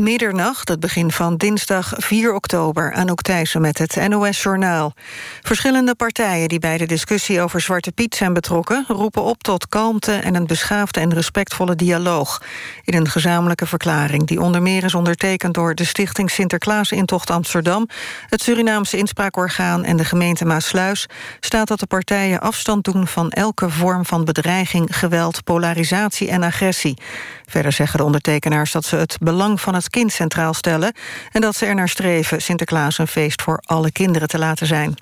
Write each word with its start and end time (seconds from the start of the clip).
Middernacht, 0.00 0.68
het 0.68 0.80
begin 0.80 1.12
van 1.12 1.36
dinsdag 1.36 1.92
4 1.96 2.34
oktober. 2.34 2.92
Anouk 2.92 3.22
Thijssen 3.22 3.60
met 3.60 3.78
het 3.78 4.08
NOS-journaal. 4.08 4.92
Verschillende 5.42 5.94
partijen 5.94 6.48
die 6.48 6.58
bij 6.58 6.78
de 6.78 6.86
discussie 6.86 7.40
over 7.40 7.60
Zwarte 7.60 7.92
Piet 7.92 8.14
zijn 8.14 8.32
betrokken... 8.32 8.84
roepen 8.88 9.22
op 9.22 9.42
tot 9.42 9.68
kalmte 9.68 10.12
en 10.12 10.34
een 10.34 10.46
beschaafde 10.46 11.00
en 11.00 11.14
respectvolle 11.14 11.76
dialoog. 11.76 12.42
In 12.84 12.94
een 12.94 13.08
gezamenlijke 13.08 13.66
verklaring 13.66 14.26
die 14.26 14.40
onder 14.40 14.62
meer 14.62 14.84
is 14.84 14.94
ondertekend... 14.94 15.54
door 15.54 15.74
de 15.74 15.84
Stichting 15.84 16.30
Sinterklaas 16.30 16.92
Intocht 16.92 17.30
Amsterdam... 17.30 17.88
het 18.28 18.42
Surinaamse 18.42 18.96
inspraakorgaan 18.96 19.84
en 19.84 19.96
de 19.96 20.04
gemeente 20.04 20.44
Maasluis... 20.44 21.06
staat 21.40 21.68
dat 21.68 21.80
de 21.80 21.86
partijen 21.86 22.40
afstand 22.40 22.84
doen 22.84 23.06
van 23.06 23.30
elke 23.30 23.70
vorm 23.70 24.06
van 24.06 24.24
bedreiging... 24.24 24.96
geweld, 24.96 25.44
polarisatie 25.44 26.28
en 26.28 26.42
agressie. 26.42 26.98
Verder 27.46 27.72
zeggen 27.72 27.98
de 27.98 28.04
ondertekenaars 28.04 28.72
dat 28.72 28.84
ze 28.84 28.96
het 28.96 29.16
belang 29.20 29.60
van 29.60 29.74
het 29.74 29.89
kind 29.90 30.12
centraal 30.12 30.54
stellen... 30.54 30.92
en 31.32 31.40
dat 31.40 31.56
ze 31.56 31.66
er 31.66 31.74
naar 31.74 31.88
streven 31.88 32.42
Sinterklaas 32.42 32.98
een 32.98 33.06
feest 33.06 33.42
voor 33.42 33.62
alle 33.66 33.92
kinderen 33.92 34.28
te 34.28 34.38
laten 34.38 34.66
zijn. 34.66 34.94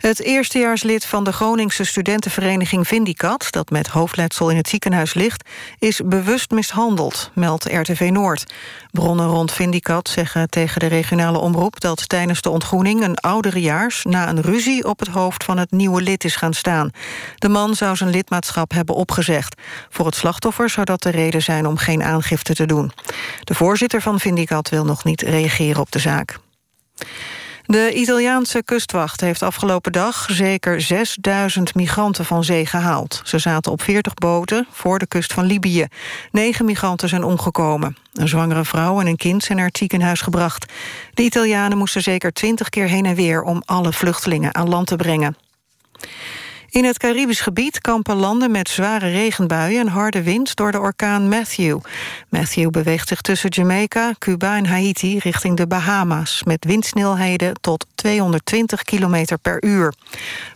Het 0.00 0.22
eerstejaarslid 0.22 1.06
van 1.06 1.24
de 1.24 1.32
Groningse 1.32 1.84
studentenvereniging 1.84 2.88
Vindicat... 2.88 3.46
dat 3.50 3.70
met 3.70 3.86
hoofdletsel 3.86 4.50
in 4.50 4.56
het 4.56 4.68
ziekenhuis 4.68 5.14
ligt... 5.14 5.48
is 5.78 6.00
bewust 6.04 6.50
mishandeld, 6.50 7.30
meldt 7.34 7.64
RTV 7.64 8.08
Noord. 8.12 8.54
Bronnen 8.90 9.26
rond 9.26 9.52
Vindicat 9.52 10.08
zeggen 10.08 10.48
tegen 10.48 10.80
de 10.80 10.86
regionale 10.86 11.38
omroep... 11.38 11.80
dat 11.80 12.08
tijdens 12.08 12.40
de 12.40 12.50
ontgroening 12.50 13.02
een 13.02 13.16
ouderejaars... 13.16 14.04
na 14.04 14.28
een 14.28 14.40
ruzie 14.40 14.84
op 14.84 14.98
het 14.98 15.08
hoofd 15.08 15.44
van 15.44 15.58
het 15.58 15.70
nieuwe 15.70 16.02
lid 16.02 16.24
is 16.24 16.36
gaan 16.36 16.54
staan. 16.54 16.90
De 17.34 17.48
man 17.48 17.74
zou 17.74 17.96
zijn 17.96 18.10
lidmaatschap 18.10 18.70
hebben 18.72 18.94
opgezegd. 18.94 19.60
Voor 19.88 20.06
het 20.06 20.14
slachtoffer 20.14 20.70
zou 20.70 20.86
dat 20.86 21.02
de 21.02 21.10
reden 21.10 21.42
zijn 21.42 21.66
om 21.66 21.76
geen 21.76 22.02
aangifte 22.02 22.54
te 22.54 22.66
doen. 22.66 22.92
De 23.40 23.54
voorzitter 23.54 24.02
van 24.02 24.20
Vindicat 24.20 24.68
wil 24.68 24.84
nog 24.84 25.04
niet 25.04 25.22
reageren 25.22 25.80
op 25.80 25.90
de 25.90 25.98
zaak. 25.98 26.38
De 27.70 27.92
Italiaanse 27.94 28.62
kustwacht 28.62 29.20
heeft 29.20 29.42
afgelopen 29.42 29.92
dag 29.92 30.26
zeker 30.30 30.80
6000 30.80 31.74
migranten 31.74 32.24
van 32.24 32.44
zee 32.44 32.66
gehaald. 32.66 33.20
Ze 33.24 33.38
zaten 33.38 33.72
op 33.72 33.82
40 33.82 34.14
boten 34.14 34.66
voor 34.70 34.98
de 34.98 35.06
kust 35.06 35.32
van 35.32 35.44
Libië. 35.44 35.86
Negen 36.32 36.64
migranten 36.64 37.08
zijn 37.08 37.24
omgekomen. 37.24 37.96
Een 38.12 38.28
zwangere 38.28 38.64
vrouw 38.64 39.00
en 39.00 39.06
een 39.06 39.16
kind 39.16 39.42
zijn 39.42 39.58
naar 39.58 39.66
het 39.66 39.78
ziekenhuis 39.78 40.20
gebracht. 40.20 40.72
De 41.14 41.22
Italianen 41.22 41.78
moesten 41.78 42.02
zeker 42.02 42.32
20 42.32 42.68
keer 42.68 42.88
heen 42.88 43.06
en 43.06 43.14
weer 43.14 43.42
om 43.42 43.62
alle 43.64 43.92
vluchtelingen 43.92 44.54
aan 44.54 44.68
land 44.68 44.86
te 44.86 44.96
brengen. 44.96 45.36
In 46.70 46.84
het 46.84 46.98
Caribisch 46.98 47.40
gebied 47.40 47.80
kampen 47.80 48.16
landen 48.16 48.50
met 48.50 48.68
zware 48.68 49.10
regenbuien... 49.10 49.80
en 49.80 49.88
harde 49.88 50.22
wind 50.22 50.56
door 50.56 50.72
de 50.72 50.78
orkaan 50.78 51.28
Matthew. 51.28 51.78
Matthew 52.28 52.70
beweegt 52.70 53.08
zich 53.08 53.20
tussen 53.20 53.48
Jamaica, 53.48 54.14
Cuba 54.18 54.56
en 54.56 54.66
Haiti... 54.66 55.18
richting 55.18 55.56
de 55.56 55.66
Bahama's, 55.66 56.42
met 56.44 56.64
windsnelheden 56.64 57.60
tot 57.60 57.86
220 57.94 58.82
km 58.82 59.24
per 59.42 59.64
uur. 59.64 59.94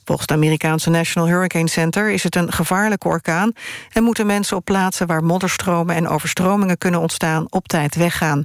Volgens 0.04 0.28
het 0.28 0.36
Amerikaanse 0.38 0.90
National 0.90 1.28
Hurricane 1.28 1.68
Center... 1.68 2.10
is 2.10 2.22
het 2.22 2.36
een 2.36 2.52
gevaarlijke 2.52 3.08
orkaan... 3.08 3.52
en 3.92 4.02
moeten 4.02 4.26
mensen 4.26 4.56
op 4.56 4.64
plaatsen 4.64 5.06
waar 5.06 5.24
modderstromen 5.24 5.94
en 5.94 6.08
overstromingen 6.08 6.78
kunnen 6.78 7.00
ontstaan... 7.00 7.46
op 7.50 7.68
tijd 7.68 7.94
weggaan. 7.94 8.44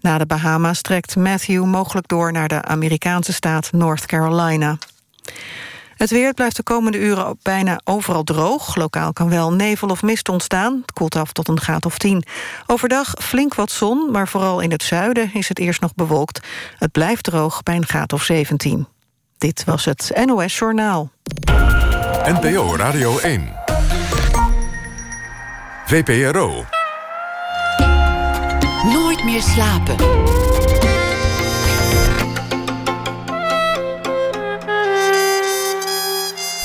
Na 0.00 0.18
de 0.18 0.26
Bahama's 0.26 0.80
trekt 0.80 1.16
Matthew 1.16 1.64
mogelijk 1.64 2.08
door 2.08 2.32
naar 2.32 2.48
de 2.48 2.62
Amerikaanse 2.62 3.32
staat 3.32 3.72
North 3.72 4.06
Carolina. 4.06 4.78
Het 6.02 6.10
weer 6.10 6.34
blijft 6.34 6.56
de 6.56 6.62
komende 6.62 6.98
uren 6.98 7.38
bijna 7.42 7.80
overal 7.84 8.22
droog. 8.22 8.74
Lokaal 8.74 9.12
kan 9.12 9.28
wel 9.28 9.52
nevel 9.52 9.88
of 9.88 10.02
mist 10.02 10.28
ontstaan. 10.28 10.78
Het 10.80 10.92
koelt 10.92 11.16
af 11.16 11.32
tot 11.32 11.48
een 11.48 11.60
graad 11.60 11.86
of 11.86 11.98
10. 11.98 12.24
Overdag 12.66 13.14
flink 13.18 13.54
wat 13.54 13.70
zon, 13.70 14.10
maar 14.10 14.28
vooral 14.28 14.60
in 14.60 14.70
het 14.70 14.82
zuiden 14.82 15.30
is 15.34 15.48
het 15.48 15.58
eerst 15.58 15.80
nog 15.80 15.94
bewolkt. 15.94 16.46
Het 16.78 16.92
blijft 16.92 17.24
droog 17.24 17.62
bij 17.62 17.76
een 17.76 17.86
graad 17.86 18.12
of 18.12 18.22
17. 18.22 18.86
Dit 19.38 19.64
was 19.64 19.84
het 19.84 20.22
NOS 20.24 20.58
Journaal. 20.58 21.10
NPO 22.24 22.76
Radio 22.76 23.18
1. 23.18 23.52
VPRO. 25.86 26.64
Nooit 28.84 29.24
meer 29.24 29.42
slapen. 29.42 29.96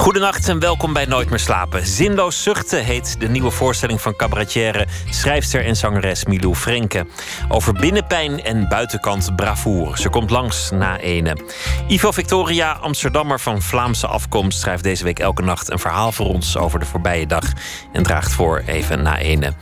Goedenacht 0.00 0.48
en 0.48 0.58
welkom 0.58 0.92
bij 0.92 1.04
Nooit 1.04 1.30
meer 1.30 1.38
slapen. 1.38 1.86
Zinloos 1.86 2.42
zuchten 2.42 2.84
heet 2.84 3.20
de 3.20 3.28
nieuwe 3.28 3.50
voorstelling 3.50 4.00
van 4.00 4.16
cabaretière, 4.16 4.86
schrijfster 5.10 5.64
en 5.64 5.76
zangeres 5.76 6.24
Milou 6.24 6.54
Frenke. 6.54 7.06
Over 7.48 7.72
binnenpijn 7.72 8.42
en 8.42 8.68
buitenkant 8.68 9.36
bravoure. 9.36 10.00
Ze 10.00 10.08
komt 10.08 10.30
langs 10.30 10.70
na 10.70 10.98
ene. 10.98 11.36
Ivo 11.88 12.12
Victoria, 12.12 12.72
Amsterdammer 12.72 13.40
van 13.40 13.62
Vlaamse 13.62 14.06
afkomst, 14.06 14.60
schrijft 14.60 14.82
deze 14.82 15.04
week 15.04 15.18
elke 15.18 15.42
nacht 15.42 15.70
een 15.70 15.78
verhaal 15.78 16.12
voor 16.12 16.26
ons 16.26 16.56
over 16.56 16.78
de 16.78 16.86
voorbije 16.86 17.26
dag 17.26 17.44
en 17.92 18.02
draagt 18.02 18.32
voor 18.32 18.62
even 18.66 19.02
na 19.02 19.18
ene. 19.18 19.52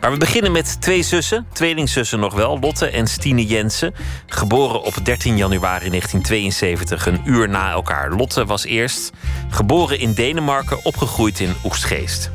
Maar 0.00 0.12
we 0.12 0.18
beginnen 0.18 0.52
met 0.52 0.80
twee 0.80 1.02
zussen, 1.02 1.46
tweelingzussen 1.52 2.20
nog 2.20 2.34
wel, 2.34 2.58
Lotte 2.58 2.86
en 2.86 3.06
Stine 3.06 3.46
Jensen. 3.46 3.94
Geboren 4.26 4.82
op 4.82 5.04
13 5.04 5.36
januari 5.36 5.88
1972, 5.88 7.06
een 7.06 7.20
uur 7.24 7.48
na 7.48 7.70
elkaar. 7.70 8.10
Lotte 8.10 8.44
was 8.44 8.64
eerst 8.64 9.12
geboren 9.50 9.85
in 9.92 10.14
Denemarken, 10.14 10.84
opgegroeid 10.84 11.40
in 11.40 11.54
Oegstgeest. 11.62 12.30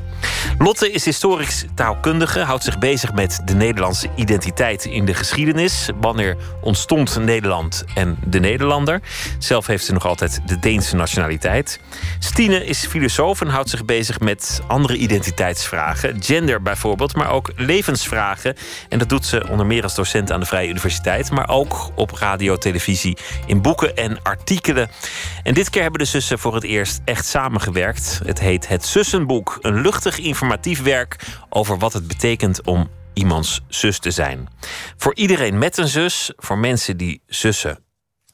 Lotte 0.58 0.92
is 0.92 1.06
historisch 1.06 1.66
taalkundige, 1.76 2.40
houdt 2.40 2.64
zich 2.64 2.78
bezig 2.78 3.14
met 3.14 3.42
de 3.46 3.54
Nederlandse 3.54 4.09
identiteit 4.16 4.86
in 4.86 5.06
de 5.06 5.14
geschiedenis. 5.14 5.90
Wanneer 6.00 6.38
ontstond 6.62 7.20
Nederland 7.20 7.84
en 7.94 8.18
de 8.26 8.40
Nederlander? 8.40 9.02
Zelf 9.40 9.68
heeft 9.68 9.86
ze 9.86 9.94
nog 9.94 10.06
altijd 10.06 10.42
de 10.46 10.59
Deense 10.59 10.96
nationaliteit. 10.96 11.80
Stine 12.20 12.66
is 12.66 12.86
filosoof 12.86 13.42
en 13.42 13.48
houdt 13.48 13.70
zich 13.70 13.86
bezig 13.86 14.20
met 14.20 14.62
andere 14.68 14.98
identiteitsvragen. 14.98 16.24
Gender 16.24 16.62
bijvoorbeeld, 16.62 17.16
maar 17.16 17.32
ook 17.32 17.52
levensvragen. 17.56 18.56
En 18.90 19.00
dat 19.00 19.09
doet 19.09 19.26
ze 19.26 19.48
onder 19.50 19.66
meer 19.66 19.84
als 19.84 19.96
docent 19.96 20.32
aan 20.32 20.40
de 20.40 20.46
Vrije 20.46 20.70
Universiteit, 20.70 21.32
maar 21.32 21.50
ook 21.50 21.90
op 21.96 22.12
radio, 22.12 22.58
televisie, 22.58 23.18
in 23.46 23.62
boeken 23.62 23.96
en 23.96 24.22
artikelen. 24.22 24.90
En 25.44 25.53
dit 25.53 25.70
keer 25.70 25.82
hebben 25.82 26.00
de 26.00 26.06
zussen 26.06 26.40
voor 26.40 26.56
het 26.56 26.64
eerst 26.64 27.02
echt 27.06 27.26
samengewerkt. 27.26 28.22
Het 28.26 28.40
heet 28.40 28.68
Het 28.68 28.86
Zussenboek, 28.86 29.58
een 29.62 29.82
informatief 30.18 30.82
werk 30.82 31.28
over 31.50 31.78
wat 31.78 31.94
het 31.94 32.08
betekent 32.08 32.62
om 32.62 32.90
iemands 33.14 33.62
zus 33.68 34.00
te 34.00 34.12
zijn. 34.12 34.48
Voor 34.98 35.16
iedereen 35.16 35.58
met 35.58 35.78
een 35.78 35.88
zus, 35.88 36.32
voor 36.38 36.58
mensen 36.58 36.98
die 36.98 37.22
zussen 37.28 37.80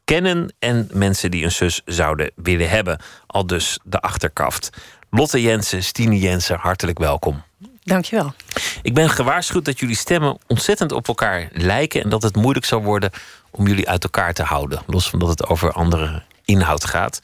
kennen 0.03 0.53
en 0.59 0.89
mensen 0.93 1.31
die 1.31 1.43
een 1.43 1.51
zus 1.51 1.81
zouden 1.85 2.31
willen 2.35 2.69
hebben. 2.69 2.99
Al 3.27 3.47
dus 3.47 3.79
de 3.83 3.99
achterkaft. 3.99 4.69
Lotte 5.09 5.41
Jensen, 5.41 5.83
Stine 5.83 6.19
Jensen, 6.19 6.57
hartelijk 6.59 6.99
welkom. 6.99 7.43
Dankjewel. 7.83 8.33
Ik 8.81 8.93
ben 8.93 9.09
gewaarschuwd 9.09 9.65
dat 9.65 9.79
jullie 9.79 9.95
stemmen 9.95 10.37
ontzettend 10.47 10.91
op 10.91 11.07
elkaar 11.07 11.49
lijken 11.51 12.03
en 12.03 12.09
dat 12.09 12.23
het 12.23 12.35
moeilijk 12.35 12.65
zal 12.65 12.83
worden 12.83 13.11
om 13.51 13.67
jullie 13.67 13.89
uit 13.89 14.03
elkaar 14.03 14.33
te 14.33 14.43
houden. 14.43 14.81
Los 14.85 15.09
van 15.09 15.19
dat 15.19 15.29
het 15.29 15.47
over 15.47 15.71
andere 15.71 16.23
inhoud 16.45 16.85
gaat. 16.85 17.19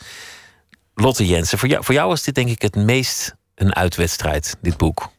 Lotte 0.95 1.27
Jensen, 1.27 1.57
voor 1.57 1.67
jou, 1.67 1.83
voor 1.83 1.93
jou 1.93 2.13
is 2.13 2.23
dit 2.23 2.35
denk 2.35 2.49
ik 2.49 2.61
het 2.61 2.75
meest 2.75 3.35
een 3.55 3.75
uitwedstrijd, 3.75 4.55
dit 4.61 4.77
boek. 4.77 5.11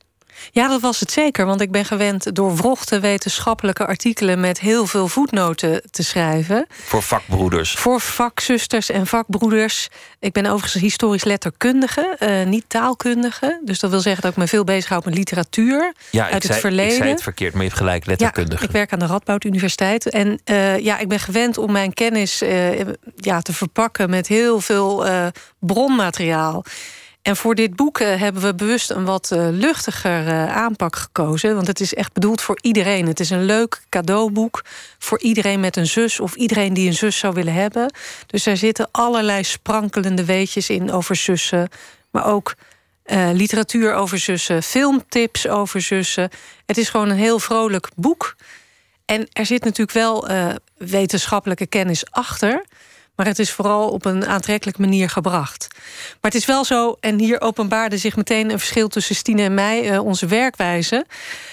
Ja, 0.51 0.69
dat 0.69 0.81
was 0.81 1.01
het 1.01 1.11
zeker. 1.11 1.47
Want 1.47 1.61
ik 1.61 1.71
ben 1.71 1.85
gewend 1.85 2.35
doorwrochte 2.35 3.01
wetenschappelijke 3.01 3.87
artikelen 3.87 4.41
met 4.41 4.61
heel 4.61 4.87
veel 4.87 5.09
voetnoten 5.09 5.83
te 5.91 6.03
schrijven. 6.03 6.67
Voor 6.69 7.03
vakbroeders. 7.03 7.73
Voor 7.73 8.01
vakzusters 8.01 8.91
en 8.91 9.07
vakbroeders. 9.07 9.89
Ik 10.19 10.33
ben 10.33 10.47
overigens 10.47 10.83
historisch 10.83 11.25
letterkundige, 11.25 12.17
uh, 12.21 12.47
niet 12.47 12.65
taalkundige. 12.69 13.61
Dus 13.65 13.79
dat 13.79 13.91
wil 13.91 14.01
zeggen 14.01 14.23
dat 14.23 14.31
ik 14.31 14.37
me 14.37 14.47
veel 14.47 14.65
bezighoud 14.65 15.05
met 15.05 15.15
literatuur 15.15 15.95
ja, 16.11 16.25
uit 16.25 16.33
het 16.33 16.45
zei, 16.45 16.61
verleden. 16.61 16.93
Ik 16.93 16.99
zei 16.99 17.11
het 17.11 17.23
verkeerd, 17.23 17.53
maar 17.53 17.63
je 17.63 17.69
hebt 17.69 17.81
gelijk, 17.81 18.07
letterkundige. 18.07 18.63
Ja, 18.63 18.67
ik 18.67 18.75
werk 18.75 18.93
aan 18.93 18.99
de 18.99 19.07
Radboud 19.07 19.45
Universiteit. 19.45 20.11
En 20.11 20.41
uh, 20.45 20.79
ja, 20.79 20.99
ik 20.99 21.09
ben 21.09 21.21
gewend 21.21 21.59
om 21.59 21.73
mijn 21.73 21.95
kennis 21.95 22.43
uh, 22.43 22.81
ja, 23.17 23.41
te 23.41 23.53
verpakken 23.53 24.11
met 24.11 24.27
heel 24.27 24.61
veel 24.61 25.07
bronmateriaal. 25.59 26.65
En 27.25 27.37
voor 27.37 27.55
dit 27.55 27.77
boek 27.77 28.01
uh, 28.01 28.21
hebben 28.21 28.43
we 28.43 28.55
bewust 28.55 28.91
een 28.91 29.05
wat 29.05 29.31
uh, 29.33 29.49
luchtiger 29.51 30.27
uh, 30.27 30.57
aanpak 30.57 30.97
gekozen. 30.97 31.55
Want 31.55 31.67
het 31.67 31.81
is 31.81 31.95
echt 31.95 32.13
bedoeld 32.13 32.41
voor 32.41 32.59
iedereen. 32.61 33.07
Het 33.07 33.21
is 33.21 33.31
een 33.31 33.45
leuk 33.45 33.83
cadeauboek 33.89 34.65
voor 34.99 35.21
iedereen 35.21 35.61
met 35.61 35.77
een 35.77 35.87
zus... 35.87 36.21
of 36.21 36.35
iedereen 36.35 36.75
die 36.75 36.87
een 36.87 36.95
zus 36.95 37.19
zou 37.19 37.35
willen 37.35 37.53
hebben. 37.53 37.93
Dus 38.27 38.47
er 38.47 38.57
zitten 38.57 38.89
allerlei 38.91 39.45
sprankelende 39.45 40.25
weetjes 40.25 40.71
in 40.71 40.93
over 40.93 41.17
zussen. 41.17 41.69
Maar 42.11 42.27
ook 42.27 42.55
literatuur 43.33 43.95
over 43.95 44.19
zussen, 44.19 44.63
filmtips 44.63 45.49
over 45.49 45.81
zussen. 45.81 46.31
Het 46.67 46.79
is 46.79 46.89
gewoon 46.89 47.11
een 47.11 47.17
heel 47.17 47.39
vrolijk 47.39 47.89
boek. 47.97 48.37
En 49.05 49.29
er 49.33 49.47
zit 49.47 49.65
natuurlijk 49.65 49.93
wel 49.93 50.29
wetenschappelijke 50.77 51.67
kennis 51.67 52.11
achter... 52.11 52.65
Maar 53.17 53.27
het 53.27 53.39
is 53.39 53.51
vooral 53.51 53.89
op 53.89 54.05
een 54.05 54.27
aantrekkelijke 54.27 54.81
manier 54.81 55.09
gebracht. 55.11 55.67
Maar 56.21 56.31
het 56.31 56.35
is 56.35 56.47
wel 56.47 56.65
zo, 56.65 56.97
en 57.01 57.19
hier 57.19 57.41
openbaarde 57.41 57.99
zich 57.99 58.17
meteen 58.17 58.51
een 58.51 58.59
verschil 58.59 58.89
tussen 58.89 59.15
Stine 59.15 59.43
en 59.43 59.55
mij, 59.55 59.91
uh, 59.91 60.05
onze 60.05 60.27
werkwijze. 60.27 61.07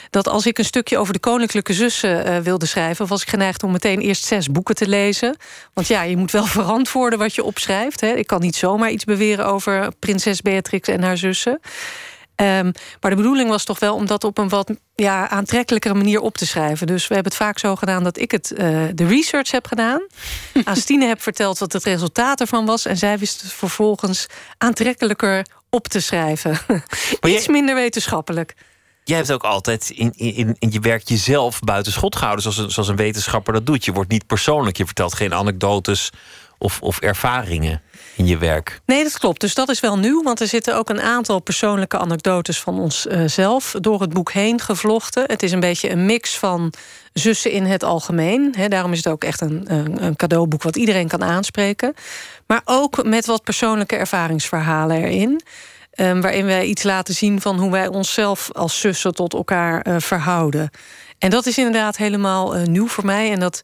Dat 0.09 0.27
als 0.27 0.45
ik 0.45 0.57
een 0.57 0.65
stukje 0.65 0.97
over 0.97 1.13
de 1.13 1.19
koninklijke 1.19 1.73
zussen 1.73 2.27
uh, 2.27 2.37
wilde 2.37 2.65
schrijven, 2.65 3.07
was 3.07 3.21
ik 3.21 3.29
geneigd 3.29 3.63
om 3.63 3.71
meteen 3.71 3.99
eerst 3.99 4.25
zes 4.25 4.47
boeken 4.47 4.75
te 4.75 4.87
lezen. 4.87 5.37
Want 5.73 5.87
ja, 5.87 6.01
je 6.01 6.17
moet 6.17 6.31
wel 6.31 6.45
verantwoorden 6.61 7.19
wat 7.19 7.35
je 7.35 7.43
opschrijft. 7.43 8.01
Hè. 8.01 8.13
Ik 8.13 8.27
kan 8.27 8.41
niet 8.41 8.55
zomaar 8.55 8.91
iets 8.91 9.03
beweren 9.03 9.45
over 9.45 9.91
prinses 9.99 10.41
Beatrix 10.41 10.87
en 10.87 11.03
haar 11.03 11.17
zussen. 11.17 11.59
Um, 12.41 12.71
maar 13.01 13.11
de 13.11 13.17
bedoeling 13.17 13.49
was 13.49 13.63
toch 13.63 13.79
wel 13.79 13.95
om 13.95 14.05
dat 14.05 14.23
op 14.23 14.37
een 14.37 14.49
wat 14.49 14.71
ja, 14.95 15.29
aantrekkelijkere 15.29 15.93
manier 15.93 16.19
op 16.19 16.37
te 16.37 16.47
schrijven. 16.47 16.87
Dus 16.87 17.07
we 17.07 17.13
hebben 17.13 17.31
het 17.31 17.41
vaak 17.41 17.59
zo 17.59 17.75
gedaan 17.75 18.03
dat 18.03 18.17
ik 18.17 18.31
het, 18.31 18.51
uh, 18.51 18.57
de 18.93 19.05
research 19.05 19.51
heb 19.51 19.67
gedaan. 19.67 20.01
aan 20.63 20.75
Stine 20.75 21.05
heb 21.05 21.21
verteld 21.21 21.59
wat 21.59 21.73
het 21.73 21.83
resultaat 21.83 22.39
ervan 22.39 22.65
was. 22.65 22.85
En 22.85 22.97
zij 22.97 23.17
wist 23.17 23.41
het 23.41 23.53
vervolgens 23.53 24.25
aantrekkelijker 24.57 25.45
op 25.69 25.87
te 25.87 25.99
schrijven. 25.99 26.57
Iets 27.27 27.47
minder 27.47 27.75
wetenschappelijk. 27.75 28.55
Jij 29.03 29.17
hebt 29.17 29.31
ook 29.31 29.43
altijd 29.43 29.89
in, 29.89 30.11
in, 30.15 30.55
in 30.59 30.71
je 30.71 30.79
werk 30.79 31.07
jezelf 31.07 31.59
buiten 31.59 31.91
schot 31.91 32.15
gehouden, 32.15 32.43
zoals 32.43 32.57
een, 32.57 32.71
zoals 32.71 32.89
een 32.89 32.95
wetenschapper 32.95 33.53
dat 33.53 33.65
doet. 33.65 33.85
Je 33.85 33.91
wordt 33.91 34.11
niet 34.11 34.27
persoonlijk, 34.27 34.77
je 34.77 34.85
vertelt 34.85 35.13
geen 35.13 35.33
anekdotes 35.33 36.09
of, 36.57 36.81
of 36.81 36.99
ervaringen 36.99 37.81
in 38.15 38.27
je 38.27 38.37
werk. 38.37 38.81
Nee, 38.85 39.03
dat 39.03 39.17
klopt. 39.17 39.41
Dus 39.41 39.53
dat 39.53 39.69
is 39.69 39.79
wel 39.79 39.97
nieuw, 39.97 40.23
want 40.23 40.39
er 40.39 40.47
zitten 40.47 40.75
ook 40.75 40.89
een 40.89 41.01
aantal 41.01 41.39
persoonlijke 41.39 41.97
anekdotes 41.97 42.59
van 42.59 42.79
onszelf 42.79 43.73
uh, 43.73 43.81
door 43.81 44.01
het 44.01 44.13
boek 44.13 44.31
heen 44.31 44.59
gevlochten. 44.59 45.23
Het 45.27 45.43
is 45.43 45.51
een 45.51 45.59
beetje 45.59 45.89
een 45.89 46.05
mix 46.05 46.37
van 46.37 46.73
zussen 47.13 47.51
in 47.51 47.65
het 47.65 47.83
algemeen. 47.83 48.55
Daarom 48.67 48.91
is 48.91 48.97
het 48.97 49.07
ook 49.07 49.23
echt 49.23 49.41
een, 49.41 49.63
een, 50.03 50.15
cadeauboek 50.15 50.63
wat 50.63 50.75
iedereen 50.75 51.07
kan 51.07 51.23
aanspreken. 51.23 51.93
Maar 52.47 52.61
ook 52.65 53.03
met 53.03 53.25
wat 53.25 53.43
persoonlijke 53.43 53.95
ervaringsverhalen 53.95 55.03
erin. 55.03 55.41
Um, 55.95 56.21
waarin 56.21 56.45
wij 56.45 56.65
iets 56.65 56.83
laten 56.83 57.13
zien 57.13 57.41
van 57.41 57.59
hoe 57.59 57.71
wij 57.71 57.87
onszelf 57.87 58.49
als 58.51 58.79
zussen 58.79 59.13
tot 59.13 59.33
elkaar 59.33 59.87
uh, 59.87 59.95
verhouden. 59.99 60.69
En 61.17 61.29
dat 61.29 61.45
is 61.45 61.57
inderdaad 61.57 61.97
helemaal 61.97 62.57
uh, 62.57 62.63
nieuw 62.63 62.87
voor 62.87 63.05
mij. 63.05 63.31
En 63.31 63.39
dat 63.39 63.63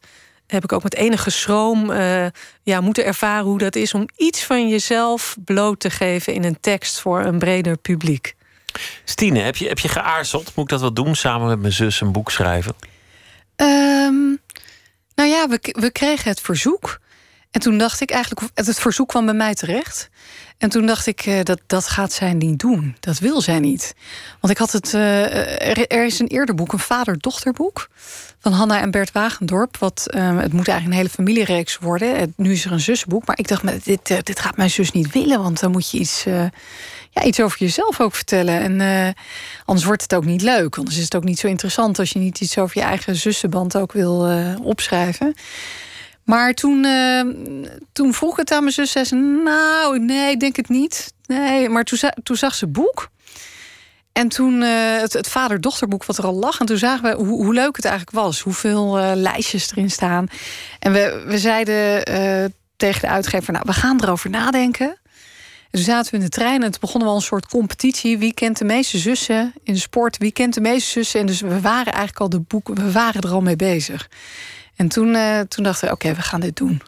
heb 0.52 0.64
ik 0.64 0.72
ook 0.72 0.82
met 0.82 0.94
enige 0.94 1.30
schroom 1.30 1.90
uh, 1.90 2.26
ja, 2.62 2.80
moeten 2.80 3.04
ervaren 3.04 3.44
hoe 3.44 3.58
dat 3.58 3.76
is 3.76 3.94
om 3.94 4.08
iets 4.16 4.44
van 4.44 4.68
jezelf 4.68 5.36
bloot 5.44 5.80
te 5.80 5.90
geven 5.90 6.34
in 6.34 6.44
een 6.44 6.60
tekst 6.60 7.00
voor 7.00 7.24
een 7.24 7.38
breder 7.38 7.76
publiek. 7.76 8.34
Stine, 9.04 9.38
heb 9.38 9.56
je, 9.56 9.68
heb 9.68 9.78
je 9.78 9.88
geaarzeld? 9.88 10.54
Moet 10.54 10.64
ik 10.64 10.70
dat 10.70 10.80
wel 10.80 10.92
doen 10.92 11.14
samen 11.14 11.48
met 11.48 11.60
mijn 11.60 11.72
zus 11.72 12.00
een 12.00 12.12
boek 12.12 12.30
schrijven? 12.30 12.74
Um, 13.56 14.38
nou 15.14 15.28
ja, 15.28 15.48
we, 15.48 15.58
we 15.62 15.90
kregen 15.92 16.30
het 16.30 16.40
verzoek. 16.40 17.00
En 17.50 17.60
toen 17.60 17.78
dacht 17.78 18.00
ik 18.00 18.10
eigenlijk, 18.10 18.50
het 18.54 18.78
verzoek 18.78 19.08
kwam 19.08 19.24
bij 19.24 19.34
mij 19.34 19.54
terecht. 19.54 20.08
En 20.58 20.68
toen 20.68 20.86
dacht 20.86 21.06
ik, 21.06 21.26
uh, 21.26 21.42
dat, 21.42 21.60
dat 21.66 21.86
gaat 21.86 22.12
zij 22.12 22.32
niet 22.32 22.58
doen. 22.58 22.96
Dat 23.00 23.18
wil 23.18 23.40
zij 23.40 23.58
niet. 23.58 23.94
Want 24.40 24.52
ik 24.52 24.58
had 24.58 24.72
het. 24.72 24.92
Uh, 24.92 25.92
er, 25.92 26.04
is 26.04 26.18
een 26.18 26.26
eerder 26.26 26.54
boek, 26.54 26.72
een 26.72 26.78
vader-dochterboek. 26.78 27.88
Van 28.40 28.52
Hanna 28.52 28.80
en 28.80 28.90
Bert 28.90 29.12
Wagendorp. 29.12 29.76
Wat, 29.76 30.06
uh, 30.14 30.38
het 30.38 30.52
moet 30.52 30.68
eigenlijk 30.68 30.86
een 30.86 30.92
hele 30.92 31.08
familiereeks 31.08 31.78
worden. 31.78 32.32
Nu 32.36 32.52
is 32.52 32.64
er 32.64 32.72
een 32.72 32.80
zussenboek. 32.80 33.26
Maar 33.26 33.38
ik 33.38 33.48
dacht, 33.48 33.84
dit, 33.84 34.26
dit 34.26 34.40
gaat 34.40 34.56
mijn 34.56 34.70
zus 34.70 34.92
niet 34.92 35.12
willen. 35.12 35.42
Want 35.42 35.60
dan 35.60 35.70
moet 35.70 35.90
je 35.90 35.98
iets, 35.98 36.24
ja, 37.10 37.22
iets 37.24 37.40
over 37.40 37.58
jezelf 37.58 38.00
ook 38.00 38.14
vertellen. 38.14 38.80
En 38.80 39.14
anders 39.64 39.86
wordt 39.86 40.02
het 40.02 40.14
ook 40.14 40.24
niet 40.24 40.42
leuk. 40.42 40.76
Anders 40.76 40.96
is 40.96 41.04
het 41.04 41.16
ook 41.16 41.24
niet 41.24 41.38
zo 41.38 41.46
interessant 41.46 41.98
als 41.98 42.10
je 42.10 42.18
niet 42.18 42.40
iets 42.40 42.58
over 42.58 42.78
je 42.78 42.84
eigen 42.84 43.16
zussenband 43.16 43.76
ook 43.76 43.92
wil 43.92 44.28
opschrijven. 44.62 45.34
Maar 46.28 46.54
toen, 46.54 46.84
uh, 46.84 47.20
toen 47.92 48.14
vroeg 48.14 48.36
het 48.36 48.52
aan 48.52 48.60
mijn 48.62 48.74
zus. 48.74 48.90
Zei 48.90 49.04
ze, 49.04 49.14
nou, 49.14 49.98
nee, 49.98 50.30
ik 50.30 50.40
denk 50.40 50.56
het 50.56 50.68
niet. 50.68 51.12
Nee, 51.26 51.68
maar 51.68 51.84
toen, 51.84 51.98
toen 52.22 52.36
zag 52.36 52.54
ze 52.54 52.66
boek. 52.66 53.08
En 54.12 54.28
toen 54.28 54.62
uh, 54.62 55.00
het, 55.00 55.12
het 55.12 55.28
vader-dochterboek 55.28 56.04
wat 56.04 56.18
er 56.18 56.24
al 56.24 56.34
lag. 56.34 56.60
En 56.60 56.66
toen 56.66 56.78
zagen 56.78 57.02
we 57.10 57.24
hoe, 57.24 57.44
hoe 57.44 57.54
leuk 57.54 57.76
het 57.76 57.84
eigenlijk 57.84 58.16
was. 58.16 58.40
Hoeveel 58.40 58.98
uh, 58.98 59.10
lijstjes 59.14 59.70
erin 59.70 59.90
staan. 59.90 60.26
En 60.78 60.92
we, 60.92 61.24
we 61.26 61.38
zeiden 61.38 62.04
tegen 62.76 63.00
de 63.00 63.08
uitgever... 63.08 63.52
nou, 63.52 63.64
we 63.66 63.72
gaan 63.72 64.02
erover 64.02 64.30
nadenken. 64.30 64.88
En 64.88 64.98
toen 65.70 65.82
zaten 65.82 66.10
we 66.10 66.16
in 66.16 66.24
de 66.24 66.30
trein 66.30 66.62
en 66.62 66.70
toen 66.70 66.80
begonnen 66.80 67.08
we 67.08 67.14
al 67.14 67.20
een 67.20 67.26
soort 67.26 67.48
competitie. 67.48 68.18
Wie 68.18 68.34
kent 68.34 68.58
de 68.58 68.64
meeste 68.64 68.98
zussen 68.98 69.52
in 69.62 69.72
de 69.72 69.80
sport? 69.80 70.18
Wie 70.18 70.32
kent 70.32 70.54
de 70.54 70.60
meeste 70.60 70.90
zussen? 70.90 71.20
En 71.20 71.26
dus 71.26 71.40
we 71.40 71.60
waren 71.60 71.92
eigenlijk 71.92 72.20
al 72.20 72.28
de 72.28 72.40
boeken... 72.40 72.74
we 72.74 72.92
waren 72.92 73.20
er 73.20 73.30
al 73.30 73.40
mee 73.40 73.56
bezig. 73.56 74.08
En 74.78 74.88
toen, 74.88 75.08
uh, 75.08 75.40
toen 75.40 75.64
dachten 75.64 75.88
we, 75.88 75.94
oké, 75.94 76.14
we 76.14 76.22
gaan 76.22 76.40
dit 76.40 76.56
doen. 76.56 76.82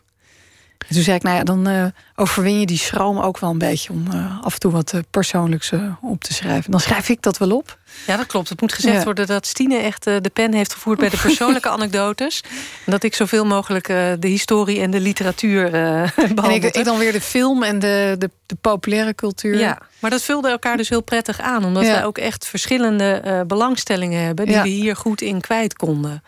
En 0.88 0.94
toen 0.94 1.02
zei 1.02 1.16
ik, 1.16 1.22
nou 1.22 1.37
ja, 1.37 1.44
dan 1.44 1.69
uh, 1.69 1.87
overwin 2.14 2.60
je 2.60 2.66
die 2.66 2.78
schroom 2.78 3.19
ook 3.19 3.38
wel 3.38 3.50
een 3.50 3.58
beetje... 3.58 3.92
om 3.92 4.06
uh, 4.14 4.44
af 4.44 4.54
en 4.54 4.60
toe 4.60 4.72
wat 4.72 4.94
persoonlijks 5.10 5.72
op 6.00 6.25
te 6.25 6.32
schrijven. 6.32 6.70
Dan 6.70 6.81
schrijf 6.81 7.08
ik 7.08 7.22
dat 7.22 7.38
wel 7.38 7.56
op. 7.56 7.78
Ja, 8.06 8.17
dat 8.17 8.26
klopt. 8.26 8.49
Het 8.49 8.61
moet 8.61 8.73
gezegd 8.73 8.97
ja. 8.97 9.05
worden 9.05 9.26
dat 9.26 9.47
Stine 9.47 9.76
echt 9.76 10.05
de 10.05 10.31
pen 10.32 10.55
heeft 10.55 10.73
gevoerd... 10.73 10.99
bij 10.99 11.08
de 11.08 11.19
persoonlijke 11.19 11.69
anekdotes. 11.79 12.43
En 12.87 12.93
dat 12.93 13.02
ik 13.02 13.14
zoveel 13.14 13.47
mogelijk 13.47 13.87
de 14.19 14.29
historie 14.29 14.81
en 14.81 14.91
de 14.91 15.00
literatuur 15.00 15.70
behandel. 16.14 16.44
En 16.44 16.50
ik, 16.50 16.64
ik, 16.64 16.85
dan 16.85 16.99
weer 16.99 17.12
de 17.12 17.20
film 17.20 17.62
en 17.62 17.79
de, 17.79 18.17
de, 18.19 18.31
de, 18.47 18.55
populaire 18.61 19.14
cultuur. 19.14 19.58
Ja, 19.58 19.79
maar 19.99 20.11
dat 20.11 20.23
vulde 20.23 20.49
elkaar 20.49 20.76
dus 20.76 20.88
heel 20.88 21.02
prettig 21.02 21.41
aan. 21.41 21.64
Omdat 21.64 21.85
ja. 21.85 21.93
wij 21.93 22.05
ook 22.05 22.19
echt 22.19 22.47
verschillende 22.47 23.44
belangstellingen 23.47 24.25
hebben... 24.25 24.47
die 24.47 24.55
ja. 24.55 24.62
we 24.62 24.69
hier 24.69 24.97
goed 24.97 25.20
in 25.20 25.41
kwijt 25.41 25.76
konden. 25.76 26.23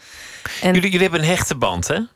En... 0.60 0.74
Jullie, 0.74 0.90
jullie 0.90 1.00
hebben 1.00 1.20
een 1.20 1.34
hechte 1.34 1.54
band, 1.54 1.88
hè? 1.88 1.94
Ja. 1.94 2.08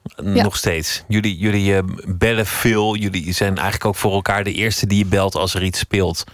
Nog 0.42 0.56
steeds. 0.56 1.04
Jullie, 1.08 1.36
jullie 1.36 1.72
uh, 1.72 1.78
bellen 2.06 2.46
veel. 2.46 2.96
Jullie 2.96 3.32
zijn 3.32 3.54
eigenlijk 3.54 3.84
ook 3.84 3.96
voor 3.96 4.12
elkaar 4.12 4.44
de 4.44 4.52
eerste 4.52 4.86
die 4.86 4.98
je 4.98 5.06
belt 5.06 5.34
als 5.34 5.54
er 5.54 5.62
iets 5.62 5.78
speelt. 5.78 6.24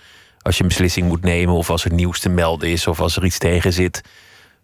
Als 0.43 0.57
je 0.57 0.63
een 0.63 0.69
beslissing 0.69 1.09
moet 1.09 1.23
nemen, 1.23 1.55
of 1.55 1.71
als 1.71 1.85
er 1.85 1.93
nieuws 1.93 2.21
te 2.21 2.29
melden 2.29 2.69
is, 2.69 2.87
of 2.87 3.01
als 3.01 3.17
er 3.17 3.25
iets 3.25 3.39
tegen 3.39 3.73
zit. 3.73 4.03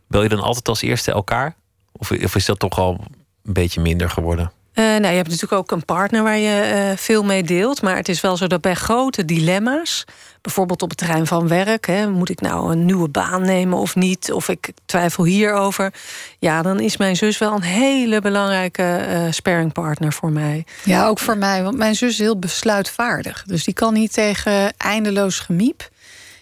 Bel 0.06 0.22
je 0.22 0.28
dan 0.28 0.40
altijd 0.40 0.68
als 0.68 0.82
eerste 0.82 1.12
elkaar? 1.12 1.54
Of, 1.92 2.10
of 2.10 2.34
is 2.34 2.44
dat 2.44 2.58
toch 2.58 2.78
al 2.78 3.04
een 3.44 3.52
beetje 3.52 3.80
minder 3.80 4.10
geworden? 4.10 4.52
Uh, 4.78 4.84
nou, 4.84 5.06
je 5.06 5.16
hebt 5.16 5.28
natuurlijk 5.28 5.60
ook 5.60 5.70
een 5.70 5.84
partner 5.84 6.22
waar 6.22 6.38
je 6.38 6.72
uh, 6.74 6.96
veel 6.96 7.24
mee 7.24 7.42
deelt. 7.42 7.82
Maar 7.82 7.96
het 7.96 8.08
is 8.08 8.20
wel 8.20 8.36
zo 8.36 8.46
dat 8.46 8.60
bij 8.60 8.74
grote 8.74 9.24
dilemma's, 9.24 10.04
bijvoorbeeld 10.40 10.82
op 10.82 10.88
het 10.88 10.98
terrein 10.98 11.26
van 11.26 11.48
werk, 11.48 11.86
hè, 11.86 12.10
moet 12.10 12.28
ik 12.28 12.40
nou 12.40 12.72
een 12.72 12.84
nieuwe 12.84 13.08
baan 13.08 13.42
nemen 13.42 13.78
of 13.78 13.94
niet? 13.94 14.32
Of 14.32 14.48
ik 14.48 14.70
twijfel 14.86 15.24
hierover. 15.24 15.92
Ja, 16.38 16.62
dan 16.62 16.80
is 16.80 16.96
mijn 16.96 17.16
zus 17.16 17.38
wel 17.38 17.52
een 17.52 17.62
hele 17.62 18.20
belangrijke 18.20 19.06
uh, 19.08 19.32
sparringpartner 19.32 20.12
voor 20.12 20.30
mij. 20.30 20.64
Ja, 20.84 21.06
ook 21.06 21.18
voor 21.18 21.38
mij, 21.38 21.62
want 21.62 21.76
mijn 21.76 21.94
zus 21.94 22.10
is 22.10 22.18
heel 22.18 22.38
besluitvaardig. 22.38 23.44
Dus 23.46 23.64
die 23.64 23.74
kan 23.74 23.94
niet 23.94 24.12
tegen 24.12 24.76
eindeloos 24.76 25.38
gemiep. 25.38 25.88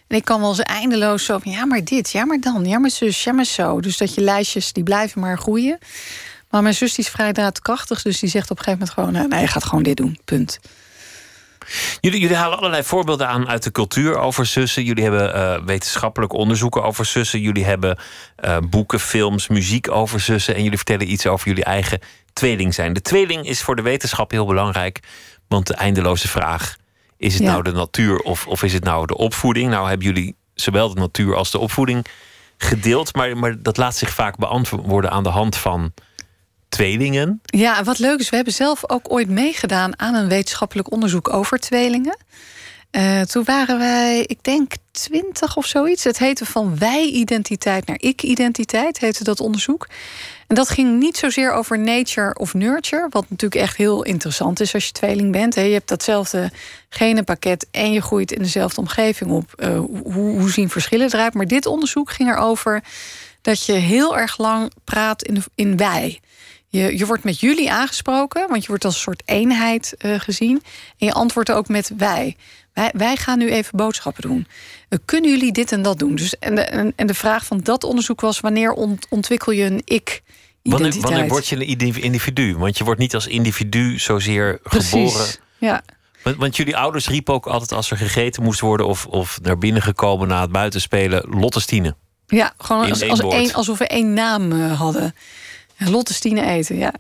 En 0.07 0.17
ik 0.17 0.25
kan 0.25 0.41
wel 0.41 0.49
eens 0.49 0.61
eindeloos 0.61 1.25
zo 1.25 1.39
van 1.39 1.53
ja, 1.53 1.67
maar 1.67 1.85
dit, 1.85 2.11
ja, 2.11 2.25
maar 2.25 2.41
dan, 2.41 2.65
ja, 2.65 2.79
maar 2.79 2.91
zus, 2.91 3.25
ja, 3.25 3.33
maar 3.33 3.45
zo. 3.45 3.81
Dus 3.81 3.97
dat 3.97 4.15
je 4.15 4.21
lijstjes 4.21 4.73
die 4.73 4.83
blijven 4.83 5.21
maar 5.21 5.39
groeien. 5.39 5.79
Maar 6.57 6.65
mijn 6.65 6.77
zus 6.77 6.95
die 6.95 7.05
is 7.05 7.11
vrij 7.11 7.33
daadkrachtig, 7.33 8.03
dus 8.03 8.19
die 8.19 8.31
zegt 8.31 8.51
op 8.51 8.59
een 8.59 8.65
gegeven 8.65 8.89
moment 8.95 9.15
gewoon: 9.15 9.29
nee, 9.31 9.41
je 9.41 9.47
gaat 9.47 9.65
gewoon 9.65 9.83
dit 9.83 9.97
doen. 9.97 10.19
Punt. 10.25 10.59
Jullie, 12.01 12.21
jullie 12.21 12.37
halen 12.37 12.59
allerlei 12.59 12.83
voorbeelden 12.83 13.29
aan 13.29 13.49
uit 13.49 13.63
de 13.63 13.71
cultuur 13.71 14.19
over 14.19 14.47
zussen. 14.47 14.85
Jullie 14.85 15.03
hebben 15.03 15.37
uh, 15.37 15.65
wetenschappelijk 15.65 16.33
onderzoeken 16.33 16.83
over 16.83 17.05
zussen. 17.05 17.41
Jullie 17.41 17.65
hebben 17.65 17.99
uh, 18.45 18.57
boeken, 18.71 19.01
films, 19.01 19.49
muziek 19.49 19.91
over 19.91 20.21
zussen. 20.21 20.55
En 20.55 20.63
jullie 20.63 20.77
vertellen 20.77 21.11
iets 21.11 21.27
over 21.27 21.47
jullie 21.49 21.65
eigen 21.65 22.01
tweeling 22.33 22.75
zijn. 22.75 22.93
De 22.93 23.03
tweeling 23.03 23.47
is 23.47 23.63
voor 23.63 23.77
de 23.77 23.83
wetenschap 23.83 24.31
heel 24.31 24.47
belangrijk. 24.47 25.01
Want 25.49 25.67
de 25.67 25.75
eindeloze 25.75 26.29
vraag: 26.29 26.77
is 27.17 27.35
het 27.35 27.43
ja. 27.43 27.51
nou 27.51 27.63
de 27.63 27.73
natuur 27.73 28.19
of, 28.19 28.47
of 28.47 28.63
is 28.63 28.73
het 28.73 28.85
nou 28.85 29.07
de 29.07 29.17
opvoeding? 29.17 29.71
Nou 29.71 29.89
hebben 29.89 30.07
jullie 30.07 30.37
zowel 30.55 30.95
de 30.95 31.01
natuur 31.01 31.35
als 31.35 31.51
de 31.51 31.59
opvoeding 31.59 32.07
gedeeld. 32.59 33.15
Maar, 33.15 33.37
maar 33.37 33.63
dat 33.63 33.77
laat 33.77 33.97
zich 33.97 34.11
vaak 34.11 34.37
beantwoorden 34.37 35.11
aan 35.11 35.23
de 35.23 35.29
hand 35.29 35.57
van 35.57 35.93
tweelingen. 36.69 37.41
Ja, 37.45 37.85
wat 37.85 37.99
leuk 37.99 38.19
is, 38.19 38.31
we 38.31 38.37
hebben 38.37 38.55
zelf 38.55 38.91
ook 38.91 39.13
ooit 39.13 39.29
meegedaan 39.29 39.99
aan 39.99 40.15
een 40.15 40.29
wetenschappelijk 40.29 40.93
onderzoek 40.93 41.33
over 41.33 41.59
tweelingen. 41.59 42.17
Uh, 42.91 43.21
toen 43.21 43.45
waren 43.45 43.79
wij, 43.79 44.25
ik 44.27 44.39
denk, 44.43 44.73
twintig 44.91 45.57
of 45.57 45.67
zoiets. 45.67 46.05
Het 46.05 46.19
heette 46.19 46.47
van 46.47 46.79
wij-identiteit 46.79 47.87
naar 47.87 47.97
ik-identiteit, 48.01 48.99
heette 48.99 49.25
dat 49.25 49.41
onderzoek. 49.41 49.89
En 50.47 50.55
dat 50.55 50.69
ging 50.69 50.99
niet 50.99 51.17
zozeer 51.17 51.53
over 51.53 51.79
nature 51.79 52.35
of 52.35 52.55
nurture, 52.55 53.07
wat 53.11 53.31
natuurlijk 53.31 53.61
echt 53.63 53.77
heel 53.77 54.03
interessant 54.03 54.61
is 54.61 54.75
als 54.75 54.87
je 54.87 54.93
tweeling 54.93 55.33
bent. 55.33 55.55
Je 55.55 55.61
hebt 55.61 55.89
datzelfde 55.89 56.51
genenpakket 56.89 57.67
en 57.71 57.93
je 57.93 58.01
groeit 58.03 58.33
in 58.33 58.43
dezelfde 58.43 58.81
omgeving 58.81 59.31
op. 59.31 59.55
Uh, 59.57 59.79
hoe, 59.79 60.39
hoe 60.39 60.51
zien 60.51 60.71
verschillen 60.71 61.15
eruit? 61.15 61.35
Maar 61.35 61.47
dit 61.47 61.67
onderzoek 61.67 62.11
ging 62.11 62.29
erover 62.31 62.83
dat 63.43 63.67
je 63.67 63.73
heel 63.73 64.19
erg 64.19 64.39
lang 64.39 64.73
praat 64.85 65.23
in, 65.23 65.43
in 65.55 65.77
wij. 65.77 66.21
Je, 66.77 66.99
je 66.99 67.07
wordt 67.07 67.25
met 67.25 67.41
jullie 67.41 67.71
aangesproken, 67.71 68.49
want 68.49 68.63
je 68.63 68.69
wordt 68.69 68.85
als 68.85 68.95
een 68.95 69.01
soort 69.01 69.23
eenheid 69.25 69.95
uh, 69.99 70.21
gezien. 70.21 70.63
En 70.99 71.07
je 71.07 71.13
antwoordt 71.13 71.53
ook 71.53 71.69
met 71.69 71.91
wij. 71.97 72.37
wij. 72.73 72.91
Wij 72.95 73.17
gaan 73.17 73.39
nu 73.39 73.51
even 73.51 73.77
boodschappen 73.77 74.23
doen. 74.23 74.47
Uh, 74.89 74.99
kunnen 75.05 75.31
jullie 75.31 75.53
dit 75.53 75.73
en 75.73 75.83
dat 75.83 75.99
doen? 75.99 76.15
Dus, 76.15 76.39
en, 76.39 76.55
de, 76.55 76.61
en, 76.61 76.93
en 76.97 77.07
de 77.07 77.15
vraag 77.15 77.47
van 77.47 77.61
dat 77.61 77.85
onderzoek 77.85 78.21
was: 78.21 78.41
wanneer 78.41 78.73
ont, 78.73 79.07
ontwikkel 79.09 79.53
je 79.53 79.65
een 79.65 79.83
ik? 79.85 80.23
Wanneer, 80.63 81.01
wanneer 81.01 81.29
word 81.29 81.47
je 81.47 81.57
een 81.57 82.03
individu? 82.03 82.57
Want 82.57 82.79
je 82.79 82.85
wordt 82.85 83.01
niet 83.01 83.15
als 83.15 83.27
individu 83.27 83.99
zozeer 83.99 84.59
Precies. 84.63 84.91
geboren. 84.91 85.27
Ja. 85.59 85.83
Want, 86.23 86.37
want 86.37 86.57
jullie 86.57 86.77
ouders 86.77 87.09
riepen 87.09 87.35
ook 87.35 87.47
altijd 87.47 87.73
als 87.73 87.91
er 87.91 87.97
gegeten 87.97 88.43
moest 88.43 88.61
worden 88.61 88.87
of, 88.87 89.07
of 89.07 89.39
naar 89.43 89.59
binnen 89.59 89.83
gekomen 89.83 90.29
na 90.29 90.41
het 90.41 90.53
buitenspelen, 90.53 91.27
Lotte 91.29 91.61
Stine. 91.61 91.95
Ja, 92.27 92.55
gewoon 92.59 92.91
als, 92.91 93.09
als 93.09 93.21
één, 93.21 93.53
alsof 93.53 93.79
we 93.79 93.87
één 93.87 94.13
naam 94.13 94.53
eh, 94.53 94.79
hadden. 94.79 95.15
Ja, 95.77 95.91
Lotte 95.91 96.15
Stine 96.15 96.43
eten, 96.47 96.77
ja. 96.77 96.93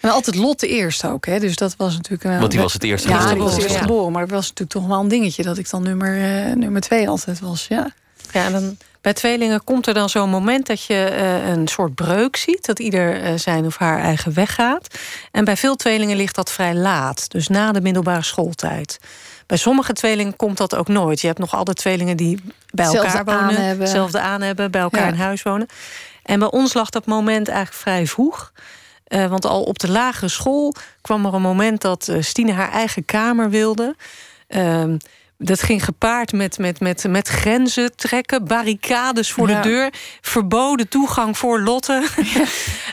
En 0.00 0.10
altijd 0.10 0.36
Lotte 0.36 0.68
eerst 0.68 1.04
ook, 1.04 1.26
hè. 1.26 1.38
Dus 1.38 1.56
dat 1.56 1.74
was 1.76 1.94
natuurlijk... 1.96 2.24
eh, 2.24 2.38
Want 2.38 2.50
die 2.50 2.60
was 2.60 2.72
het 2.72 2.84
eerst 2.84 3.04
Ja, 3.08 3.10
geboren. 3.16 3.34
die 3.34 3.42
was 3.44 3.56
eerst 3.62 3.74
Ja. 3.74 3.80
geboren. 3.80 4.12
Maar 4.12 4.22
het 4.22 4.30
was 4.30 4.42
natuurlijk 4.48 4.70
toch 4.70 4.86
wel 4.86 5.00
een 5.00 5.08
dingetje... 5.08 5.42
dat 5.42 5.58
ik 5.58 5.70
dan 5.70 5.82
nummer, 5.82 6.46
eh, 6.46 6.54
nummer 6.54 6.80
twee 6.80 7.08
altijd 7.08 7.40
was, 7.40 7.66
ja. 7.68 7.90
Ja, 8.32 8.44
en 8.44 8.52
dan, 8.52 8.76
bij 9.00 9.12
tweelingen 9.12 9.64
komt 9.64 9.86
er 9.86 9.94
dan 9.94 10.08
zo'n 10.08 10.30
moment 10.30 10.66
dat 10.66 10.84
je 10.84 10.94
eh, 11.04 11.48
een 11.48 11.68
soort 11.68 11.94
breuk 11.94 12.36
ziet. 12.36 12.66
Dat 12.66 12.78
ieder 12.78 13.22
eh, 13.22 13.32
zijn 13.36 13.66
of 13.66 13.76
haar 13.76 14.00
eigen 14.00 14.34
weg 14.34 14.54
gaat. 14.54 14.98
En 15.30 15.44
bij 15.44 15.56
veel 15.56 15.76
tweelingen 15.76 16.16
ligt 16.16 16.34
dat 16.34 16.52
vrij 16.52 16.74
laat. 16.74 17.30
Dus 17.30 17.48
na 17.48 17.72
de 17.72 17.80
middelbare 17.80 18.22
schooltijd. 18.22 18.98
Bij 19.46 19.56
sommige 19.58 19.92
tweelingen 19.92 20.36
komt 20.36 20.56
dat 20.56 20.74
ook 20.76 20.88
nooit. 20.88 21.20
Je 21.20 21.26
hebt 21.26 21.38
nog 21.38 21.54
altijd 21.54 21.76
tweelingen 21.76 22.16
die 22.16 22.40
bij 22.70 22.86
elkaar 22.86 23.16
aan 23.16 23.24
wonen. 23.46 23.62
hebben. 23.64 23.84
Hetzelfde 23.84 24.20
aan 24.20 24.40
hebben, 24.42 24.70
bij 24.70 24.80
elkaar 24.80 25.00
Ja. 25.06 25.08
in 25.12 25.14
huis 25.18 25.42
wonen. 25.42 25.66
En 26.30 26.38
bij 26.38 26.50
ons 26.50 26.74
lag 26.74 26.90
dat 26.90 27.06
moment 27.06 27.48
eigenlijk 27.48 27.80
vrij 27.80 28.06
vroeg. 28.06 28.52
Eh, 29.04 29.26
want 29.26 29.44
al 29.44 29.62
op 29.62 29.78
de 29.78 29.90
lagere 29.90 30.28
school 30.28 30.74
kwam 31.00 31.26
er 31.26 31.34
een 31.34 31.42
moment 31.42 31.80
dat 31.80 32.08
eh, 32.08 32.22
Stine 32.22 32.52
haar 32.52 32.70
eigen 32.70 33.04
kamer 33.04 33.50
wilde. 33.50 33.96
Ehm, 34.46 34.96
dat 35.42 35.62
ging 35.62 35.84
gepaard 35.84 36.32
met, 36.32 36.58
met, 36.58 36.80
met, 36.80 37.04
met 37.08 37.28
grenzen 37.28 37.96
trekken, 37.96 38.44
barricades 38.44 39.32
voor 39.32 39.48
Ja. 39.48 39.60
de 39.62 39.68
deur, 39.68 39.90
verboden 40.20 40.88
toegang 40.88 41.38
voor 41.38 41.60
Lotte, 41.60 42.02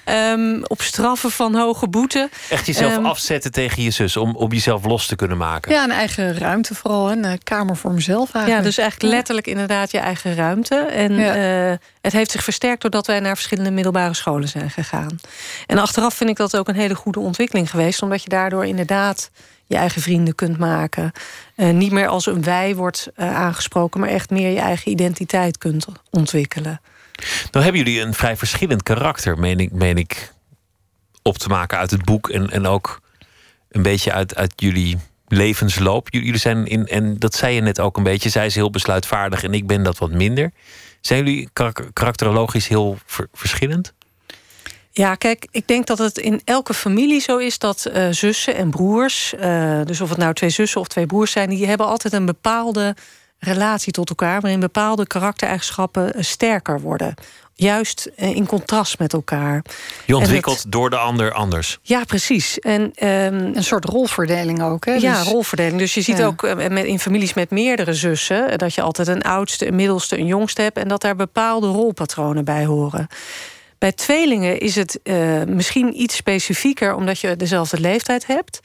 Ehm, 0.04 0.62
op 0.64 0.82
straffen 0.82 1.32
van 1.32 1.56
hoge 1.56 1.88
boete. 1.88 2.30
Echt 2.50 2.66
jezelf 2.66 2.94
Ehm, 2.94 3.06
afzetten 3.06 3.52
tegen 3.52 3.84
je 3.84 3.90
zus 3.92 4.18
om, 4.18 4.36
om 4.36 4.52
jezelf 4.52 4.86
los 4.86 5.06
te 5.08 5.16
kunnen 5.16 5.38
maken. 5.38 5.72
Ja, 5.72 5.84
een 5.84 5.92
eigen 5.92 6.38
ruimte 6.38 6.76
vooral. 6.76 7.10
en 7.10 7.24
Een 7.24 7.44
kamer 7.44 7.78
voor 7.78 7.92
mezelf 7.94 8.28
Ja, 8.28 8.34
eigenlijk. 8.34 8.64
dus 8.66 8.78
eigenlijk 8.78 9.14
letterlijk 9.14 9.48
inderdaad 9.48 9.92
je 9.92 9.98
eigen 9.98 10.36
ruimte. 10.36 10.76
En 10.76 11.14
Ja. 11.16 11.36
eh, 11.72 11.78
het 12.02 12.14
heeft 12.14 12.32
zich 12.32 12.44
versterkt 12.44 12.82
doordat 12.82 13.08
wij 13.08 13.20
naar 13.20 13.36
verschillende 13.36 13.72
middelbare 13.72 14.14
scholen 14.14 14.48
zijn 14.48 14.70
gegaan. 14.70 15.20
En 15.66 15.78
achteraf 15.78 16.14
vind 16.14 16.30
ik 16.30 16.36
dat 16.38 16.58
ook 16.58 16.68
een 16.68 16.76
hele 16.76 16.96
goede 16.96 17.20
ontwikkeling 17.20 17.70
geweest, 17.70 18.02
omdat 18.02 18.24
je 18.24 18.30
daardoor 18.30 18.66
inderdaad 18.66 19.30
je 19.68 19.76
eigen 19.76 20.02
vrienden 20.02 20.36
kunt 20.36 20.58
maken. 20.58 21.12
Eh, 21.56 21.70
niet 21.70 21.92
meer 21.92 22.08
als 22.08 22.26
een 22.26 22.44
wij 22.44 22.76
wordt 22.76 23.08
eh, 23.16 23.36
aangesproken, 23.36 24.00
maar 24.00 24.10
echt 24.10 24.30
meer 24.30 24.50
je 24.52 24.60
eigen 24.60 24.92
identiteit 24.92 25.58
kunt 25.58 25.88
ontwikkelen. 26.10 26.82
Nou 27.52 27.64
hebben 27.64 27.84
jullie 27.84 28.02
een 28.02 28.14
vrij 28.14 28.38
verschillend 28.38 28.84
karakter, 28.84 29.40
meen 29.40 29.60
ik, 29.60 29.72
meen 29.72 29.98
ik 29.98 30.34
op 31.22 31.38
te 31.38 31.50
maken 31.50 31.78
uit 31.78 31.92
het 31.92 32.06
boek 32.06 32.30
en, 32.30 32.50
en 32.50 32.66
ook 32.66 33.02
een 33.70 33.82
beetje 33.82 34.12
uit, 34.12 34.36
uit 34.36 34.54
jullie 34.56 34.98
levensloop. 35.28 36.08
Jullie 36.10 36.38
zijn 36.38 36.66
in, 36.66 36.86
en 36.86 37.18
dat 37.18 37.34
zei 37.36 37.56
je 37.56 37.62
net 37.62 37.80
ook 37.80 37.98
een 37.98 38.04
beetje, 38.04 38.30
zij 38.30 38.46
is 38.46 38.56
heel 38.56 38.70
besluitvaardig 38.70 39.44
en 39.44 39.54
ik 39.54 39.68
ben 39.68 39.84
dat 39.84 39.98
wat 39.98 40.12
minder. 40.12 40.52
Zijn 41.02 41.26
jullie 41.26 41.50
karak- 41.54 41.90
karakterologisch 41.94 42.68
heel 42.68 42.98
ver- 43.06 43.28
verschillend? 43.34 43.94
Ja, 44.98 45.16
kijk, 45.16 45.48
ik 45.52 45.68
denk 45.68 45.86
dat 45.88 45.98
het 45.98 46.18
in 46.18 46.42
elke 46.44 46.74
familie 46.74 47.20
zo 47.20 47.38
is 47.38 47.60
dat 47.60 47.86
eh, 47.86 48.08
zussen 48.12 48.56
en 48.56 48.70
broers, 48.70 49.34
eh, 49.34 49.80
dus 49.86 50.02
of 50.02 50.10
het 50.10 50.18
nou 50.18 50.34
twee 50.34 50.50
zussen 50.50 50.82
of 50.82 50.88
twee 50.88 51.06
broers 51.06 51.32
zijn, 51.32 51.50
die 51.50 51.68
hebben 51.68 51.88
altijd 51.88 52.14
een 52.14 52.26
bepaalde 52.26 52.96
relatie 53.40 53.92
tot 53.92 54.10
elkaar, 54.10 54.42
waarin 54.42 54.60
bepaalde 54.60 55.08
karaktereigenschappen 55.08 56.14
eh, 56.14 56.24
sterker 56.24 56.82
worden. 56.82 57.14
Juist 57.54 58.10
in 58.16 58.46
contrast 58.46 59.00
met 59.00 59.14
elkaar. 59.14 59.62
Je 60.06 60.18
ontwikkelt 60.18 60.72
door 60.72 60.90
de 60.90 60.98
ander 60.98 61.32
anders. 61.32 61.80
Ja, 61.82 62.04
precies. 62.04 62.60
En 62.60 62.92
ehm, 62.96 63.36
Een 63.54 63.64
soort 63.64 63.86
rolverdeling 63.86 64.62
ook. 64.62 64.86
Hè? 64.86 64.94
ja, 64.94 65.20
Dus- 65.20 65.28
rolverdeling. 65.32 65.78
Dus 65.78 65.94
je 65.94 66.02
ziet 66.02 66.18
Ja. 66.18 66.26
ook 66.26 66.56
met, 66.56 66.86
in 66.86 67.00
families 67.00 67.34
met 67.34 67.50
meerdere 67.50 67.94
zussen... 67.94 68.58
dat 68.58 68.74
je 68.74 68.82
altijd 68.82 69.08
een 69.08 69.22
oudste, 69.22 69.68
een 69.68 69.76
middelste, 69.76 70.18
een 70.18 70.26
jongste 70.26 70.62
hebt... 70.62 70.78
en 70.78 70.88
dat 70.88 71.02
daar 71.02 71.16
bepaalde 71.16 71.68
rolpatronen 71.68 72.46
bij 72.46 72.66
horen. 72.66 73.08
Bij 73.78 73.92
tweelingen 73.92 74.60
is 74.60 74.76
het 74.76 75.00
eh, 75.04 75.44
misschien 75.44 76.02
iets 76.02 76.16
specifieker... 76.16 76.96
omdat 76.96 77.20
je 77.20 77.36
dezelfde 77.36 77.80
leeftijd 77.80 78.28
hebt. 78.28 78.60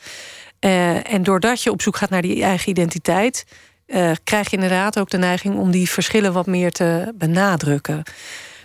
Eh, 0.58 1.12
en 1.12 1.22
doordat 1.22 1.62
je 1.62 1.70
op 1.70 1.82
zoek 1.82 1.96
gaat 1.96 2.10
naar 2.10 2.22
die 2.22 2.42
eigen 2.42 2.70
identiteit... 2.70 3.44
eh, 3.86 4.10
krijg 4.24 4.50
je 4.50 4.56
inderdaad 4.56 4.98
ook 4.98 5.10
de 5.10 5.18
neiging 5.18 5.56
om 5.56 5.70
die 5.70 5.90
verschillen 5.90 6.32
wat 6.32 6.46
meer 6.46 6.72
te 6.72 7.12
benadrukken. 7.14 8.02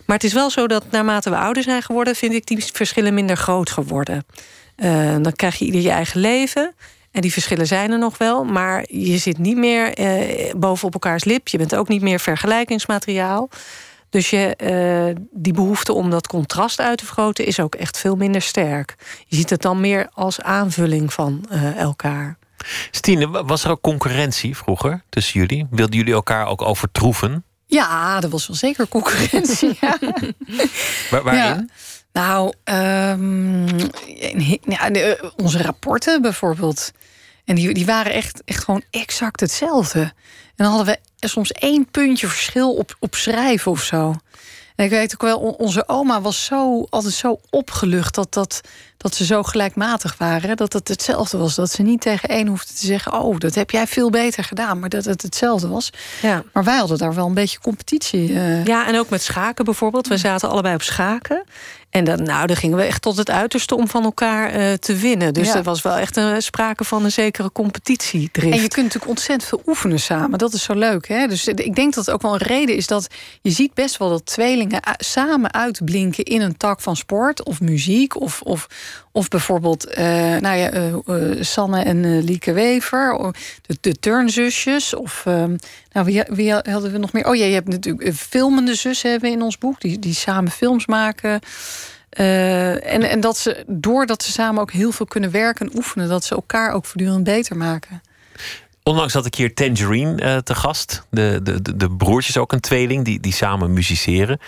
Maar 0.06 0.16
het 0.16 0.26
is 0.26 0.34
wel 0.34 0.50
zo 0.50 0.68
dat 0.68 0.92
naarmate 0.92 1.30
we 1.30 1.38
ouder 1.38 1.64
zijn 1.64 1.82
geworden... 1.82 2.16
vind 2.16 2.34
ik 2.34 2.46
die 2.46 2.66
verschillen 2.74 3.14
minder 3.14 3.38
groot 3.38 3.70
geworden. 3.70 4.26
Dan 5.22 5.34
krijg 5.36 5.56
je 5.56 5.66
ieder 5.66 5.82
je 5.82 5.92
eigen 5.92 6.20
leven... 6.20 6.76
En 7.18 7.24
die 7.24 7.32
verschillen 7.32 7.68
zijn 7.68 7.92
er 7.92 8.00
nog 8.00 8.18
wel, 8.18 8.44
maar 8.44 8.86
je 8.88 9.18
zit 9.18 9.38
niet 9.38 9.58
meer 9.58 9.94
eh, 9.94 10.54
bovenop 10.56 10.94
elkaars 10.94 11.24
lip. 11.24 11.48
Je 11.48 11.58
bent 11.58 11.76
ook 11.76 11.88
niet 11.88 12.02
meer 12.02 12.20
vergelijkingsmateriaal. 12.20 13.50
Dus 14.10 14.30
je, 14.30 14.56
eh, 14.56 15.16
die 15.32 15.54
behoefte 15.54 15.94
om 15.94 16.10
dat 16.10 16.28
contrast 16.28 16.80
uit 16.80 16.98
te 16.98 17.06
vergroten 17.06 17.46
is 17.46 17.60
ook 17.60 17.76
echt 17.76 17.98
veel 17.98 18.16
minder 18.16 18.42
sterk. 18.42 18.96
Je 19.26 19.36
ziet 19.36 19.50
het 19.50 19.62
dan 19.62 19.80
meer 19.80 20.10
als 20.14 20.42
aanvulling 20.42 21.14
van 21.14 21.46
eh, 21.50 21.78
elkaar. 21.80 22.38
Stine, 22.92 23.30
wa- 23.30 23.44
was 23.46 23.64
er 23.64 23.72
ook 23.72 23.82
concurrentie 23.82 24.58
vroeger 24.58 25.04
tussen 25.10 25.40
jullie? 25.40 25.68
Wilden 25.70 25.96
jullie 25.98 26.14
elkaar 26.14 26.48
ook 26.48 26.62
overtroeven? 26.62 27.44
Ja, 27.66 28.22
er 28.22 28.30
was 28.30 28.48
wel 28.48 28.56
zeker 28.58 28.88
concurrentie. 28.88 29.78
ja. 29.82 29.98
Waar, 31.12 31.24
waarin? 31.24 31.42
Ja. 31.44 31.66
Nou, 32.14 32.54
ehm, 32.64 33.68
in- 34.08 34.60
ja, 34.68 34.90
de, 34.90 35.00
eh, 35.16 35.30
onze 35.38 35.62
rapporten 35.62 36.22
bijvoorbeeld. 36.22 36.92
En 37.48 37.56
die, 37.56 37.74
die 37.74 37.86
waren 37.86 38.12
echt, 38.14 38.42
echt 38.46 38.64
gewoon 38.64 38.84
exact 38.92 39.40
hetzelfde. 39.40 40.00
En 40.00 40.14
dan 40.66 40.68
hadden 40.68 40.98
we 41.20 41.28
soms 41.28 41.52
één 41.52 41.88
puntje 41.92 42.28
verschil 42.28 42.74
op, 42.74 42.96
op 43.00 43.16
schrijven 43.16 43.72
of 43.72 43.84
zo. 43.84 44.16
En 44.76 44.86
ik 44.86 44.92
weet 44.92 45.14
ook 45.14 45.22
wel, 45.22 45.40
on- 45.40 45.56
onze 45.56 45.88
oma 45.88 46.22
was 46.22 46.46
zo, 46.46 46.88
altijd 46.90 47.14
zo 47.14 47.40
opgelucht 47.50 48.16
dat, 48.16 48.34
dat, 48.34 48.62
dat 48.98 49.16
ze 49.16 49.26
zo 49.26 49.44
gelijkmatig 49.44 50.18
waren. 50.18 50.58
Dat 50.58 50.74
het 50.74 50.88
hetzelfde 50.88 51.38
was. 51.38 51.56
Dat 51.56 51.72
ze 51.72 51.82
niet 51.82 52.02
tegen 52.02 52.30
één 52.30 52.48
hoefde 52.48 52.74
te 52.74 52.86
zeggen: 52.86 53.14
Oh, 53.14 53.38
dat 53.38 53.56
heb 53.56 53.72
jij 53.72 53.88
veel 53.88 54.10
beter 54.10 54.44
gedaan. 54.44 54.80
Maar 54.80 54.90
dat 54.90 55.06
het 55.06 55.22
hetzelfde 55.22 55.68
was. 55.68 55.90
Ja. 56.22 56.44
Maar 56.54 56.64
wij 56.64 56.78
hadden 56.78 56.98
daar 56.98 57.14
wel 57.16 57.26
een 57.26 57.34
beetje 57.34 57.60
competitie. 57.60 58.34
eh, 58.40 58.66
ja, 58.66 58.88
en 58.88 59.00
ook 59.00 59.10
met 59.10 59.22
schaken 59.22 59.66
bijvoorbeeld. 59.66 60.08
We 60.08 60.18
zaten 60.18 60.50
allebei 60.50 60.76
op 60.76 60.82
schaken. 60.82 61.44
En 61.98 62.04
dan, 62.04 62.24
nou, 62.24 62.48
dan 62.48 62.56
gingen 62.56 62.78
we 62.78 62.84
echt 62.84 63.02
tot 63.02 63.18
het 63.18 63.30
uiterste 63.30 63.76
om 63.76 63.88
van 63.88 64.04
elkaar 64.04 64.50
eh, 64.50 64.74
te 64.74 64.96
winnen. 64.96 65.34
Dus 65.34 65.48
Ja. 65.48 65.56
er 65.56 65.64
was 65.64 65.82
wel 65.82 65.98
echt 65.98 66.16
een 66.18 66.42
sprake 66.42 66.84
van 66.84 67.04
een 67.04 67.12
zekere 67.12 67.52
competitiedrift. 67.52 68.56
En 68.56 68.62
je 68.62 68.68
kunt 68.68 68.86
natuurlijk 68.86 69.08
ontzettend 69.12 69.50
veel 69.50 69.62
oefenen 69.66 70.00
samen. 70.00 70.38
Dat 70.40 70.54
is 70.54 70.64
zo 70.64 70.74
leuk. 70.74 71.08
Hè? 71.08 71.28
Dus 71.28 71.48
ik 71.48 71.76
denk 71.76 71.94
dat 71.94 72.06
het 72.06 72.14
ook 72.16 72.22
wel 72.22 72.32
een 72.34 72.38
reden 72.48 72.76
is 72.76 72.88
dat 72.88 73.08
je 73.42 73.52
ziet 73.52 73.74
best 73.74 73.98
wel 73.98 74.10
dat 74.10 74.26
tweelingen 74.26 74.82
u- 74.90 74.94
samen 74.98 75.54
uitblinken 75.54 76.24
in 76.24 76.42
een 76.42 76.58
tak 76.58 76.82
van 76.82 76.96
sport 76.96 77.44
of 77.44 77.62
muziek. 77.62 78.22
Of, 78.22 78.42
of, 78.42 78.68
of 79.18 79.28
bijvoorbeeld 79.28 79.86
eh, 79.86 80.06
nou 80.36 80.58
ja, 80.58 80.70
eh, 80.70 80.94
eh, 80.94 81.42
Sanne 81.44 81.82
en 81.82 82.24
Lieke 82.24 82.54
Wever, 82.54 83.34
de, 83.62 83.78
de 83.82 84.00
turnzusjes. 84.00 84.96
Of 84.96 85.24
ehm, 85.26 85.56
nou, 85.92 86.06
wie, 86.06 86.24
wie 86.28 86.52
hadden 86.52 86.92
we 86.92 86.98
nog 86.98 87.14
meer? 87.14 87.28
Oh 87.28 87.36
ja, 87.36 87.46
je 87.46 87.54
hebt 87.54 87.68
natuurlijk 87.68 88.14
filmende 88.16 88.76
zussen 88.76 89.12
hebben 89.12 89.32
in 89.32 89.42
ons 89.42 89.58
boek, 89.58 89.82
die, 89.82 90.00
die 90.00 90.14
samen 90.14 90.52
films 90.52 90.86
maken. 90.86 91.40
En, 92.10 93.10
en 93.10 93.20
dat 93.20 93.38
ze, 93.38 93.64
doordat 93.68 94.24
ze 94.24 94.32
samen 94.32 94.62
ook 94.62 94.72
heel 94.72 94.92
veel 94.92 95.06
kunnen 95.06 95.32
werken 95.32 95.68
en 95.70 95.76
oefenen, 95.76 96.08
dat 96.08 96.24
ze 96.24 96.36
elkaar 96.36 96.74
ook 96.74 96.86
voortdurend 96.86 97.24
beter 97.24 97.58
maken. 97.58 98.02
Onlangs 98.84 99.14
had 99.14 99.26
ik 99.26 99.36
hier 99.36 99.54
Tangerine 99.54 100.44
te 100.44 100.56
gast. 100.56 101.04
De, 101.10 101.40
de, 101.44 101.76
de, 101.76 101.92
broertjes, 101.92 102.38
ook 102.38 102.52
een 102.52 102.60
tweeling, 102.60 103.06
die, 103.06 103.20
die 103.20 103.34
samen 103.34 103.74
musiceren. 103.74 104.40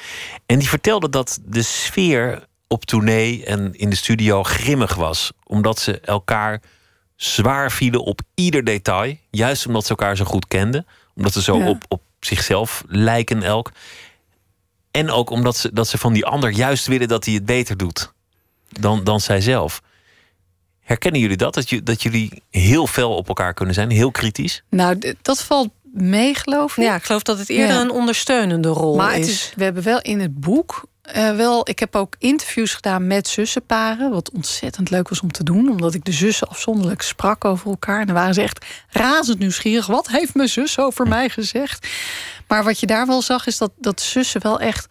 En 0.46 0.60
die 0.60 0.70
vertelde 0.70 1.10
dat 1.10 1.40
de 1.46 1.62
sfeer 1.62 2.48
op 2.72 2.86
tournee 2.86 3.46
en 3.46 3.74
in 3.76 3.90
de 3.90 3.96
studio 3.96 4.44
grimmig 4.44 4.96
was. 4.96 5.32
Omdat 5.44 5.80
ze 5.80 6.00
elkaar 6.00 6.62
zwaar 7.16 7.72
vielen 7.72 8.04
op 8.04 8.22
ieder 8.36 8.64
detail. 8.64 9.16
Juist 9.32 9.66
omdat 9.68 9.84
ze 9.84 9.90
elkaar 9.90 10.18
zo 10.18 10.26
goed 10.26 10.48
kenden. 10.48 10.86
Omdat 11.16 11.34
ze 11.34 11.42
zo 11.42 11.58
Ja. 11.58 11.68
op, 11.70 11.84
op 11.88 12.02
zichzelf 12.20 12.84
lijken 12.88 13.44
elk. 13.44 13.72
En 14.92 15.10
ook 15.12 15.30
omdat 15.30 15.58
ze, 15.58 15.74
dat 15.74 15.88
ze 15.88 15.98
van 15.98 16.14
die 16.14 16.26
ander 16.26 16.50
juist 16.50 16.88
willen 16.88 17.08
dat 17.08 17.26
hij 17.26 17.34
het 17.34 17.46
beter 17.46 17.78
doet 17.78 18.14
dan, 18.70 19.04
dan 19.04 19.20
zijzelf. 19.22 19.82
Herkennen 20.80 21.22
jullie 21.22 21.38
dat? 21.38 21.54
Dat, 21.54 21.70
ju- 21.70 21.84
dat 21.84 22.04
jullie 22.04 22.42
heel 22.50 22.88
fel 22.88 23.16
op 23.16 23.28
elkaar 23.28 23.54
kunnen 23.54 23.74
zijn, 23.76 23.90
heel 23.90 24.12
kritisch? 24.12 24.64
Nou, 24.70 25.16
dat 25.22 25.44
valt 25.44 25.70
mee, 25.94 26.34
geloof 26.36 26.78
ik. 26.78 26.84
Ja, 26.84 26.96
ik 26.96 27.04
geloof 27.04 27.24
dat 27.24 27.38
het 27.40 27.50
eerder 27.50 27.76
Ja. 27.76 27.82
een 27.82 27.92
ondersteunende 27.92 28.68
rol 28.70 28.96
maar 28.96 29.18
is. 29.18 29.28
is, 29.28 29.54
we 29.56 29.64
hebben 29.64 29.84
wel 29.84 30.00
in 30.02 30.20
het 30.20 30.40
boek 30.40 30.86
eh, 31.14 31.36
wel. 31.36 31.70
Ik 31.70 31.80
heb 31.80 31.96
ook 31.96 32.16
interviews 32.18 32.74
gedaan 32.74 33.08
met 33.08 33.28
zussenparen, 33.28 34.12
wat 34.12 34.32
ontzettend 34.32 34.90
leuk 34.90 35.10
was 35.10 35.22
om 35.22 35.32
te 35.32 35.44
doen, 35.44 35.70
omdat 35.70 35.94
ik 35.94 36.06
de 36.06 36.12
zussen 36.12 36.48
afzonderlijk 36.48 37.02
sprak 37.02 37.46
over 37.46 37.70
elkaar. 37.70 38.00
En 38.00 38.06
dan 38.06 38.16
waren 38.16 38.34
ze 38.34 38.42
echt 38.42 38.66
razend 38.90 39.40
nieuwsgierig. 39.40 39.88
Wat 39.88 40.08
heeft 40.08 40.36
mijn 40.36 40.50
zus 40.50 40.80
over 40.80 41.08
mij 41.08 41.30
gezegd? 41.30 41.88
Maar 42.48 42.64
wat 42.64 42.80
je 42.80 42.86
daar 42.86 43.08
wel 43.08 43.22
zag, 43.22 43.48
is 43.48 43.58
dat, 43.58 43.72
dat 43.78 44.02
zussen 44.02 44.42
wel 44.42 44.60
echt 44.60 44.88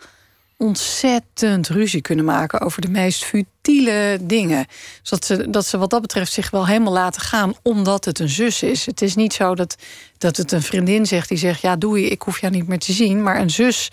ontzettend 0.59 1.69
ruzie 1.69 2.01
kunnen 2.01 2.25
maken 2.25 2.61
over 2.61 2.81
de 2.81 2.89
meest 2.89 3.25
futiele 3.25 4.19
dingen. 4.21 4.67
Dus 5.01 5.11
dat 5.11 5.25
ze, 5.25 5.51
dat 5.51 5.67
ze 5.67 5.79
wat 5.79 5.91
dat 5.91 6.01
betreft 6.01 6.33
zich 6.33 6.51
wel 6.51 6.67
helemaal 6.67 6.93
laten 6.93 7.21
gaan, 7.21 7.55
omdat 7.63 8.05
het 8.05 8.19
een 8.19 8.29
zus 8.29 8.63
is. 8.63 8.87
Het 8.87 9.03
is 9.03 9.15
niet 9.15 9.33
zo 9.33 9.55
dat, 9.55 9.77
dat 10.19 10.37
het 10.37 10.53
een 10.53 10.63
vriendin 10.63 11.07
zegt 11.07 11.29
die 11.29 11.39
zegt: 11.39 11.61
Ja, 11.61 11.77
doe 11.77 12.01
je, 12.01 12.09
ik 12.09 12.23
hoef 12.23 12.41
jou 12.41 12.53
niet 12.53 12.69
meer 12.69 12.79
te 12.79 12.93
zien. 12.93 13.23
Maar 13.23 13.41
een 13.41 13.51
zus, 13.51 13.89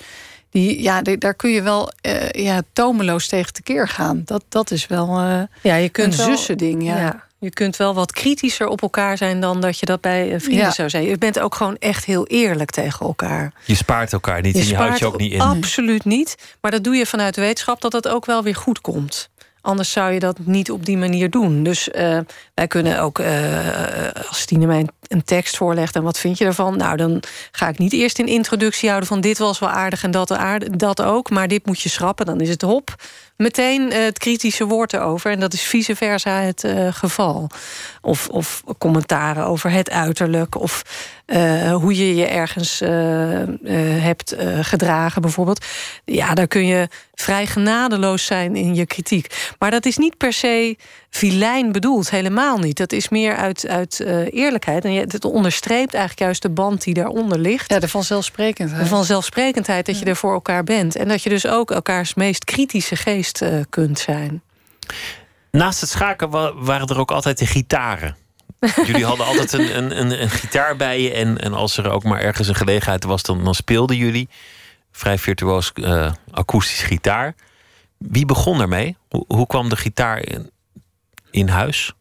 die, 0.56 0.82
ja, 0.82 1.02
daar 1.02 1.34
kun 1.34 1.50
je 1.50 1.62
wel 1.62 1.92
uh, 2.02 2.30
ja, 2.30 2.62
tomeloos 2.74 3.28
tegen 3.28 3.54
tekeer 3.54 3.88
gaan. 3.88 4.22
Dat, 4.26 4.44
dat 4.50 4.72
is 4.72 4.88
wel 4.88 5.08
uh, 5.08 5.42
ja, 5.62 5.76
je 5.76 5.90
kunt 5.90 6.18
een 6.18 6.24
zussending. 6.24 6.84
Ja. 6.84 6.98
ja. 6.98 7.24
Je 7.40 7.50
kunt 7.50 7.78
wel 7.78 7.94
wat 7.94 8.12
kritischer 8.12 8.68
op 8.68 8.82
elkaar 8.82 9.18
zijn 9.18 9.40
dan 9.40 9.62
dat 9.62 9.80
je 9.80 9.86
dat 9.86 10.02
bij 10.02 10.34
eh, 10.34 10.40
vrienden 10.40 10.72
zou 10.72 10.90
zijn. 10.90 11.04
Je 11.04 11.18
bent 11.18 11.40
ook 11.40 11.56
gewoon 11.56 11.78
echt 11.78 12.06
heel 12.06 12.28
eerlijk 12.28 12.72
tegen 12.72 13.06
elkaar. 13.06 13.54
Je 13.66 13.76
spaart 13.76 14.14
elkaar 14.14 14.42
niet 14.42 14.56
je 14.56 14.62
en 14.62 14.68
je 14.68 14.76
houdt 14.76 15.00
je 15.00 15.06
ook 15.06 15.18
niet 15.18 15.32
in. 15.32 15.42
Absoluut 15.42 16.06
niet. 16.06 16.38
Maar 16.62 16.72
dat 16.72 16.84
doe 16.84 16.96
je 16.96 17.06
vanuit 17.06 17.36
de 17.36 17.42
wetenschap 17.42 17.82
dat 17.82 17.94
het 17.94 18.08
ook 18.08 18.26
wel 18.26 18.44
weer 18.44 18.56
goed 18.56 18.82
komt. 18.82 19.30
Anders 19.66 19.92
zou 19.92 20.12
je 20.12 20.20
dat 20.20 20.38
niet 20.44 20.72
op 20.72 20.86
die 20.86 20.98
manier 20.98 21.30
doen. 21.30 21.64
Dus 21.64 21.88
uh, 21.88 22.20
wij 22.54 22.68
kunnen 22.68 23.00
ook, 23.00 23.20
uh, 23.20 23.28
als 24.28 24.40
Stine 24.40 24.66
mij 24.66 24.88
een 25.08 25.24
tekst 25.24 25.58
voorlegt... 25.58 25.96
en 25.96 26.04
wat 26.04 26.20
vind 26.20 26.38
je 26.38 26.46
ervan? 26.46 26.78
Nou, 26.78 26.98
dan 26.98 27.24
ga 27.52 27.68
ik 27.68 27.78
niet 27.78 27.94
eerst 27.94 28.20
een 28.20 28.28
introductie 28.28 28.88
houden... 28.90 29.10
van 29.10 29.22
dit 29.22 29.38
was 29.38 29.60
wel 29.60 29.70
aardig 29.70 30.04
en 30.04 30.12
dat, 30.12 30.32
aardig, 30.32 30.70
dat 30.70 31.02
ook... 31.02 31.30
maar 31.30 31.48
dit 31.48 31.66
moet 31.66 31.82
je 31.82 31.90
schrappen, 31.90 32.26
dan 32.26 32.42
is 32.42 32.50
het 32.50 32.62
hop 32.62 32.96
meteen 33.38 33.92
eh, 33.92 34.04
het 34.04 34.18
kritische 34.18 34.66
woord 34.66 34.94
erover. 34.94 35.32
En 35.32 35.40
dat 35.40 35.54
is 35.54 35.62
vice 35.62 35.96
versa 35.96 36.40
het 36.40 36.68
geval. 36.90 37.50
Of, 38.02 38.28
of 38.28 38.64
commentaren 38.78 39.46
over 39.46 39.72
het 39.72 39.90
uiterlijk. 39.90 40.60
Of 40.60 40.82
hoe 41.72 41.96
je 41.96 42.16
je 42.16 42.26
ergens 42.26 42.80
hebt 44.00 44.36
gedragen, 44.62 45.22
bijvoorbeeld. 45.22 45.66
Ja, 46.06 46.34
daar 46.34 46.48
kun 46.48 46.66
je 46.66 46.88
vrij 47.14 47.48
genadeloos 47.48 48.26
zijn 48.26 48.56
in 48.56 48.76
je 48.76 48.86
kritiek. 48.86 49.54
Maar 49.60 49.72
dat 49.72 49.86
is 49.86 49.98
niet 49.98 50.18
per 50.18 50.34
se 50.34 50.78
vilijn 51.10 51.72
bedoeld, 51.72 52.10
helemaal 52.10 52.58
niet. 52.58 52.78
Dat 52.78 52.92
is 52.92 53.10
meer 53.10 53.36
uit, 53.36 53.68
uit 53.68 54.00
eerlijkheid. 54.30 54.86
En 54.86 54.94
het 54.94 55.26
onderstreept 55.26 55.94
eigenlijk 55.94 56.20
juist 56.20 56.42
de 56.42 56.50
band 56.50 56.84
die 56.84 56.94
daaronder 56.94 57.40
ligt. 57.40 57.70
Ja, 57.70 57.80
de 57.80 57.88
vanzelfsprekendheid. 57.88 58.82
De 58.82 58.88
vanzelfsprekendheid 58.88 59.86
dat 59.86 60.00
je 60.00 60.06
er 60.06 60.16
voor 60.16 60.34
elkaar 60.34 60.64
bent. 60.64 60.96
En 60.96 61.08
dat 61.08 61.24
je 61.24 61.30
dus 61.30 61.48
ook 61.48 61.72
elkaars 61.72 62.14
meest 62.14 62.44
kritische 62.44 62.96
geest 62.96 63.42
uh, 63.42 63.50
kunt 63.70 64.00
zijn. 64.00 64.42
Naast 65.52 65.82
het 65.82 65.90
schaken 65.90 66.30
waren 66.64 66.88
er 66.88 67.00
ook 67.00 67.12
altijd 67.12 67.38
de 67.38 67.46
gitaren. 67.46 68.16
Jullie 68.60 69.06
hadden 69.06 69.26
altijd 69.26 69.54
een, 69.54 69.78
een, 69.78 70.00
een, 70.00 70.22
een, 70.22 70.30
gitaar 70.30 70.76
bij 70.76 71.02
je. 71.02 71.14
En, 71.14 71.38
en 71.38 71.54
als 71.54 71.78
er 71.78 71.90
ook 71.90 72.04
maar 72.04 72.20
ergens 72.20 72.48
een 72.48 72.56
gelegenheid 72.56 73.04
was, 73.04 73.24
dan, 73.24 73.44
dan 73.44 73.56
speelden 73.56 73.98
jullie. 73.98 74.30
Vrij 74.92 75.18
virtuoos 75.18 75.72
uh, 75.76 76.12
akoestisch 76.32 76.82
gitaar. 76.82 77.36
Wie 77.98 78.26
begon 78.26 78.62
ermee? 78.62 78.98
Hoe, 79.10 79.26
hoe 79.28 79.48
kwam 79.48 79.70
de 79.70 79.78
gitaar 79.78 80.28
in, 80.28 80.52
in 81.32 81.48
huis? 81.48 81.94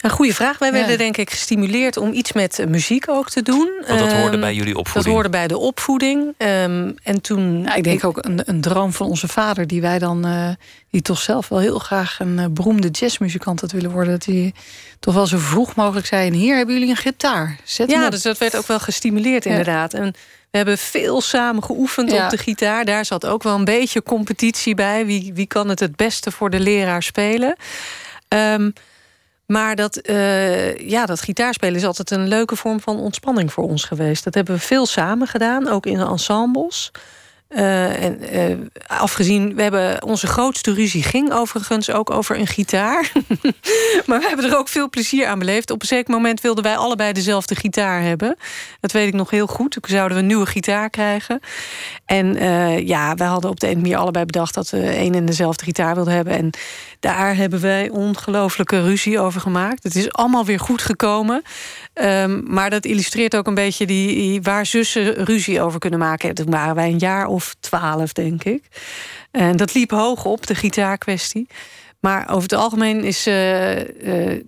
Een 0.00 0.10
goede 0.10 0.34
vraag. 0.34 0.58
Wij 0.58 0.72
werden 0.72 0.98
denk 0.98 1.16
ik 1.16 1.30
gestimuleerd 1.30 1.96
om 1.96 2.12
iets 2.12 2.32
met 2.32 2.64
muziek 2.68 3.08
ook 3.08 3.30
te 3.30 3.42
doen. 3.42 3.70
Want 3.86 3.98
dat 3.98 4.12
hoorde 4.12 4.30
ehm, 4.30 4.40
bij 4.40 4.54
jullie 4.54 4.76
opvoeding? 4.76 5.04
Dat 5.04 5.14
hoorde 5.14 5.28
bij 5.28 5.46
de 5.46 5.58
opvoeding. 5.58 6.34
Um, 6.38 6.94
en 7.02 7.20
toen... 7.20 7.68
ik 7.74 7.84
denk 7.84 8.04
ook 8.04 8.24
een, 8.24 8.40
een, 8.44 8.60
droom 8.60 8.92
van 8.92 9.06
onze 9.06 9.28
vader... 9.28 9.66
die 9.66 9.80
wij 9.80 9.98
dan, 9.98 10.26
uh, 10.26 10.48
die 10.90 11.02
toch 11.02 11.20
zelf 11.20 11.48
wel 11.48 11.58
heel 11.58 11.78
graag 11.78 12.20
een 12.20 12.38
uh, 12.38 12.44
beroemde 12.50 12.88
jazzmuzikant 12.88 13.60
had 13.60 13.72
willen 13.72 13.90
worden. 13.90 14.12
Dat 14.12 14.24
hij 14.24 14.52
toch 15.00 15.14
wel 15.14 15.26
zo 15.26 15.38
vroeg 15.38 15.74
mogelijk 15.74 16.06
zei... 16.06 16.26
en 16.26 16.32
hier 16.32 16.56
hebben 16.56 16.74
jullie 16.74 16.90
een 16.90 16.96
gitaar. 16.96 17.56
Zet 17.64 17.90
ja, 17.90 18.10
dus 18.10 18.22
dat 18.22 18.38
werd 18.38 18.56
ook 18.56 18.66
wel 18.66 18.80
gestimuleerd 18.80 19.46
inderdaad. 19.46 19.94
En 19.94 20.12
we 20.50 20.56
hebben 20.56 20.78
veel 20.78 21.20
samen 21.20 21.64
geoefend 21.64 22.12
op 22.12 22.30
de 22.30 22.38
gitaar. 22.38 22.84
Daar 22.84 23.04
zat 23.04 23.26
ook 23.26 23.42
wel 23.42 23.54
een 23.54 23.64
beetje 23.64 24.02
competitie 24.02 24.74
bij. 24.74 25.06
Wie, 25.06 25.32
wie 25.34 25.46
kan 25.46 25.68
het 25.68 25.80
het 25.80 25.96
beste 25.96 26.30
voor 26.30 26.50
de 26.50 26.60
leraar 26.60 27.02
spelen? 27.02 27.56
Um, 28.28 28.72
maar 29.50 29.76
dat, 29.76 30.08
uh, 30.08 30.76
ja, 30.76 31.06
dat 31.06 31.20
gitaarspelen 31.20 31.74
is 31.74 31.84
altijd 31.84 32.10
een 32.10 32.28
leuke 32.28 32.56
vorm 32.56 32.80
van 32.80 32.98
ontspanning 32.98 33.52
voor 33.52 33.64
ons 33.64 33.84
geweest. 33.84 34.24
Dat 34.24 34.34
hebben 34.34 34.54
we 34.54 34.60
veel 34.60 34.86
samen 34.86 35.26
gedaan, 35.26 35.68
ook 35.68 35.86
in 35.86 36.00
ensembles. 36.00 36.90
Uh, 37.50 38.02
en 38.02 38.36
uh, 38.36 38.56
afgezien, 38.86 39.54
we 39.54 39.62
hebben 39.62 40.02
onze 40.02 40.26
grootste 40.26 40.74
ruzie 40.74 41.02
ging 41.02 41.32
overigens 41.32 41.90
ook 41.90 42.10
over 42.10 42.38
een 42.38 42.46
gitaar. 42.46 43.12
maar 44.06 44.20
we 44.20 44.26
hebben 44.26 44.50
er 44.50 44.56
ook 44.56 44.68
veel 44.68 44.90
plezier 44.90 45.26
aan 45.26 45.38
beleefd. 45.38 45.70
Op 45.70 45.80
een 45.80 45.86
zeker 45.86 46.14
moment 46.14 46.40
wilden 46.40 46.64
wij 46.64 46.76
allebei 46.76 47.12
dezelfde 47.12 47.54
gitaar 47.54 48.02
hebben. 48.02 48.36
Dat 48.80 48.92
weet 48.92 49.06
ik 49.06 49.14
nog 49.14 49.30
heel 49.30 49.46
goed. 49.46 49.70
Toen 49.70 49.82
zouden 49.86 50.16
we 50.16 50.22
een 50.22 50.28
nieuwe 50.28 50.46
gitaar 50.46 50.90
krijgen. 50.90 51.40
En 52.04 52.36
uh, 52.36 52.78
ja, 52.86 53.14
wij 53.14 53.26
hadden 53.26 53.50
op 53.50 53.60
de 53.60 53.70
een 53.70 53.80
manier 53.80 53.96
allebei 53.96 54.24
bedacht 54.24 54.54
dat 54.54 54.70
we 54.70 54.98
een 54.98 55.14
en 55.14 55.24
dezelfde 55.24 55.64
gitaar 55.64 55.94
wilden 55.94 56.14
hebben. 56.14 56.32
En 56.32 56.50
daar 57.00 57.36
hebben 57.36 57.60
wij 57.60 57.88
ongelooflijke 57.88 58.82
ruzie 58.82 59.20
over 59.20 59.40
gemaakt. 59.40 59.82
Het 59.82 59.96
is 59.96 60.12
allemaal 60.12 60.44
weer 60.44 60.60
goed 60.60 60.82
gekomen. 60.82 61.42
Um, 61.94 62.42
maar 62.46 62.70
dat 62.70 62.84
illustreert 62.84 63.36
ook 63.36 63.46
een 63.46 63.54
beetje 63.54 63.86
die, 63.86 64.42
waar 64.42 64.66
zussen 64.66 65.24
ruzie 65.24 65.60
over 65.60 65.78
kunnen 65.78 65.98
maken. 65.98 66.34
Toen 66.34 66.50
waren 66.50 66.74
wij 66.74 66.88
een 66.88 66.98
jaar 66.98 67.26
of 67.26 67.54
twaalf, 67.60 68.12
denk 68.12 68.44
ik. 68.44 68.62
En 69.30 69.56
dat 69.56 69.74
liep 69.74 69.90
hoog 69.90 70.24
op, 70.24 70.46
de 70.46 70.54
gitaarkwestie. 70.54 71.46
Maar 72.00 72.28
over 72.28 72.42
het 72.42 72.52
algemeen 72.52 73.04
is 73.04 73.26
uh, 73.26 73.78
uh, 73.78 74.40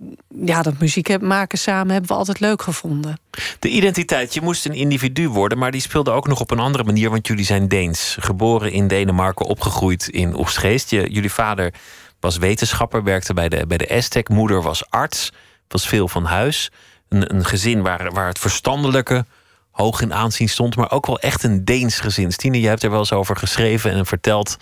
ja, 0.45 0.61
dat 0.61 0.79
muziek 0.79 1.21
maken 1.21 1.57
samen 1.57 1.91
hebben 1.91 2.09
we 2.09 2.17
altijd 2.17 2.39
leuk 2.39 2.61
gevonden. 2.61 3.19
De 3.59 3.69
identiteit, 3.69 4.33
je 4.33 4.41
moest 4.41 4.65
een 4.65 4.73
individu 4.73 5.29
worden, 5.29 5.57
maar 5.57 5.71
die 5.71 5.81
speelde 5.81 6.11
ook 6.11 6.27
nog 6.27 6.39
op 6.39 6.51
een 6.51 6.59
andere 6.59 6.83
manier, 6.83 7.09
want 7.09 7.27
jullie 7.27 7.45
zijn 7.45 7.67
Deens. 7.67 8.17
Geboren 8.19 8.71
in 8.71 8.87
Denemarken, 8.87 9.45
opgegroeid 9.45 10.07
in 10.07 10.35
Oostgeest. 10.35 10.89
Je, 10.89 11.09
jullie 11.09 11.31
vader 11.31 11.73
was 12.23 12.37
wetenschapper, 12.37 13.03
werkte 13.03 13.33
bij 13.33 13.49
de, 13.49 13.67
bij 13.67 13.77
de 13.77 13.89
Aztec. 13.89 14.29
Moeder 14.29 14.61
was 14.61 14.89
arts, 14.89 15.31
was 15.67 15.87
veel 15.87 16.07
van 16.07 16.25
huis. 16.25 16.71
Een, 17.09 17.35
een 17.35 17.45
gezin 17.45 17.81
waar, 17.81 18.11
waar 18.11 18.27
het 18.27 18.39
verstandelijke 18.39 19.25
hoog 19.71 20.01
in 20.01 20.13
aanzien 20.13 20.49
stond, 20.49 20.75
maar 20.75 20.91
ook 20.91 21.05
wel 21.05 21.19
echt 21.19 21.43
een 21.43 21.65
Deens 21.65 21.99
gezin. 21.99 22.31
Stine, 22.31 22.59
je 22.59 22.67
hebt 22.67 22.83
er 22.83 22.89
wel 22.89 22.99
eens 22.99 23.11
over 23.11 23.35
geschreven 23.35 23.91
en 23.91 24.05
verteld. 24.05 24.57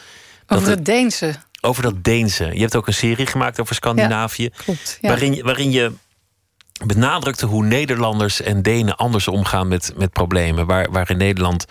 Over 0.48 0.68
het, 0.68 0.76
het 0.76 0.86
Deense. 0.86 1.36
Over 1.62 1.84
dat 1.84 2.04
Deense. 2.04 2.46
Je 2.54 2.60
hebt 2.62 2.76
ook 2.76 2.88
een 2.88 2.94
serie 2.94 3.26
gemaakt 3.26 3.60
over 3.60 3.76
Scandinavië. 3.76 4.50
klopt, 4.56 4.98
waarin, 5.02 5.44
waarin 5.44 5.72
je 5.72 5.92
benadrukte 6.86 7.46
hoe 7.46 7.66
Nederlanders 7.66 8.42
en 8.42 8.62
Denen 8.62 8.96
anders 8.98 9.28
omgaan 9.28 9.68
met, 9.68 9.94
met 9.96 10.12
problemen. 10.12 10.66
Waar, 10.66 10.92
waar 10.92 11.10
in 11.10 11.18
Nederland 11.18 11.66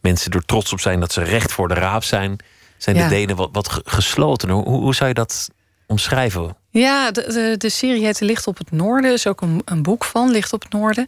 mensen 0.00 0.32
er 0.32 0.44
trots 0.44 0.72
op 0.72 0.80
zijn 0.80 1.00
dat 1.00 1.12
ze 1.12 1.22
recht 1.22 1.52
voor 1.52 1.68
de 1.68 1.74
raap 1.74 2.04
zijn, 2.04 2.38
zijn 2.82 2.96
de 2.96 3.08
Denen 3.08 3.36
wat, 3.36 3.48
wat 3.52 3.80
gesloten. 3.84 4.50
Hoe, 4.50 4.64
hoe 4.64 4.94
zou 4.94 5.08
je 5.08 5.14
dat 5.14 5.48
omschrijven? 5.86 6.56
Ja, 6.70 7.10
de, 7.10 7.22
de, 7.32 7.54
de 7.58 7.68
serie 7.68 8.04
heet 8.04 8.20
Licht 8.20 8.46
op 8.46 8.58
het 8.58 8.70
Noorden. 8.70 9.12
Is 9.12 9.26
ook 9.26 9.40
een, 9.40 9.62
een 9.64 9.82
boek 9.82 10.04
van, 10.04 10.30
Licht 10.30 10.52
op 10.52 10.62
het 10.62 10.72
Noorden. 10.72 11.06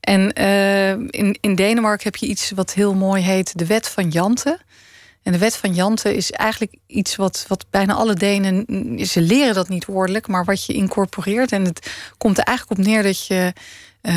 En 0.00 0.40
uh, 0.40 0.90
in, 0.90 1.38
in 1.40 1.54
Denemarken 1.54 2.04
heb 2.04 2.16
je 2.16 2.26
iets 2.26 2.50
wat 2.50 2.72
heel 2.72 2.94
mooi 2.94 3.22
heet 3.22 3.58
de 3.58 3.66
wet 3.66 3.88
van 3.88 4.08
Jante. 4.08 4.58
En 5.22 5.32
de 5.32 5.38
wet 5.38 5.56
van 5.56 5.74
Jante 5.74 6.16
is 6.16 6.30
eigenlijk 6.30 6.74
iets 6.86 7.16
wat, 7.16 7.44
wat 7.48 7.64
bijna 7.70 7.94
alle 7.94 8.14
Denen... 8.14 8.66
ze 9.06 9.20
leren 9.20 9.54
dat 9.54 9.68
niet 9.68 9.84
woordelijk, 9.84 10.26
maar 10.26 10.44
wat 10.44 10.64
je 10.64 10.72
incorporeert. 10.72 11.52
En 11.52 11.64
het 11.64 11.92
komt 12.18 12.38
er 12.38 12.44
eigenlijk 12.44 12.80
op 12.80 12.86
neer 12.86 13.02
dat 13.02 13.26
je... 13.26 13.52
Uh, 14.02 14.12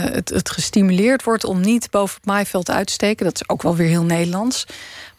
het, 0.00 0.28
het 0.28 0.50
gestimuleerd 0.50 1.24
wordt 1.24 1.44
om 1.44 1.60
niet 1.60 1.90
boven 1.90 2.14
het 2.14 2.24
maaiveld 2.24 2.70
uit 2.70 2.86
te 2.86 2.92
steken. 2.92 3.24
Dat 3.24 3.34
is 3.34 3.48
ook 3.48 3.62
wel 3.62 3.76
weer 3.76 3.88
heel 3.88 4.02
Nederlands. 4.02 4.66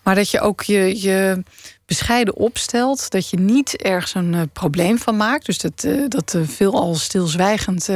Maar 0.04 0.16
dat 0.16 0.32
je 0.32 0.40
ook 0.40 0.64
je, 0.64 1.02
je 1.02 1.44
bescheiden 1.86 2.36
opstelt. 2.36 3.10
Dat 3.10 3.30
je 3.30 3.38
niet 3.38 3.82
ergens 3.82 4.14
een 4.16 4.34
uh, 4.34 4.42
probleem 4.54 4.98
van 4.98 5.18
maakt. 5.18 5.46
Dus 5.46 5.58
dat, 5.58 5.84
uh, 5.84 6.08
dat 6.08 6.34
uh, 6.34 6.48
veelal 6.48 6.96
stilzwijgend 6.96 7.90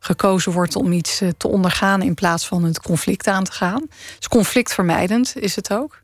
gekozen 0.00 0.52
wordt 0.52 0.76
om 0.76 0.92
iets 0.92 1.22
te 1.36 1.48
ondergaan 1.48 2.02
in 2.02 2.14
plaats 2.14 2.46
van 2.46 2.64
het 2.64 2.80
conflict 2.80 3.26
aan 3.26 3.44
te 3.44 3.52
gaan. 3.52 3.86
Dus 4.18 4.28
conflictvermijdend 4.28 5.32
is 5.36 5.56
het 5.56 5.72
ook. 5.72 6.02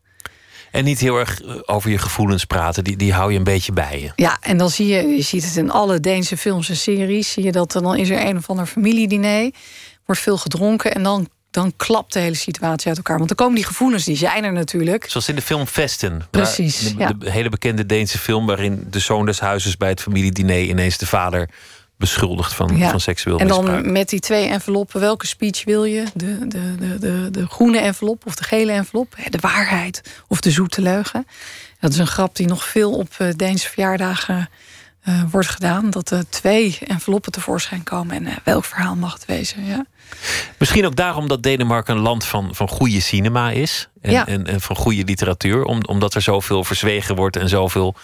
En 0.70 0.84
niet 0.84 1.00
heel 1.00 1.18
erg 1.18 1.42
over 1.66 1.90
je 1.90 1.98
gevoelens 1.98 2.44
praten, 2.44 2.84
die, 2.84 2.96
die 2.96 3.12
hou 3.12 3.32
je 3.32 3.38
een 3.38 3.44
beetje 3.44 3.72
bij 3.72 4.00
je. 4.00 4.12
Ja, 4.16 4.38
en 4.40 4.58
dan 4.58 4.70
zie 4.70 4.86
je, 4.86 5.06
je 5.08 5.22
ziet 5.22 5.44
het 5.44 5.56
in 5.56 5.70
alle 5.70 6.00
Deense 6.00 6.36
films 6.36 6.68
en 6.68 6.76
series, 6.76 7.32
zie 7.32 7.44
je 7.44 7.52
dat 7.52 7.72
dan 7.72 7.96
is 7.96 8.10
er 8.10 8.26
een 8.26 8.36
of 8.36 8.50
ander 8.50 8.66
familiediner, 8.66 9.50
wordt 10.04 10.20
veel 10.20 10.38
gedronken 10.38 10.94
en 10.94 11.02
dan 11.02 11.28
dan 11.56 11.72
klapt 11.76 12.12
de 12.12 12.18
hele 12.18 12.34
situatie 12.34 12.88
uit 12.88 12.96
elkaar. 12.96 13.16
Want 13.16 13.28
dan 13.28 13.36
komen 13.36 13.54
die 13.54 13.64
gevoelens, 13.64 14.04
die 14.04 14.16
zijn 14.16 14.44
er 14.44 14.52
natuurlijk. 14.52 15.04
Zoals 15.08 15.28
in 15.28 15.34
de 15.34 15.42
film 15.42 15.66
Vesten. 15.66 16.26
Precies, 16.30 16.78
de, 16.78 16.94
ja. 16.98 17.12
de, 17.12 17.30
hele 17.30 17.48
bekende 17.48 17.86
Deense 17.86 18.18
film... 18.18 18.46
waarin 18.46 18.86
de 18.90 18.98
zoon 18.98 19.26
des 19.26 19.40
huizes 19.40 19.76
bij 19.76 19.88
het 19.88 20.00
familiediner... 20.00 20.62
ineens 20.62 20.98
de 20.98 21.06
vader 21.06 21.48
beschuldigt 21.98 22.54
van, 22.54 22.78
van 22.78 23.00
seksueel 23.00 23.38
en 23.38 23.46
misbruik. 23.46 23.76
En 23.76 23.82
dan 23.82 23.92
met 23.92 24.08
die 24.08 24.20
twee 24.20 24.48
enveloppen, 24.48 25.00
welke 25.00 25.26
speech 25.26 25.64
wil 25.64 25.84
je? 25.84 26.04
De, 26.14 26.48
de, 26.48 26.74
de, 26.78 26.98
de, 26.98 27.28
de 27.30 27.46
groene 27.46 27.78
envelop 27.78 28.26
of 28.26 28.34
de 28.34 28.44
gele 28.44 28.72
envelop? 28.72 29.16
De 29.30 29.38
waarheid 29.40 30.02
of 30.28 30.40
de 30.40 30.50
zoete 30.50 30.82
leugen? 30.82 31.26
Dat 31.80 31.92
is 31.92 31.98
een 31.98 32.06
grap 32.06 32.36
die 32.36 32.46
nog 32.46 32.64
veel 32.64 32.92
op 32.92 33.08
eh, 33.18 33.28
Deense 33.36 33.68
verjaardagen 33.68 34.48
uh, 35.08 35.22
wordt 35.30 35.48
gedaan. 35.48 35.90
Dat 35.90 36.10
er 36.10 36.28
twee 36.28 36.78
enveloppen 36.86 37.32
tevoorschijn 37.32 37.82
komen. 37.82 38.16
En 38.16 38.26
uh, 38.26 38.36
welk 38.44 38.64
verhaal 38.64 38.94
mag 38.96 39.12
het 39.12 39.24
wezen? 39.24 39.64
Ja. 39.64 39.86
Misschien 40.58 40.86
ook 40.86 40.96
daarom 40.96 41.28
dat 41.28 41.42
Denemarken 41.42 41.96
een 41.96 42.02
land 42.02 42.24
van, 42.24 42.54
van 42.54 42.68
goede 42.68 43.00
cinema 43.00 43.50
is. 43.50 43.88
En, 44.00 44.12
ja. 44.12 44.26
en, 44.26 44.46
en, 44.46 44.60
van 44.60 44.76
goede 44.76 45.04
literatuur. 45.04 45.64
Om, 45.64 45.84
omdat 45.84 46.14
er 46.14 46.22
zoveel 46.22 46.64
verzwegen 46.64 47.16
wordt 47.16 47.36
en 47.36 47.48
zoveel 47.48 47.94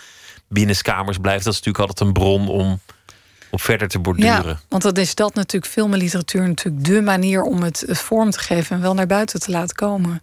binnenskamers 0.49 1.19
blijft. 1.19 1.45
Dat 1.45 1.53
is 1.53 1.59
natuurlijk 1.59 1.89
altijd 1.89 2.09
een 2.09 2.23
bron 2.23 2.49
om 2.49 2.81
op 3.51 3.61
verder 3.61 3.89
te 3.89 3.99
borduren. 3.99 4.47
Ja, 4.47 4.61
want 4.69 4.83
dat 4.83 4.99
is 4.99 5.15
dat 5.15 5.35
natuurlijk 5.35 5.73
film 5.73 5.93
en 5.93 5.99
literatuur 5.99 6.49
natuurlijk 6.49 6.85
de 6.85 7.01
manier 7.01 7.43
om 7.43 7.63
het, 7.63 7.85
het 7.87 7.99
vorm 7.99 8.31
te 8.31 8.39
geven 8.39 8.77
en 8.77 8.83
wel 8.83 8.95
naar 8.95 9.07
buiten 9.07 9.41
te 9.41 9.51
laten 9.51 9.77
komen. 9.77 10.23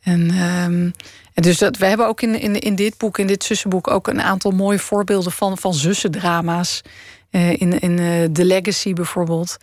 En, 0.00 0.30
um, 0.30 0.92
dus 1.40 1.58
dat, 1.58 1.76
we 1.76 1.86
hebben 1.86 2.06
ook 2.06 2.20
in, 2.20 2.40
in, 2.40 2.58
in 2.60 2.74
dit 2.74 2.98
boek, 2.98 3.18
in 3.18 3.26
dit 3.26 3.44
zussenboek, 3.44 3.88
ook 3.88 4.06
een 4.06 4.22
aantal 4.22 4.50
mooie 4.50 4.78
voorbeelden 4.78 5.32
van, 5.32 5.58
van 5.58 5.74
zussendrama's. 5.74 6.82
Uh, 7.30 7.50
in 7.50 7.78
in 7.78 7.98
uh, 7.98 8.24
The 8.24 8.44
Legacy 8.44 8.92
bijvoorbeeld 8.92 9.56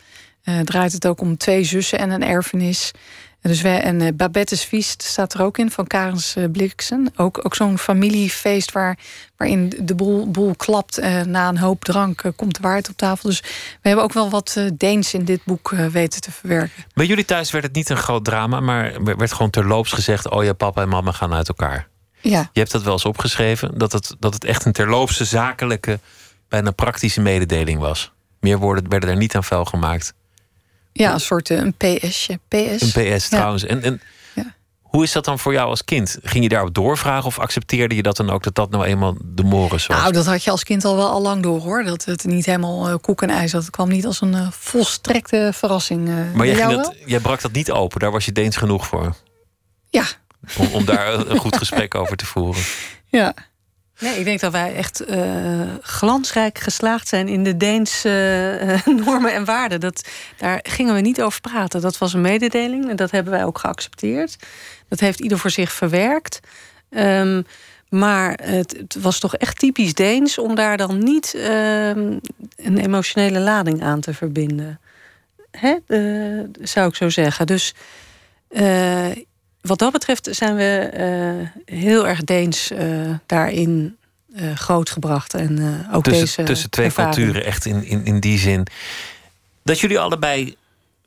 uh, 0.44 0.60
draait 0.60 0.92
het 0.92 1.08
ook 1.08 1.22
om 1.22 1.38
twee 1.38 1.64
zussen 1.64 2.00
en 2.00 2.10
een 2.10 2.24
erfenis. 2.24 2.92
Dus 3.48 3.62
wij, 3.62 3.82
en 3.82 4.02
uh, 4.02 4.08
Babette's 4.14 4.64
Feast 4.64 5.04
staat 5.04 5.34
er 5.34 5.42
ook 5.42 5.58
in, 5.58 5.72
van 5.72 5.88
Karens 5.88 6.36
uh, 6.38 6.46
Bliksen. 6.52 7.14
Ook, 7.16 7.46
ook 7.46 7.56
zo'n 7.56 7.78
familiefeest 7.78 8.72
waar, 8.72 8.98
waarin 9.38 9.74
de 9.82 9.96
boel, 9.96 10.32
boel 10.32 10.56
klapt. 10.56 11.00
Uh, 11.00 11.22
na 11.22 11.50
een 11.50 11.58
hoop 11.58 11.84
drank 11.84 12.32
komt 12.36 12.56
de 12.56 12.62
waarheid 12.62 12.90
op 12.90 12.98
tafel. 12.98 13.30
Dus 13.30 13.42
we 13.42 13.88
hebben 13.88 14.04
ook 14.04 14.14
wel 14.14 14.30
wat 14.30 14.60
Deens 14.74 15.14
in 15.14 15.26
dit 15.26 15.44
boek 15.44 15.70
weten 15.92 16.22
te 16.22 16.32
verwerken. 16.32 16.84
Bij 16.94 17.06
jullie 17.06 17.26
thuis 17.26 17.52
werd 17.52 17.64
het 17.64 17.76
niet 17.76 17.90
een 17.90 17.98
groot 17.98 18.26
drama, 18.26 18.60
maar 18.60 19.04
werd 19.04 19.34
gewoon 19.34 19.50
terloops 19.50 19.92
gezegd: 19.92 20.30
Oh 20.30 20.44
ja, 20.44 20.54
papa 20.54 20.82
en 20.82 20.90
mama 20.90 21.12
gaan 21.12 21.34
uit 21.34 21.48
elkaar. 21.48 21.88
Ja. 22.22 22.50
Je 22.54 22.60
hebt 22.60 22.72
dat 22.72 22.84
wel 22.84 22.94
eens 22.94 23.06
opgeschreven, 23.06 23.78
dat 23.78 23.92
het, 23.92 24.16
dat 24.20 24.34
het 24.34 24.44
echt 24.44 24.66
een 24.66 24.72
terloopse, 24.72 25.26
zakelijke, 25.26 26.00
bijna 26.50 26.72
praktische 26.72 27.22
mededeling 27.22 27.80
was. 27.80 28.12
Meer 28.40 28.58
woorden 28.58 28.90
werden 28.90 29.10
er 29.10 29.18
niet 29.18 29.36
aan 29.36 29.44
vuil 29.44 29.66
gemaakt. 29.66 30.14
Ja, 31.04 31.14
een 31.14 31.20
soort 31.20 31.50
een 31.50 31.74
PSje. 31.74 32.40
PS. 32.48 32.96
Een 32.96 33.18
PS 33.18 33.30
trouwens. 33.30 33.62
Ja. 33.62 33.68
En, 33.68 33.84
en 33.84 34.02
ja. 34.34 34.56
hoe 34.82 35.04
is 35.04 35.12
dat 35.12 35.26
dan 35.26 35.40
voor 35.40 35.54
jou 35.54 35.70
als 35.70 35.84
kind? 35.84 36.18
Ging 36.24 36.44
je 36.44 36.50
daarop 36.50 36.74
doorvragen 36.74 37.26
of 37.26 37.40
accepteerde 37.40 37.96
je 37.96 38.04
dat 38.04 38.18
dan 38.18 38.30
ook 38.30 38.44
dat 38.44 38.56
dat 38.56 38.70
nou 38.70 38.86
eenmaal 38.86 39.16
de 39.22 39.44
morris 39.44 39.88
was? 39.88 39.98
Nou, 39.98 40.12
dat 40.12 40.26
had 40.26 40.44
je 40.44 40.52
als 40.52 40.64
kind 40.64 40.86
al 40.86 40.96
wel 40.96 41.10
al 41.10 41.22
lang 41.22 41.44
door 41.44 41.60
hoor. 41.62 41.84
Dat 41.84 42.06
het 42.06 42.24
niet 42.24 42.46
helemaal 42.46 42.90
uh, 42.90 42.96
koek 43.02 43.22
en 43.22 43.30
ijs 43.30 43.52
had. 43.52 43.62
Het 43.62 43.72
kwam 43.72 43.90
niet 43.90 44.06
als 44.06 44.22
een 44.22 44.34
uh, 44.34 44.52
volstrekte 44.52 45.50
verrassing. 45.54 46.08
Uh, 46.08 46.16
maar 46.34 46.46
jij, 46.46 46.56
ging 46.56 46.72
dat, 46.72 46.96
jij 47.06 47.20
brak 47.20 47.42
dat 47.42 47.52
niet 47.52 47.72
open. 47.72 48.00
Daar 48.00 48.12
was 48.12 48.26
je 48.26 48.32
Deens 48.32 48.58
genoeg 48.58 48.88
voor. 48.88 49.16
Ja. 49.90 50.06
Om, 50.58 50.68
om 50.72 50.86
daar 50.86 51.14
een 51.14 51.38
goed 51.38 51.58
gesprek 51.58 51.96
over 51.96 52.18
te 52.18 52.26
voeren. 52.26 52.64
Ja. 53.10 53.34
Nee, 54.00 54.20
ik 54.20 54.26
denk 54.26 54.40
dat 54.40 54.52
wij 54.52 54.76
echt 54.76 55.10
uh, 55.10 55.62
glansrijk 55.82 56.58
geslaagd 56.58 57.08
zijn 57.08 57.28
in 57.28 57.44
de 57.44 57.58
Deense 57.58 58.82
uh, 58.88 58.96
normen 59.06 59.34
en 59.34 59.46
waarden. 59.46 59.80
Dat, 59.80 60.08
daar 60.38 60.60
gingen 60.64 60.96
we 60.96 61.02
niet 61.02 61.22
over 61.22 61.42
praten. 61.42 61.82
Dat 61.82 61.98
was 61.98 62.14
een 62.14 62.22
mededeling 62.22 62.90
en 62.90 62.96
dat 62.96 63.12
hebben 63.12 63.34
wij 63.34 63.46
ook 63.46 63.58
geaccepteerd. 63.58 64.38
Dat 64.88 65.00
heeft 65.00 65.20
ieder 65.20 65.40
voor 65.40 65.50
zich 65.50 65.72
verwerkt. 65.72 66.40
Um, 66.90 67.46
maar 67.90 68.40
het, 68.44 68.78
het, 68.78 68.96
was 69.02 69.20
toch 69.20 69.36
echt 69.36 69.60
typisch 69.60 69.94
Deens 69.94 70.38
om 70.38 70.56
daar 70.56 70.78
dan 70.78 70.98
niet 70.98 71.34
um, 71.36 72.20
een 72.56 72.78
emotionele 72.78 73.40
lading 73.40 73.84
aan 73.84 74.00
te 74.00 74.14
verbinden. 74.14 74.80
Hè? 75.52 75.76
Uh, 75.88 76.44
zou 76.62 76.88
ik 76.88 76.96
zo 76.96 77.10
zeggen. 77.10 77.48
Dus 77.48 77.74
wat 79.66 79.80
dat 79.80 79.92
betreft 79.92 80.28
zijn 80.32 80.56
we 80.56 80.92
uh, 81.68 81.76
heel 81.80 82.08
erg 82.08 82.24
Deens 82.24 82.72
uh, 82.72 82.80
daarin 83.26 83.98
uh, 84.36 84.56
grootgebracht. 84.56 85.34
En 85.34 85.86
ook 85.94 86.04
tussen, 86.04 86.26
deze 86.26 86.44
tussen 86.44 86.70
twee 86.70 86.86
ervaring. 86.86 87.16
culturen, 87.16 87.46
echt 87.46 87.66
in, 87.66 87.84
in, 87.84 88.06
in 88.06 88.20
die 88.20 88.40
zin. 88.40 88.68
Dat 89.64 89.80
jullie 89.80 90.00
allebei 90.00 90.56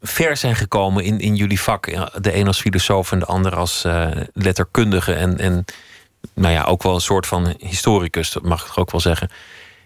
ver 0.01 0.37
zijn 0.37 0.57
gekomen 0.57 1.05
in, 1.05 1.19
in 1.19 1.35
jullie 1.35 1.61
vak. 1.61 1.87
De 2.23 2.35
een 2.35 2.47
als 2.47 2.61
filosoof 2.61 3.13
en 3.13 3.19
de 3.19 3.27
ander 3.27 3.57
als 3.57 3.87
letterkundige. 4.33 5.15
En, 5.15 5.39
en 5.39 5.65
nou 6.35 6.53
ja, 6.53 6.65
ook 6.65 6.83
wel 6.83 6.95
een 6.95 7.01
soort 7.01 7.27
van 7.27 7.55
historicus, 7.59 8.33
dat 8.33 8.43
mag 8.43 8.67
ik 8.67 8.79
ook 8.79 8.91
wel 8.91 9.01
zeggen. 9.01 9.31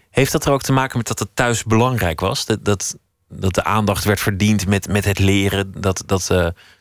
Heeft 0.09 0.31
dat 0.31 0.45
er 0.45 0.51
ook 0.51 0.61
te 0.61 0.71
maken 0.71 0.97
met 0.97 1.07
dat 1.07 1.19
het 1.19 1.29
thuis 1.33 1.63
belangrijk 1.63 2.19
was? 2.19 2.45
Dat, 2.45 2.65
dat, 2.65 2.97
dat 3.35 3.53
de 3.53 3.63
aandacht 3.63 4.03
werd 4.03 4.19
verdiend 4.19 4.67
met, 4.67 4.87
met 4.87 5.05
het 5.05 5.19
leren. 5.19 5.73
Dat, 5.77 6.03
dat 6.05 6.25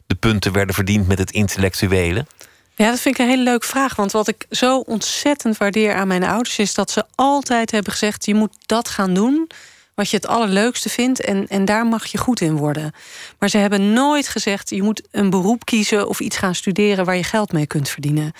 de 0.07 0.15
punten 0.21 0.53
werden 0.53 0.75
verdiend 0.75 1.09
met 1.09 1.19
het 1.19 1.31
intellectuele? 1.31 2.27
Ja, 2.75 2.91
dat 2.91 3.01
vind 3.01 3.15
ik 3.15 3.21
een 3.21 3.31
hele 3.31 3.43
leuke 3.43 3.67
vraag. 3.67 3.97
Want 3.97 4.13
wat 4.13 4.29
ik 4.29 4.47
zo 4.51 4.79
ontzettend 4.79 5.57
waardeer 5.57 5.95
aan 5.95 6.09
mijn 6.09 6.25
ouders 6.25 6.59
is 6.59 6.75
dat 6.75 6.91
ze 6.91 7.05
altijd 7.15 7.71
hebben 7.71 7.93
gezegd: 7.93 8.27
je 8.27 8.35
moet 8.35 8.57
dat 8.67 8.89
gaan 8.89 9.15
doen 9.15 9.51
wat 9.95 10.11
je 10.11 10.17
het 10.17 10.27
allerleukste 10.27 10.89
vindt 10.89 11.21
en, 11.21 11.49
en 11.49 11.65
daar 11.65 11.87
mag 11.87 12.07
je 12.07 12.19
goed 12.19 12.41
in 12.41 12.57
worden. 12.57 12.93
Maar 13.39 13.49
ze 13.49 13.59
hebben 13.59 13.93
nooit 13.93 14.29
gezegd: 14.29 14.71
je 14.71 14.83
moet 14.83 15.03
een 15.11 15.31
beroep 15.31 15.65
kiezen 15.65 16.09
of 16.09 16.21
iets 16.21 16.37
gaan 16.37 16.55
studeren 16.55 17.05
waar 17.05 17.17
je 17.17 17.25
geld 17.25 17.53
mee 17.53 17.67
kunt 17.67 17.89
verdienen. 17.89 18.33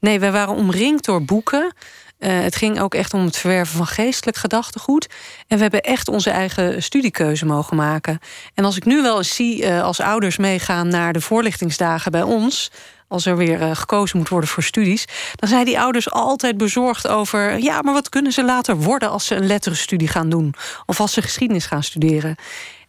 Nee, 0.00 0.20
wij 0.20 0.32
waren 0.32 0.54
omringd 0.54 1.04
door 1.04 1.24
boeken. 1.24 1.72
Uh, 2.18 2.40
het 2.40 2.56
ging 2.56 2.80
ook 2.80 2.94
echt 2.94 3.14
om 3.14 3.24
het 3.24 3.36
verwerven 3.36 3.76
van 3.76 3.86
geestelijk 3.86 4.36
gedachtegoed. 4.36 5.06
En 5.46 5.56
we 5.56 5.62
hebben 5.62 5.82
echt 5.82 6.08
onze 6.08 6.30
eigen 6.30 6.82
studiekeuze 6.82 7.46
mogen 7.46 7.76
maken. 7.76 8.18
En 8.54 8.64
als 8.64 8.76
ik 8.76 8.84
nu 8.84 9.02
wel 9.02 9.18
eens 9.18 9.34
zie 9.34 9.62
uh, 9.62 9.82
als 9.82 10.00
ouders 10.00 10.36
meegaan 10.36 10.88
naar 10.88 11.12
de 11.12 11.20
voorlichtingsdagen 11.20 12.12
bij 12.12 12.22
ons. 12.22 12.70
Als 13.08 13.26
er 13.26 13.36
weer 13.36 13.60
uh, 13.60 13.76
gekozen 13.76 14.18
moet 14.18 14.28
worden 14.28 14.50
voor 14.50 14.62
studies. 14.62 15.04
Dan 15.34 15.48
zijn 15.48 15.64
die 15.64 15.80
ouders 15.80 16.10
altijd 16.10 16.56
bezorgd 16.56 17.08
over. 17.08 17.58
Ja, 17.58 17.82
maar 17.82 17.92
wat 17.92 18.08
kunnen 18.08 18.32
ze 18.32 18.44
later 18.44 18.76
worden 18.76 19.10
als 19.10 19.26
ze 19.26 19.34
een 19.34 19.46
letterenstudie 19.46 20.08
gaan 20.08 20.28
doen? 20.28 20.54
Of 20.86 21.00
als 21.00 21.12
ze 21.12 21.22
geschiedenis 21.22 21.66
gaan 21.66 21.82
studeren? 21.82 22.36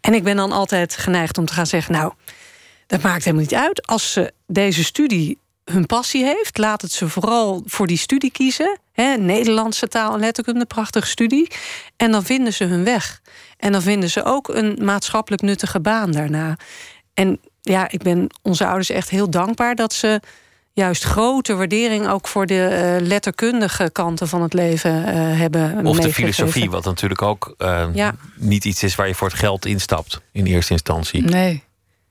En 0.02 0.14
ik 0.14 0.24
ben 0.24 0.36
dan 0.36 0.52
altijd 0.52 0.98
geneigd 0.98 1.38
om 1.38 1.46
te 1.46 1.54
gaan 1.54 1.68
zeggen. 1.68 1.94
Nou, 1.94 2.14
dat 2.88 3.02
maakt 3.02 3.24
helemaal 3.24 3.46
niet 3.46 3.56
uit. 3.56 3.88
Als 3.88 4.12
ze 4.12 4.34
deze 4.48 4.84
studie 4.84 5.38
hun 5.72 5.86
passie 5.86 6.24
heeft, 6.24 6.58
laat 6.58 6.82
het 6.82 6.92
ze 6.92 7.10
vooral 7.10 7.64
voor 7.66 7.88
die 7.88 7.98
studie 7.98 8.32
kiezen. 8.32 8.80
Hè, 8.92 9.16
Nederlandse 9.18 9.88
taal 9.88 10.14
en 10.14 10.20
letterkunde, 10.20 10.66
prachtige 10.66 11.08
studie. 11.08 11.52
En 11.98 12.12
dan 12.12 12.24
vinden 12.24 12.54
ze 12.54 12.64
hun 12.64 12.84
weg. 12.84 13.22
En 13.58 13.72
dan 13.72 13.82
vinden 13.82 14.10
ze 14.10 14.24
ook 14.24 14.48
een 14.48 14.78
maatschappelijk 14.82 15.42
nuttige 15.42 15.80
baan 15.80 16.12
daarna. 16.12 16.58
En 17.14 17.40
ja, 17.62 17.90
ik 17.92 18.04
ben 18.04 18.28
onze 18.42 18.66
ouders 18.66 18.90
echt 18.90 19.10
heel 19.10 19.30
dankbaar 19.30 19.76
dat 19.76 19.94
ze 19.94 20.22
juist 20.74 21.04
grote 21.04 21.56
waardering 21.56 22.08
ook 22.08 22.28
voor 22.28 22.46
de 22.46 22.98
uh, 23.02 23.08
letterkundige 23.08 23.90
kanten 23.92 24.28
van 24.28 24.42
het 24.42 24.54
leven 24.54 24.92
uh, 24.92 25.40
hebben. 25.40 25.86
Of 25.86 26.00
de 26.00 26.14
filosofie, 26.14 26.70
wat 26.70 26.86
natuurlijk 26.86 27.22
ook 27.22 27.56
uh, 27.58 27.88
ja. 27.94 28.16
niet 28.36 28.66
iets 28.66 28.84
is 28.84 28.96
waar 28.96 29.08
je 29.08 29.16
voor 29.16 29.28
het 29.28 29.38
geld 29.38 29.66
instapt 29.66 30.22
in 30.32 30.46
eerste 30.46 30.74
instantie. 30.74 31.22
Nee. 31.22 31.64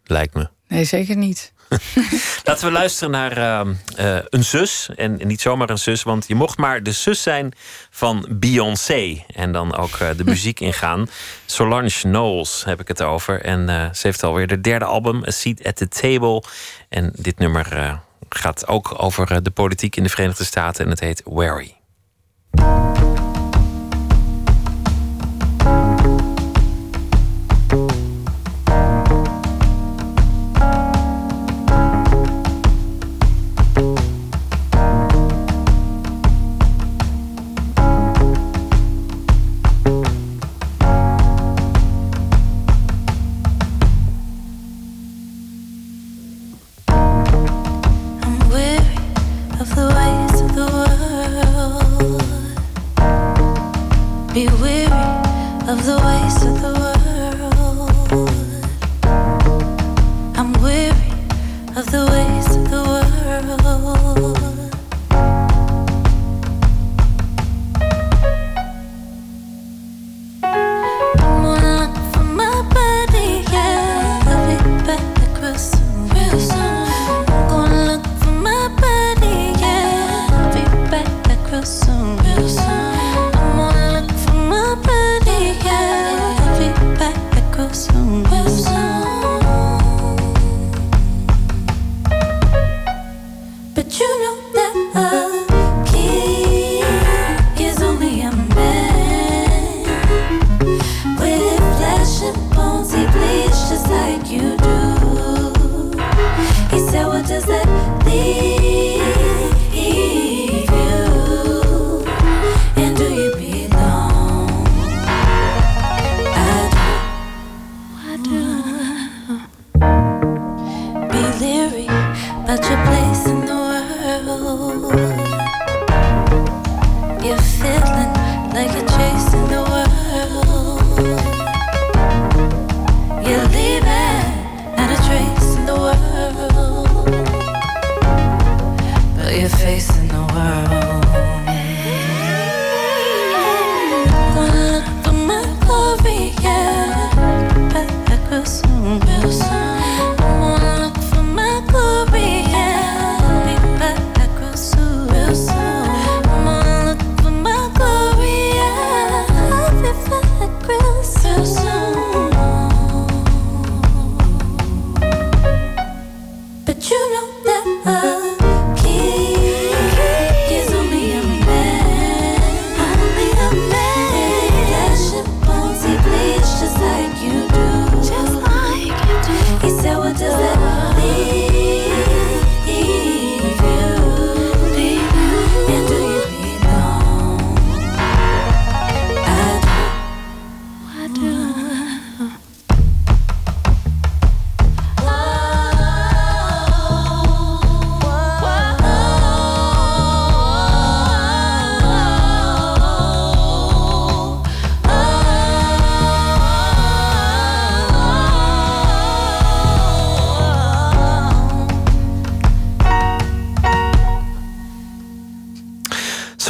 Lijkt 0.05 0.35
me. 0.35 0.49
Nee, 0.69 0.85
zeker 0.85 1.17
niet. 1.17 1.53
Laten 2.45 2.67
we 2.67 2.73
luisteren 2.73 3.11
naar 3.11 3.39
uh, 3.39 3.75
uh, 3.99 4.19
een 4.29 4.45
zus. 4.45 4.91
En 4.97 5.21
niet 5.25 5.41
zomaar 5.41 5.71
een 5.71 5.79
zus, 5.79 6.03
want 6.03 6.29
je 6.29 6.35
mocht 6.35 6.59
maar 6.59 6.83
de 6.83 6.93
zus 6.93 7.23
zijn 7.23 7.53
van 7.91 8.27
Beyoncé. 8.31 9.25
En 9.35 9.53
dan 9.53 9.77
ook 9.77 9.99
uh, 10.03 10.09
de 10.17 10.25
muziek 10.35 10.61
ingaan. 10.61 11.09
Solange 11.47 11.91
Knowles 11.91 12.65
heb 12.65 12.81
ik 12.81 12.89
het 12.89 13.03
over. 13.03 13.43
En 13.43 13.67
ze 13.95 14.07
heeft 14.07 14.23
alweer 14.23 14.47
de 14.47 14.61
derde 14.61 14.85
album, 14.85 15.25
A 15.25 15.31
Seat 15.31 15.65
at 15.65 15.77
the 15.77 15.89
Table. 15.89 16.43
En 16.89 17.13
dit 17.15 17.39
nummer 17.39 18.01
gaat 18.29 18.67
ook 18.67 18.95
over 19.03 19.43
de 19.43 19.51
politiek 19.51 19.97
in 19.97 20.03
de 20.03 20.09
Verenigde 20.09 20.45
Staten. 20.45 20.85
En 20.85 20.91
het 20.91 21.01
heet 21.01 21.23
Wary. 21.25 21.77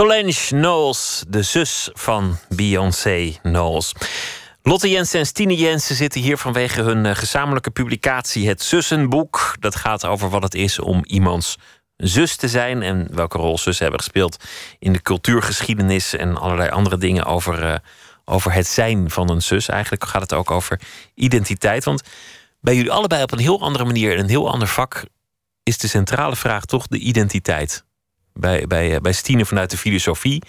Solange 0.09 0.47
Knowles, 0.49 1.25
de 1.29 1.43
zus 1.43 1.91
van 1.93 2.39
Beyoncé 2.49 3.39
Knowles. 3.43 3.93
Lotte 4.63 4.91
Jensen 4.91 5.21
en 5.21 5.27
Stine 5.27 5.57
Jensen 5.57 5.95
zitten 5.95 6.21
hier 6.21 6.39
vanwege 6.39 6.83
hun 6.83 7.07
eh, 7.07 7.15
gezamenlijke 7.15 7.71
publicatie 7.71 8.49
Het 8.49 8.63
Zussenboek. 8.63 9.57
Dat 9.61 9.77
gaat 9.77 10.07
over 10.07 10.31
wat 10.31 10.43
het 10.43 10.55
is 10.55 10.79
om 10.79 11.05
iemands 11.05 11.57
zus 11.97 12.37
te 12.37 12.49
zijn 12.49 12.83
en 12.83 13.09
welke 13.15 13.39
rol 13.39 13.59
zussen 13.59 13.85
hebben 13.85 14.03
gespeeld 14.03 14.45
in 14.79 14.93
de 14.93 15.03
cultuurgeschiedenis 15.03 16.15
en 16.15 16.37
allerlei 16.37 16.71
andere 16.71 16.99
dingen 16.99 17.25
over, 17.25 17.63
uh, 17.65 17.75
over 18.25 18.53
het 18.53 18.67
zijn 18.67 19.11
van 19.11 19.31
een 19.31 19.43
zus. 19.43 19.69
Eigenlijk 19.69 20.05
gaat 20.05 20.23
het 20.23 20.33
ook 20.33 20.51
over 20.51 20.81
identiteit. 21.15 21.85
Want 21.85 22.03
bij 22.61 22.75
jullie 22.75 22.93
allebei 22.93 23.23
op 23.23 23.33
een 23.33 23.39
heel 23.39 23.61
andere 23.61 23.85
manier 23.85 24.13
in 24.13 24.19
een 24.19 24.29
heel 24.29 24.51
ander 24.51 24.69
vak 24.69 25.05
is 25.63 25.79
de 25.79 25.89
centrale 25.89 26.37
vraag 26.37 26.65
toch 26.65 26.87
de 26.87 26.99
identiteit 26.99 27.87
bij, 28.39 28.67
bij, 28.67 28.95
eh, 28.95 29.01
bij 29.01 29.13
Stine 29.13 29.45
vanuit 29.45 29.71
de 29.71 29.77
filosofie. 29.77 30.43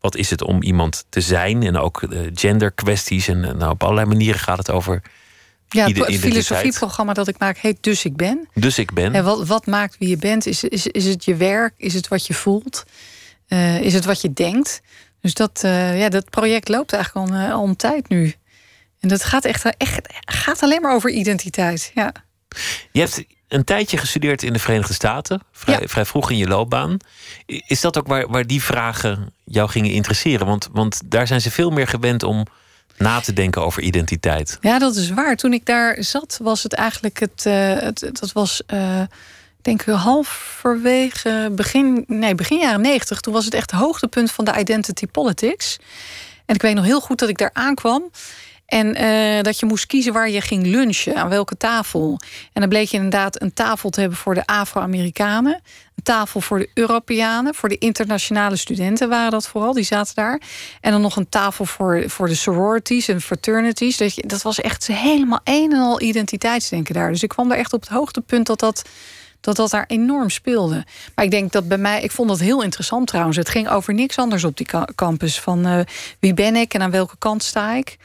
Wat 0.00 0.16
is 0.16 0.30
het 0.30 0.42
om 0.42 0.62
iemand 0.62 1.04
te 1.08 1.20
zijn? 1.20 1.62
En 1.62 1.76
ook 1.76 2.10
de 2.10 2.30
genderkwesties. 2.34 3.28
En 3.28 3.40
nou, 3.40 3.70
op 3.70 3.82
allerlei 3.82 4.06
manieren 4.06 4.40
gaat 4.40 4.58
het 4.58 4.70
over. 4.70 5.02
Ja, 5.68 5.86
het 5.86 6.18
filosofieprogramma 6.18 7.12
dat 7.12 7.28
ik 7.28 7.38
maak 7.38 7.58
heet 7.58 7.76
Dus 7.80 8.04
ik 8.04 8.16
ben. 8.16 8.48
Dus 8.54 8.78
ik 8.78 8.92
ben. 8.92 9.14
En 9.14 9.24
wat, 9.24 9.46
wat 9.46 9.66
maakt 9.66 9.98
wie 9.98 10.08
je 10.08 10.16
bent? 10.16 10.46
Is, 10.46 10.64
is, 10.64 10.86
is 10.86 11.04
het 11.04 11.24
je 11.24 11.34
werk? 11.34 11.74
Is 11.76 11.94
het 11.94 12.08
wat 12.08 12.26
je 12.26 12.34
voelt? 12.34 12.84
Uh, 13.48 13.80
is 13.80 13.94
het 13.94 14.04
wat 14.04 14.20
je 14.20 14.32
denkt? 14.32 14.80
Dus 15.20 15.34
dat, 15.34 15.62
uh, 15.64 15.98
ja, 15.98 16.08
dat 16.08 16.30
project 16.30 16.68
loopt 16.68 16.92
eigenlijk 16.92 17.30
al, 17.30 17.36
uh, 17.36 17.52
al 17.52 17.66
een 17.66 17.76
tijd 17.76 18.08
nu. 18.08 18.34
En 19.00 19.08
dat 19.08 19.24
gaat 19.24 19.44
echt, 19.44 19.76
echt 19.76 20.00
gaat 20.20 20.62
alleen 20.62 20.80
maar 20.80 20.94
over 20.94 21.10
identiteit. 21.10 21.90
Ja. 21.94 22.12
Je 22.92 23.00
hebt 23.00 23.24
een 23.52 23.64
tijdje 23.64 23.96
gestudeerd 23.96 24.42
in 24.42 24.52
de 24.52 24.58
Verenigde 24.58 24.94
Staten, 24.94 25.42
vrij, 25.52 25.88
vrij 25.88 26.04
vroeg 26.04 26.30
in 26.30 26.36
je 26.36 26.46
loopbaan. 26.46 26.96
Is 27.46 27.80
dat 27.80 27.98
ook 27.98 28.06
waar, 28.06 28.28
waar 28.28 28.46
die 28.46 28.62
vragen 28.62 29.32
jou 29.44 29.68
gingen 29.68 29.90
interesseren? 29.90 30.46
Want, 30.46 30.68
want 30.72 31.00
daar 31.04 31.26
zijn 31.26 31.40
ze 31.40 31.50
veel 31.50 31.70
meer 31.70 31.88
gewend 31.88 32.22
om 32.22 32.46
na 32.96 33.20
te 33.20 33.32
denken 33.32 33.62
over 33.62 33.82
identiteit. 33.82 34.58
Ja, 34.60 34.78
dat 34.78 34.96
is 34.96 35.10
waar. 35.10 35.36
Toen 35.36 35.52
ik 35.52 35.66
daar 35.66 35.96
zat, 36.04 36.38
was 36.42 36.62
het 36.62 36.72
eigenlijk 36.72 37.20
het. 37.20 37.44
Uh, 37.46 37.72
het 37.78 38.10
dat 38.12 38.32
was. 38.32 38.62
Uh, 38.74 39.00
denk 39.62 39.82
ik 39.82 39.94
halverwege 39.94 41.50
begin, 41.52 42.04
nee, 42.06 42.34
begin 42.34 42.58
jaren 42.58 42.80
negentig. 42.80 43.20
Toen 43.20 43.32
was 43.32 43.44
het 43.44 43.54
echt 43.54 43.70
het 43.70 43.80
hoogtepunt 43.80 44.30
van 44.30 44.44
de 44.44 44.58
identity 44.58 45.06
politics. 45.06 45.78
En 46.46 46.54
ik 46.54 46.62
weet 46.62 46.74
nog 46.74 46.84
heel 46.84 47.00
goed 47.00 47.18
dat 47.18 47.28
ik 47.28 47.38
daar 47.38 47.50
aankwam. 47.52 48.10
En 48.72 49.02
uh, 49.02 49.42
dat 49.42 49.58
je 49.58 49.66
moest 49.66 49.86
kiezen 49.86 50.12
waar 50.12 50.30
je 50.30 50.40
ging 50.40 50.66
lunchen, 50.66 51.16
aan 51.16 51.28
welke 51.28 51.56
tafel. 51.56 52.20
En 52.52 52.60
dan 52.60 52.68
bleek 52.68 52.88
je 52.88 52.96
inderdaad 52.96 53.42
een 53.42 53.52
tafel 53.52 53.90
te 53.90 54.00
hebben 54.00 54.18
voor 54.18 54.34
de 54.34 54.46
Afro-Amerikanen. 54.46 55.60
Een 55.96 56.02
tafel 56.02 56.40
voor 56.40 56.58
de 56.58 56.70
Europeanen. 56.74 57.54
Voor 57.54 57.68
de 57.68 57.78
internationale 57.78 58.56
studenten 58.56 59.08
waren 59.08 59.30
dat 59.30 59.48
vooral, 59.48 59.72
die 59.72 59.84
zaten 59.84 60.14
daar. 60.14 60.40
En 60.80 60.92
dan 60.92 61.00
nog 61.00 61.16
een 61.16 61.28
tafel 61.28 61.64
voor, 61.64 62.04
voor 62.06 62.28
de 62.28 62.34
sororities 62.34 63.08
en 63.08 63.20
fraternities. 63.20 63.96
Dat, 63.96 64.14
dat 64.16 64.42
was 64.42 64.60
echt 64.60 64.86
helemaal 64.86 65.40
een 65.44 65.72
en 65.72 65.80
al 65.80 66.00
identiteitsdenken 66.00 66.94
daar. 66.94 67.10
Dus 67.10 67.22
ik 67.22 67.28
kwam 67.28 67.48
daar 67.48 67.58
echt 67.58 67.72
op 67.72 67.80
het 67.80 67.90
hoogtepunt 67.90 68.46
dat 68.46 68.60
dat 68.60 68.82
dat 69.40 69.56
dat 69.56 69.70
daar 69.70 69.84
enorm 69.86 70.30
speelde. 70.30 70.84
Maar 71.14 71.24
ik 71.24 71.30
denk 71.30 71.52
dat 71.52 71.68
bij 71.68 71.78
mij, 71.78 72.02
ik 72.02 72.10
vond 72.10 72.28
dat 72.28 72.38
heel 72.38 72.62
interessant 72.62 73.06
trouwens. 73.06 73.36
Het 73.36 73.48
ging 73.48 73.68
over 73.68 73.94
niks 73.94 74.18
anders 74.18 74.44
op 74.44 74.56
die 74.56 74.68
campus. 74.94 75.40
Van 75.40 75.66
uh, 75.66 75.80
wie 76.18 76.34
ben 76.34 76.56
ik 76.56 76.74
en 76.74 76.82
aan 76.82 76.90
welke 76.90 77.16
kant 77.18 77.42
sta 77.42 77.74
ik. 77.74 77.96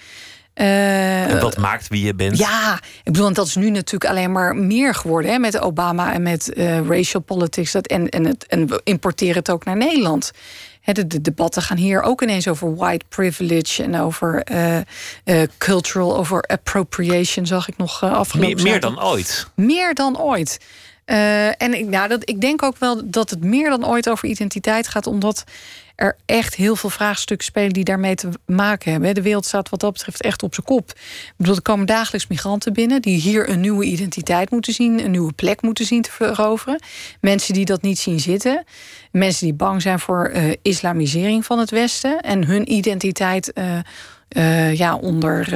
Uh, 0.60 1.30
en 1.32 1.40
wat 1.40 1.58
maakt 1.58 1.88
wie 1.88 2.06
je 2.06 2.16
bent? 2.16 2.38
Ja, 2.38 2.80
ik 3.04 3.12
bedoel, 3.12 3.34
dat 3.34 3.48
is 3.48 3.56
nu 3.56 3.70
natuurlijk 3.70 4.12
alleen 4.12 4.32
maar 4.32 4.56
meer 4.56 4.96
geworden 4.96 5.32
hè, 5.32 5.40
met 5.40 5.60
Obama 5.60 6.14
en 6.14 6.22
met 6.22 6.52
uh, 6.56 6.88
racial 6.88 7.22
politics. 7.22 7.72
Dat, 7.72 7.88
en, 7.88 8.10
en, 8.10 8.26
het, 8.26 8.46
en 8.48 8.68
we 8.68 8.82
importeren 8.84 9.36
het 9.36 9.52
ook 9.52 9.66
naar 9.66 9.78
Nederland. 9.78 10.32
de, 10.84 11.08
de, 11.08 11.22
debatten 11.22 11.62
gaan 11.62 11.78
hier 11.78 12.02
ook 12.02 12.22
ineens 12.22 12.48
over 12.48 12.76
white 12.76 13.06
privilege 13.10 13.84
en 13.84 14.00
over 14.00 14.48
uh, 14.52 15.42
cultural, 15.58 16.18
over 16.18 16.42
appropriation, 16.42 17.46
zag 17.46 17.68
ik 17.68 17.78
nog 17.78 18.04
afgelopen. 18.04 18.56
Meer, 18.56 18.64
meer 18.64 18.80
dan 18.80 19.04
ooit. 19.04 19.48
Meer 19.56 19.94
dan 19.94 20.20
ooit. 20.20 20.60
en 21.58 21.74
ik, 21.74 21.86
nou, 21.86 22.08
dat, 22.08 22.30
ik 22.30 22.42
denk 22.42 22.64
ook 22.64 22.78
wel 22.78 23.10
dat 23.10 23.30
het 23.30 23.44
meer 23.44 23.70
dan 23.70 23.88
ooit 23.88 24.10
over 24.10 24.28
identiteit 24.28 24.88
gaat, 24.88 25.08
omdat 25.08 25.44
er 25.98 26.18
echt 26.26 26.56
heel 26.56 26.76
veel 26.76 26.90
vraagstukken 26.90 27.48
spelen 27.48 27.74
die 27.74 27.84
daarmee 27.84 28.16
te 28.16 28.30
maken 28.46 28.92
hebben. 28.92 29.16
De 29.16 29.22
wereld 29.22 29.46
staat 29.46 29.70
wat 29.70 29.80
dat 29.80 29.94
betreft 29.94 30.22
echt 30.22 30.44
op 30.44 30.54
zijn 30.54 30.66
kop. 30.66 30.90
Ik 30.90 31.34
bedoel, 31.38 31.56
er 31.56 31.62
komen 31.62 31.86
dagelijks 31.86 32.28
migranten 32.28 32.74
binnen 32.74 33.02
die 33.02 33.20
hier 33.20 33.50
een 33.50 33.60
nieuwe 33.60 33.86
identiteit 33.86 34.52
moeten 34.52 34.74
zien, 34.74 35.04
een 35.04 35.12
nieuwe 35.12 35.34
plek 35.34 35.62
moeten 35.62 35.86
zien 35.86 36.02
te 36.02 36.12
veroveren. 36.12 36.82
Mensen 37.22 37.54
die 37.54 37.66
dat 37.66 37.82
niet 37.82 38.00
zien 38.00 38.20
zitten. 38.20 38.64
Mensen 39.12 39.46
die 39.46 39.56
bang 39.56 39.82
zijn 39.82 40.00
voor 40.00 40.32
uh, 40.32 40.54
islamisering 40.62 41.46
van 41.46 41.60
het 41.60 41.72
Westen 41.72 42.22
en 42.22 42.46
hun 42.46 42.72
identiteit. 42.72 43.52
Uh, 43.54 43.80
uh, 44.30 44.76
ja, 44.76 44.96
onder 44.96 45.50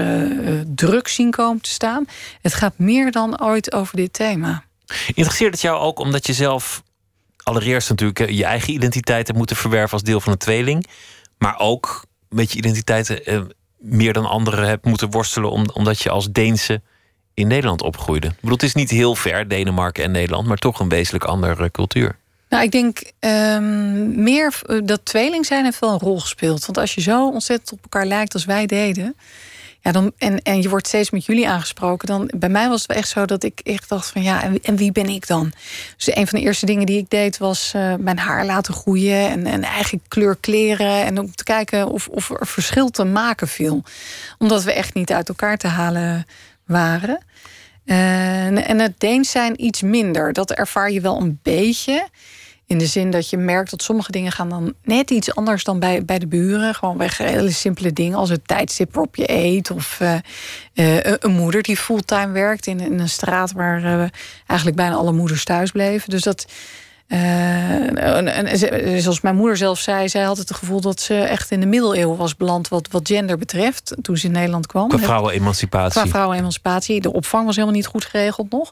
druk 0.76 1.08
zien 1.08 1.32
komen 1.32 1.62
te 1.62 1.70
staan. 1.70 2.06
Het 2.42 2.54
gaat 2.54 2.74
meer 2.76 3.12
dan 3.12 3.42
ooit 3.42 3.74
over 3.74 3.96
dit 3.96 4.14
thema. 4.14 4.64
Interesseert 5.08 5.52
het 5.52 5.62
jou 5.62 5.80
ook 5.80 6.00
omdat 6.00 6.28
je 6.28 6.34
zelf 6.34 6.84
allereerst 7.44 7.90
natuurlijk 7.90 8.20
eh, 8.20 8.38
je 8.38 8.46
eigen 8.46 8.74
identiteit 8.74 9.28
hebt 9.28 9.38
moeten 9.38 9.56
verwerven 9.56 9.94
als 9.94 10.04
deel 10.04 10.20
van 10.20 10.32
een 10.32 10.38
tweeling. 10.38 10.88
Maar 11.38 11.60
ook 11.60 12.06
met 12.30 12.52
je 12.52 12.58
identiteit 12.58 13.24
eh, 13.24 13.42
meer 13.78 14.14
dan 14.14 14.26
anderen 14.26 14.68
hebt 14.68 14.86
moeten 14.86 15.12
worstelen. 15.12 15.74
omdat 15.76 16.02
je 16.02 16.10
als 16.10 16.32
Deense 16.32 16.82
in 17.34 17.48
Nederland 17.48 17.82
opgroeide. 17.82 18.28
Ik 18.28 18.36
bedoel, 18.36 18.54
het 18.54 18.64
is 18.64 18.74
niet 18.74 18.90
heel 18.90 19.16
ver, 19.16 19.48
Denemarken 19.48 20.04
en 20.04 20.12
Nederland, 20.12 20.48
maar 20.48 20.58
toch 20.58 20.80
een 20.80 20.90
wezenlijk 20.90 21.24
andere 21.24 21.72
cultuur. 21.72 22.16
Nou, 22.50 22.64
ik 22.64 22.72
denk 22.72 23.12
um, 23.20 24.24
meer 24.24 24.62
dat 24.84 25.06
tweeling 25.06 25.46
zijn 25.46 25.64
heeft 25.64 25.80
wel 25.80 25.92
een 25.92 26.00
rol 26.00 26.20
gespeeld. 26.20 26.66
Want 26.66 26.78
als 26.78 26.96
je 26.96 27.02
zo 27.02 27.30
ontzettend 27.30 27.72
op 27.72 27.80
elkaar 27.84 28.06
lijkt 28.06 28.34
als 28.34 28.46
wij 28.46 28.66
deden. 28.66 29.16
Ja, 29.82 29.92
dan, 29.92 30.12
en, 30.18 30.42
en 30.42 30.62
je 30.62 30.70
wordt 30.70 30.88
steeds 30.88 31.10
met 31.10 31.26
jullie 31.26 31.50
aangesproken. 31.50 32.08
Dan, 32.08 32.32
bij 32.36 32.50
mij 32.50 32.70
was 32.70 32.82
het 32.82 32.92
echt 32.92 33.10
zo 33.10 33.26
dat 33.26 33.44
ik 33.44 33.60
echt 33.64 33.90
dacht 33.90 34.10
van 34.10 34.24
ja, 34.24 34.44
en, 34.44 34.64
en 34.64 34.76
wie 34.76 34.92
ben 34.92 35.10
ik 35.10 35.28
dan? 35.28 35.52
Dus 35.96 36.16
een 36.16 36.28
van 36.28 36.40
de 36.40 36.46
eerste 36.46 36.66
dingen 36.66 36.86
die 36.86 36.98
ik 36.98 37.10
deed 37.10 37.38
was 37.38 37.74
uh, 37.76 37.96
mijn 38.00 38.20
haar 38.20 38.46
laten 38.46 38.74
groeien 38.74 39.30
en, 39.30 39.46
en 39.46 39.64
eigen 39.64 40.02
kleur 40.08 40.36
kleren. 40.36 41.06
En 41.06 41.20
om 41.20 41.36
te 41.36 41.44
kijken 41.44 41.88
of, 41.88 42.08
of 42.08 42.30
er 42.30 42.48
verschil 42.48 42.90
te 42.90 43.04
maken 43.04 43.48
viel. 43.48 43.84
Omdat 44.38 44.64
we 44.64 44.74
echt 44.74 44.94
niet 44.94 45.12
uit 45.12 45.30
elkaar 45.30 45.58
te 45.58 45.68
halen 45.68 46.26
waren. 46.66 47.20
Uh, 47.86 48.70
en 48.70 48.80
het 48.80 49.00
Deens 49.00 49.32
zijn 49.32 49.66
iets 49.66 49.82
minder. 49.82 50.34
Dat 50.34 50.52
ervaar 50.52 50.92
je 50.92 51.02
wel 51.02 51.18
een 51.22 51.40
beetje 51.44 52.08
In 52.72 52.78
de 52.78 52.86
zin 52.86 53.10
dat 53.10 53.30
je 53.30 53.38
merkt 53.38 53.70
dat 53.70 53.82
sommige 53.82 54.12
dingen 54.12 54.32
gaan 54.32 54.50
dan 54.50 54.74
net 54.84 55.12
iets 55.12 55.36
anders 55.36 55.64
dan 55.64 55.80
bij, 55.80 56.06
bij 56.06 56.20
de 56.20 56.28
buren. 56.28 56.76
Gewoon 56.76 56.98
weg 56.98 57.18
hele 57.18 57.52
simpele 57.52 57.94
dingen 57.94 58.18
als 58.18 58.30
het 58.30 58.48
tijdstip 58.48 58.94
waarop 58.94 59.16
je 59.16 59.32
eet. 59.32 59.72
Of 59.72 60.00
uh, 60.02 60.14
uh, 60.74 60.98
een 61.04 61.32
moeder 61.32 61.62
die 61.62 61.78
fulltime 61.78 62.32
werkt 62.32 62.68
in, 62.68 62.80
in 62.80 63.00
een 63.00 63.10
straat 63.10 63.52
waar 63.52 63.84
uh, 63.84 64.06
eigenlijk 64.46 64.78
bijna 64.78 64.96
alle 64.96 65.12
moeders 65.12 65.44
thuis 65.44 65.72
bleven. 65.72 66.10
Dus 66.10 66.22
dat. 66.22 66.46
en, 67.08 68.28
en, 68.28 69.02
zoals 69.02 69.22
mijn 69.22 69.36
moeder 69.36 69.58
zelf 69.58 69.80
zei, 69.80 70.10
zij 70.10 70.24
had 70.24 70.38
het 70.38 70.54
gevoel 70.54 70.82
dat 70.82 71.00
ze 71.00 71.16
echt 71.16 71.52
in 71.52 71.60
de 71.60 71.66
middeleeuwen 71.66 72.18
was 72.18 72.36
beland 72.36 72.68
wat, 72.68 72.88
wat 72.92 73.08
gender 73.08 73.38
betreft. 73.38 73.96
Toen 74.02 74.18
ze 74.18 74.26
in 74.26 74.32
Nederland 74.32 74.68
kwam. 74.68 74.88
Qua 74.88 74.98
vrouwenemancipatie. 74.98 76.02
Qua 76.02 76.10
vrouwenemancipatie. 76.10 77.02
De 77.02 77.14
opvang 77.14 77.46
was 77.46 77.56
helemaal 77.56 77.78
niet 77.78 77.88
goed 77.88 78.06
geregeld 78.06 78.52
nog. 78.52 78.72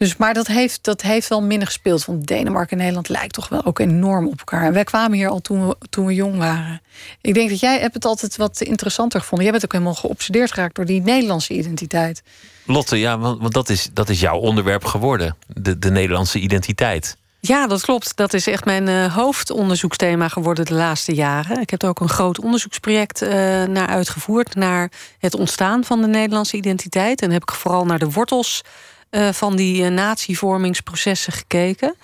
Dus, 0.00 0.16
maar 0.16 0.34
dat 0.34 0.46
heeft, 0.46 0.84
dat 0.84 1.02
heeft 1.02 1.28
wel 1.28 1.42
minder 1.42 1.66
gespeeld. 1.66 2.04
Want 2.04 2.26
Denemarken 2.26 2.70
en 2.70 2.78
Nederland 2.78 3.08
lijkt 3.08 3.34
toch 3.34 3.48
wel 3.48 3.64
ook 3.64 3.78
enorm 3.78 4.26
op 4.26 4.38
elkaar. 4.38 4.64
En 4.64 4.72
wij 4.72 4.84
kwamen 4.84 5.18
hier 5.18 5.28
al 5.28 5.40
toen 5.40 5.68
we, 5.68 5.76
toen 5.90 6.06
we 6.06 6.14
jong 6.14 6.36
waren. 6.38 6.82
Ik 7.20 7.34
denk 7.34 7.50
dat 7.50 7.60
jij 7.60 7.78
hebt 7.78 7.94
het 7.94 8.04
altijd 8.04 8.36
wat 8.36 8.60
interessanter 8.60 9.20
gevonden. 9.20 9.44
Jij 9.46 9.52
bent 9.52 9.64
ook 9.64 9.72
helemaal 9.72 10.00
geobsedeerd 10.00 10.52
geraakt 10.52 10.74
door 10.74 10.84
die 10.84 11.02
Nederlandse 11.02 11.54
identiteit. 11.54 12.22
Lotte, 12.64 12.96
ja, 12.96 13.18
want, 13.18 13.40
want 13.40 13.52
dat, 13.52 13.68
is, 13.68 13.90
dat 13.92 14.08
is 14.08 14.20
jouw 14.20 14.38
onderwerp 14.38 14.84
geworden. 14.84 15.36
De, 15.46 15.78
de 15.78 15.90
Nederlandse 15.90 16.38
identiteit. 16.38 17.16
Ja, 17.40 17.66
dat 17.66 17.80
klopt. 17.80 18.16
Dat 18.16 18.34
is 18.34 18.46
echt 18.46 18.64
mijn 18.64 18.88
uh, 18.88 19.14
hoofdonderzoeksthema 19.14 20.28
geworden 20.28 20.64
de 20.64 20.74
laatste 20.74 21.14
jaren. 21.14 21.60
Ik 21.60 21.70
heb 21.70 21.82
er 21.82 21.88
ook 21.88 22.00
een 22.00 22.08
groot 22.08 22.40
onderzoeksproject 22.40 23.22
uh, 23.22 23.30
naar 23.64 23.86
uitgevoerd... 23.86 24.54
naar 24.54 24.90
het 25.18 25.34
ontstaan 25.34 25.84
van 25.84 26.00
de 26.00 26.06
Nederlandse 26.06 26.56
identiteit. 26.56 27.22
En 27.22 27.30
heb 27.30 27.42
ik 27.42 27.50
vooral 27.50 27.84
naar 27.84 27.98
de 27.98 28.10
wortels 28.10 28.62
van 29.10 29.56
die 29.56 29.82
uh, 29.82 29.88
natievormingsprocessen 29.88 31.32
gekeken. 31.32 31.94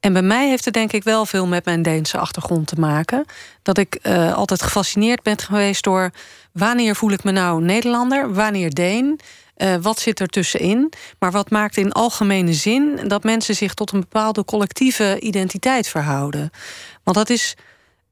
En 0.00 0.12
bij 0.12 0.22
mij 0.22 0.48
heeft 0.48 0.64
het 0.64 0.74
denk 0.74 0.92
ik 0.92 1.04
wel 1.04 1.26
veel 1.26 1.46
met 1.46 1.64
mijn 1.64 1.82
Deense 1.82 2.18
achtergrond 2.18 2.66
te 2.66 2.80
maken. 2.80 3.24
Dat 3.62 3.78
ik 3.78 3.98
uh, 4.02 4.34
altijd 4.34 4.62
gefascineerd 4.62 5.22
ben 5.22 5.38
geweest 5.38 5.84
door 5.84 6.10
wanneer 6.52 6.96
voel 6.96 7.10
ik 7.10 7.24
me 7.24 7.30
nou 7.30 7.62
Nederlander, 7.62 8.34
wanneer 8.34 8.70
Deen. 8.70 9.20
Wat 9.80 9.98
zit 9.98 10.20
er 10.20 10.28
tussenin? 10.28 10.92
Maar 11.18 11.30
wat 11.30 11.50
maakt 11.50 11.76
in 11.76 11.92
algemene 11.92 12.52
zin 12.52 13.00
dat 13.06 13.24
mensen 13.24 13.54
zich 13.54 13.74
tot 13.74 13.92
een 13.92 14.00
bepaalde 14.00 14.44
collectieve 14.44 15.20
identiteit 15.20 15.88
verhouden? 15.88 16.50
Want 17.02 17.16
dat 17.16 17.30
is 17.30 17.56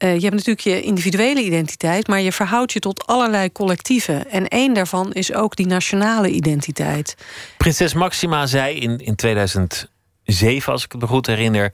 uh, 0.02 0.14
je 0.14 0.20
hebt 0.20 0.34
natuurlijk 0.34 0.60
je 0.60 0.82
individuele 0.82 1.42
identiteit, 1.42 2.08
maar 2.08 2.20
je 2.20 2.32
verhoudt 2.32 2.72
je 2.72 2.78
tot 2.78 3.06
allerlei 3.06 3.52
collectieven. 3.52 4.30
En 4.30 4.48
één 4.48 4.74
daarvan 4.74 5.12
is 5.12 5.32
ook 5.32 5.56
die 5.56 5.66
nationale 5.66 6.30
identiteit. 6.30 7.16
Prinses 7.56 7.94
Maxima 7.94 8.46
zei 8.46 8.74
in, 8.74 8.98
in 8.98 9.14
2007, 9.14 10.72
als 10.72 10.84
ik 10.84 10.92
het 10.92 11.00
me 11.00 11.06
goed 11.06 11.26
herinner, 11.26 11.72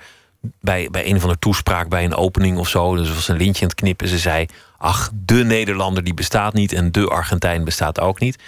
bij, 0.61 0.89
bij 0.91 1.11
een 1.11 1.21
van 1.21 1.31
de 1.31 1.39
toespraak 1.39 1.89
bij 1.89 2.05
een 2.05 2.15
opening 2.15 2.59
of 2.59 2.69
zo, 2.69 2.97
dus 2.97 3.15
was 3.15 3.29
een 3.29 3.37
lintje 3.37 3.63
aan 3.63 3.69
het 3.69 3.81
knippen. 3.81 4.09
Ze 4.09 4.19
zei: 4.19 4.47
Ach, 4.79 5.11
de 5.15 5.45
Nederlander 5.45 6.05
die 6.05 6.15
bestaat 6.15 6.55
niet 6.55 6.73
en 6.73 6.93
de 6.93 7.07
Argentijn 7.07 7.65
bestaat 7.65 8.01
ook 8.01 8.21
niet. 8.21 8.39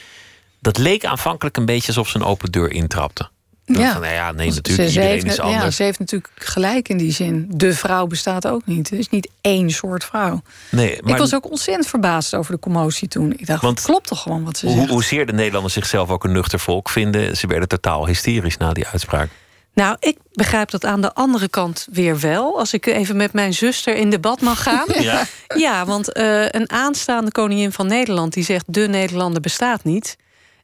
Dat 0.60 0.78
leek 0.78 1.04
aanvankelijk 1.04 1.56
een 1.56 1.64
beetje 1.64 1.86
alsof 1.86 2.08
ze 2.08 2.16
een 2.16 2.24
open 2.24 2.52
deur 2.52 2.70
intrapte. 2.70 3.28
Ja. 3.64 3.92
Van, 3.92 4.00
nou 4.00 4.14
ja, 4.14 4.32
nee, 4.32 4.48
natuurlijk. 4.48 4.76
Ze, 4.76 4.86
iedereen 4.86 5.08
heeft, 5.08 5.24
is 5.24 5.40
anders. 5.40 5.62
Ja, 5.62 5.70
ze 5.70 5.82
heeft 5.82 5.98
natuurlijk 5.98 6.32
gelijk 6.34 6.88
in 6.88 6.96
die 6.96 7.12
zin. 7.12 7.46
De 7.48 7.74
vrouw 7.74 8.06
bestaat 8.06 8.46
ook 8.46 8.66
niet. 8.66 8.90
Er 8.90 8.98
is 8.98 9.08
niet 9.08 9.28
één 9.40 9.70
soort 9.70 10.04
vrouw. 10.04 10.42
Nee, 10.70 10.98
maar... 11.02 11.12
Ik 11.12 11.18
was 11.18 11.34
ook 11.34 11.50
ontzettend 11.50 11.88
verbaasd 11.88 12.34
over 12.34 12.52
de 12.52 12.58
commotie 12.58 13.08
toen. 13.08 13.32
Ik 13.32 13.46
dacht, 13.46 13.62
Want, 13.62 13.80
klopt 13.80 14.06
toch 14.06 14.22
gewoon 14.22 14.44
wat 14.44 14.56
ze 14.56 14.66
hoe, 14.66 14.76
zegt. 14.76 14.90
Hoezeer 14.90 15.26
de 15.26 15.32
Nederlanders 15.32 15.74
zichzelf 15.74 16.10
ook 16.10 16.24
een 16.24 16.32
nuchter 16.32 16.58
volk 16.58 16.88
vinden... 16.88 17.36
ze 17.36 17.46
werden 17.46 17.68
totaal 17.68 18.06
hysterisch 18.06 18.56
na 18.56 18.72
die 18.72 18.86
uitspraak. 18.86 19.30
Nou, 19.74 19.96
ik 20.00 20.16
begrijp 20.32 20.70
dat 20.70 20.84
aan 20.84 21.00
de 21.00 21.14
andere 21.14 21.48
kant 21.48 21.86
weer 21.92 22.20
wel. 22.20 22.58
Als 22.58 22.72
ik 22.72 22.86
even 22.86 23.16
met 23.16 23.32
mijn 23.32 23.54
zuster 23.54 23.96
in 23.96 24.10
debat 24.10 24.40
mag 24.40 24.62
gaan. 24.62 24.86
Ja, 25.00 25.26
ja 25.56 25.84
want 25.84 26.16
uh, 26.16 26.48
een 26.48 26.70
aanstaande 26.70 27.30
koningin 27.30 27.72
van 27.72 27.86
Nederland... 27.86 28.32
die 28.32 28.44
zegt, 28.44 28.64
de 28.66 28.88
Nederlander 28.88 29.40
bestaat 29.40 29.84
niet... 29.84 30.16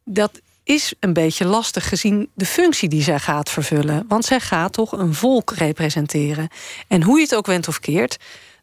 dat 0.04 0.40
is 0.66 0.94
een 1.00 1.12
beetje 1.12 1.44
lastig 1.44 1.88
gezien 1.88 2.30
de 2.34 2.46
functie 2.46 2.88
die 2.88 3.02
zij 3.02 3.18
gaat 3.18 3.50
vervullen. 3.50 4.04
Want 4.08 4.24
zij 4.24 4.40
gaat 4.40 4.72
toch 4.72 4.92
een 4.92 5.14
volk 5.14 5.50
representeren. 5.50 6.48
En 6.88 7.02
hoe 7.02 7.16
je 7.16 7.22
het 7.22 7.34
ook 7.34 7.46
went 7.46 7.68
of 7.68 7.80
keert, 7.80 8.16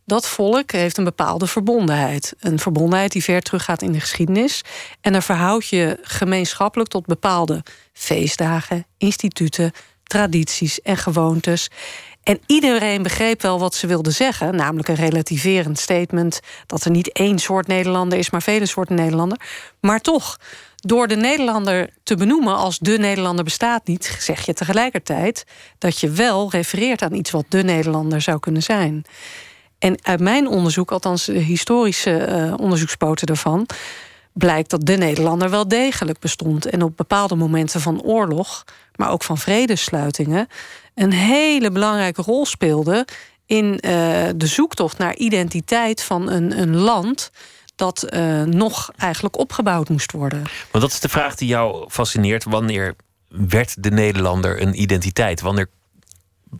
dat 0.05 0.27
volk 0.27 0.71
heeft 0.71 0.97
een 0.97 1.03
bepaalde 1.03 1.47
verbondenheid. 1.47 2.33
Een 2.39 2.59
verbondenheid 2.59 3.11
die 3.11 3.23
ver 3.23 3.41
teruggaat 3.41 3.81
in 3.81 3.91
de 3.91 3.99
geschiedenis. 3.99 4.61
En 5.01 5.11
dan 5.11 5.21
verhoud 5.21 5.67
je 5.67 5.97
gemeenschappelijk 6.01 6.89
tot 6.89 7.05
bepaalde 7.05 7.63
feestdagen, 7.93 8.85
instituten, 8.97 9.71
tradities 10.03 10.81
en 10.81 10.97
gewoontes. 10.97 11.69
En 12.23 12.39
iedereen 12.45 13.03
begreep 13.03 13.41
wel 13.41 13.59
wat 13.59 13.75
ze 13.75 13.87
wilde 13.87 14.11
zeggen, 14.11 14.55
namelijk 14.55 14.87
een 14.87 14.95
relativerend 14.95 15.79
statement 15.79 16.39
dat 16.65 16.85
er 16.85 16.91
niet 16.91 17.11
één 17.11 17.39
soort 17.39 17.67
Nederlander 17.67 18.17
is, 18.17 18.29
maar 18.29 18.41
vele 18.41 18.65
soorten 18.65 18.95
Nederlander. 18.95 19.39
Maar 19.79 19.99
toch, 19.99 20.37
door 20.85 21.07
de 21.07 21.15
Nederlander 21.15 21.89
te 22.03 22.15
benoemen 22.15 22.55
als 22.55 22.79
de 22.79 22.97
Nederlander 22.97 23.43
bestaat 23.43 23.87
niet, 23.87 24.17
zeg 24.19 24.45
je 24.45 24.53
tegelijkertijd 24.53 25.45
dat 25.77 25.99
je 25.99 26.09
wel 26.09 26.49
refereert 26.49 27.01
aan 27.01 27.13
iets 27.13 27.31
wat 27.31 27.45
de 27.49 27.63
Nederlander 27.63 28.21
zou 28.21 28.39
kunnen 28.39 28.63
zijn. 28.63 29.05
En 29.79 29.97
uit 30.01 30.19
mijn 30.19 30.47
onderzoek, 30.47 30.91
althans 30.91 31.25
de 31.25 31.33
historische 31.33 32.27
uh, 32.29 32.53
onderzoekspoten 32.57 33.27
daarvan, 33.27 33.67
blijkt 34.33 34.69
dat 34.69 34.85
de 34.85 34.97
Nederlander 34.97 35.49
wel 35.49 35.67
degelijk 35.67 36.19
bestond. 36.19 36.65
En 36.65 36.81
op 36.81 36.97
bepaalde 36.97 37.35
momenten 37.35 37.81
van 37.81 38.01
oorlog, 38.01 38.63
maar 38.95 39.11
ook 39.11 39.23
van 39.23 39.37
vredesluitingen, 39.37 40.47
een 40.95 41.13
hele 41.13 41.71
belangrijke 41.71 42.21
rol 42.21 42.45
speelde 42.45 43.05
in 43.45 43.65
uh, 43.65 43.79
de 44.35 44.47
zoektocht 44.47 44.97
naar 44.97 45.15
identiteit 45.15 46.03
van 46.03 46.29
een, 46.29 46.59
een 46.59 46.75
land 46.75 47.31
dat 47.75 48.07
uh, 48.09 48.43
nog 48.43 48.91
eigenlijk 48.97 49.37
opgebouwd 49.37 49.89
moest 49.89 50.11
worden. 50.11 50.43
Want 50.71 50.83
dat 50.83 50.91
is 50.91 50.99
de 50.99 51.09
vraag 51.09 51.35
die 51.35 51.47
jou 51.47 51.89
fascineert. 51.89 52.43
Wanneer 52.43 52.95
werd 53.27 53.83
de 53.83 53.91
Nederlander 53.91 54.61
een 54.61 54.81
identiteit? 54.81 55.41
Wanneer 55.41 55.69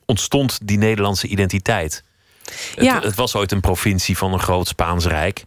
ontstond 0.06 0.60
die 0.64 0.78
Nederlandse 0.78 1.28
identiteit? 1.28 2.04
Ja. 2.76 2.96
Het, 2.96 3.04
het 3.04 3.16
was 3.16 3.36
ooit 3.36 3.52
een 3.52 3.62
provincie 3.62 4.18
van 4.18 4.34
een 4.34 4.40
groot 4.40 4.68
Spaans 4.68 5.06
Rijk. 5.06 5.46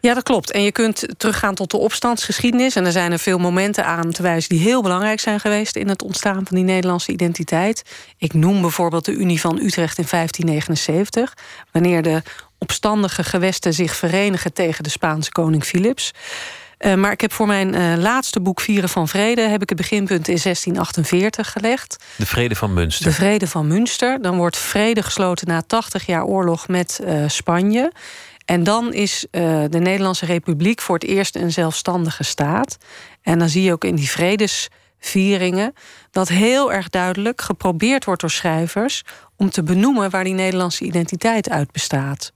Ja, 0.00 0.14
dat 0.14 0.22
klopt. 0.22 0.50
En 0.50 0.62
je 0.62 0.72
kunt 0.72 1.06
teruggaan 1.16 1.54
tot 1.54 1.70
de 1.70 1.76
opstandsgeschiedenis. 1.76 2.76
En 2.76 2.84
er 2.84 2.92
zijn 2.92 3.12
er 3.12 3.18
veel 3.18 3.38
momenten 3.38 3.84
aan 3.84 4.10
te 4.10 4.22
wijzen 4.22 4.48
die 4.48 4.60
heel 4.60 4.82
belangrijk 4.82 5.20
zijn 5.20 5.40
geweest 5.40 5.76
in 5.76 5.88
het 5.88 6.02
ontstaan 6.02 6.46
van 6.46 6.56
die 6.56 6.64
Nederlandse 6.64 7.12
identiteit. 7.12 7.82
Ik 8.18 8.34
noem 8.34 8.60
bijvoorbeeld 8.60 9.04
de 9.04 9.12
Unie 9.12 9.40
van 9.40 9.58
Utrecht 9.58 9.98
in 9.98 10.06
1579, 10.10 11.36
wanneer 11.72 12.02
de 12.02 12.22
opstandige 12.58 13.24
gewesten 13.24 13.74
zich 13.74 13.96
verenigen 13.96 14.52
tegen 14.52 14.84
de 14.84 14.90
Spaanse 14.90 15.32
koning 15.32 15.64
Philips. 15.64 16.12
Uh, 16.78 16.94
maar 16.94 17.12
ik 17.12 17.20
heb 17.20 17.32
voor 17.32 17.46
mijn 17.46 17.74
uh, 17.74 17.96
laatste 17.96 18.40
boek 18.40 18.60
Vieren 18.60 18.88
van 18.88 19.08
Vrede... 19.08 19.40
heb 19.40 19.62
ik 19.62 19.68
het 19.68 19.78
beginpunt 19.78 20.28
in 20.28 20.38
1648 20.42 21.52
gelegd. 21.52 22.04
De 22.16 22.26
Vrede 22.26 22.54
van 22.54 22.72
Münster. 22.72 23.06
De 23.06 23.12
Vrede 23.12 23.46
van 23.46 23.66
Münster. 23.66 24.22
Dan 24.22 24.36
wordt 24.36 24.58
vrede 24.58 25.02
gesloten 25.02 25.48
na 25.48 25.62
80 25.62 26.06
jaar 26.06 26.24
oorlog 26.24 26.68
met 26.68 27.00
uh, 27.02 27.24
Spanje. 27.28 27.92
En 28.44 28.64
dan 28.64 28.92
is 28.92 29.26
de 29.30 29.78
Nederlandse 29.78 30.26
Republiek 30.26 30.80
voor 30.80 30.94
het 30.94 31.04
eerst 31.04 31.36
een 31.36 31.52
zelfstandige 31.52 32.24
staat. 32.24 32.76
En 33.22 33.38
dan 33.38 33.48
zie 33.48 33.62
je 33.62 33.72
ook 33.72 33.84
in 33.84 33.94
die 33.94 34.10
vredesvieringen... 34.10 35.72
dat 36.10 36.28
heel 36.28 36.72
erg 36.72 36.88
duidelijk 36.88 37.40
geprobeerd 37.40 38.04
wordt 38.04 38.20
door 38.20 38.30
schrijvers... 38.30 39.02
om 39.36 39.50
te 39.50 39.62
benoemen 39.62 40.10
waar 40.10 40.24
die 40.24 40.34
Nederlandse 40.34 40.84
identiteit 40.84 41.50
uit 41.50 41.72
bestaat. 41.72 42.32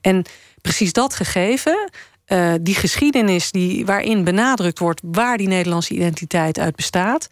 En 0.00 0.24
precies 0.60 0.92
dat 0.92 1.14
gegeven, 1.14 1.90
uh, 2.26 2.52
die 2.60 2.74
geschiedenis 2.74 3.50
die, 3.50 3.86
waarin 3.86 4.24
benadrukt 4.24 4.78
wordt 4.78 5.00
waar 5.04 5.36
die 5.36 5.48
Nederlandse 5.48 5.94
identiteit 5.94 6.58
uit 6.58 6.76
bestaat, 6.76 7.28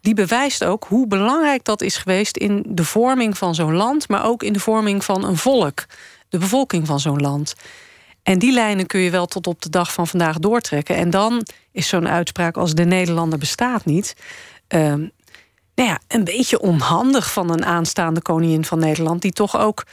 die 0.00 0.14
bewijst 0.14 0.64
ook 0.64 0.84
hoe 0.88 1.06
belangrijk 1.06 1.64
dat 1.64 1.82
is 1.82 1.96
geweest 1.96 2.36
in 2.36 2.64
de 2.68 2.84
vorming 2.84 3.38
van 3.38 3.54
zo'n 3.54 3.74
land, 3.74 4.08
maar 4.08 4.24
ook 4.24 4.42
in 4.42 4.52
de 4.52 4.60
vorming 4.60 5.04
van 5.04 5.24
een 5.24 5.36
volk, 5.36 5.86
de 6.28 6.38
bevolking 6.38 6.86
van 6.86 7.00
zo'n 7.00 7.20
land. 7.20 7.54
En 8.22 8.38
die 8.38 8.52
lijnen 8.52 8.86
kun 8.86 9.00
je 9.00 9.10
wel 9.10 9.26
tot 9.26 9.46
op 9.46 9.62
de 9.62 9.70
dag 9.70 9.92
van 9.92 10.06
vandaag 10.06 10.38
doortrekken. 10.38 10.96
En 10.96 11.10
dan 11.10 11.46
is 11.72 11.88
zo'n 11.88 12.08
uitspraak 12.08 12.56
als 12.56 12.74
de 12.74 12.84
Nederlander 12.84 13.38
bestaat 13.38 13.84
niet. 13.84 14.16
Uh, 14.74 14.80
nou 15.74 15.88
ja, 15.88 16.00
een 16.08 16.24
beetje 16.24 16.60
onhandig 16.60 17.32
van 17.32 17.50
een 17.50 17.64
aanstaande 17.64 18.22
koningin 18.22 18.64
van 18.64 18.78
Nederland, 18.78 19.22
die 19.22 19.32
toch 19.32 19.58
ook 19.58 19.84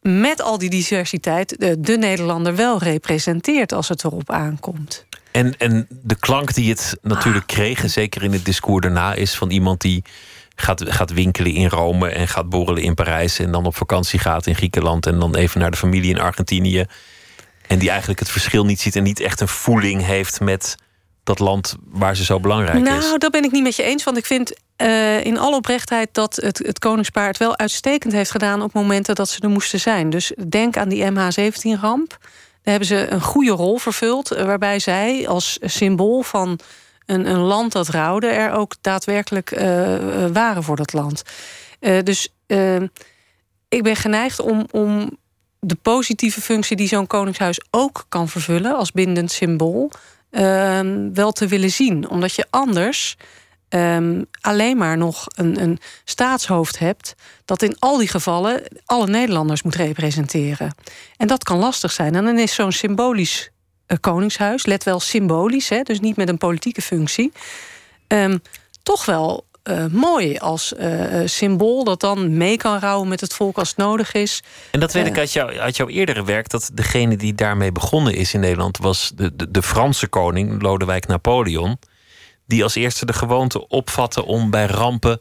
met 0.00 0.42
al 0.42 0.58
die 0.58 0.70
diversiteit 0.70 1.58
de, 1.58 1.80
de 1.80 1.98
Nederlander 1.98 2.56
wel 2.56 2.78
representeert 2.78 3.72
als 3.72 3.88
het 3.88 4.04
erop 4.04 4.30
aankomt. 4.30 5.04
En, 5.30 5.56
en 5.58 5.86
de 6.02 6.16
klank 6.16 6.54
die 6.54 6.70
het 6.70 6.98
natuurlijk 7.02 7.46
kreeg, 7.46 7.82
en 7.82 7.90
zeker 7.90 8.22
in 8.22 8.32
het 8.32 8.44
discours 8.44 8.82
daarna, 8.82 9.14
is 9.14 9.34
van 9.34 9.50
iemand 9.50 9.80
die 9.80 10.04
gaat, 10.54 10.84
gaat 10.86 11.12
winkelen 11.12 11.52
in 11.52 11.68
Rome 11.68 12.08
en 12.08 12.28
gaat 12.28 12.48
borrelen 12.48 12.82
in 12.82 12.94
Parijs 12.94 13.38
en 13.38 13.52
dan 13.52 13.66
op 13.66 13.76
vakantie 13.76 14.18
gaat 14.18 14.46
in 14.46 14.54
Griekenland 14.54 15.06
en 15.06 15.18
dan 15.18 15.36
even 15.36 15.60
naar 15.60 15.70
de 15.70 15.76
familie 15.76 16.10
in 16.10 16.20
Argentinië. 16.20 16.84
En 17.66 17.78
die 17.78 17.88
eigenlijk 17.88 18.20
het 18.20 18.30
verschil 18.30 18.64
niet 18.64 18.80
ziet 18.80 18.96
en 18.96 19.02
niet 19.02 19.20
echt 19.20 19.40
een 19.40 19.48
voeling 19.48 20.04
heeft 20.06 20.40
met 20.40 20.76
dat 21.30 21.38
land 21.38 21.76
waar 21.90 22.16
ze 22.16 22.24
zo 22.24 22.40
belangrijk 22.40 22.82
nou, 22.82 22.98
is. 22.98 23.04
Nou, 23.04 23.18
dat 23.18 23.30
ben 23.30 23.44
ik 23.44 23.50
niet 23.50 23.62
met 23.62 23.76
je 23.76 23.82
eens. 23.82 24.04
Want 24.04 24.16
ik 24.16 24.26
vind 24.26 24.52
uh, 24.76 25.24
in 25.24 25.38
alle 25.38 25.56
oprechtheid 25.56 26.08
dat 26.12 26.36
het, 26.36 26.58
het 26.58 26.78
koningspaar 26.78 27.26
het 27.26 27.36
wel 27.36 27.58
uitstekend 27.58 28.12
heeft 28.12 28.30
gedaan 28.30 28.62
op 28.62 28.72
momenten 28.72 29.14
dat 29.14 29.28
ze 29.28 29.40
er 29.40 29.48
moesten 29.48 29.80
zijn. 29.80 30.10
Dus 30.10 30.32
denk 30.48 30.76
aan 30.76 30.88
die 30.88 31.10
MH17-ramp. 31.10 32.08
Daar 32.62 32.74
hebben 32.78 32.88
ze 32.88 33.10
een 33.10 33.20
goede 33.20 33.50
rol 33.50 33.76
vervuld, 33.76 34.28
waarbij 34.28 34.78
zij 34.78 35.28
als 35.28 35.58
symbool 35.60 36.22
van 36.22 36.58
een, 37.06 37.26
een 37.26 37.40
land 37.40 37.72
dat 37.72 37.88
rouwde, 37.88 38.26
er 38.26 38.52
ook 38.52 38.74
daadwerkelijk 38.80 39.50
uh, 39.50 39.60
waren 40.32 40.62
voor 40.62 40.76
dat 40.76 40.92
land. 40.92 41.22
Dus 41.80 42.28
ik 43.68 43.82
ben 43.82 43.96
geneigd 43.96 44.40
om, 44.40 44.66
om 44.70 45.18
de 45.60 45.76
positieve 45.82 46.40
functie 46.40 46.76
die 46.76 46.88
zo'n 46.88 47.06
koningshuis 47.06 47.60
ook 47.70 48.04
kan 48.08 48.28
vervullen 48.28 48.76
als 48.76 48.92
bindend 48.92 49.30
symbool, 49.30 49.90
ehm, 50.30 51.12
wel 51.12 51.32
te 51.32 51.46
willen 51.46 51.70
zien. 51.70 52.08
Omdat 52.08 52.34
je 52.34 52.46
anders 52.50 53.16
um, 53.68 54.26
alleen 54.40 54.76
maar 54.76 54.96
nog 54.96 55.26
een, 55.28 55.60
een 55.60 55.78
staatshoofd 56.04 56.78
hebt 56.78 57.14
dat 57.44 57.62
in 57.62 57.76
al 57.78 57.96
die 57.96 58.08
gevallen 58.08 58.62
alle 58.84 59.06
Nederlanders 59.06 59.62
moet 59.62 59.74
representeren. 59.74 60.74
En 61.16 61.26
dat 61.26 61.44
kan 61.44 61.58
lastig 61.58 61.92
zijn. 61.92 62.14
En 62.14 62.24
dan 62.24 62.38
is 62.38 62.54
zo'n 62.54 62.72
symbolisch 62.72 63.50
uh, 63.86 63.98
koningshuis, 64.00 64.66
let 64.66 64.84
wel 64.84 65.00
symbolisch, 65.00 65.68
hè, 65.68 65.82
dus 65.82 66.00
niet 66.00 66.16
met 66.16 66.28
een 66.28 66.38
politieke 66.38 66.82
functie, 66.82 67.32
um, 68.08 68.42
toch 68.82 69.04
wel 69.04 69.46
uh, 69.64 69.86
mooi 69.86 70.38
als 70.38 70.72
uh, 70.78 71.22
symbool 71.24 71.84
dat 71.84 72.00
dan 72.00 72.36
mee 72.36 72.56
kan 72.56 72.78
rouwen 72.78 73.08
met 73.08 73.20
het 73.20 73.34
volk 73.34 73.58
als 73.58 73.68
het 73.68 73.76
nodig 73.76 74.12
is. 74.12 74.42
En 74.70 74.80
dat 74.80 74.92
weet 74.92 75.06
ik 75.06 75.18
uit, 75.18 75.32
jou, 75.32 75.58
uit 75.58 75.76
jouw 75.76 75.88
eerdere 75.88 76.24
werk, 76.24 76.48
dat 76.48 76.70
degene 76.72 77.16
die 77.16 77.34
daarmee 77.34 77.72
begonnen 77.72 78.14
is 78.14 78.34
in 78.34 78.40
Nederland 78.40 78.78
was 78.78 79.12
de, 79.14 79.36
de, 79.36 79.50
de 79.50 79.62
Franse 79.62 80.06
koning, 80.06 80.62
Lodewijk 80.62 81.06
Napoleon, 81.06 81.78
die 82.46 82.62
als 82.62 82.74
eerste 82.74 83.06
de 83.06 83.12
gewoonte 83.12 83.68
opvatte 83.68 84.24
om 84.24 84.50
bij 84.50 84.66
rampen 84.66 85.20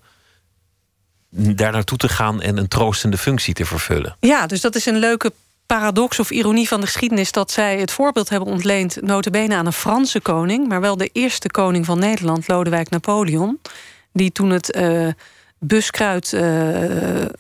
daar 1.32 1.72
naartoe 1.72 1.98
te 1.98 2.10
gaan 2.10 2.42
en 2.42 2.58
een 2.58 2.68
troostende 2.68 3.18
functie 3.18 3.54
te 3.54 3.66
vervullen. 3.66 4.16
Ja, 4.20 4.48
dus 4.48 4.62
dat 4.62 4.76
is 4.76 4.86
een 4.86 4.98
leuke 4.98 5.32
paradox 5.66 6.20
of 6.20 6.30
ironie 6.30 6.68
van 6.68 6.80
de 6.80 6.86
geschiedenis 6.86 7.32
dat 7.32 7.52
zij 7.52 7.80
het 7.80 7.92
voorbeeld 7.92 8.30
hebben 8.30 8.50
ontleend, 8.50 9.02
notabene 9.02 9.56
aan 9.56 9.66
een 9.66 9.74
Franse 9.74 10.22
koning, 10.22 10.68
maar 10.68 10.82
wel 10.82 10.98
de 10.98 11.10
eerste 11.14 11.52
koning 11.52 11.86
van 11.86 12.00
Nederland, 12.00 12.48
Lodewijk 12.48 12.90
Napoleon 12.90 13.60
die 14.14 14.32
toen 14.32 14.50
het 14.50 14.76
uh, 14.76 15.08
buskruid, 15.60 16.38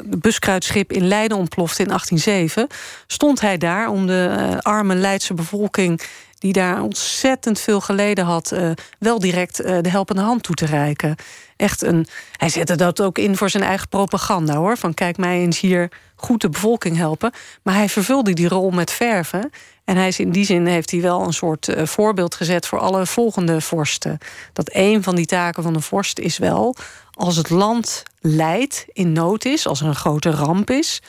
buskruidschip 0.06 0.92
in 0.92 1.08
Leiden 1.08 1.38
ontplofte 1.38 1.82
in 1.82 1.88
1807, 1.88 2.68
stond 3.08 3.42
hij 3.42 3.58
daar 3.58 3.90
om 3.90 4.08
de 4.08 4.36
uh, 4.40 4.58
arme 4.58 4.96
Leidse 4.96 5.34
bevolking 5.34 6.02
die 6.38 6.54
daar 6.54 6.82
ontzettend 6.82 7.60
veel 7.60 7.82
geleden 7.82 8.26
had, 8.26 8.56
wel 9.00 9.20
direct 9.20 9.58
de 9.58 9.90
helpende 9.90 10.22
hand 10.22 10.44
toe 10.44 10.56
te 10.56 10.66
reiken. 10.66 11.16
Echt 11.60 11.84
een, 11.84 12.08
hij 12.38 12.50
zette 12.50 12.76
dat 12.76 13.02
ook 13.02 13.18
in 13.18 13.38
voor 13.38 13.50
zijn 13.50 13.64
eigen 13.64 13.88
propaganda 13.88 14.56
hoor. 14.56 14.78
Van 14.78 14.94
kijk 14.94 15.18
mij 15.18 15.40
eens 15.40 15.60
hier 15.60 15.92
goed 16.16 16.42
de 16.42 16.50
bevolking 16.50 16.98
helpen. 16.98 17.32
Maar 17.64 17.74
hij 17.76 17.90
vervulde 17.90 18.34
die 18.34 18.48
rol 18.48 18.70
met 18.70 18.92
verven. 18.92 19.52
En 19.90 19.98
hij 19.98 20.08
is 20.08 20.20
in 20.20 20.32
die 20.32 20.46
zin 20.46 20.66
heeft 20.66 20.92
hij 20.92 21.02
wel 21.02 21.22
een 21.22 21.34
soort 21.34 21.68
uh, 21.68 21.86
voorbeeld 21.86 22.36
gezet 22.36 22.68
voor 22.68 22.80
alle 22.80 23.06
volgende 23.06 23.62
vorsten. 23.62 24.18
Dat 24.54 24.70
een 24.74 25.04
van 25.04 25.16
die 25.16 25.26
taken 25.26 25.64
van 25.64 25.74
de 25.74 25.82
vorst 25.82 26.20
is 26.20 26.38
wel, 26.38 26.76
als 27.12 27.36
het 27.36 27.50
land 27.50 28.04
leidt, 28.20 28.86
in 28.94 29.12
nood 29.12 29.46
is, 29.46 29.68
als 29.68 29.82
er 29.82 29.88
een 29.88 29.96
grote 29.96 30.30
ramp 30.30 30.70
is, 30.70 31.02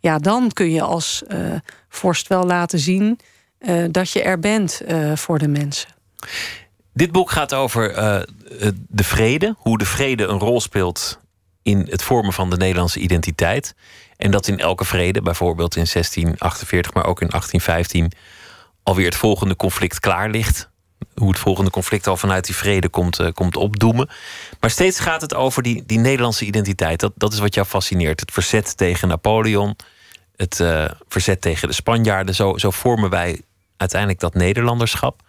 ja, 0.00 0.18
dan 0.18 0.52
kun 0.52 0.70
je 0.70 0.82
als 0.82 1.22
uh, 1.28 1.38
vorst 1.88 2.28
wel 2.28 2.44
laten 2.44 2.78
zien 2.78 3.20
uh, 3.60 3.84
dat 3.90 4.10
je 4.10 4.22
er 4.22 4.38
bent 4.38 4.80
voor 5.14 5.38
de 5.38 5.48
mensen. 5.48 5.88
Dit 6.92 7.12
boek 7.12 7.30
gaat 7.30 7.54
over 7.54 7.94
de 8.88 9.04
vrede, 9.04 9.54
hoe 9.58 9.78
de 9.78 9.86
vrede 9.86 10.24
een 10.24 10.38
rol 10.38 10.60
speelt 10.60 11.18
in 11.62 11.86
het 11.90 12.02
vormen 12.02 12.32
van 12.32 12.50
de 12.50 12.56
Nederlandse 12.56 13.00
identiteit. 13.00 13.74
En 14.16 14.30
dat 14.30 14.48
in 14.48 14.58
elke 14.58 14.84
vrede, 14.84 15.22
bijvoorbeeld 15.22 15.76
in 15.76 15.86
1648, 15.92 16.94
maar 16.94 17.06
ook 17.06 17.20
in 17.20 17.28
1815, 17.28 18.12
alweer 18.82 19.04
het 19.04 19.16
volgende 19.16 19.56
conflict 19.56 20.00
klaar 20.00 20.30
ligt. 20.30 20.68
Hoe 21.14 21.28
het 21.28 21.38
volgende 21.38 21.70
conflict 21.70 22.06
al 22.06 22.16
vanuit 22.16 22.44
die 22.44 22.54
vrede 22.54 22.88
komt, 22.88 23.20
uh, 23.20 23.32
komt 23.32 23.56
opdoemen. 23.56 24.08
Maar 24.60 24.70
steeds 24.70 25.00
gaat 25.00 25.20
het 25.20 25.34
over 25.34 25.62
die, 25.62 25.82
die 25.86 25.98
Nederlandse 25.98 26.44
identiteit. 26.44 27.00
Dat, 27.00 27.12
dat 27.14 27.32
is 27.32 27.38
wat 27.38 27.54
jou 27.54 27.66
fascineert. 27.66 28.20
Het 28.20 28.32
verzet 28.32 28.76
tegen 28.76 29.08
Napoleon, 29.08 29.76
het 30.36 30.58
uh, 30.58 30.84
verzet 31.08 31.40
tegen 31.40 31.68
de 31.68 31.74
Spanjaarden. 31.74 32.34
Zo, 32.34 32.58
zo 32.58 32.70
vormen 32.70 33.10
wij 33.10 33.40
uiteindelijk 33.76 34.20
dat 34.20 34.34
Nederlanderschap. 34.34 35.22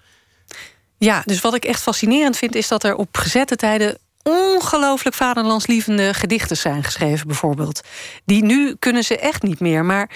Ja, 0.98 1.22
dus 1.26 1.42
wat 1.42 1.56
ik 1.56 1.66
echt 1.66 1.82
fascinerend 1.82 2.38
vind, 2.38 2.56
is 2.56 2.68
dat 2.68 2.84
er 2.84 2.96
op 2.96 3.18
gezette 3.18 3.56
tijden 3.56 3.98
ongelooflijk 4.28 5.16
vaderlandslievende 5.16 6.14
gedichten 6.14 6.58
zijn 6.58 6.84
geschreven, 6.84 7.28
bijvoorbeeld. 7.28 7.82
Die 8.26 8.44
nu 8.44 8.76
kunnen 8.80 9.04
ze 9.04 9.18
echt 9.18 9.42
niet 9.42 9.60
meer. 9.60 9.86
Maar 9.86 10.10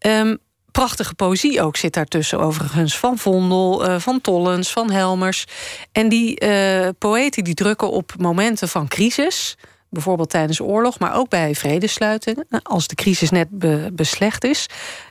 um, 0.00 0.38
prachtige 0.72 1.14
poëzie 1.14 1.62
ook 1.62 1.76
zit 1.76 1.94
daartussen, 1.94 2.40
overigens. 2.40 2.98
Van 2.98 3.18
Vondel, 3.18 3.88
uh, 3.88 3.98
van 3.98 4.20
Tollens, 4.20 4.72
van 4.72 4.90
Helmers. 4.90 5.44
En 5.92 6.08
die 6.08 6.44
uh, 6.44 6.88
poëten 6.98 7.44
die 7.44 7.54
drukken 7.54 7.90
op 7.90 8.12
momenten 8.18 8.68
van 8.68 8.88
crisis. 8.88 9.56
Bijvoorbeeld 9.90 10.30
tijdens 10.30 10.60
oorlog, 10.60 10.98
maar 10.98 11.14
ook 11.14 11.28
bij 11.28 11.54
vredesluitingen. 11.54 12.46
Als 12.62 12.86
de 12.86 12.94
crisis 12.94 13.30
net 13.30 13.48
be 13.50 13.90
beslecht 13.92 14.44
is. 14.44 14.66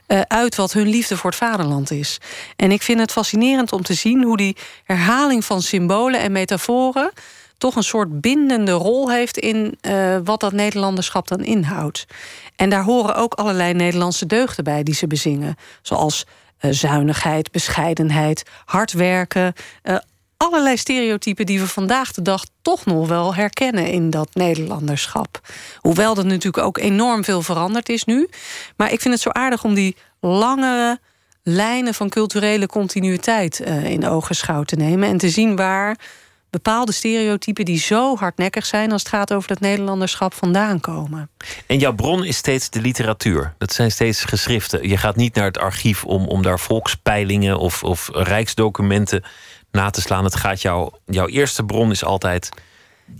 Uh, 0.06 0.20
uit 0.20 0.54
wat 0.54 0.72
hun 0.72 0.88
liefde 0.88 1.16
voor 1.16 1.30
het 1.30 1.38
vaderland 1.38 1.90
is. 1.90 2.18
En 2.56 2.70
ik 2.70 2.82
vind 2.82 3.00
het 3.00 3.12
fascinerend 3.12 3.72
om 3.72 3.82
te 3.82 3.94
zien 3.94 4.22
hoe 4.22 4.36
die 4.36 4.56
herhaling 4.84 5.44
van 5.44 5.62
symbolen 5.62 6.20
en 6.20 6.32
metaforen 6.32 7.12
toch 7.58 7.76
een 7.76 7.82
soort 7.82 8.20
bindende 8.20 8.72
rol 8.72 9.10
heeft 9.10 9.38
in 9.38 9.78
uh, 9.82 10.16
wat 10.24 10.40
dat 10.40 10.52
Nederlanderschap 10.52 11.28
dan 11.28 11.44
inhoudt. 11.44 12.04
En 12.56 12.70
daar 12.70 12.84
horen 12.84 13.14
ook 13.16 13.34
allerlei 13.34 13.74
Nederlandse 13.74 14.26
deugden 14.26 14.64
bij 14.64 14.82
die 14.82 14.94
ze 14.94 15.06
bezingen. 15.06 15.56
Zoals 15.82 16.26
uh, 16.60 16.72
zuinigheid, 16.72 17.50
bescheidenheid, 17.50 18.42
hard 18.64 18.92
werken. 18.92 19.52
Uh, 19.82 19.96
allerlei 20.36 20.76
stereotypen 20.76 21.46
die 21.46 21.60
we 21.60 21.66
vandaag 21.66 22.12
de 22.12 22.22
dag 22.22 22.44
toch 22.62 22.84
nog 22.84 23.08
wel 23.08 23.34
herkennen 23.34 23.86
in 23.86 24.10
dat 24.10 24.28
Nederlanderschap. 24.32 25.40
Hoewel 25.78 26.14
dat 26.14 26.24
natuurlijk 26.24 26.64
ook 26.64 26.78
enorm 26.78 27.24
veel 27.24 27.42
veranderd 27.42 27.88
is 27.88 28.04
nu. 28.04 28.28
Maar 28.76 28.92
ik 28.92 29.00
vind 29.00 29.14
het 29.14 29.22
zo 29.22 29.30
aardig 29.30 29.64
om 29.64 29.74
die 29.74 29.96
lange 30.20 30.98
lijnen 31.42 31.94
van 31.94 32.08
culturele 32.08 32.66
continuïteit 32.66 33.60
in 33.84 34.06
ogenschouw 34.06 34.62
te 34.62 34.76
nemen 34.76 35.08
en 35.08 35.18
te 35.18 35.30
zien 35.30 35.56
waar 35.56 35.96
bepaalde 36.50 36.92
stereotypen 36.92 37.64
die 37.64 37.78
zo 37.78 38.16
hardnekkig 38.16 38.66
zijn 38.66 38.92
als 38.92 39.02
het 39.02 39.10
gaat 39.10 39.32
over 39.32 39.50
het 39.50 39.60
Nederlanderschap 39.60 40.34
vandaan 40.34 40.80
komen. 40.80 41.30
En 41.66 41.78
jouw 41.78 41.94
bron 41.94 42.24
is 42.24 42.36
steeds 42.36 42.70
de 42.70 42.80
literatuur. 42.80 43.54
Dat 43.58 43.72
zijn 43.72 43.90
steeds 43.90 44.24
geschriften. 44.24 44.88
Je 44.88 44.96
gaat 44.96 45.16
niet 45.16 45.34
naar 45.34 45.44
het 45.44 45.58
archief 45.58 46.04
om, 46.04 46.26
om 46.26 46.42
daar 46.42 46.60
volkspeilingen 46.60 47.58
of, 47.58 47.84
of 47.84 48.10
rijksdocumenten 48.12 49.24
na 49.70 49.90
te 49.90 50.00
slaan. 50.00 50.24
Het 50.24 50.36
gaat 50.36 50.62
jou, 50.62 50.90
jouw 51.06 51.26
eerste 51.26 51.64
bron 51.64 51.90
is 51.90 52.04
altijd 52.04 52.48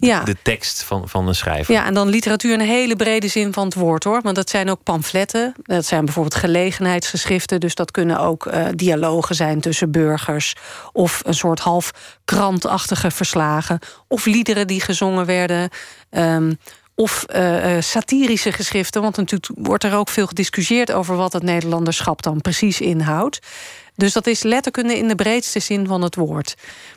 ja. 0.00 0.22
de 0.24 0.36
tekst 0.42 0.82
van, 0.82 1.08
van 1.08 1.28
een 1.28 1.34
schrijver. 1.34 1.74
Ja, 1.74 1.84
en 1.84 1.94
dan 1.94 2.08
literatuur 2.08 2.52
in 2.52 2.60
een 2.60 2.66
hele 2.66 2.96
brede 2.96 3.28
zin 3.28 3.52
van 3.52 3.64
het 3.64 3.74
woord 3.74 4.04
hoor. 4.04 4.22
Want 4.22 4.36
dat 4.36 4.50
zijn 4.50 4.70
ook 4.70 4.82
pamfletten. 4.82 5.54
Dat 5.62 5.86
zijn 5.86 6.04
bijvoorbeeld 6.04 6.34
gelegenheidsgeschriften. 6.34 7.60
Dus 7.60 7.74
dat 7.74 7.90
kunnen 7.90 8.20
ook 8.20 8.46
uh, 8.46 8.66
dialogen 8.74 9.34
zijn 9.34 9.60
tussen 9.60 9.90
burgers. 9.90 10.54
Of 10.92 11.22
een 11.24 11.34
soort 11.34 11.60
half 11.60 11.90
krantachtige 12.24 13.10
verslagen. 13.10 13.78
Of 14.08 14.26
liederen 14.26 14.66
die 14.66 14.80
gezongen 14.80 15.26
werden. 15.26 15.68
Um, 16.10 16.58
of 16.94 17.26
uh, 17.36 17.76
satirische 17.80 18.52
geschriften. 18.52 19.02
Want 19.02 19.16
natuurlijk 19.16 19.52
wordt 19.54 19.84
er 19.84 19.94
ook 19.94 20.08
veel 20.08 20.26
gediscussieerd 20.26 20.92
over 20.92 21.16
wat 21.16 21.32
het 21.32 21.42
Nederlanderschap 21.42 22.22
dan 22.22 22.40
precies 22.40 22.80
inhoudt. 22.80 23.38
Dus 23.98 24.12
dat 24.12 24.26
is 24.26 24.42
letterkunde 24.42 24.96
in 24.96 25.08
de 25.08 25.14
breedste 25.14 25.60
zin 25.60 25.86
van 25.86 26.02
het 26.02 26.14
woord. 26.14 26.54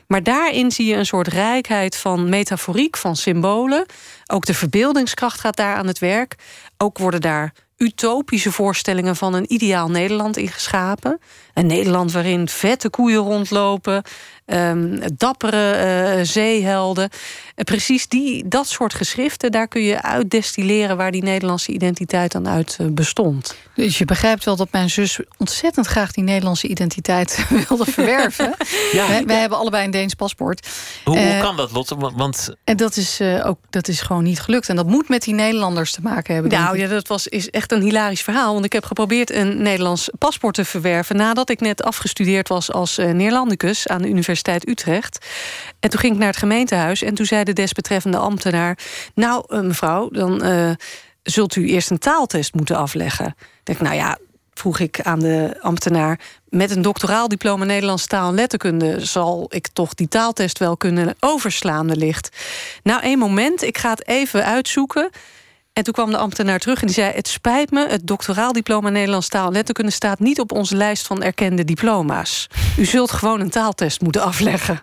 Maar 0.07 0.23
daarin 0.23 0.71
zie 0.71 0.85
je 0.85 0.95
een 0.95 1.05
soort 1.05 1.27
rijkheid 1.27 1.95
van 1.95 2.29
metaforiek, 2.29 2.97
van 2.97 3.15
symbolen. 3.15 3.85
Ook 4.25 4.45
de 4.45 4.53
verbeeldingskracht 4.53 5.39
gaat 5.39 5.55
daar 5.55 5.75
aan 5.75 5.87
het 5.87 5.99
werk. 5.99 6.35
Ook 6.77 6.97
worden 6.97 7.21
daar 7.21 7.53
utopische 7.77 8.51
voorstellingen 8.51 9.15
van 9.15 9.33
een 9.33 9.53
ideaal 9.53 9.89
Nederland 9.89 10.37
ingeschapen. 10.37 11.19
Een 11.53 11.65
Nederland 11.65 12.11
waarin 12.11 12.47
vette 12.47 12.89
koeien 12.89 13.19
rondlopen, 13.19 14.03
um, 14.45 14.99
dappere 15.17 16.15
uh, 16.17 16.23
zeehelden. 16.23 17.09
Uh, 17.11 17.63
precies 17.63 18.07
die, 18.07 18.47
dat 18.47 18.67
soort 18.67 18.93
geschriften, 18.93 19.51
daar 19.51 19.67
kun 19.67 19.81
je 19.81 20.01
uitdestilleren 20.01 20.97
waar 20.97 21.11
die 21.11 21.23
Nederlandse 21.23 21.71
identiteit 21.71 22.31
dan 22.31 22.47
uit 22.47 22.77
uh, 22.81 22.87
bestond. 22.87 23.55
Dus 23.85 23.97
je 23.97 24.05
begrijpt 24.05 24.43
wel 24.43 24.55
dat 24.55 24.71
mijn 24.71 24.89
zus 24.89 25.19
ontzettend 25.37 25.87
graag 25.87 26.11
die 26.11 26.23
Nederlandse 26.23 26.67
identiteit 26.67 27.45
wilde 27.67 27.91
verwerven. 27.91 28.55
ja, 28.91 29.07
wij, 29.07 29.25
wij 29.25 29.39
hebben 29.39 29.57
allebei 29.57 29.85
een 29.85 29.91
Deens 29.91 30.13
paspoort. 30.13 30.67
Hoe, 31.03 31.19
hoe 31.19 31.39
kan 31.39 31.57
dat, 31.57 31.71
Lotte? 31.71 31.95
Want... 31.95 32.55
En 32.63 32.77
dat 32.77 32.95
is, 32.95 33.21
ook, 33.21 33.57
dat 33.69 33.87
is 33.87 34.01
gewoon 34.01 34.23
niet 34.23 34.39
gelukt. 34.39 34.69
En 34.69 34.75
dat 34.75 34.87
moet 34.87 35.09
met 35.09 35.23
die 35.23 35.33
Nederlanders 35.33 35.91
te 35.91 36.01
maken 36.01 36.33
hebben. 36.33 36.51
Nou 36.51 36.77
ja, 36.77 36.87
dat 36.87 37.07
was, 37.07 37.27
is 37.27 37.49
echt 37.49 37.71
een 37.71 37.81
hilarisch 37.81 38.21
verhaal. 38.21 38.53
Want 38.53 38.65
ik 38.65 38.73
heb 38.73 38.85
geprobeerd 38.85 39.31
een 39.31 39.61
Nederlands 39.61 40.09
paspoort 40.17 40.55
te 40.55 40.65
verwerven 40.65 41.15
nadat 41.15 41.49
ik 41.49 41.59
net 41.59 41.83
afgestudeerd 41.83 42.47
was 42.47 42.71
als 42.71 42.97
Neerlandicus 42.97 43.87
aan 43.87 44.01
de 44.01 44.09
Universiteit 44.09 44.67
Utrecht. 44.67 45.25
En 45.79 45.89
toen 45.89 45.99
ging 45.99 46.13
ik 46.13 46.19
naar 46.19 46.27
het 46.27 46.37
gemeentehuis 46.37 47.01
en 47.01 47.13
toen 47.13 47.25
zei 47.25 47.43
de 47.43 47.53
desbetreffende 47.53 48.17
ambtenaar: 48.17 48.77
Nou, 49.15 49.43
eh, 49.47 49.59
mevrouw, 49.59 50.09
dan 50.09 50.45
uh, 50.45 50.71
zult 51.23 51.55
u 51.55 51.67
eerst 51.67 51.89
een 51.89 51.99
taaltest 51.99 52.53
moeten 52.53 52.77
afleggen. 52.77 53.35
Ik 53.63 53.67
denk, 53.67 53.81
nou 53.81 53.95
ja, 53.95 54.17
vroeg 54.53 54.79
ik 54.79 55.01
aan 55.01 55.19
de 55.19 55.57
ambtenaar. 55.61 56.19
Met 56.49 56.71
een 56.71 56.81
doctoraal 56.81 57.27
diploma 57.27 57.65
Nederlandse 57.65 58.07
taal 58.07 58.29
en 58.29 58.35
letterkunde 58.35 59.05
zal 59.05 59.45
ik 59.49 59.67
toch 59.67 59.93
die 59.93 60.07
taaltest 60.07 60.59
wel 60.59 60.77
kunnen 60.77 61.15
overslaan, 61.19 61.87
wellicht. 61.87 62.37
Nou, 62.83 63.01
één 63.01 63.19
moment, 63.19 63.61
ik 63.61 63.77
ga 63.77 63.89
het 63.89 64.07
even 64.07 64.45
uitzoeken. 64.45 65.09
En 65.73 65.83
toen 65.83 65.93
kwam 65.93 66.11
de 66.11 66.17
ambtenaar 66.17 66.59
terug 66.59 66.81
en 66.81 66.87
die 66.87 66.95
zei: 66.95 67.13
Het 67.13 67.27
spijt 67.27 67.71
me, 67.71 67.87
het 67.87 68.07
doctoraal 68.07 68.53
diploma 68.53 68.89
Nederlands 68.89 69.27
taal 69.27 69.47
en 69.47 69.53
letterkunde 69.53 69.91
staat 69.91 70.19
niet 70.19 70.39
op 70.39 70.51
onze 70.51 70.75
lijst 70.75 71.07
van 71.07 71.23
erkende 71.23 71.63
diploma's. 71.65 72.47
U 72.77 72.85
zult 72.85 73.11
gewoon 73.11 73.39
een 73.39 73.49
taaltest 73.49 74.01
moeten 74.01 74.21
afleggen. 74.21 74.81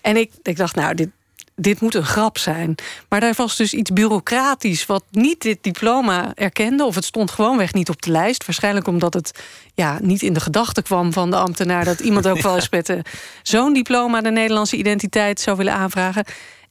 En 0.00 0.16
ik, 0.16 0.32
ik 0.42 0.56
dacht, 0.56 0.74
nou, 0.74 0.94
dit, 0.94 1.08
dit 1.56 1.80
moet 1.80 1.94
een 1.94 2.04
grap 2.04 2.38
zijn. 2.38 2.74
Maar 3.08 3.20
daar 3.20 3.34
was 3.36 3.56
dus 3.56 3.74
iets 3.74 3.92
bureaucratisch 3.92 4.86
wat 4.86 5.04
niet 5.10 5.42
dit 5.42 5.58
diploma 5.60 6.32
erkende. 6.34 6.84
Of 6.84 6.94
het 6.94 7.04
stond 7.04 7.30
gewoonweg 7.30 7.72
niet 7.72 7.88
op 7.88 8.02
de 8.02 8.10
lijst. 8.10 8.46
Waarschijnlijk 8.46 8.86
omdat 8.86 9.14
het 9.14 9.44
ja, 9.74 9.98
niet 10.02 10.22
in 10.22 10.32
de 10.32 10.40
gedachten 10.40 10.82
kwam 10.82 11.12
van 11.12 11.30
de 11.30 11.36
ambtenaar... 11.36 11.84
dat 11.84 12.00
iemand 12.00 12.26
ook 12.26 12.42
wel 12.48 12.54
eens 12.54 12.68
met 12.68 12.88
eh, 12.88 12.98
zo'n 13.42 13.72
diploma 13.72 14.20
de 14.20 14.30
Nederlandse 14.30 14.76
identiteit 14.76 15.40
zou 15.40 15.56
willen 15.56 15.74
aanvragen. 15.74 16.24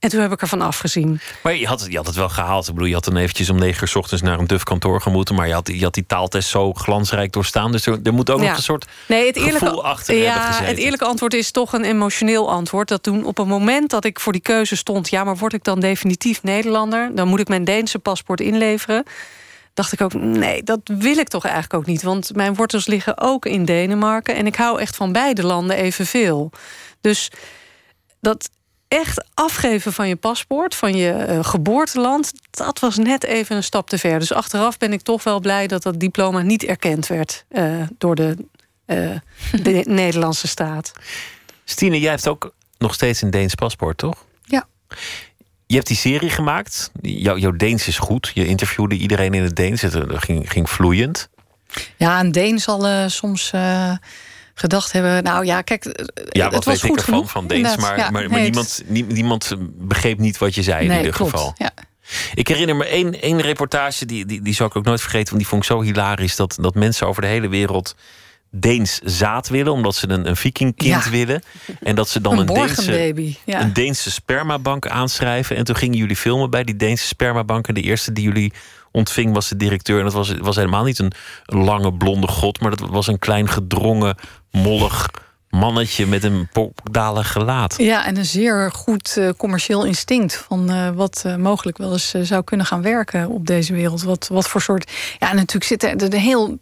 En 0.04 0.10
toen 0.10 0.22
heb 0.22 0.32
ik 0.32 0.42
ervan 0.42 0.62
afgezien. 0.62 1.20
Maar 1.44 1.56
je 1.56 1.68
had, 1.68 1.86
je 1.90 1.96
had 1.96 2.06
het 2.06 2.16
wel 2.16 2.30
gehaald. 2.30 2.68
Ik 2.68 2.74
bedoel, 2.74 2.88
je 2.88 2.94
had 2.94 3.04
dan 3.04 3.18
eventjes 3.18 3.50
om 3.50 3.60
negen 3.60 3.82
uur 3.82 3.88
s 3.88 3.96
ochtends 3.96 4.24
naar 4.24 4.40
een 4.40 4.48
duf 4.48 4.64
kantoor 4.64 5.02
gemoeten. 5.02 5.36
Maar 5.36 5.48
je 5.48 5.54
had, 5.54 5.68
je 5.68 5.84
had 5.84 5.94
die 5.94 6.06
taaltest 6.06 6.50
zo 6.50 6.74
glansrijk 6.74 7.32
doorstaan. 7.32 7.72
Dus 7.72 7.86
er, 7.86 8.00
er 8.04 8.14
moet 8.14 8.30
ook 8.30 8.40
nog 8.42 8.56
een 8.56 8.64
soort 8.64 8.86
nee, 9.08 9.28
het 9.28 9.36
eerlijke, 9.36 9.60
gevoel 9.60 9.86
achter 9.86 10.16
ja, 10.16 10.64
Het 10.64 10.78
eerlijke 10.78 11.06
antwoord 11.06 11.34
is 11.34 11.52
toch 11.52 11.74
een 11.74 11.84
emotioneel 11.84 12.52
antwoord. 12.52 12.88
Dat 12.88 13.04
toen 13.04 13.26
op 13.26 13.38
een 13.38 13.48
moment 13.48 13.90
dat 13.90 14.06
ik 14.06 14.20
voor 14.20 14.32
die 14.32 14.42
keuze 14.42 14.76
stond... 14.76 15.10
ja, 15.10 15.24
maar 15.24 15.38
word 15.38 15.54
ik 15.54 15.64
dan 15.64 15.80
definitief 15.80 16.44
Nederlander? 16.44 17.16
Dan 17.16 17.28
moet 17.28 17.40
ik 17.40 17.48
mijn 17.48 17.64
Deense 17.64 18.00
paspoort 18.00 18.42
inleveren 18.42 19.04
dacht 19.74 19.92
ik 19.92 20.02
ook, 20.02 20.14
nee, 20.14 20.64
dat 20.64 20.80
wil 20.84 21.18
ik 21.18 21.28
toch 21.28 21.44
eigenlijk 21.44 21.74
ook 21.74 21.86
niet. 21.86 22.04
Want 22.04 22.36
mijn 22.36 22.56
wortels 22.56 22.86
liggen 22.86 23.18
ook 23.20 23.46
in 23.46 23.66
Denemarken. 23.66 24.36
En 24.36 24.48
ik 24.48 24.56
hou 24.56 24.80
echt 24.80 24.96
van 24.96 25.12
beide 25.12 25.44
landen 25.44 25.76
evenveel. 25.78 26.52
Dus 27.02 27.32
dat 28.20 28.50
echt 28.94 29.26
afgeven 29.34 29.94
van 29.94 30.08
je 30.08 30.16
paspoort, 30.16 30.76
van 30.76 30.96
je 30.96 31.26
uh, 31.30 31.44
geboorteland, 31.44 32.32
dat 32.52 32.80
was 32.80 32.98
net 32.98 33.24
even 33.24 33.56
een 33.56 33.64
stap 33.64 33.90
te 33.90 33.98
ver. 33.98 34.20
Dus 34.20 34.34
achteraf 34.34 34.78
ben 34.78 34.94
ik 34.94 35.02
toch 35.02 35.24
wel 35.24 35.40
blij 35.40 35.68
dat 35.68 35.84
dat 35.84 36.00
diploma 36.00 36.42
niet 36.42 36.64
erkend 36.64 37.08
werd 37.08 37.46
uh, 37.52 37.82
door 37.98 38.16
de, 38.16 38.38
uh, 38.86 39.12
de 39.52 39.84
Nederlandse 40.02 40.48
staat. 40.48 40.92
Stine, 41.64 42.00
jij 42.00 42.10
hebt 42.10 42.28
ook 42.28 42.54
nog 42.78 42.94
steeds 42.94 43.22
een 43.22 43.30
Deens 43.30 43.56
paspoort, 43.56 43.98
toch? 43.98 44.26
Ja. 44.42 44.68
Je 45.66 45.76
hebt 45.76 45.88
die 45.88 45.98
serie 45.98 46.30
gemaakt. 46.30 46.92
Jouw, 47.02 47.38
jouw 47.38 47.52
Deens 47.52 47.88
is 47.88 47.98
goed. 47.98 48.32
Je 48.34 48.46
interviewde 48.46 48.96
iedereen 48.96 49.34
in 49.34 49.44
het 49.44 49.56
Deens. 49.56 49.82
Het 49.82 49.98
ging, 50.08 50.52
ging 50.52 50.70
vloeiend. 50.70 51.30
Ja, 51.98 52.20
een 52.20 52.32
Deen 52.32 52.60
zal 52.60 53.10
soms 53.10 53.52
gedacht 54.54 54.92
hebben. 54.92 55.24
Nou 55.24 55.46
ja, 55.46 55.62
kijk, 55.62 55.84
ja, 56.30 56.44
wat 56.44 56.54
het 56.54 56.64
was 56.66 56.82
weet 56.82 56.92
goed 56.92 57.00
ik 57.00 57.06
ervan 57.06 57.28
van 57.28 57.48
Deens, 57.48 57.78
maar, 57.78 58.12
maar, 58.12 58.30
maar 58.30 58.42
niemand, 58.42 58.84
niemand 58.88 59.56
begreep 59.78 60.20
niet 60.20 60.38
wat 60.38 60.56
je 60.56 60.64
zei 60.64 60.90
in 60.90 60.98
ieder 60.98 61.14
geval. 61.14 61.54
Ja. 61.58 61.72
Ik 62.34 62.48
herinner 62.48 62.76
me 62.76 62.86
één, 62.86 63.22
één 63.22 63.42
reportage, 63.42 64.06
die, 64.06 64.26
die, 64.26 64.42
die 64.42 64.54
zal 64.54 64.68
ik 64.68 64.76
ook 64.76 64.86
nooit 64.86 65.02
vergeten, 65.02 65.28
want 65.28 65.38
die 65.38 65.48
vond 65.48 65.62
ik 65.64 65.68
zo 65.68 65.82
hilarisch. 65.82 66.36
Dat, 66.36 66.58
dat 66.62 66.76
mensen 66.76 67.08
over 67.08 67.22
de 67.22 67.28
hele 67.28 67.48
wereld 67.48 67.96
Deens 68.56 69.00
zaad 69.04 69.50
willen, 69.50 69.72
omdat 69.72 69.96
ze 69.96 70.10
een, 70.10 70.28
een 70.28 70.36
vikingkind 70.36 71.10
willen. 71.10 71.44
En 71.82 71.96
dat 71.96 72.10
ze 72.10 72.22
dan 72.22 72.34
een, 72.40 72.48
een 72.48 72.54
Deense, 72.54 73.36
ja. 73.46 73.62
een 73.62 73.74
Deense 73.74 74.12
spermabank 74.12 74.88
aanschrijven. 74.88 75.56
En 75.56 75.64
toen 75.64 75.76
gingen 75.76 75.98
jullie 75.98 76.16
filmen 76.16 76.50
bij 76.50 76.64
die 76.64 76.76
Deense 76.76 77.08
spermabank. 77.08 77.68
En 77.68 77.74
de 77.74 77.82
eerste 77.82 78.14
die 78.14 78.24
jullie 78.24 78.54
ontving 78.94 79.34
was 79.34 79.50
de 79.50 79.58
directeur. 79.58 79.98
En 79.98 80.04
dat 80.04 80.14
was, 80.14 80.34
was 80.38 80.56
helemaal 80.56 80.84
niet 80.84 81.00
een 81.00 81.14
lange 81.46 81.94
blonde 81.94 82.28
god, 82.28 82.60
maar 82.60 82.76
dat 82.76 82.90
was 82.90 83.08
een 83.08 83.20
klein 83.20 83.50
gedrongen, 83.50 84.16
mollig 84.52 85.10
mannetje 85.50 86.06
met 86.06 86.24
een 86.24 86.48
pokdalig 86.52 87.32
gelaat. 87.32 87.76
Ja, 87.78 88.06
en 88.06 88.18
een 88.18 88.26
zeer 88.26 88.72
goed 88.72 89.16
uh, 89.18 89.30
commercieel 89.38 89.86
instinct 89.86 90.36
van 90.36 90.72
uh, 90.72 90.90
wat 90.90 91.24
uh, 91.26 91.36
mogelijk 91.36 91.78
wel 91.78 91.92
eens 91.92 92.10
zou 92.22 92.44
kunnen 92.44 92.66
gaan 92.66 92.82
werken 92.82 93.30
op 93.30 93.48
deze 93.48 93.74
wereld. 93.74 94.04
Wat, 94.04 94.28
wat 94.28 94.48
voor 94.48 94.62
soort. 94.62 94.92
Ja, 95.20 95.34
natuurlijk 95.34 95.64
zit 95.64 95.84
er 95.84 96.04
een 96.04 96.14
heel 96.14 96.58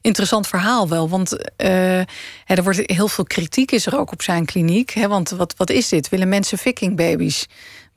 interessant 0.00 0.46
verhaal 0.46 0.88
wel. 0.88 1.08
Want 1.08 1.38
er 2.46 2.62
wordt 2.62 2.82
heel 2.84 3.08
veel 3.08 3.24
kritiek 3.24 3.72
is 3.72 3.86
er 3.86 3.98
ook 3.98 4.12
op 4.12 4.22
zijn 4.22 4.44
kliniek. 4.44 4.90
Hè, 4.90 5.08
want 5.08 5.30
wat, 5.30 5.54
wat 5.56 5.70
is 5.70 5.88
dit? 5.88 6.08
Willen 6.08 6.28
mensen 6.28 6.58
vikingbabies? 6.58 7.46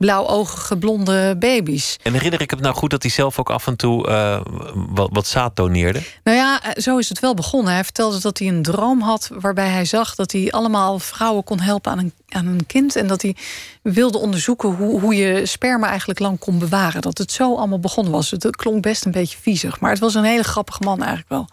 Blauwogige 0.00 0.76
blonde 0.76 1.36
baby's. 1.38 1.96
En 2.02 2.12
herinner 2.12 2.40
ik 2.40 2.50
het 2.50 2.60
nou 2.60 2.74
goed 2.74 2.90
dat 2.90 3.02
hij 3.02 3.10
zelf 3.10 3.38
ook 3.38 3.50
af 3.50 3.66
en 3.66 3.76
toe 3.76 4.08
uh, 4.08 4.40
wat, 4.74 5.08
wat 5.12 5.26
zaad 5.26 5.56
doneerde? 5.56 6.00
Nou 6.24 6.36
ja, 6.36 6.62
eh, 6.62 6.82
zo 6.82 6.98
is 6.98 7.08
het 7.08 7.20
wel 7.20 7.34
begonnen. 7.34 7.72
Hij 7.72 7.84
vertelde 7.84 8.20
dat 8.20 8.38
hij 8.38 8.48
een 8.48 8.62
droom 8.62 9.00
had 9.00 9.30
waarbij 9.32 9.68
hij 9.68 9.84
zag 9.84 10.14
dat 10.14 10.32
hij 10.32 10.50
allemaal 10.50 10.98
vrouwen 10.98 11.44
kon 11.44 11.60
helpen 11.60 11.92
aan 11.92 11.98
een, 11.98 12.12
aan 12.28 12.46
een 12.46 12.66
kind. 12.66 12.96
En 12.96 13.06
dat 13.06 13.22
hij 13.22 13.36
wilde 13.82 14.18
onderzoeken 14.18 14.68
hoe, 14.68 15.00
hoe 15.00 15.14
je 15.14 15.46
sperma 15.46 15.88
eigenlijk 15.88 16.18
lang 16.18 16.38
kon 16.38 16.58
bewaren. 16.58 17.00
Dat 17.00 17.18
het 17.18 17.32
zo 17.32 17.56
allemaal 17.56 17.80
begonnen 17.80 18.12
was. 18.12 18.30
Het 18.30 18.56
klonk 18.56 18.82
best 18.82 19.04
een 19.04 19.12
beetje 19.12 19.38
viezig. 19.40 19.80
Maar 19.80 19.90
het 19.90 20.00
was 20.00 20.14
een 20.14 20.24
hele 20.24 20.44
grappige 20.44 20.82
man 20.82 20.98
eigenlijk 20.98 21.28
wel. 21.28 21.48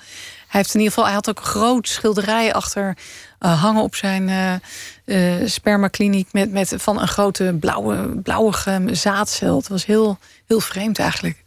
Hij 0.47 0.61
heeft 0.61 0.73
in 0.73 0.79
ieder 0.79 0.93
geval, 0.93 1.05
hij 1.05 1.13
had 1.13 1.29
ook 1.29 1.39
een 1.39 1.45
groot 1.45 1.87
schilderij 1.87 2.53
achter 2.53 2.97
uh, 3.39 3.61
hangen 3.61 3.81
op 3.81 3.95
zijn 3.95 4.27
uh, 4.27 4.53
uh, 5.39 5.47
spermakliniek 5.47 6.27
met, 6.31 6.51
met 6.51 6.73
van 6.77 7.01
een 7.01 7.07
grote 7.07 7.57
blauwe, 7.59 8.21
blauwige 8.23 8.81
zaadcel. 8.91 9.57
Het 9.57 9.67
was 9.67 9.85
heel, 9.85 10.17
heel 10.45 10.59
vreemd 10.59 10.99
eigenlijk. 10.99 11.43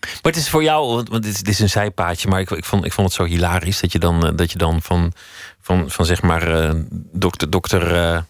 Maar 0.00 0.32
het 0.32 0.36
is 0.36 0.48
voor 0.48 0.62
jou, 0.62 0.94
want 0.94 1.22
dit 1.22 1.34
is, 1.34 1.38
dit 1.38 1.48
is 1.48 1.60
een 1.60 1.68
zijpaadje, 1.68 2.28
maar 2.28 2.40
ik, 2.40 2.50
ik, 2.50 2.64
vond, 2.64 2.84
ik 2.84 2.92
vond 2.92 3.06
het 3.06 3.16
zo 3.16 3.24
hilarisch 3.24 3.80
dat 3.80 3.92
je 3.92 3.98
dan, 3.98 4.36
dat 4.36 4.52
je 4.52 4.58
dan 4.58 4.82
van, 4.82 5.12
van, 5.60 5.90
van 5.90 6.04
zeg 6.04 6.22
maar 6.22 6.74
dokter, 7.12 7.50
dokter, 7.50 8.24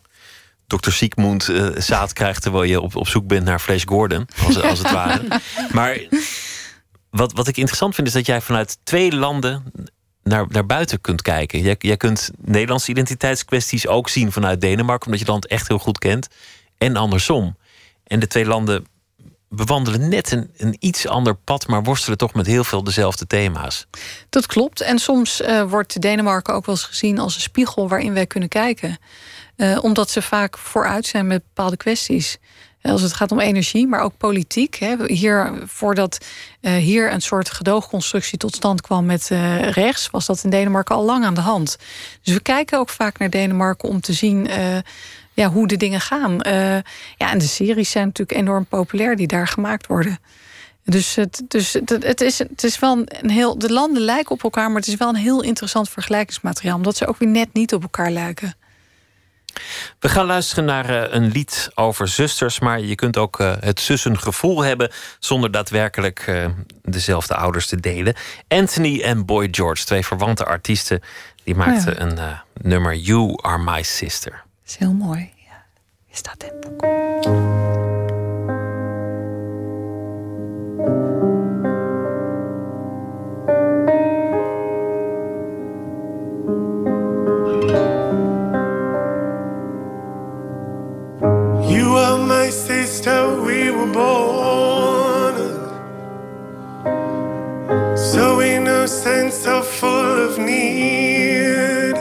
dokter 0.66 0.92
Siegmund 0.92 1.50
zaad 1.76 2.12
krijgt 2.12 2.42
terwijl 2.42 2.64
je 2.64 2.80
op, 2.80 2.96
op 2.96 3.08
zoek 3.08 3.26
bent 3.26 3.44
naar 3.44 3.58
Flash 3.58 3.84
Gordon, 3.86 4.28
als, 4.46 4.62
als 4.62 4.78
het 4.78 4.90
ware. 4.90 5.40
Maar 5.72 5.98
wat, 7.14 7.32
wat 7.32 7.48
ik 7.48 7.56
interessant 7.56 7.94
vind 7.94 8.06
is 8.06 8.12
dat 8.12 8.26
jij 8.26 8.40
vanuit 8.40 8.78
twee 8.82 9.12
landen 9.12 9.72
naar, 10.22 10.46
naar 10.48 10.66
buiten 10.66 11.00
kunt 11.00 11.22
kijken. 11.22 11.60
Jij, 11.60 11.76
jij 11.78 11.96
kunt 11.96 12.30
Nederlandse 12.44 12.90
identiteitskwesties 12.90 13.86
ook 13.86 14.08
zien 14.08 14.32
vanuit 14.32 14.60
Denemarken, 14.60 15.06
omdat 15.06 15.20
je 15.20 15.24
het 15.24 15.34
land 15.34 15.46
echt 15.46 15.68
heel 15.68 15.78
goed 15.78 15.98
kent. 15.98 16.28
En 16.78 16.96
andersom. 16.96 17.56
En 18.04 18.20
de 18.20 18.26
twee 18.26 18.46
landen 18.46 18.86
bewandelen 19.48 20.08
net 20.08 20.32
een, 20.32 20.50
een 20.56 20.76
iets 20.78 21.06
ander 21.06 21.34
pad, 21.34 21.66
maar 21.66 21.82
worstelen 21.82 22.18
toch 22.18 22.34
met 22.34 22.46
heel 22.46 22.64
veel 22.64 22.84
dezelfde 22.84 23.26
thema's. 23.26 23.86
Dat 24.28 24.46
klopt. 24.46 24.80
En 24.80 24.98
soms 24.98 25.40
uh, 25.40 25.62
wordt 25.62 26.00
Denemarken 26.00 26.54
ook 26.54 26.66
wel 26.66 26.74
eens 26.74 26.84
gezien 26.84 27.18
als 27.18 27.34
een 27.34 27.40
spiegel 27.40 27.88
waarin 27.88 28.14
wij 28.14 28.26
kunnen 28.26 28.48
kijken. 28.48 28.98
Uh, 29.56 29.78
omdat 29.84 30.10
ze 30.10 30.22
vaak 30.22 30.58
vooruit 30.58 31.06
zijn 31.06 31.26
met 31.26 31.42
bepaalde 31.42 31.76
kwesties. 31.76 32.38
Als 32.90 33.02
het 33.02 33.12
gaat 33.12 33.32
om 33.32 33.40
energie, 33.40 33.86
maar 33.86 34.00
ook 34.00 34.16
politiek. 34.16 34.74
Hè. 34.74 34.96
Hier, 35.06 35.52
voordat 35.66 36.24
uh, 36.60 36.72
hier 36.72 37.12
een 37.12 37.22
soort 37.22 37.50
gedoogconstructie 37.50 38.38
tot 38.38 38.54
stand 38.54 38.80
kwam 38.80 39.06
met 39.06 39.30
uh, 39.32 39.70
rechts, 39.70 40.10
was 40.10 40.26
dat 40.26 40.44
in 40.44 40.50
Denemarken 40.50 40.94
al 40.94 41.04
lang 41.04 41.24
aan 41.24 41.34
de 41.34 41.40
hand. 41.40 41.76
Dus 42.22 42.34
we 42.34 42.40
kijken 42.40 42.78
ook 42.78 42.88
vaak 42.88 43.18
naar 43.18 43.30
Denemarken 43.30 43.88
om 43.88 44.00
te 44.00 44.12
zien 44.12 44.46
uh, 44.46 44.76
ja, 45.32 45.48
hoe 45.48 45.66
de 45.66 45.76
dingen 45.76 46.00
gaan. 46.00 46.38
ja, 47.16 47.30
en 47.30 47.38
de 47.38 47.44
series 47.44 47.90
zijn 47.90 48.06
natuurlijk 48.06 48.38
enorm 48.38 48.66
populair 48.66 49.16
die 49.16 49.26
daar 49.26 49.48
gemaakt 49.48 49.86
worden. 49.86 50.18
Dus, 50.84 51.14
het, 51.14 51.42
dus 51.48 51.72
het, 51.72 51.90
het, 51.90 52.20
is, 52.20 52.38
het 52.38 52.64
is 52.64 52.78
wel 52.78 53.04
een 53.06 53.30
heel. 53.30 53.58
De 53.58 53.72
landen 53.72 54.02
lijken 54.02 54.30
op 54.30 54.42
elkaar, 54.42 54.68
maar 54.68 54.80
het 54.80 54.88
is 54.88 54.96
wel 54.96 55.08
een 55.08 55.14
heel 55.14 55.42
interessant 55.42 55.88
vergelijkingsmateriaal, 55.88 56.76
omdat 56.76 56.96
ze 56.96 57.06
ook 57.06 57.18
weer 57.18 57.28
net 57.28 57.52
niet 57.52 57.74
op 57.74 57.82
elkaar 57.82 58.10
lijken. 58.10 58.54
We 59.98 60.08
gaan 60.08 60.26
luisteren 60.26 60.64
naar 60.64 60.90
uh, 60.90 61.02
een 61.08 61.30
lied 61.30 61.70
over 61.74 62.08
zusters, 62.08 62.58
maar 62.58 62.80
je 62.80 62.94
kunt 62.94 63.16
ook 63.16 63.40
uh, 63.40 63.52
het 63.60 63.80
zussengevoel 63.80 64.62
hebben 64.62 64.90
zonder 65.18 65.50
daadwerkelijk 65.50 66.26
uh, 66.26 66.46
dezelfde 66.82 67.34
ouders 67.34 67.66
te 67.66 67.80
delen. 67.80 68.14
Anthony 68.48 69.00
en 69.00 69.24
Boy 69.24 69.48
George, 69.50 69.84
twee 69.84 70.04
verwante 70.04 70.44
artiesten, 70.44 71.00
die 71.44 71.54
maakten 71.54 71.94
ja. 71.94 72.00
een 72.00 72.38
nummer 72.62 72.94
You 72.94 73.38
Are 73.42 73.58
My 73.58 73.82
Sister. 73.82 74.32
Dat 74.32 74.72
is 74.72 74.76
heel 74.76 74.92
mooi. 74.92 75.32
Ja. 75.36 75.64
Is 76.10 76.22
dat 76.22 76.42
in 76.42 76.52
het 76.60 78.13
sister, 92.94 93.42
we 93.42 93.70
were 93.72 93.92
born 93.92 95.36
so 97.96 98.40
innocent, 98.40 99.32
so 99.32 99.62
full 99.62 100.16
of 100.26 100.38
need. 100.38 101.96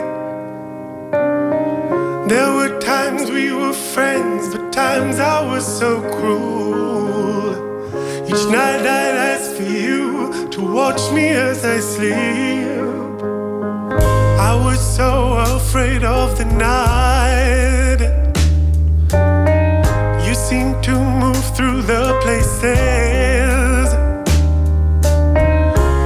There 2.30 2.50
were 2.58 2.78
times 2.80 3.30
we 3.30 3.52
were 3.52 3.72
friends, 3.94 4.42
but 4.54 4.72
times 4.72 5.18
I 5.18 5.40
was 5.52 5.66
so 5.66 6.00
cruel. 6.14 7.54
Each 8.28 8.46
night 8.58 8.82
I'd 8.98 9.16
ask 9.32 9.46
for 9.56 9.68
you 9.86 10.48
to 10.54 10.60
watch 10.78 11.02
me 11.12 11.26
as 11.28 11.64
I 11.64 11.80
sleep. 11.80 12.84
I 14.50 14.54
was 14.66 14.80
so 14.96 15.10
afraid 15.56 16.04
of 16.04 16.38
the 16.38 16.44
night. 16.44 17.73
Through 21.54 21.82
the 21.82 22.18
places 22.22 22.62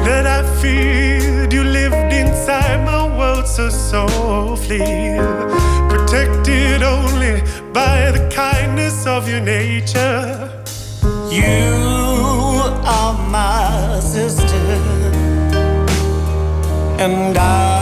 that 0.06 0.26
I 0.26 0.42
feared. 0.60 1.52
You 1.52 1.64
lived 1.64 2.12
inside 2.12 2.84
my 2.84 3.06
world 3.16 3.46
so 3.46 3.70
softly, 3.70 5.18
protected 5.88 6.82
only 6.82 7.40
by 7.72 8.10
the 8.10 8.28
kindness 8.30 9.06
of 9.06 9.28
your 9.28 9.40
nature. 9.40 10.50
You 11.30 11.72
are 12.84 13.14
my 13.30 14.00
sister, 14.00 14.66
and 16.98 17.38
I 17.38 17.77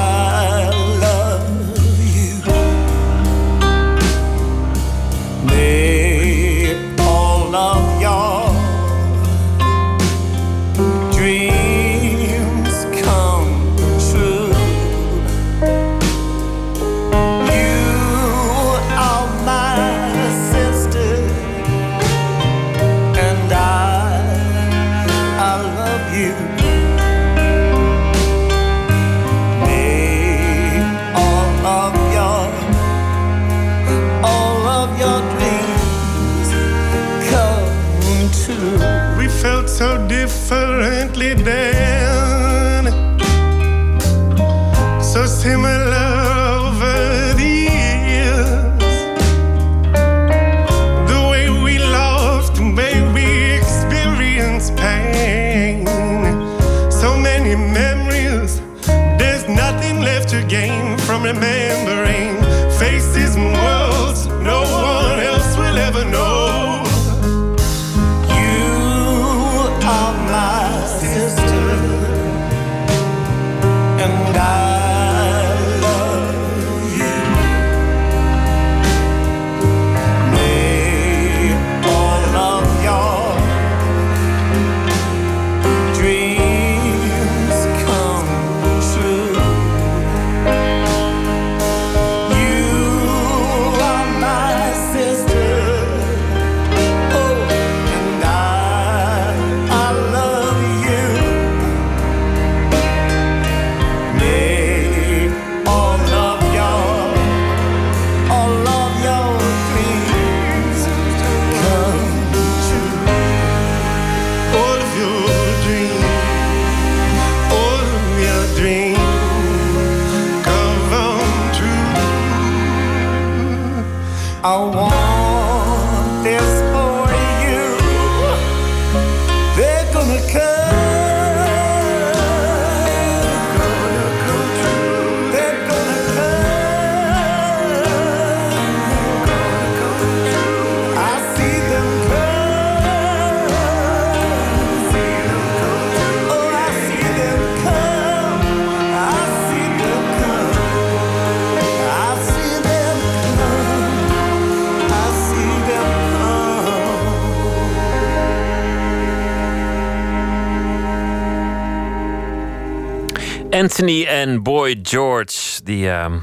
Anthony 163.76 164.06
en 164.06 164.42
Boy 164.42 164.78
George 164.82 165.62
die 165.64 165.90
ehm, 165.90 166.18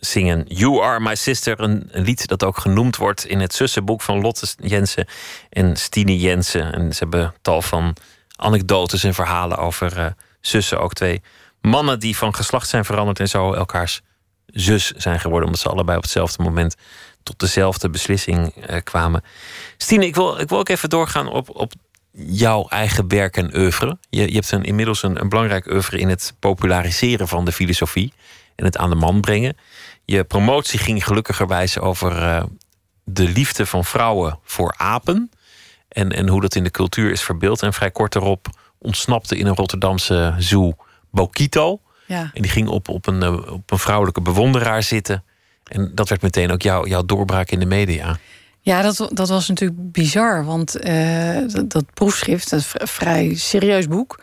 zingen 0.00 0.44
You 0.48 0.82
Are 0.82 1.00
My 1.00 1.14
Sister. 1.14 1.60
Een, 1.60 1.88
lied 1.92 2.26
dat 2.26 2.44
ook 2.44 2.58
genoemd 2.58 2.96
wordt 2.96 3.26
in 3.26 3.40
het 3.40 3.54
zussenboek 3.54 4.02
van 4.02 4.20
Lotte 4.20 4.46
Jensen 4.56 5.06
en 5.50 5.76
Stine 5.76 6.18
Jensen. 6.18 6.72
En 6.72 6.92
ze 6.92 6.98
hebben 6.98 7.34
tal 7.42 7.62
van 7.62 7.96
anekdotes 8.36 9.04
en 9.04 9.14
verhalen 9.14 9.58
over 9.58 9.98
eh, 9.98 10.06
zussen. 10.40 10.80
Ook 10.80 10.92
twee 10.92 11.22
mannen 11.60 12.00
die 12.00 12.16
van 12.16 12.34
geslacht 12.34 12.68
zijn 12.68 12.84
veranderd 12.84 13.20
en 13.20 13.28
zo 13.28 13.52
elkaars 13.52 14.00
zus 14.46 14.90
zijn 14.90 15.20
geworden. 15.20 15.46
Omdat 15.46 15.60
ze 15.60 15.68
allebei 15.68 15.96
op 15.96 16.02
hetzelfde 16.02 16.42
moment 16.42 16.74
tot 17.22 17.38
dezelfde 17.38 17.90
beslissing 17.90 18.54
eh, 18.54 18.82
kwamen. 18.84 19.22
Stine, 19.76 20.06
ik 20.06 20.14
wil, 20.14 20.38
ik 20.38 20.48
wil 20.48 20.58
ook 20.58 20.68
even 20.68 20.88
doorgaan 20.88 21.28
op, 21.28 21.56
op 21.56 21.72
jouw 22.16 22.68
eigen 22.68 23.08
werk 23.08 23.36
en 23.36 23.56
oeuvre. 23.56 23.98
Je, 24.10 24.28
je 24.28 24.34
hebt 24.34 24.52
een, 24.52 24.64
inmiddels 24.64 25.02
een, 25.02 25.20
een 25.20 25.28
belangrijk 25.28 25.66
oeuvre 25.66 25.98
in 25.98 26.08
het 26.08 26.34
populariseren 26.38 27.28
van 27.28 27.44
de 27.44 27.52
filosofie 27.52 28.12
en 28.54 28.64
het 28.64 28.76
aan 28.76 28.90
de 28.90 28.96
man 28.96 29.20
brengen. 29.20 29.56
Je 30.04 30.24
promotie 30.24 30.78
ging 30.78 31.04
gelukkigerwijs 31.04 31.78
over 31.78 32.22
eh, 32.22 32.44
de 33.04 33.28
liefde 33.28 33.66
van 33.66 33.84
vrouwen 33.84 34.38
voor 34.42 34.74
apen 34.76 35.30
en, 35.88 36.10
en 36.10 36.28
hoe 36.28 36.40
dat 36.40 36.54
in 36.54 36.64
de 36.64 36.70
cultuur 36.70 37.10
is 37.10 37.22
verbeeld. 37.22 37.62
En 37.62 37.72
vrij 37.72 37.90
kort 37.90 38.12
daarop 38.12 38.48
ontsnapte 38.78 39.36
in 39.36 39.46
een 39.46 39.54
Rotterdamse 39.54 40.34
zoo 40.38 40.72
Bokito. 41.10 41.80
Ja. 42.06 42.30
En 42.34 42.42
die 42.42 42.50
ging 42.50 42.68
op, 42.68 42.88
op, 42.88 43.06
een, 43.06 43.22
eh, 43.22 43.52
op 43.52 43.70
een 43.70 43.78
vrouwelijke 43.78 44.20
bewonderaar 44.20 44.82
zitten. 44.82 45.24
En 45.64 45.90
dat 45.94 46.08
werd 46.08 46.22
meteen 46.22 46.50
ook 46.50 46.62
jouw 46.62 46.86
jouw 46.86 47.04
doorbraak 47.04 47.50
in 47.50 47.58
de 47.58 47.66
media. 47.66 48.18
Ja, 48.66 48.82
dat, 48.82 49.08
dat 49.12 49.28
was 49.28 49.48
natuurlijk 49.48 49.92
bizar. 49.92 50.44
Want 50.44 50.76
eh, 50.76 51.38
dat, 51.64 51.84
proefschrift, 51.94 52.50
dat 52.50 52.72
een 52.74 52.88
vrij 52.88 53.34
serieus 53.34 53.88
boek. 53.88 54.20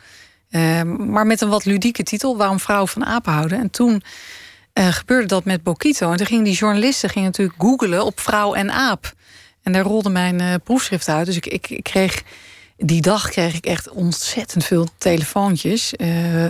eh, 0.50 0.82
maar 0.84 1.26
met 1.26 1.42
een 1.42 1.50
wat 1.50 1.66
ludieke 1.66 2.04
titel. 2.04 2.38
Waarom 2.38 2.60
vrouwen 2.60 2.90
van 2.90 3.06
apen 3.06 3.34
houden. 3.34 3.60
En 3.60 3.70
toen 3.70 4.04
eh, 4.74 4.88
gebeurde 4.88 5.28
dat 5.28 5.46
met 5.46 5.64
Bokito. 5.64 6.12
En 6.12 6.18
toen 6.18 6.26
gingen 6.26 6.44
die 6.44 6.54
journalisten 6.54 7.10
gingen 7.10 7.28
natuurlijk 7.28 7.62
googelen 7.62 8.06
op 8.06 8.20
vrouw 8.20 8.54
en 8.54 8.72
aap. 8.72 9.14
En 9.62 9.72
daar 9.72 9.84
rolde 9.84 10.10
mijn 10.10 10.62
proefschrift 10.62 11.08
uit. 11.08 11.26
Dus 11.26 11.36
ik, 11.36 11.46
ik, 11.46 11.70
ik 11.70 11.84
kreeg... 11.84 12.24
Die 12.78 13.02
dag 13.02 13.30
kreeg 13.30 13.56
ik 13.56 13.66
echt 13.66 13.90
ontzettend 13.90 14.66
veel 14.66 14.88
telefoontjes. 14.98 15.94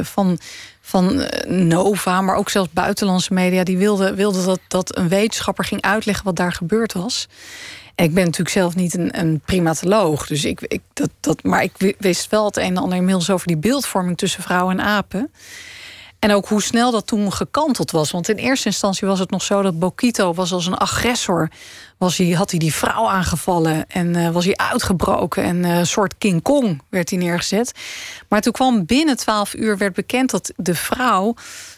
van, 0.01 0.39
van 0.81 1.29
Nova, 1.47 2.21
maar 2.21 2.35
ook 2.35 2.49
zelfs 2.49 2.69
buitenlandse 2.71 3.33
media. 3.33 3.63
Die 3.63 3.77
wilden 3.77 4.15
wilde 4.15 4.45
dat, 4.45 4.59
dat 4.67 4.97
een 4.97 5.07
wetenschapper 5.07 5.65
ging 5.65 5.81
uitleggen 5.81 6.25
wat 6.25 6.35
daar 6.35 6.53
gebeurd 6.53 6.93
was. 6.93 7.27
Ik 7.95 8.13
ben 8.13 8.23
natuurlijk 8.23 8.49
zelf 8.49 8.75
niet 8.75 8.93
een, 8.93 9.19
een 9.19 9.41
primatoloog. 9.45 10.27
Dus 10.27 10.45
ik, 10.45 10.61
ik, 10.61 10.81
dat, 10.93 11.09
dat, 11.19 11.43
maar 11.43 11.63
ik 11.63 11.71
wi- 11.77 11.95
wist 11.99 12.29
wel 12.29 12.45
het 12.45 12.57
een 12.57 12.63
en 12.63 12.77
ander 12.77 12.97
inmiddels 12.97 13.29
over 13.29 13.47
die 13.47 13.57
beeldvorming 13.57 14.17
tussen 14.17 14.43
vrouwen 14.43 14.79
en 14.79 14.85
apen. 14.85 15.31
En 16.19 16.31
ook 16.31 16.47
hoe 16.47 16.61
snel 16.61 16.91
dat 16.91 17.07
toen 17.07 17.33
gekanteld 17.33 17.91
was. 17.91 18.11
Want 18.11 18.29
in 18.29 18.35
eerste 18.35 18.67
instantie 18.67 19.07
was 19.07 19.19
het 19.19 19.29
nog 19.29 19.43
zo 19.43 19.61
dat 19.61 19.79
Bokito 19.79 20.33
was 20.33 20.51
als 20.51 20.65
een 20.65 20.77
agressor. 20.77 21.49
Was 21.97 22.17
hij, 22.17 22.29
had 22.29 22.49
hij 22.49 22.59
die 22.59 22.73
vrouw 22.73 23.07
aangevallen 23.07 23.87
en 23.87 24.15
eh, 24.15 24.29
was 24.29 24.45
hij 24.45 24.55
uitgebroken. 24.55 25.43
En 25.43 25.65
eh, 25.65 25.77
een 25.77 25.87
soort 25.87 26.17
King 26.17 26.41
Kong 26.41 26.81
werd 26.89 27.09
hij 27.09 27.19
neergezet. 27.19 27.71
Maar 28.29 28.41
toen 28.41 28.53
kwam 28.53 28.85
binnen 28.85 29.17
twaalf 29.17 29.53
uur 29.53 29.77
werd 29.77 29.93
bekend 29.93 30.31
dat 30.31 30.51
de 30.55 30.75
vrouw, 30.75 31.33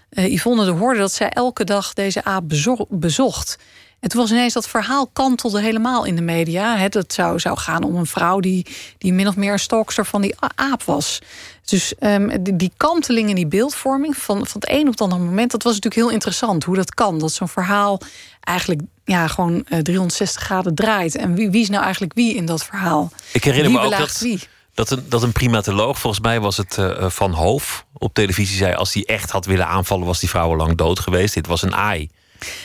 eh, 0.10 0.34
Yvonne 0.34 0.66
de 0.66 0.72
Hoorde... 0.72 1.00
dat 1.00 1.14
zij 1.14 1.30
elke 1.30 1.64
dag 1.64 1.94
deze 1.94 2.24
aap 2.24 2.50
bezo- 2.50 2.88
bezocht. 2.90 3.58
En 4.06 4.12
toen 4.12 4.22
was 4.22 4.32
ineens 4.32 4.54
dat 4.54 4.68
verhaal 4.68 5.08
kantelde 5.14 5.62
helemaal 5.62 6.04
in 6.04 6.16
de 6.16 6.22
media. 6.22 6.78
Het 6.78 6.94
dat 6.94 7.14
zou, 7.14 7.40
zou 7.40 7.58
gaan 7.58 7.84
om 7.84 7.96
een 7.96 8.06
vrouw 8.06 8.40
die, 8.40 8.66
die 8.98 9.14
min 9.14 9.28
of 9.28 9.36
meer 9.36 9.52
een 9.52 9.60
stalkster 9.60 10.06
van 10.06 10.22
die 10.22 10.36
aap 10.56 10.84
was. 10.84 11.22
Dus 11.64 11.96
ehm, 11.96 12.44
die, 12.44 12.56
die 12.56 12.72
kanteling 12.78 13.30
en 13.30 13.36
die 13.36 13.48
beeldvorming 13.48 14.18
van, 14.18 14.48
van 14.48 14.62
het 14.62 14.70
een 14.70 14.86
op 14.86 14.92
het 14.92 15.02
andere 15.02 15.22
moment... 15.22 15.52
dat 15.52 15.64
was 15.64 15.74
natuurlijk 15.74 16.02
heel 16.02 16.12
interessant, 16.14 16.64
hoe 16.64 16.76
dat 16.76 16.94
kan. 16.94 17.20
Dat 17.20 17.32
zo'n 17.32 17.48
verhaal 17.48 18.02
eigenlijk 18.40 18.82
ja, 19.06 19.28
gewoon 19.28 19.64
eh, 19.68 19.80
360 19.80 20.42
graden 20.42 20.76
draait. 20.76 21.16
En 21.16 21.36
wie, 21.36 21.50
wie 21.50 21.62
is 21.62 21.70
nou 21.70 21.84
eigenlijk 21.84 22.14
wie 22.14 22.36
in 22.36 22.46
dat 22.46 22.66
verhaal? 22.66 23.12
Ik 23.32 23.44
herinner 23.44 23.72
wie 23.72 23.80
me 23.80 23.86
ook 23.86 23.98
dat, 23.98 24.20
wie? 24.20 24.40
dat, 24.74 24.90
een, 24.90 25.06
dat 25.10 25.24
een 25.24 25.32
primatoloog, 25.32 26.00
volgens 26.00 26.22
mij 26.22 26.40
was 26.40 26.58
het 26.58 26.78
eh, 26.78 27.10
Van 27.10 27.32
Hoof, 27.32 27.86
op 27.94 28.14
televisie 28.14 28.58
zei: 28.58 28.74
als 28.74 28.94
hij 28.94 29.04
echt 29.04 29.30
had 29.30 29.46
willen 29.46 29.68
aanvallen, 29.68 30.06
was 30.06 30.20
die 30.20 30.30
vrouw 30.30 30.50
al 30.50 30.56
lang 30.56 30.78
dood 30.78 31.00
geweest. 31.00 31.34
Dit 31.34 31.48
was 31.48 31.62
een 31.62 31.76
aai. 31.76 32.10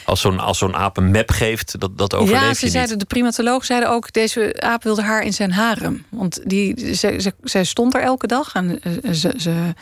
Als 0.05 0.21
zo'n 0.21 0.39
als 0.41 0.59
zo'n 0.59 0.77
aap 0.77 0.97
een 0.97 1.11
map 1.11 1.31
geeft, 1.31 1.81
dat, 1.81 1.99
dat 1.99 2.15
overleef 2.15 2.41
ja, 2.43 2.49
je 2.49 2.55
ze 2.55 2.65
niet. 2.65 2.73
zeiden, 2.73 2.99
de 2.99 3.05
primatoloog 3.05 3.65
zeiden 3.65 3.91
ook... 3.91 4.13
deze 4.13 4.55
aap 4.61 4.83
wilde 4.83 5.03
haar 5.03 5.23
in 5.23 5.33
zijn 5.33 5.53
harem. 5.53 6.05
Want 6.09 6.41
die, 6.45 6.95
ze, 6.95 7.17
ze, 7.21 7.33
zij 7.43 7.65
stond 7.65 7.95
er 7.95 8.03
elke 8.03 8.27
dag 8.27 8.55
en 8.55 8.81
eh, 8.83 9.13
ze, 9.13 9.35
ze, 9.37 9.75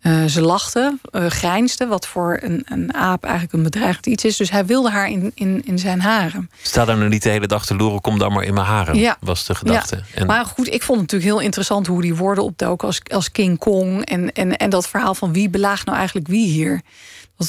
eh, 0.00 0.24
ze 0.24 0.40
lachte, 0.40 0.98
eh, 1.10 1.26
grijnsde... 1.26 1.86
wat 1.86 2.06
voor 2.06 2.38
een, 2.42 2.62
een 2.64 2.94
aap 2.94 3.24
eigenlijk 3.24 3.54
een 3.54 3.62
bedreigend 3.62 4.06
iets 4.06 4.24
is. 4.24 4.36
Dus 4.36 4.50
hij 4.50 4.66
wilde 4.66 4.90
haar 4.90 5.10
in, 5.10 5.32
in, 5.34 5.62
in 5.64 5.78
zijn 5.78 6.00
harem. 6.00 6.50
Sta 6.62 6.84
daar 6.84 6.96
nou 6.96 7.08
niet 7.08 7.22
de 7.22 7.28
hele 7.28 7.46
dag 7.46 7.66
te 7.66 7.76
loeren, 7.76 8.00
kom 8.00 8.18
dan 8.18 8.32
maar 8.32 8.44
in 8.44 8.54
mijn 8.54 8.66
haren, 8.66 8.98
Ja. 8.98 9.16
was 9.20 9.46
de 9.46 9.54
gedachte. 9.54 9.96
Ja. 9.96 10.02
En 10.14 10.26
Maar 10.26 10.44
goed, 10.44 10.66
ik 10.66 10.82
vond 10.82 11.00
het 11.00 11.10
natuurlijk 11.10 11.30
heel 11.32 11.44
interessant... 11.44 11.86
hoe 11.86 12.02
die 12.02 12.14
woorden 12.14 12.44
opdoken 12.44 12.86
als, 12.86 13.00
als 13.12 13.32
King 13.32 13.58
Kong... 13.58 14.04
En, 14.04 14.32
en, 14.32 14.56
en 14.56 14.70
dat 14.70 14.88
verhaal 14.88 15.14
van 15.14 15.32
wie 15.32 15.48
belaagt 15.48 15.84
nou 15.86 15.96
eigenlijk 15.98 16.28
wie 16.28 16.46
hier... 16.46 16.80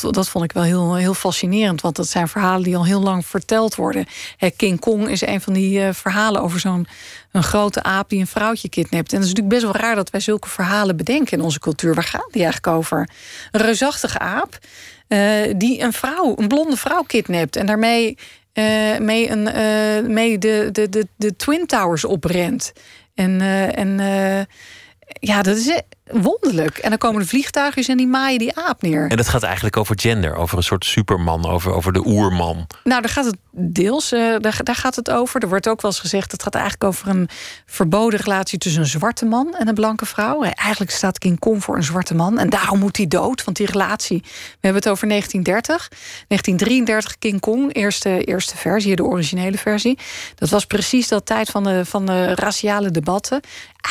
Dat, 0.02 0.14
dat 0.14 0.30
vond 0.30 0.44
ik 0.44 0.52
wel 0.52 0.64
heel, 0.64 0.96
heel 0.96 1.14
fascinerend. 1.14 1.82
Want 1.82 1.96
dat 1.96 2.08
zijn 2.08 2.28
verhalen 2.28 2.64
die 2.64 2.78
al 2.78 2.86
heel 2.86 3.02
lang 3.02 3.26
verteld 3.26 3.76
worden. 3.76 4.06
Hè, 4.38 4.50
King 4.50 4.80
Kong 4.80 5.10
is 5.10 5.22
een 5.22 5.42
van 5.42 5.54
die 5.54 5.86
eh, 5.86 5.94
verhalen 5.94 6.42
over 6.42 6.60
zo'n 6.60 6.88
een 7.32 7.44
grote 7.44 7.84
aap 7.84 8.10
die 8.10 8.20
een 8.20 8.28
vrouwtje 8.28 8.70
kidnapt. 8.70 9.12
En 9.12 9.18
het 9.20 9.26
is 9.26 9.34
natuurlijk 9.34 9.62
best 9.62 9.74
wel 9.74 9.82
raar 9.82 9.96
dat 9.96 10.10
wij 10.10 10.20
zulke 10.20 10.50
verhalen 10.50 10.96
bedenken 10.96 11.38
in 11.38 11.44
onze 11.44 11.60
cultuur. 11.60 11.94
Waar 11.94 12.04
gaat 12.04 12.32
die 12.32 12.44
eigenlijk 12.44 12.76
over? 12.78 13.10
Een 13.52 13.62
reusachtige 13.62 14.20
aap 14.20 14.58
eh, 15.08 15.54
die 15.56 15.82
een 15.82 15.94
vrouw, 15.94 16.34
een 16.38 16.48
blonde 16.48 16.78
vrouw 16.78 17.02
kidnapt. 17.02 17.56
En 17.56 17.66
daarmee 17.66 18.18
eh, 18.54 18.98
mee, 18.98 19.30
een, 19.30 20.14
mee 20.14 20.38
de, 20.38 20.70
de, 20.72 20.90
de, 20.90 21.08
de 21.16 21.36
Twin 21.36 21.66
Towers 21.66 22.06
oprent. 22.06 22.74
En, 23.14 23.42
en 23.76 24.00
ja, 25.20 25.42
dat 25.42 25.58
is 25.58 25.82
wonderlijk. 26.12 26.78
En 26.78 26.90
dan 26.90 26.98
komen 26.98 27.22
de 27.22 27.28
vliegtuigjes 27.28 27.88
en 27.88 27.98
die 27.98 28.08
maaien 28.08 28.40
die 28.40 28.56
aap 28.56 28.82
neer. 28.82 29.10
En 29.10 29.18
dat 29.18 29.28
gaat 29.28 29.44
eigenlijk 29.44 29.78
over 29.78 30.00
gender, 30.00 30.36
over 30.36 30.58
een 30.58 30.64
soort 30.64 30.86
superman, 30.86 31.46
over, 31.46 31.74
over 31.74 31.94
de 31.94 32.06
oerman. 32.06 32.68
Nou, 32.84 33.02
daar 33.02 33.12
gaat 33.12 33.26
het 33.26 33.38
deels, 33.52 34.12
eh, 34.12 34.20
daar, 34.20 34.60
daar 34.64 34.76
gaat 34.76 34.96
het 34.96 35.12
over. 35.12 35.42
Er 35.42 35.48
wordt 35.48 35.68
ook 35.68 35.82
wel 35.82 35.92
eens 35.92 36.00
gezegd, 36.00 36.32
het 36.32 36.44
gaat 36.44 36.54
eigenlijk 36.54 36.84
over 36.84 37.08
een 37.08 37.30
verboden 37.66 38.20
relatie 38.20 38.58
tussen 38.58 38.82
een 38.82 38.88
zwarte 38.88 39.26
man 39.26 39.56
en 39.56 39.68
een 39.68 39.74
blanke 39.74 40.06
vrouw. 40.06 40.44
Eh, 40.44 40.52
Eigenlijk 40.54 40.92
staat 40.92 41.18
King 41.18 41.40
Kong 41.40 41.64
voor 41.64 41.76
een 41.76 41.84
zwarte 41.84 42.16
man 42.16 42.40
en 42.40 42.50
daarom 42.50 42.80
moet 42.80 42.98
hij 42.98 43.08
dood, 43.08 43.44
want 43.44 43.58
die 43.58 43.66
relatie. 43.66 44.20
We 44.24 44.58
hebben 44.60 44.82
het 44.82 44.92
over 44.92 45.08
1930, 45.08 45.90
1933 46.28 47.20
King 47.20 47.40
Kong, 47.40 47.74
eerste, 47.74 48.24
eerste 48.24 48.58
versie, 48.58 48.96
de 48.96 49.04
originele 49.04 49.58
versie. 49.58 49.98
Dat 50.36 50.50
was 50.50 50.66
precies 50.66 51.08
dat 51.08 51.26
tijd 51.26 51.50
van 51.50 51.64
de, 51.64 51.86
van 51.86 52.06
de 52.06 52.36
raciale 52.36 52.92
debatten. 52.92 53.42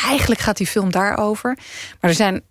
Eigenlijk 0.04 0.40
gaat 0.40 0.56
die 0.56 0.66
film 0.66 0.90
daarover. 0.90 1.58
Maar 2.02 2.10
er 2.10 2.16
zijn 2.16 2.42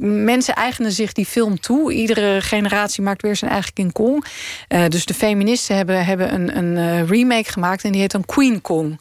Mensen 0.00 0.54
eigenen 0.54 0.92
zich 0.92 1.12
die 1.12 1.26
film 1.26 1.60
toe. 1.60 1.92
Iedere 1.92 2.40
generatie 2.40 3.02
maakt 3.02 3.22
weer 3.22 3.36
zijn 3.36 3.50
eigen 3.50 3.72
King 3.72 3.92
Kong. 3.92 4.24
Eh, 4.68 4.86
dus 4.88 5.04
de 5.04 5.14
feministen 5.14 5.76
hebben, 5.76 6.04
hebben 6.04 6.34
een, 6.34 6.56
een 6.56 6.76
eh, 6.76 7.08
remake 7.08 7.52
gemaakt 7.52 7.84
en 7.84 7.92
die 7.92 8.00
heet 8.00 8.10
dan 8.10 8.24
Queen 8.24 8.60
Kong. 8.60 9.00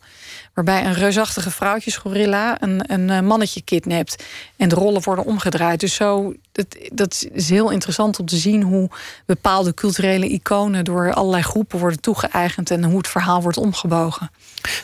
Waarbij 0.53 0.85
een 0.85 0.93
reusachtige 0.93 1.51
vrouwtjesgorilla 1.51 2.61
een, 2.61 2.93
een 2.93 3.09
eh, 3.09 3.19
mannetje 3.19 3.61
kidnapt. 3.61 4.23
En 4.57 4.69
de 4.69 4.75
rollen 4.75 5.03
worden 5.03 5.25
omgedraaid. 5.25 5.79
Dus 5.79 5.93
zo, 5.95 6.33
dat, 6.51 6.65
dat 6.93 7.25
is 7.33 7.49
heel 7.49 7.69
interessant 7.69 8.19
om 8.19 8.25
te 8.25 8.35
zien 8.37 8.61
hoe 8.61 8.89
bepaalde 9.25 9.73
culturele 9.73 10.27
iconen 10.29 10.83
door 10.85 11.13
allerlei 11.13 11.43
groepen 11.43 11.79
worden 11.79 11.99
toegeëigend 12.01 12.71
en 12.71 12.83
hoe 12.83 12.97
het 12.97 13.07
verhaal 13.07 13.41
wordt 13.41 13.57
omgebogen. 13.57 14.31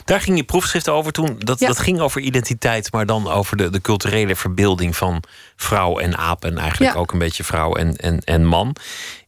Daar 0.04 0.20
ging 0.20 0.36
je 0.36 0.44
proefschrift 0.44 0.88
over 0.88 1.12
toen. 1.12 1.36
Dat, 1.38 1.58
Ja. 1.60 1.66
dat 1.66 1.78
ging 1.78 2.00
over 2.00 2.20
identiteit, 2.20 2.92
maar 2.92 3.06
dan 3.06 3.28
over 3.28 3.56
de, 3.56 3.70
de 3.70 3.80
culturele 3.80 4.36
verbeelding 4.36 4.96
van 4.96 5.22
vrouw 5.56 5.98
en 5.98 6.16
aap. 6.16 6.44
En 6.44 6.58
eigenlijk 6.58 6.92
Ja. 6.92 6.98
ook 7.00 7.12
een 7.12 7.18
beetje 7.18 7.44
vrouw 7.44 7.74
en, 7.74 7.96
en, 7.96 8.20
en 8.24 8.44
man. 8.44 8.76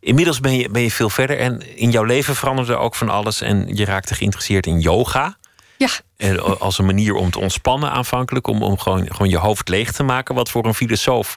Inmiddels 0.01 0.41
ben 0.41 0.57
je, 0.57 0.69
ben 0.69 0.83
je 0.83 0.91
veel 0.91 1.11
verder 1.11 1.39
en 1.39 1.77
in 1.77 1.91
jouw 1.91 2.05
leven 2.05 2.37
veranderde 2.37 2.77
ook 2.77 2.95
van 2.95 3.09
alles. 3.09 3.41
En 3.41 3.77
je 3.77 3.85
raakte 3.85 4.15
geïnteresseerd 4.15 4.67
in 4.67 4.81
yoga. 4.81 5.39
Ja, 5.81 5.89
En 6.17 6.59
als 6.59 6.79
een 6.79 6.87
manier 6.87 7.15
om 7.15 7.31
te 7.31 7.39
ontspannen 7.39 7.91
aanvankelijk. 7.91 8.47
Om, 8.47 8.63
om 8.63 8.79
gewoon, 8.79 9.07
gewoon 9.07 9.29
je 9.29 9.39
hoofd 9.39 9.69
leeg 9.69 9.93
te 9.93 10.03
maken. 10.03 10.35
Wat 10.35 10.51
voor 10.51 10.65
een 10.65 10.75
filosoof 10.75 11.37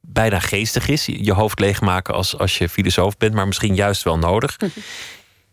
bijna 0.00 0.38
geestig 0.38 0.88
is. 0.88 1.06
Je 1.06 1.32
hoofd 1.32 1.60
leegmaken 1.60 2.14
als, 2.14 2.38
als 2.38 2.58
je 2.58 2.68
filosoof 2.68 3.16
bent. 3.16 3.34
Maar 3.34 3.46
misschien 3.46 3.74
juist 3.74 4.02
wel 4.02 4.18
nodig. 4.18 4.56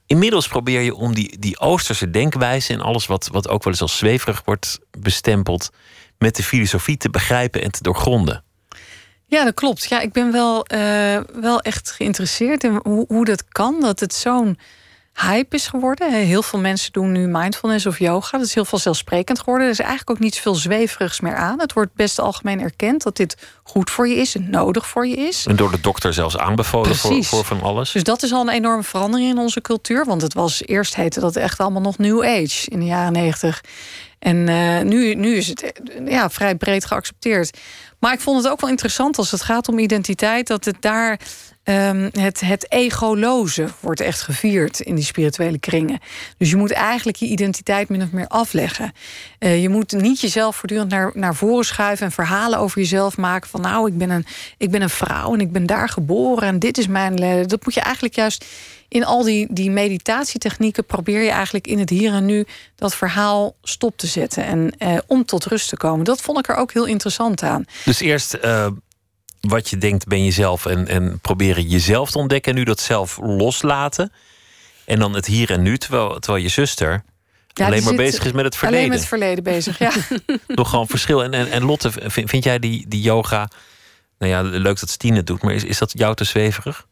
Inmiddels 0.05 0.47
probeer 0.47 0.81
je 0.81 0.95
om 0.95 1.13
die, 1.13 1.39
die 1.39 1.59
Oosterse 1.59 2.09
denkwijze... 2.09 2.73
en 2.73 2.81
alles 2.81 3.05
wat, 3.05 3.29
wat 3.31 3.47
ook 3.47 3.63
wel 3.63 3.73
eens 3.73 3.81
als 3.81 3.97
zweverig 3.97 4.41
wordt 4.45 4.79
bestempeld... 4.91 5.69
met 6.17 6.35
de 6.35 6.43
filosofie 6.43 6.97
te 6.97 7.09
begrijpen 7.09 7.61
en 7.61 7.71
te 7.71 7.83
doorgronden. 7.83 8.43
Ja, 9.25 9.43
dat 9.43 9.53
klopt. 9.53 9.85
Ja, 9.85 9.99
ik 9.99 10.11
ben 10.11 10.31
wel, 10.31 10.65
eh, 10.65 11.19
wel 11.33 11.61
echt 11.61 11.91
geïnteresseerd 11.91 12.63
in 12.63 12.79
hoe, 12.83 13.05
hoe 13.07 13.25
dat 13.25 13.47
kan. 13.47 13.79
Dat 13.79 13.99
het 13.99 14.13
zo'n 14.13 14.57
hype 15.21 15.55
is 15.55 15.67
geworden. 15.67 16.13
Heel 16.13 16.43
veel 16.43 16.59
mensen 16.59 16.91
doen 16.91 17.11
nu 17.11 17.27
mindfulness 17.27 17.85
of 17.85 17.99
yoga. 17.99 18.37
Dat 18.37 18.47
is 18.47 18.53
heel 18.53 18.65
vanzelfsprekend 18.65 19.39
geworden. 19.39 19.65
Er 19.65 19.71
is 19.71 19.79
eigenlijk 19.79 20.09
ook 20.09 20.19
niet 20.19 20.35
zoveel 20.35 20.55
zweverigs 20.55 21.19
meer 21.19 21.35
aan. 21.35 21.59
Het 21.59 21.73
wordt 21.73 21.93
best 21.93 22.19
algemeen 22.19 22.61
erkend 22.61 23.03
dat 23.03 23.17
dit 23.17 23.37
goed 23.63 23.89
voor 23.89 24.07
je 24.07 24.15
is 24.15 24.35
en 24.35 24.49
nodig 24.49 24.87
voor 24.87 25.07
je 25.07 25.15
is. 25.15 25.45
En 25.45 25.55
door 25.55 25.71
de 25.71 25.81
dokter 25.81 26.13
zelfs 26.13 26.37
aanbevolen 26.37 26.95
voor, 26.95 27.23
voor 27.23 27.45
van 27.45 27.61
alles. 27.61 27.91
Dus 27.91 28.03
dat 28.03 28.23
is 28.23 28.31
al 28.31 28.41
een 28.41 28.49
enorme 28.49 28.83
verandering 28.83 29.29
in 29.29 29.37
onze 29.37 29.61
cultuur. 29.61 30.05
Want 30.05 30.21
het 30.21 30.33
was 30.33 30.61
eerst 30.65 30.95
heette 30.95 31.19
dat 31.19 31.35
echt 31.35 31.59
allemaal 31.59 31.81
nog 31.81 31.97
New 31.97 32.23
Age 32.23 32.69
in 32.69 32.79
de 32.79 32.85
jaren 32.85 33.13
negentig. 33.13 33.61
En 34.19 34.49
eh, 34.49 34.81
nu, 34.81 35.15
nu 35.15 35.35
is 35.35 35.47
het 35.47 35.61
eh, 35.61 36.07
ja, 36.07 36.29
vrij 36.29 36.55
breed 36.55 36.85
geaccepteerd. 36.85 37.57
Maar 37.99 38.13
ik 38.13 38.19
vond 38.19 38.43
het 38.43 38.51
ook 38.51 38.61
wel 38.61 38.69
interessant 38.69 39.17
als 39.17 39.31
het 39.31 39.41
gaat 39.41 39.67
om 39.67 39.79
identiteit, 39.79 40.47
dat 40.47 40.65
het 40.65 40.75
daar 40.79 41.19
ehm, 41.69 42.09
het, 42.23 42.39
het 42.41 42.71
egoloze 42.71 43.67
wordt 43.79 44.01
echt 44.01 44.21
gevierd 44.21 44.79
in 44.79 44.95
die 44.95 45.03
spirituele 45.03 45.59
kringen. 45.59 45.99
Dus 46.37 46.49
je 46.49 46.55
moet 46.55 46.71
eigenlijk 46.71 47.17
je 47.17 47.25
identiteit 47.25 47.89
min 47.89 48.01
of 48.01 48.11
meer 48.11 48.27
afleggen. 48.27 48.93
Eh, 49.39 49.61
je 49.61 49.69
moet 49.69 49.91
niet 49.91 50.19
jezelf 50.19 50.55
voortdurend 50.55 50.89
naar, 50.89 51.11
naar 51.13 51.35
voren 51.35 51.65
schuiven 51.65 52.05
en 52.05 52.11
verhalen 52.11 52.59
over 52.59 52.79
jezelf 52.79 53.17
maken. 53.17 53.49
Van 53.49 53.61
nou, 53.61 53.87
ik 53.87 53.97
ben, 53.97 54.09
een, 54.09 54.25
ik 54.57 54.71
ben 54.71 54.81
een 54.81 54.89
vrouw 54.89 55.33
en 55.33 55.39
ik 55.39 55.51
ben 55.51 55.65
daar 55.65 55.89
geboren 55.89 56.47
en 56.47 56.59
dit 56.59 56.77
is 56.77 56.87
mijn. 56.87 57.15
Dat 57.47 57.65
moet 57.65 57.73
je 57.73 57.81
eigenlijk 57.81 58.15
juist 58.15 58.45
in 58.89 59.05
al 59.05 59.23
die, 59.23 59.47
die 59.49 59.71
meditatietechnieken 59.71 60.85
probeer 60.85 61.21
je 61.21 61.29
eigenlijk 61.29 61.67
in 61.67 61.79
het 61.79 61.89
hier 61.89 62.13
en 62.13 62.25
nu 62.25 62.45
dat 62.75 62.95
verhaal 62.95 63.55
stop 63.63 63.97
te 63.97 64.07
zetten 64.07 64.43
en 64.43 64.71
eh, 64.77 64.97
om 65.07 65.25
tot 65.25 65.45
rust 65.45 65.69
te 65.69 65.77
komen. 65.77 66.05
Dat 66.05 66.21
vond 66.21 66.39
ik 66.39 66.47
er 66.47 66.55
ook 66.55 66.73
heel 66.73 66.85
interessant 66.85 67.43
aan. 67.43 67.65
Dus 67.85 67.99
eerst 67.99 68.33
eh, 68.33 68.67
wat 69.41 69.69
je 69.69 69.77
denkt 69.77 70.07
ben 70.07 70.23
jezelf 70.23 70.65
en, 70.65 70.87
en 70.87 71.19
proberen 71.19 71.67
jezelf 71.67 72.11
te 72.11 72.17
ontdekken. 72.17 72.51
En 72.51 72.57
nu 72.57 72.63
dat 72.63 72.79
zelf 72.79 73.17
loslaten. 73.21 74.11
En 74.85 74.99
dan 74.99 75.13
het 75.13 75.25
hier 75.25 75.51
en 75.51 75.61
nu, 75.61 75.77
terwijl, 75.77 76.19
terwijl 76.19 76.43
je 76.43 76.49
zuster 76.49 77.03
Ja, 77.47 77.65
alleen 77.65 77.83
maar 77.83 77.95
bezig 77.95 78.25
is 78.25 78.31
met 78.31 78.45
het 78.45 78.53
Alleen 78.53 78.59
verleden. 78.59 78.89
met 78.89 78.99
het 78.99 79.07
verleden 79.07 79.43
bezig, 79.43 79.79
ja. 79.79 79.91
Nog 80.47 80.69
gewoon 80.69 80.87
verschil. 80.87 81.23
En, 81.23 81.33
en, 81.33 81.51
en 81.51 81.63
Lotte, 81.63 81.91
vind, 81.91 82.29
vind 82.29 82.43
jij 82.43 82.59
die, 82.59 82.85
die 82.87 83.01
yoga... 83.01 83.49
Nou 84.17 84.31
ja, 84.31 84.41
leuk 84.41 84.79
dat 84.79 84.89
Stine 84.89 85.15
het 85.15 85.27
doet, 85.27 85.41
maar 85.41 85.53
is, 85.53 85.63
is 85.63 85.77
dat 85.77 85.91
jou 85.93 86.15
te 86.15 86.23
zweverig? 86.23 86.87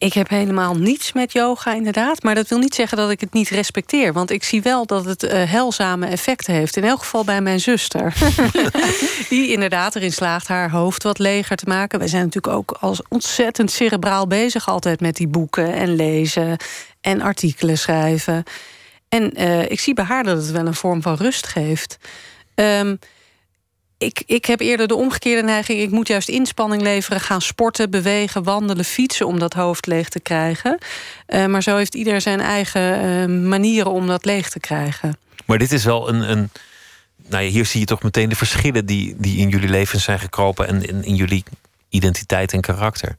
Ik 0.00 0.12
heb 0.12 0.28
helemaal 0.28 0.74
niets 0.74 1.12
met 1.12 1.32
yoga, 1.32 1.74
inderdaad. 1.74 2.22
Maar 2.22 2.34
dat 2.34 2.48
wil 2.48 2.58
niet 2.58 2.74
zeggen 2.74 2.96
dat 2.96 3.10
ik 3.10 3.20
het 3.20 3.32
niet 3.32 3.48
respecteer. 3.48 4.12
Want 4.12 4.30
ik 4.30 4.44
zie 4.44 4.62
wel 4.62 4.86
dat 4.86 5.04
het 5.04 5.22
eh, 5.22 5.50
heilzame 5.50 6.06
effecten 6.06 6.54
heeft. 6.54 6.76
In 6.76 6.84
elk 6.84 6.98
geval 6.98 7.24
bij 7.24 7.40
mijn 7.40 7.60
zuster. 7.60 8.14
Die 9.28 9.52
inderdaad 9.52 9.96
erin 9.96 10.12
slaagt 10.12 10.48
haar 10.48 10.70
hoofd 10.70 11.02
wat 11.02 11.18
leger 11.18 11.56
te 11.56 11.64
maken. 11.68 11.98
Wij 11.98 12.08
zijn 12.08 12.24
natuurlijk 12.24 12.54
ook 12.54 12.70
als 12.80 13.02
ontzettend 13.08 13.70
cerebraal 13.70 14.26
bezig... 14.26 14.68
altijd 14.68 15.00
met 15.00 15.16
die 15.16 15.28
boeken 15.28 15.72
en 15.72 15.94
lezen 15.94 16.56
en 17.00 17.20
artikelen 17.20 17.78
schrijven. 17.78 18.44
En 19.08 19.32
eh, 19.32 19.70
ik 19.70 19.80
zie 19.80 19.94
bij 19.94 20.04
haar 20.04 20.24
dat 20.24 20.36
het 20.36 20.50
wel 20.50 20.66
een 20.66 20.74
vorm 20.74 21.02
van 21.02 21.14
rust 21.14 21.46
geeft. 21.46 21.98
Ehm, 22.54 22.96
ik, 24.00 24.22
ik 24.26 24.44
heb 24.44 24.60
eerder 24.60 24.88
de 24.88 24.94
omgekeerde 24.94 25.42
neiging. 25.42 25.80
Ik 25.80 25.90
moet 25.90 26.08
juist 26.08 26.28
inspanning 26.28 26.82
leveren, 26.82 27.20
gaan 27.20 27.40
sporten, 27.40 27.90
bewegen, 27.90 28.42
wandelen, 28.42 28.84
fietsen 28.84 29.26
om 29.26 29.38
dat 29.38 29.52
hoofd 29.52 29.86
leeg 29.86 30.08
te 30.08 30.20
krijgen. 30.20 30.78
Uh, 31.28 31.46
maar 31.46 31.62
zo 31.62 31.76
heeft 31.76 31.94
ieder 31.94 32.20
zijn 32.20 32.40
eigen 32.40 33.04
uh, 33.04 33.48
manieren 33.48 33.90
om 33.90 34.06
dat 34.06 34.24
leeg 34.24 34.50
te 34.50 34.60
krijgen. 34.60 35.18
Maar 35.44 35.58
dit 35.58 35.72
is 35.72 35.84
wel 35.84 36.08
een. 36.08 36.30
een 36.30 36.50
nou 37.26 37.44
ja, 37.44 37.50
hier 37.50 37.66
zie 37.66 37.80
je 37.80 37.86
toch 37.86 38.02
meteen 38.02 38.28
de 38.28 38.36
verschillen 38.36 38.86
die, 38.86 39.14
die 39.18 39.38
in 39.38 39.48
jullie 39.48 39.68
leven 39.68 40.00
zijn 40.00 40.18
gekropen 40.18 40.68
en 40.68 40.82
in, 40.88 41.04
in 41.04 41.14
jullie 41.14 41.44
identiteit 41.88 42.52
en 42.52 42.60
karakter. 42.60 43.16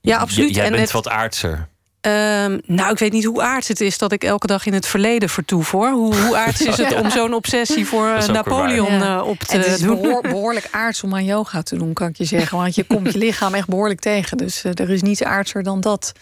Ja, 0.00 0.18
absoluut. 0.18 0.50
J 0.50 0.54
jij 0.54 0.64
en 0.64 0.70
bent 0.70 0.82
het, 0.82 0.92
wat 0.92 1.08
aardser. 1.08 1.68
Um, 2.00 2.60
nou, 2.66 2.92
ik 2.92 2.98
weet 2.98 3.12
niet 3.12 3.24
hoe 3.24 3.42
aards 3.42 3.68
het 3.68 3.80
is 3.80 3.98
dat 3.98 4.12
ik 4.12 4.24
elke 4.24 4.46
dag 4.46 4.66
in 4.66 4.72
het 4.72 4.86
verleden 4.86 5.28
vertoef 5.28 5.70
hoor. 5.70 5.90
Hoe, 5.90 6.16
hoe 6.16 6.36
aards 6.36 6.60
is 6.60 6.76
het 6.84 6.94
om 6.94 7.10
zo'n 7.10 7.34
obsessie 7.34 7.86
voor 7.86 8.06
uh, 8.06 8.26
Napoleon 8.26 8.92
ja. 8.92 9.16
uh, 9.16 9.26
op 9.26 9.38
te 9.38 9.56
het 9.56 9.66
is 9.66 9.78
doen? 9.78 10.02
Behoor, 10.02 10.22
behoorlijk 10.22 10.68
aards 10.70 11.02
om 11.02 11.14
aan 11.14 11.24
yoga 11.24 11.62
te 11.62 11.76
doen, 11.76 11.92
kan 11.92 12.08
ik 12.08 12.16
je 12.16 12.24
zeggen. 12.24 12.58
Want 12.58 12.74
je 12.74 12.84
komt 12.84 13.12
je 13.12 13.18
lichaam 13.18 13.54
echt 13.54 13.68
behoorlijk 13.68 14.00
tegen. 14.00 14.36
Dus 14.36 14.64
uh, 14.64 14.72
er 14.74 14.90
is 14.90 15.02
niets 15.02 15.22
aardser 15.22 15.62
dan 15.62 15.80
dat 15.80 16.12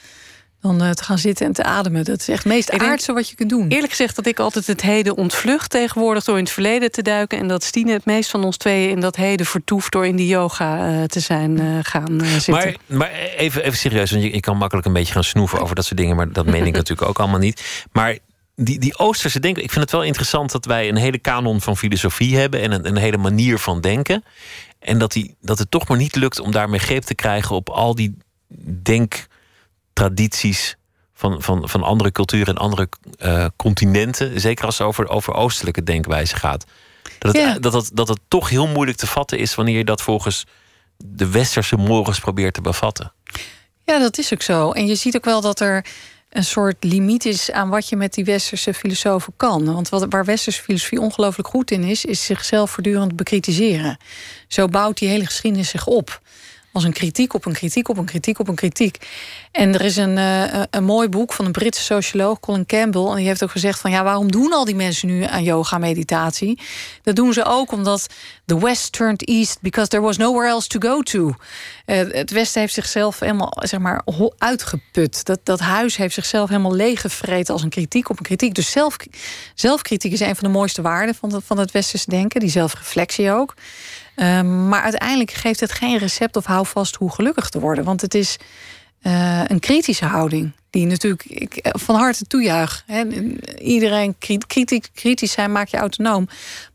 dan 0.67 0.83
uh, 0.83 0.91
te 0.91 1.05
gaan 1.05 1.19
zitten 1.19 1.47
en 1.47 1.53
te 1.53 1.63
ademen. 1.63 2.05
Dat 2.05 2.21
is 2.21 2.29
echt 2.29 2.45
het 2.45 2.53
meest 2.53 2.71
aardse 2.71 3.13
wat 3.13 3.29
je 3.29 3.35
kunt 3.35 3.51
doen. 3.51 3.69
Eerlijk 3.69 3.91
gezegd 3.91 4.17
dat 4.17 4.27
ik 4.27 4.39
altijd 4.39 4.67
het 4.67 4.83
heden 4.83 5.17
ontvlucht 5.17 5.71
tegenwoordig... 5.71 6.25
door 6.25 6.37
in 6.37 6.45
het 6.45 6.53
verleden 6.53 6.91
te 6.91 7.03
duiken. 7.03 7.39
En 7.39 7.49
dat 7.49 7.65
Stine 7.65 7.93
het 7.93 8.05
meest 8.05 8.31
van 8.31 8.45
ons 8.45 8.57
tweeën 8.57 8.91
in 8.91 9.01
dat 9.01 9.17
heden 9.17 9.47
vertoeft... 9.47 9.93
door 9.93 10.07
in 10.07 10.17
die 10.17 10.27
yoga 10.27 10.91
uh, 10.91 11.05
te 11.05 11.21
zijn 11.21 11.61
uh, 11.61 11.79
gaan 11.83 12.21
zitten. 12.25 12.53
Maar, 12.53 12.77
maar 12.87 13.11
even, 13.37 13.65
even 13.65 13.79
serieus, 13.79 14.11
want 14.11 14.23
je, 14.23 14.33
je, 14.33 14.41
kan 14.41 14.57
makkelijk 14.57 14.87
een 14.87 14.93
beetje 14.93 15.13
gaan 15.13 15.25
snoeven... 15.25 15.61
over 15.61 15.75
dat 15.75 15.85
soort 15.85 15.99
dingen, 15.99 16.17
maar 16.17 16.33
dat 16.33 16.47
meen 16.47 16.67
ik 16.67 16.75
natuurlijk 16.81 17.09
ook 17.09 17.19
allemaal 17.19 17.41
niet. 17.41 17.87
Maar 17.93 18.19
die, 18.55 18.79
die 18.79 18.99
Oosterse 18.99 19.41
denken... 19.41 19.63
ik 19.63 19.71
vind 19.71 19.85
het 19.85 19.93
wel 19.93 20.05
interessant 20.05 20.53
dat 20.53 20.65
wij 20.65 20.89
een 20.89 20.97
hele 20.97 21.19
kanon 21.19 21.61
van 21.61 21.77
filosofie 21.77 22.37
hebben... 22.37 22.61
en 22.61 22.73
een, 22.73 22.87
een 22.87 22.97
hele 22.97 23.17
manier 23.17 23.59
van 23.59 23.81
denken. 23.81 24.25
En 24.79 24.99
dat, 24.99 25.13
die, 25.13 25.37
dat 25.41 25.59
het 25.59 25.71
toch 25.71 25.89
maar 25.89 25.99
niet 25.99 26.17
lukt 26.17 26.41
om 26.41 26.51
daarmee 26.51 26.81
greep 26.81 27.03
te 27.03 27.15
krijgen... 27.15 27.57
op 27.57 27.69
al 27.69 27.95
die 27.95 28.17
denk 28.83 29.27
tradities 29.97 30.77
van, 31.15 31.43
van, 31.43 31.69
van 31.69 31.83
andere 31.83 32.13
culturen 32.13 32.55
en 32.55 32.61
andere 32.61 32.89
uh, 33.25 33.47
continenten. 33.57 34.41
Zeker 34.41 34.65
als 34.65 34.79
het 34.79 34.87
over, 34.87 35.09
over 35.09 35.35
oostelijke 35.35 35.83
denkwijze 35.83 36.37
gaat. 36.37 36.65
Dat 37.19 37.33
het, 37.33 37.43
Ja. 37.43 37.59
dat, 37.59 37.73
het, 37.73 37.91
dat 37.93 38.09
het 38.09 38.21
toch 38.29 38.49
heel 38.49 38.67
moeilijk 38.67 38.99
te 38.99 39.07
vatten 39.07 39.39
is 39.39 39.55
wanneer 39.55 39.77
je 39.77 39.85
dat 39.85 40.03
volgens 40.03 40.47
de 40.97 41.31
westerse 41.31 41.77
morgens 41.77 42.21
probeert 42.21 42.55
te 42.55 42.61
bevatten. 42.61 43.13
Ja, 43.85 43.99
dat 43.99 44.19
is 44.19 44.33
ook 44.33 44.43
zo. 44.43 44.71
En 44.71 44.87
je 44.87 44.95
ziet 44.95 45.17
ook 45.17 45.25
wel 45.25 45.41
dat 45.41 45.61
er 45.61 45.87
een 46.31 46.45
soort 46.45 46.85
limiet 46.85 47.25
is 47.25 47.51
aan 47.51 47.69
wat 47.69 47.89
je 47.89 47.97
met 47.97 48.15
die 48.15 48.25
westerse 48.25 48.75
filosofen 48.75 49.33
kan. 49.37 49.65
Want 49.65 49.89
wat, 49.89 50.07
waar 50.09 50.25
westerse 50.25 50.63
filosofie 50.63 51.01
ongelooflijk 51.01 51.49
goed 51.49 51.71
in 51.71 51.83
is, 51.83 52.05
is 52.05 52.25
zichzelf 52.25 52.71
voortdurend 52.71 53.17
bekritiseren. 53.17 53.99
Zo 54.49 54.67
bouwt 54.67 54.99
die 54.99 55.09
hele 55.09 55.25
geschiedenis 55.25 55.69
zich 55.69 55.87
op. 55.87 56.21
Als 56.77 56.85
een 56.85 56.93
kritiek 56.93 57.35
op 57.35 57.45
een 57.45 57.53
kritiek 57.53 57.89
op 57.89 57.99
een 57.99 58.05
kritiek 58.05 58.39
op 58.39 58.49
een 58.49 58.55
kritiek. 58.55 58.97
En 59.53 59.75
er 59.75 59.81
is 59.81 59.97
een, 59.97 60.17
uh, 60.17 60.63
een 60.71 60.85
mooi 60.85 61.09
boek 61.09 61.33
van 61.33 61.45
een 61.45 61.53
Britse 61.53 61.83
socioloog, 61.83 62.41
Colin 62.41 62.67
Campbell. 62.67 63.07
En 63.07 63.17
die 63.17 63.27
heeft 63.27 63.43
ook 63.43 63.51
gezegd 63.51 63.81
van 63.81 63.91
ja, 63.91 64.05
waarom 64.05 64.31
doen 64.31 64.53
al 64.53 64.65
die 64.65 64.75
mensen 64.75 65.09
nu 65.09 65.25
aan 65.25 65.43
yoga 65.43 65.79
meditatie? 65.79 66.61
Dat 67.03 67.17
doen 67.17 67.33
ze 67.33 67.45
ook 67.45 67.73
omdat 67.73 68.07
the 68.47 68.59
West 68.59 68.93
turned 68.93 69.29
east 69.29 69.59
because 69.61 69.89
there 69.89 70.03
was 70.03 70.17
nowhere 70.17 70.49
else 70.49 70.69
to 70.69 70.89
go 70.89 71.03
to. 71.03 71.35
Uh, 71.87 71.97
het 72.13 72.31
Westen 72.31 72.61
heeft 72.61 72.75
zichzelf 72.75 73.19
helemaal 73.19 73.53
zeg 73.59 73.81
maar 73.81 74.03
uitgeput. 74.39 75.25
Dat, 75.25 75.41
dat 75.43 75.61
huis 75.61 75.97
heeft 75.97 76.15
zichzelf 76.15 76.49
helemaal 76.49 76.75
leeggevreten 76.75 77.53
als 77.53 77.63
een 77.63 77.69
kritiek 77.69 78.11
op 78.11 78.19
een 78.19 78.25
kritiek. 78.25 78.55
Dus 78.55 78.71
zelf, 78.71 78.97
zelfkritiek 79.55 80.13
is 80.13 80.21
een 80.21 80.37
van 80.37 80.53
de 80.53 80.59
mooiste 80.59 80.83
waarden 80.83 81.15
van, 81.15 81.43
van 81.45 81.59
het 81.59 81.71
westerse 81.71 82.11
denken. 82.11 82.41
Die 82.41 82.51
zelfreflectie 82.51 83.33
ook. 83.33 83.55
Um, 84.17 84.69
maar 84.69 84.83
uiteindelijk 84.83 85.31
geeft 85.31 85.61
het 85.61 85.73
geen 85.73 85.99
recept 85.99 86.37
of 86.37 86.45
houvast 86.45 86.97
hoe 86.97 87.13
gelukkig 87.13 87.49
te 87.49 87.61
worden. 87.61 87.85
Want 87.85 88.01
het 88.01 88.15
is 88.15 88.37
uh, 89.03 89.43
een 89.47 89.61
kritische 89.61 90.05
houding. 90.05 90.53
Die 90.71 90.87
natuurlijk 90.87 91.25
ik 91.25 91.59
van 91.63 91.95
harte 91.95 92.27
toejuich. 92.27 92.85
Iedereen 93.59 94.17
kritisch, 94.47 94.91
kritisch 94.95 95.33
zijn 95.33 95.53
maakt 95.53 95.71
je 95.71 95.77
autonoom. 95.77 96.29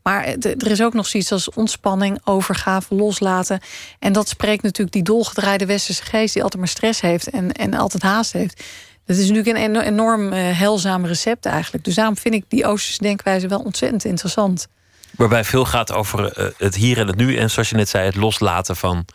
Maar 0.03 0.25
er 0.41 0.71
is 0.71 0.81
ook 0.81 0.93
nog 0.93 1.07
zoiets 1.07 1.31
als 1.31 1.49
ontspanning, 1.49 2.19
overgave, 2.23 2.95
loslaten. 2.95 3.59
En 3.99 4.13
dat 4.13 4.29
spreekt 4.29 4.63
natuurlijk 4.63 4.91
die 4.91 5.03
dolgedraaide 5.03 5.65
westerse 5.65 6.03
geest... 6.03 6.33
die 6.33 6.43
altijd 6.43 6.61
maar 6.61 6.71
stress 6.71 7.01
heeft 7.01 7.29
en, 7.29 7.51
en 7.51 7.73
altijd 7.73 8.03
haast 8.03 8.33
heeft. 8.33 8.63
Dat 9.05 9.17
is 9.17 9.29
natuurlijk 9.29 9.65
een 9.65 9.81
enorm 9.81 10.33
uh, 10.33 10.59
heilzaam 10.59 11.05
recept 11.05 11.45
eigenlijk. 11.45 11.83
Dus 11.83 11.95
daarom 11.95 12.17
vind 12.17 12.35
ik 12.35 12.43
die 12.47 12.65
Oosterse 12.65 13.01
denkwijze 13.01 13.47
wel 13.47 13.61
ontzettend 13.61 14.05
interessant. 14.05 14.67
Waarbij 15.11 15.43
veel 15.43 15.65
gaat 15.65 15.91
over 15.91 16.39
uh, 16.39 16.47
het 16.57 16.75
hier 16.75 16.97
en 16.97 17.07
het 17.07 17.15
nu. 17.15 17.37
En 17.37 17.49
zoals 17.49 17.69
je 17.69 17.75
net 17.75 17.89
zei, 17.89 18.05
het 18.05 18.15
loslaten 18.15 18.75
van 18.75 19.05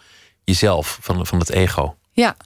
jezelf, 0.45 0.99
van, 1.01 1.27
van 1.27 1.39
het 1.39 1.51
ego. 1.51 1.97
Ja, 2.13 2.37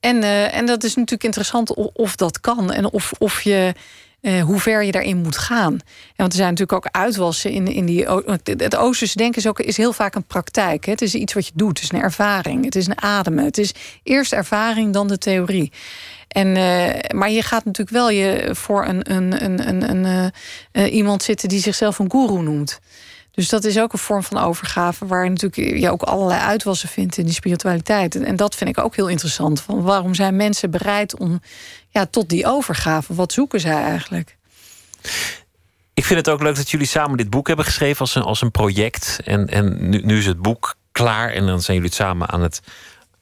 en, 0.00 0.16
uh, 0.16 0.54
en 0.54 0.66
dat 0.66 0.84
is 0.84 0.94
natuurlijk 0.94 1.24
interessant 1.24 1.74
of, 1.74 2.16
dat 2.16 2.40
kan. 2.40 2.72
En 2.72 2.92
of, 2.92 3.12
of 3.18 3.42
je, 3.42 3.74
uh, 4.20 4.42
hoe 4.42 4.60
ver 4.60 4.82
je 4.82 4.92
daarin 4.92 5.16
moet 5.16 5.38
gaan. 5.38 5.72
En 5.72 5.80
want 6.16 6.32
er 6.32 6.38
zijn 6.38 6.50
natuurlijk 6.50 6.86
ook 6.86 6.92
uitwassen 6.92 7.50
in, 7.50 7.66
in 7.66 7.86
die. 7.86 8.06
Het 8.44 8.76
Oosterse 8.76 9.16
denken 9.16 9.38
is, 9.38 9.48
ook, 9.48 9.60
is 9.60 9.76
heel 9.76 9.92
vaak 9.92 10.14
een 10.14 10.24
praktijk. 10.24 10.84
Hè? 10.84 10.92
Het 10.92 11.02
is 11.02 11.14
iets 11.14 11.32
wat 11.32 11.46
je 11.46 11.52
doet. 11.54 11.68
Het 11.68 11.82
is 11.82 11.98
een 11.98 12.04
ervaring. 12.04 12.64
Het 12.64 12.76
is 12.76 12.86
een 12.86 13.02
ademen. 13.02 13.44
Het 13.44 13.58
is 13.58 13.72
eerst 14.02 14.32
ervaring, 14.32 14.92
dan 14.92 15.08
de 15.08 15.18
theorie. 15.18 15.72
En, 16.32 16.56
uh, 16.56 17.18
maar 17.18 17.30
je 17.30 17.42
gaat 17.42 17.64
natuurlijk 17.64 17.96
wel 17.96 18.10
je 18.10 18.50
voor 18.52 18.86
een, 18.86 19.12
een, 19.12 19.44
een, 19.44 19.68
een, 19.68 20.06
een 20.06 20.32
uh, 20.72 20.94
iemand 20.94 21.22
zitten 21.22 21.48
die 21.48 21.60
zichzelf 21.60 21.98
een 21.98 22.10
guru 22.10 22.42
noemt. 22.42 22.80
Dus 23.30 23.48
dat 23.48 23.64
is 23.64 23.78
ook 23.78 23.92
een 23.92 23.98
vorm 23.98 24.22
van 24.22 24.38
overgave, 24.38 25.06
waar 25.06 25.30
natuurlijk 25.30 25.78
je 25.78 25.90
ook 25.90 26.02
allerlei 26.02 26.40
uitwassen 26.40 26.88
vindt 26.88 27.18
in 27.18 27.24
die 27.24 27.34
spiritualiteit. 27.34 28.22
En 28.22 28.36
dat 28.36 28.54
vind 28.54 28.70
ik 28.70 28.84
ook 28.84 28.96
heel 28.96 29.08
interessant. 29.08 29.60
Van 29.60 29.82
waarom 29.82 30.14
zijn 30.14 30.36
mensen 30.36 30.70
bereid 30.70 31.18
om 31.18 31.40
ja, 31.88 32.06
tot 32.06 32.28
die 32.28 32.46
overgave? 32.46 33.14
Wat 33.14 33.32
zoeken 33.32 33.60
zij 33.60 33.82
eigenlijk? 33.82 34.36
Ik 35.94 36.04
vind 36.04 36.18
het 36.18 36.28
ook 36.28 36.42
leuk 36.42 36.56
dat 36.56 36.70
jullie 36.70 36.86
samen 36.86 37.16
dit 37.16 37.30
boek 37.30 37.46
hebben 37.46 37.64
geschreven 37.64 38.00
als 38.00 38.14
een, 38.14 38.22
als 38.22 38.42
een 38.42 38.50
project. 38.50 39.20
En, 39.24 39.48
en 39.48 39.88
nu, 39.88 40.00
nu 40.04 40.18
is 40.18 40.26
het 40.26 40.42
boek 40.42 40.74
klaar 40.92 41.30
en 41.30 41.46
dan 41.46 41.62
zijn 41.62 41.76
jullie 41.76 41.92
het 41.92 42.00
samen 42.00 42.28
aan, 42.28 42.42
het, 42.42 42.60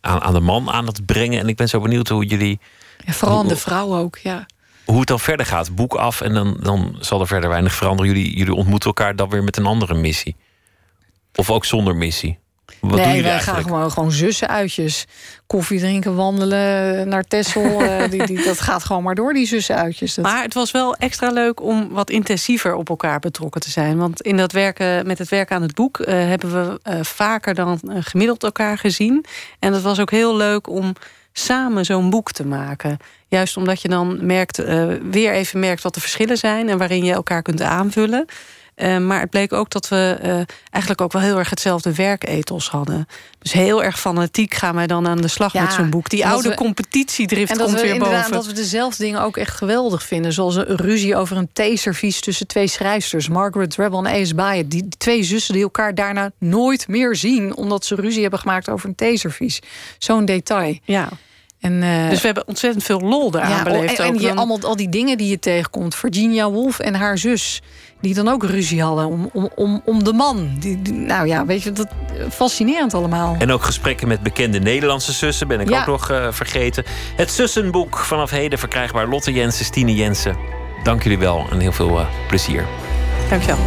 aan, 0.00 0.20
aan 0.20 0.32
de 0.32 0.40
man 0.40 0.70
aan 0.70 0.86
het 0.86 1.06
brengen. 1.06 1.40
En 1.40 1.48
ik 1.48 1.56
ben 1.56 1.68
zo 1.68 1.80
benieuwd 1.80 2.08
hoe 2.08 2.24
jullie. 2.24 2.60
Ja, 3.06 3.12
vooral 3.12 3.38
aan 3.38 3.48
de 3.48 3.56
vrouw 3.56 3.96
ook, 3.96 4.18
ja 4.18 4.46
hoe 4.90 4.98
het 4.98 5.08
dan 5.08 5.20
verder 5.20 5.46
gaat. 5.46 5.74
Boek 5.74 5.94
af 5.94 6.20
en 6.20 6.34
dan, 6.34 6.56
dan 6.60 6.96
zal 7.00 7.20
er 7.20 7.26
verder 7.26 7.48
weinig 7.48 7.72
veranderen. 7.72 8.12
Jullie, 8.12 8.36
jullie 8.36 8.54
ontmoeten 8.54 8.88
elkaar 8.88 9.16
dan 9.16 9.28
weer 9.28 9.44
met 9.44 9.56
een 9.56 9.66
andere 9.66 9.94
missie. 9.94 10.36
Of 11.34 11.50
ook 11.50 11.64
zonder 11.64 11.96
missie. 11.96 12.38
Wat 12.80 12.90
nee, 12.90 13.22
wij 13.22 13.30
eigenlijk? 13.30 13.42
gaan 13.42 13.62
gewoon, 13.62 13.90
gewoon 13.90 14.12
zussenuitjes. 14.12 15.06
Koffie 15.46 15.78
drinken, 15.78 16.14
wandelen 16.14 17.08
naar 17.08 17.24
Texel. 17.24 17.82
uh, 17.82 18.02
die, 18.10 18.26
die, 18.26 18.44
dat 18.44 18.60
gaat 18.60 18.84
gewoon 18.84 19.02
maar 19.02 19.14
door, 19.14 19.32
die 19.32 19.46
zussenuitjes. 19.46 20.14
Dat... 20.14 20.24
Maar 20.24 20.42
het 20.42 20.54
was 20.54 20.70
wel 20.70 20.94
extra 20.94 21.30
leuk 21.30 21.62
om 21.62 21.88
wat 21.88 22.10
intensiever 22.10 22.74
op 22.74 22.88
elkaar 22.88 23.18
betrokken 23.18 23.60
te 23.60 23.70
zijn. 23.70 23.98
Want 23.98 24.22
in 24.22 24.36
dat 24.36 24.52
werken, 24.52 25.06
met 25.06 25.18
het 25.18 25.28
werken 25.28 25.56
aan 25.56 25.62
het 25.62 25.74
boek... 25.74 25.98
Uh, 25.98 26.06
hebben 26.06 26.52
we 26.52 26.90
uh, 26.90 27.02
vaker 27.02 27.54
dan 27.54 27.80
gemiddeld 27.84 28.42
elkaar 28.42 28.78
gezien. 28.78 29.24
En 29.58 29.72
het 29.72 29.82
was 29.82 30.00
ook 30.00 30.10
heel 30.10 30.36
leuk 30.36 30.68
om 30.68 30.94
samen 31.32 31.84
zo'n 31.84 32.10
boek 32.10 32.32
te 32.32 32.46
maken. 32.46 32.96
Juist 33.28 33.56
omdat 33.56 33.82
je 33.82 33.88
dan 33.88 34.26
merkt, 34.26 34.60
uh, 34.60 34.92
weer 35.10 35.32
even 35.32 35.60
merkt 35.60 35.82
wat 35.82 35.94
de 35.94 36.00
verschillen 36.00 36.36
zijn 36.36 36.68
en 36.68 36.78
waarin 36.78 37.04
je 37.04 37.12
elkaar 37.12 37.42
kunt 37.42 37.62
aanvullen. 37.62 38.26
Uh, 38.82 38.98
maar 38.98 39.20
het 39.20 39.30
bleek 39.30 39.52
ook 39.52 39.70
dat 39.70 39.88
we 39.88 40.18
uh, 40.22 40.30
eigenlijk 40.70 41.00
ook 41.00 41.12
wel 41.12 41.22
heel 41.22 41.38
erg 41.38 41.50
hetzelfde 41.50 41.94
werkethos 41.94 42.68
hadden. 42.68 43.08
Dus 43.38 43.52
heel 43.52 43.84
erg 43.84 44.00
fanatiek 44.00 44.54
gaan 44.54 44.74
wij 44.74 44.86
dan 44.86 45.06
aan 45.06 45.20
de 45.20 45.28
slag 45.28 45.52
ja, 45.52 45.62
met 45.62 45.72
zo'n 45.72 45.90
boek. 45.90 46.08
Die 46.08 46.26
oude 46.26 46.48
we, 46.48 46.54
competitiedrift 46.54 47.50
en 47.50 47.58
komt 47.58 47.80
we, 47.80 47.80
weer 47.80 47.98
boven. 47.98 48.32
dat 48.32 48.46
we 48.46 48.52
dezelfde 48.52 49.02
dingen 49.02 49.22
ook 49.22 49.36
echt 49.36 49.56
geweldig 49.56 50.02
vinden. 50.02 50.32
Zoals 50.32 50.56
een 50.56 50.76
ruzie 50.76 51.16
over 51.16 51.36
een 51.36 51.48
theeservies 51.52 52.20
tussen 52.20 52.46
twee 52.46 52.66
schrijfsters. 52.66 53.28
Margaret 53.28 53.70
Drabble 53.70 54.08
en 54.08 54.20
A.S. 54.20 54.34
Byatt. 54.34 54.70
Die 54.70 54.88
twee 54.98 55.22
zussen 55.22 55.54
die 55.54 55.62
elkaar 55.62 55.94
daarna 55.94 56.30
nooit 56.38 56.88
meer 56.88 57.16
zien... 57.16 57.56
omdat 57.56 57.84
ze 57.84 57.94
ruzie 57.94 58.22
hebben 58.22 58.40
gemaakt 58.40 58.68
over 58.68 58.88
een 58.88 58.94
theeservies. 58.94 59.60
Zo'n 59.98 60.24
detail. 60.24 60.78
Ja. 60.84 61.08
En, 61.60 61.72
uh, 61.82 62.08
dus 62.08 62.20
we 62.20 62.26
hebben 62.26 62.48
ontzettend 62.48 62.84
veel 62.84 63.00
lol 63.00 63.30
daaraan 63.30 63.50
ja, 63.50 63.62
beleefd. 63.62 63.98
En, 63.98 64.04
en 64.04 64.14
je, 64.14 64.26
dan... 64.26 64.36
allemaal 64.36 64.60
al 64.60 64.76
die 64.76 64.88
dingen 64.88 65.18
die 65.18 65.28
je 65.28 65.38
tegenkomt. 65.38 65.94
Virginia 65.94 66.50
Woolf 66.50 66.78
en 66.78 66.94
haar 66.94 67.18
zus. 67.18 67.62
Die 68.00 68.14
dan 68.14 68.28
ook 68.28 68.44
ruzie 68.44 68.82
hadden 68.82 69.06
om, 69.06 69.30
om, 69.32 69.50
om, 69.54 69.82
om 69.84 70.04
de 70.04 70.12
man. 70.12 70.56
Die, 70.58 70.82
die, 70.82 70.92
nou 70.92 71.26
ja, 71.26 71.46
weet 71.46 71.62
je, 71.62 71.72
dat 71.72 71.88
fascinerend 72.30 72.94
allemaal. 72.94 73.36
En 73.38 73.52
ook 73.52 73.62
gesprekken 73.62 74.08
met 74.08 74.22
bekende 74.22 74.58
Nederlandse 74.58 75.12
zussen 75.12 75.48
ben 75.48 75.60
ik 75.60 75.68
Ja. 75.68 75.80
ook 75.80 75.86
nog 75.86 76.10
uh, 76.10 76.26
vergeten. 76.30 76.84
Het 77.16 77.30
Zussenboek 77.30 77.98
vanaf 77.98 78.30
heden 78.30 78.58
verkrijgbaar. 78.58 79.08
Lotte 79.08 79.32
Jensen, 79.32 79.64
Stine 79.64 79.94
Jensen. 79.94 80.36
Dank 80.82 81.02
jullie 81.02 81.18
wel 81.18 81.46
en 81.50 81.60
heel 81.60 81.72
veel 81.72 82.00
uh, 82.00 82.06
plezier. 82.28 82.64
Dankjewel. 83.30 83.58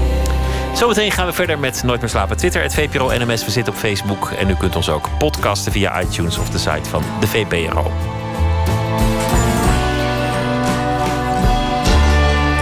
Zometeen 0.74 1.12
gaan 1.12 1.26
we 1.26 1.34
verder 1.34 1.60
met 1.60 1.84
Nooit 1.84 2.00
meer 2.00 2.10
slapen. 2.10 2.38
Twitter, 2.38 2.62
het 2.62 2.74
VPRO 2.74 3.08
NMS. 3.08 3.46
We 3.46 3.52
zitten 3.52 3.74
op 3.74 3.80
Facebook. 3.80 4.32
En 4.32 4.50
u 4.50 4.56
kunt 4.56 4.76
ons 4.76 4.90
ook 4.90 5.10
podcasten 5.18 5.72
via 5.72 6.02
iTunes 6.02 6.38
of 6.38 6.50
de 6.50 6.58
site 6.58 6.90
van 6.90 7.04
de 7.20 7.28
VPRO. 7.28 7.92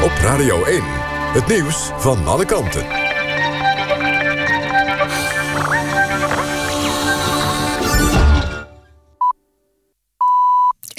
Op 0.04 0.12
Radio 0.22 0.64
1. 0.64 0.82
Het 1.34 1.48
nieuws 1.48 1.92
van 1.98 2.28
alle 2.28 2.46
kanten. 2.46 3.11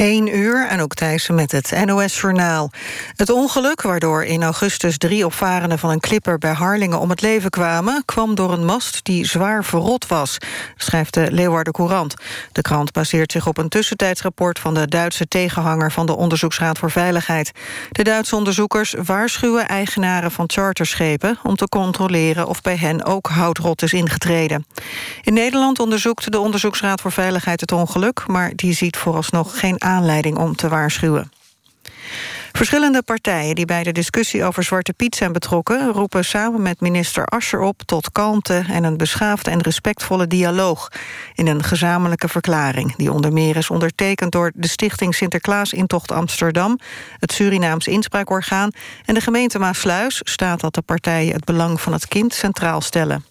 1 0.03 0.36
uur 0.36 0.66
en 0.68 0.80
ook 0.80 0.94
Thijssen 0.94 1.34
met 1.34 1.53
het 1.53 1.84
NOS-journaal. 1.84 2.70
Het 3.16 3.30
ongeluk 3.30 3.82
waardoor 3.82 4.24
in 4.24 4.42
augustus 4.42 4.98
drie 4.98 5.26
opvarenden 5.26 5.78
van 5.78 5.90
een 5.90 6.00
klipper... 6.00 6.38
bij 6.38 6.53
Harlingen 6.53 6.98
om 6.98 7.11
het 7.11 7.20
leven 7.20 7.50
kwamen... 7.50 8.03
kwam 8.05 8.34
door 8.34 8.53
een 8.53 8.64
mast 8.64 9.05
die 9.05 9.26
zwaar 9.26 9.64
verrot 9.64 10.07
was, 10.07 10.38
schrijft 10.76 11.14
de 11.14 11.32
Leeuwarden 11.32 11.72
Courant. 11.72 12.14
De 12.53 12.61
krant 12.61 12.92
baseert 12.92 13.32
zich 13.32 13.46
op 13.46 13.59
een 13.59 13.68
tussentijdsrapport... 13.68 14.59
van 14.59 14.74
de 14.74 14.88
Duitse 14.88 15.26
tegenhanger 15.26 15.92
van 15.92 16.07
de 16.07 16.16
Onderzoeksraad 16.16 16.78
voor 16.78 16.90
Veiligheid. 16.90 17.53
De 17.90 18.05
Duitse 18.05 18.36
onderzoekers 18.36 18.94
waarschuwen 19.05 19.68
eigenaren 19.68 20.30
van 20.30 20.50
charterschepen... 20.53 21.38
om 21.42 21.57
te 21.57 21.68
controleren 21.68 22.46
of 22.46 22.61
bij 22.61 22.76
hen 22.76 23.05
ook 23.05 23.28
houtrot 23.28 23.82
is 23.82 23.92
ingetreden. 23.92 24.66
In 25.22 25.34
Nederland 25.34 25.78
onderzoekt 25.78 26.32
de 26.32 26.38
Onderzoeksraad 26.38 27.00
voor 27.00 27.12
Veiligheid 27.12 27.61
het 27.61 27.72
ongeluk... 27.72 28.26
maar 28.26 28.53
die 28.55 28.72
ziet 28.72 28.96
vooralsnog 28.96 29.59
geen 29.59 29.80
aanleiding 29.93 30.38
om 30.38 30.57
te 30.57 30.68
waarschuwen. 30.68 31.30
Verschillende 32.53 33.03
partijen 33.03 33.55
die 33.55 33.64
bij 33.64 33.82
de 33.82 33.93
discussie 33.93 34.45
over 34.45 34.62
Zwarte 34.62 34.93
Piet 34.93 35.14
zijn 35.14 35.32
betrokken... 35.32 35.93
roepen 35.93 36.24
samen 36.24 36.62
met 36.62 36.80
minister 36.80 37.24
Ascher 37.24 37.61
op 37.61 37.82
tot 37.82 38.12
kalmte... 38.12 38.64
en 38.68 38.84
een 38.84 38.97
beschaafde 38.97 39.51
en 39.51 39.61
respectvolle 39.61 40.26
dialoog. 40.26 40.88
In 41.34 41.47
een 41.47 41.62
gezamenlijke 41.62 42.28
verklaring... 42.28 42.97
die 42.97 43.12
onder 43.12 43.32
meer 43.32 43.57
is 43.57 43.70
ondertekend 43.70 44.32
door 44.32 44.53
de 44.55 44.68
stichting 44.68 45.14
Sinterklaas 45.14 45.72
Intocht 45.72 46.12
Amsterdam... 46.12 46.78
het 47.18 47.32
Surinaams 47.32 47.86
Inspraakorgaan 47.86 48.70
en 49.05 49.14
de 49.14 49.20
gemeente 49.20 49.59
Maasluis... 49.59 50.20
staat 50.24 50.61
dat 50.61 50.74
de 50.74 50.82
partijen 50.82 51.34
het 51.34 51.45
belang 51.45 51.80
van 51.80 51.93
het 51.93 52.09
kind 52.09 52.34
centraal 52.34 52.80
stellen. 52.80 53.24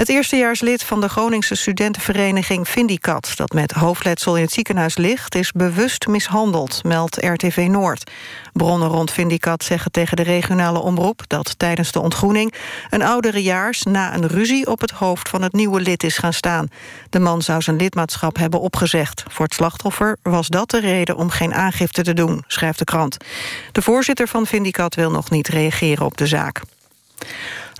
Het 0.00 0.08
eerstejaarslid 0.08 0.84
van 0.84 1.00
de 1.00 1.08
Groningse 1.08 1.54
studentenvereniging 1.54 2.68
Vindicat... 2.68 3.32
dat 3.36 3.52
met 3.52 3.72
hoofdletsel 3.72 4.36
in 4.36 4.42
het 4.42 4.52
ziekenhuis 4.52 4.96
ligt, 4.96 5.34
is 5.34 5.52
bewust 5.52 6.06
mishandeld... 6.06 6.84
meldt 6.84 7.16
RTV 7.16 7.66
Noord. 7.70 8.10
Bronnen 8.52 8.88
rond 8.88 9.12
Vindicat 9.12 9.64
zeggen 9.64 9.90
tegen 9.90 10.16
de 10.16 10.22
regionale 10.22 10.78
omroep... 10.78 11.22
dat 11.26 11.58
tijdens 11.58 11.92
de 11.92 12.00
ontgroening 12.00 12.54
een 12.90 13.02
ouderejaars 13.02 13.82
na 13.82 14.14
een 14.14 14.26
ruzie... 14.26 14.66
op 14.66 14.80
het 14.80 14.90
hoofd 14.90 15.28
van 15.28 15.42
het 15.42 15.52
nieuwe 15.52 15.80
lid 15.80 16.02
is 16.02 16.18
gaan 16.18 16.32
staan. 16.32 16.68
De 17.10 17.18
man 17.18 17.42
zou 17.42 17.62
zijn 17.62 17.76
lidmaatschap 17.76 18.36
hebben 18.36 18.60
opgezegd. 18.60 19.24
Voor 19.28 19.44
het 19.44 19.54
slachtoffer 19.54 20.16
was 20.22 20.48
dat 20.48 20.70
de 20.70 20.80
reden 20.80 21.16
om 21.16 21.30
geen 21.30 21.54
aangifte 21.54 22.02
te 22.02 22.14
doen, 22.14 22.44
schrijft 22.46 22.78
de 22.78 22.84
krant. 22.84 23.16
De 23.72 23.82
voorzitter 23.82 24.28
van 24.28 24.46
Vindicat 24.46 24.94
wil 24.94 25.10
nog 25.10 25.30
niet 25.30 25.48
reageren 25.48 26.04
op 26.04 26.16
de 26.16 26.26
zaak. 26.26 26.60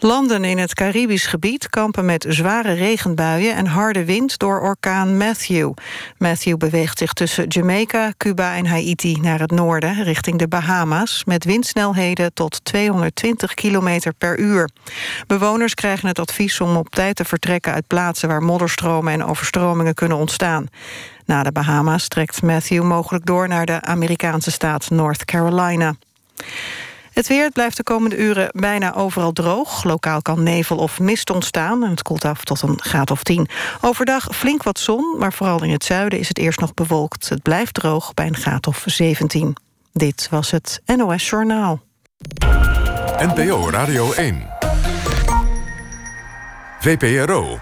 Landen 0.02 0.44
in 0.44 0.58
het 0.58 0.74
Caribisch 0.74 1.26
gebied 1.26 1.68
kampen 1.68 2.04
met 2.04 2.26
zware 2.28 2.72
regenbuien 2.72 3.54
en 3.54 3.66
harde 3.66 4.04
wind 4.04 4.38
door 4.38 4.60
orkaan 4.60 5.16
Matthew. 5.16 5.72
Matthew 6.18 6.56
beweegt 6.56 6.98
zich 6.98 7.12
tussen 7.12 7.46
Jamaica, 7.46 8.12
Cuba 8.16 8.56
en 8.56 8.66
Haiti 8.66 9.18
naar 9.20 9.40
het 9.40 9.50
noorden, 9.50 10.02
richting 10.04 10.38
de 10.38 10.48
Bahama's, 10.48 11.24
met 11.24 11.44
windsnelheden 11.44 12.32
tot 12.32 12.64
220 12.64 13.54
km 13.54 14.00
per 14.18 14.38
uur. 14.38 14.70
Bewoners 15.26 15.74
krijgen 15.74 16.08
het 16.08 16.18
advies 16.18 16.60
om 16.60 16.76
op 16.76 16.90
tijd 16.90 17.16
te 17.16 17.24
vertrekken 17.24 17.72
uit 17.72 17.86
plaatsen 17.86 18.28
waar 18.28 18.42
modderstromen 18.42 19.12
en 19.12 19.24
overstromingen 19.24 19.94
kunnen 19.94 20.18
ontstaan. 20.18 20.66
Na 21.24 21.42
de 21.42 21.52
Bahama's 21.52 22.08
trekt 22.08 22.42
Matthew 22.42 22.82
mogelijk 22.82 23.26
door 23.26 23.48
naar 23.48 23.66
de 23.66 23.80
Amerikaanse 23.80 24.50
staat 24.50 24.90
North 24.90 25.24
Carolina. 25.24 25.94
Het 27.12 27.28
weer 27.28 27.50
blijft 27.50 27.76
de 27.76 27.82
komende 27.82 28.16
uren 28.16 28.48
bijna 28.52 28.94
overal 28.94 29.32
droog. 29.32 29.84
Lokaal 29.84 30.22
kan 30.22 30.42
nevel 30.42 30.76
of 30.76 31.00
mist 31.00 31.30
ontstaan 31.30 31.84
en 31.84 31.90
het 31.90 32.02
koelt 32.02 32.24
af 32.24 32.44
tot 32.44 32.62
een 32.62 32.80
graad 32.82 33.10
of 33.10 33.22
10. 33.22 33.48
Overdag 33.80 34.28
flink 34.32 34.62
wat 34.62 34.78
zon, 34.78 35.16
maar 35.18 35.32
vooral 35.32 35.62
in 35.64 35.70
het 35.70 35.84
zuiden 35.84 36.18
is 36.18 36.28
het 36.28 36.38
eerst 36.38 36.60
nog 36.60 36.74
bewolkt. 36.74 37.28
Het 37.28 37.42
blijft 37.42 37.74
droog 37.74 38.14
bij 38.14 38.26
een 38.26 38.36
graad 38.36 38.66
of 38.66 38.82
17. 38.86 39.56
Dit 39.92 40.28
was 40.30 40.50
het 40.50 40.82
NOS 40.86 41.28
Journaal. 41.28 41.80
NPO 43.18 43.70
Radio 43.70 44.12
1. 44.12 44.48
VPRO. 46.80 47.58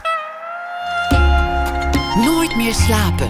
Nooit 2.15 2.57
meer 2.57 2.75
slapen. 2.75 3.29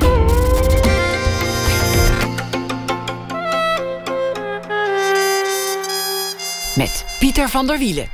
Met 6.78 7.04
Pieter 7.18 7.48
van 7.48 7.66
der 7.66 7.78
Wielen. 7.78 8.08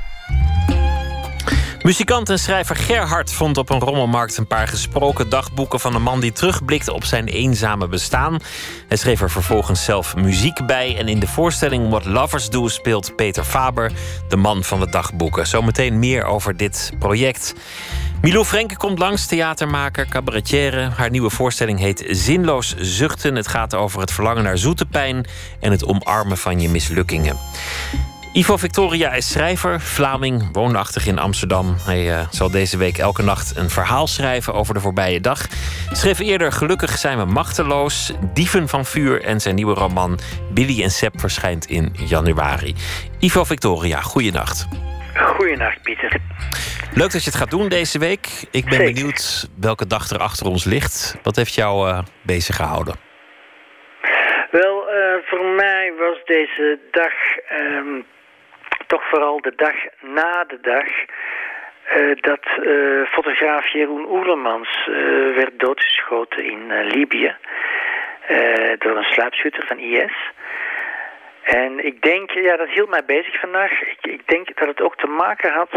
Muzikant 1.83 2.29
en 2.31 2.39
schrijver 2.39 2.77
Gerhard 2.77 3.33
vond 3.33 3.59
op 3.59 3.71
een 3.71 3.79
rommelmarkt 3.79 4.37
een 4.37 4.47
paar 4.47 4.69
gesproken 4.69 5.29
dagboeken 5.29 5.81
van 5.81 5.95
een 5.95 6.03
man 6.03 6.21
die 6.21 6.33
terugblikte 6.33 6.93
op 6.93 7.05
zijn 7.05 7.27
eenzame 7.27 7.89
bestaan. 7.89 8.39
Hij 8.89 8.97
schreef 8.97 9.21
er 9.21 9.31
vervolgens 9.31 9.85
zelf 9.85 10.17
muziek 10.17 10.67
bij 10.67 10.97
en 10.99 11.09
in 11.09 11.19
de 11.19 11.27
voorstelling 11.27 11.89
What 11.89 12.05
Lovers 12.05 12.51
Do 12.51 12.69
speelt 12.69 13.17
Peter 13.17 13.45
Faber, 13.45 13.93
de 14.29 14.37
man 14.37 14.65
van 14.65 14.81
de 14.81 14.91
dagboeken. 14.91 15.47
Zometeen 15.47 15.99
meer 15.99 16.25
over 16.25 16.57
dit 16.57 16.93
project. 16.99 17.55
Milou 18.23 18.45
Frenke 18.45 18.77
komt 18.77 18.99
langs, 18.99 19.27
theatermaker, 19.27 20.07
cabaretière. 20.09 20.91
Haar 20.97 21.11
nieuwe 21.11 21.31
voorstelling 21.31 21.79
heet 21.79 22.05
Zinloos 22.09 22.75
Zuchten. 22.79 23.35
Het 23.35 23.49
gaat 23.49 23.75
over 23.75 24.01
het 24.01 24.13
verlangen 24.13 24.43
naar 24.43 24.59
zoete 24.59 24.87
pijn 24.87 25.27
en 25.61 25.71
het 25.71 25.87
omarmen 25.87 26.39
van 26.39 26.61
je 26.61 26.69
mislukkingen. 26.69 27.37
Ivo 28.35 28.57
Victoria 28.57 29.13
is 29.13 29.33
schrijver, 29.33 29.81
Vlaming, 29.81 30.49
woonachtig 30.53 31.07
in 31.07 31.19
Amsterdam. 31.19 31.77
Hij 31.87 32.07
uh, 32.07 32.29
zal 32.31 32.51
deze 32.51 32.77
week 32.77 32.99
elke 32.99 33.23
nacht 33.23 33.57
een 33.57 33.71
verhaal 33.71 34.07
schrijven 34.07 34.55
over 34.55 34.75
de 34.75 34.81
voorbije 34.81 35.21
dag. 35.21 35.47
Schreef 35.93 36.19
eerder 36.19 36.53
Gelukkig 36.53 36.91
zijn 36.99 37.19
we 37.19 37.25
machteloos, 37.25 38.13
Dieven 38.33 38.69
van 38.69 38.85
vuur 38.85 39.23
en 39.23 39.41
zijn 39.41 39.55
nieuwe 39.55 39.75
roman 39.75 40.19
Billy 40.53 40.83
en 40.83 40.91
Sepp 40.91 41.21
verschijnt 41.21 41.67
in 41.67 41.95
januari. 42.09 42.75
Ivo 43.19 43.45
Victoria, 43.45 44.01
goeienacht. 44.01 44.67
Goeienacht, 45.17 45.83
Pieter. 45.83 46.21
Leuk 46.95 47.13
dat 47.13 47.25
je 47.25 47.31
het 47.31 47.39
gaat 47.39 47.51
doen 47.51 47.69
deze 47.69 47.99
week. 47.99 48.47
Ik 48.51 48.65
ben 48.65 48.75
Zeker. 48.75 48.93
benieuwd 48.93 49.49
welke 49.61 49.87
dag 49.87 50.11
er 50.11 50.19
achter 50.19 50.47
ons 50.47 50.65
ligt. 50.65 51.19
Wat 51.23 51.37
heeft 51.37 51.55
jou 51.55 51.89
uh, 51.89 51.99
bezig 52.23 52.57
gehouden? 52.57 52.95
Wel, 54.51 54.89
uh, 54.89 55.15
voor 55.25 55.45
mij 55.45 55.93
was 55.99 56.25
deze 56.25 56.79
dag 56.91 57.13
um, 57.61 58.05
toch 58.95 59.09
vooral 59.09 59.41
de 59.41 59.53
dag 59.57 59.75
na 60.01 60.45
de 60.45 60.61
dag 60.61 60.89
uh, 61.97 62.17
dat 62.21 62.45
uh, 62.61 63.07
fotograaf 63.07 63.73
Jeroen 63.73 64.07
Oerlemans 64.11 64.87
uh, 64.89 64.97
werd 65.35 65.59
doodgeschoten 65.59 66.45
in 66.45 66.63
Libië 66.83 67.37
door 68.79 68.97
een 68.97 69.13
sluipschutter 69.15 69.67
van 69.67 69.79
IS. 69.79 70.15
En 71.43 71.87
ik 71.87 72.03
denk, 72.03 72.31
ja, 72.31 72.57
dat 72.57 72.69
hield 72.69 72.89
mij 72.89 73.05
bezig 73.05 73.41
vandaag. 73.41 73.71
Ik, 73.71 73.99
ik 74.01 74.29
denk 74.29 74.59
dat 74.59 74.69
het 74.69 74.81
ook 74.81 74.97
te 74.97 75.07
maken 75.07 75.53
had 75.53 75.73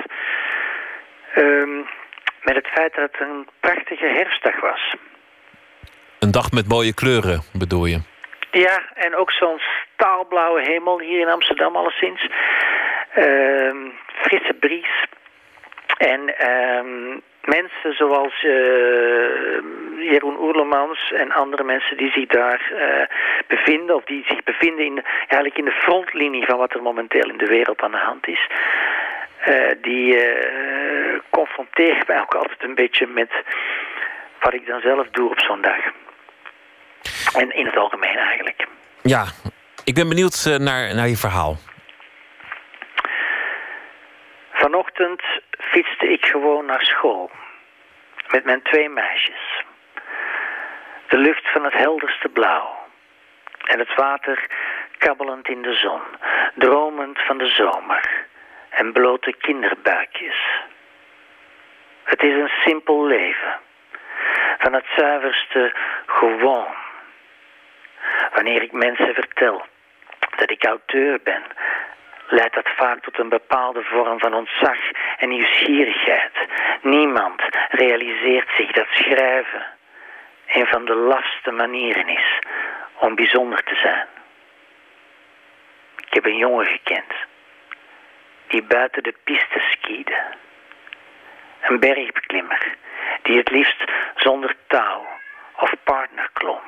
um, 1.38 1.88
met 2.44 2.56
het 2.56 2.68
feit 2.68 2.96
dat 2.96 3.12
het 3.12 3.22
een 3.22 3.48
prachtige 3.60 4.06
herfstdag 4.06 4.60
was. 4.60 4.96
Een 6.20 6.32
dag 6.32 6.52
met 6.52 6.68
mooie 6.68 6.94
kleuren, 6.94 7.42
bedoel 7.54 7.86
je? 7.86 8.00
Ja, 8.52 8.82
en 8.94 9.16
ook 9.16 9.32
zo'n 9.32 9.60
staalblauwe 9.94 10.62
hemel 10.62 11.00
hier 11.00 11.20
in 11.20 11.30
Amsterdam 11.30 11.76
alleszins. 11.76 12.30
Uh, 13.18 13.92
frisse 14.06 14.54
bries. 14.60 15.06
En 15.98 16.22
uh, 16.22 17.18
mensen 17.44 17.94
zoals 17.94 18.44
uh, 18.44 18.52
Jeroen 20.12 20.40
Oerlemans 20.40 21.12
en 21.12 21.32
andere 21.32 21.64
mensen 21.64 21.98
die 21.98 22.12
zich 22.12 22.26
daar 22.26 22.72
uh, 22.74 23.06
bevinden... 23.48 23.96
of 23.96 24.04
die 24.04 24.26
zich 24.28 24.44
bevinden 24.44 24.86
in, 24.86 25.04
eigenlijk 25.20 25.58
in 25.58 25.66
de 25.66 25.82
frontlinie 25.82 26.46
van 26.46 26.58
wat 26.58 26.74
er 26.74 26.82
momenteel 26.82 27.30
in 27.30 27.38
de 27.38 27.46
wereld 27.46 27.82
aan 27.82 27.92
de 27.92 27.98
hand 27.98 28.28
is... 28.28 28.48
Uh, 29.48 29.72
die 29.82 30.18
confronteren 31.30 32.04
mij 32.08 32.22
ook 32.22 32.36
altijd 32.36 32.64
een 32.64 32.76
beetje 32.76 33.08
met 33.08 33.32
wat 34.40 34.54
ik 34.54 34.66
dan 34.66 34.82
zelf 34.82 35.08
doe 35.12 35.30
op 35.30 35.40
zo'n 35.40 35.62
dag. 35.62 35.80
En 37.34 37.56
in 37.56 37.66
het 37.66 37.78
algemeen 37.78 38.18
eigenlijk. 38.18 38.68
Ja, 39.02 39.26
ik 39.84 39.94
ben 39.94 40.10
benieuwd 40.10 40.58
naar, 40.60 40.96
naar 40.96 41.08
je 41.08 41.18
verhaal. 41.18 41.56
Vanochtend 44.60 45.22
fietste 45.58 46.08
ik 46.08 46.26
gewoon 46.26 46.66
naar 46.66 46.86
school. 46.86 47.32
Met 48.32 48.44
mijn 48.44 48.62
twee 48.62 48.90
meisjes. 48.90 49.64
De 51.08 51.18
lucht 51.18 51.52
van 51.52 51.64
het 51.64 51.74
helderste 51.74 52.30
blauw. 52.30 52.86
En 53.64 53.80
het 53.80 53.96
water 53.96 54.48
kabbelend 54.98 55.48
in 55.48 55.62
de 55.62 55.74
zon. 55.74 56.02
Dromend 56.54 57.20
van 57.20 57.38
de 57.38 57.48
zomer. 57.48 58.26
En 58.70 58.92
blote 58.92 59.34
kinderbuikjes. 59.34 60.66
Het 62.04 62.24
is 62.24 62.34
een 62.34 62.52
simpel 62.66 63.06
leven. 63.06 63.60
Van 64.58 64.74
het 64.74 64.86
zuiverste 64.96 65.74
gewoon. 66.06 66.76
Wanneer 68.34 68.62
ik 68.62 68.72
mensen 68.72 69.14
vertel 69.14 69.66
dat 70.38 70.52
ik 70.52 70.64
auteur 70.64 71.20
ben, 71.24 71.44
leidt 72.28 72.56
dat 72.56 72.70
vaak 72.76 73.04
tot 73.04 73.20
een 73.20 73.30
bepaalde 73.30 73.84
vorm 73.84 74.20
van 74.20 74.34
ontzag 74.34 74.78
en 75.18 75.30
nieuwsgierigheid. 75.30 76.32
Niemand 76.82 77.42
realiseert 77.70 78.50
zich 78.58 78.72
dat 78.72 78.88
schrijven 78.90 79.66
een 80.48 80.68
van 80.68 80.86
de 80.86 80.96
lafste 80.96 81.52
manieren 81.52 82.08
is 82.08 82.40
om 83.00 83.16
bijzonder 83.16 83.64
te 83.64 83.76
zijn. 83.76 84.08
Ik 86.08 86.14
heb 86.14 86.26
een 86.26 86.38
jongen 86.38 86.66
gekend 86.66 87.14
die 88.48 88.64
buiten 88.64 89.04
de 89.04 89.14
piste 89.24 89.60
skiede. 89.72 90.24
Een 91.62 91.80
bergbeklimmer 91.80 92.76
die 93.22 93.38
het 93.38 93.50
liefst 93.50 93.84
zonder 94.16 94.56
touw 94.68 95.08
of 95.56 95.74
partner 95.84 96.30
klom. 96.34 96.62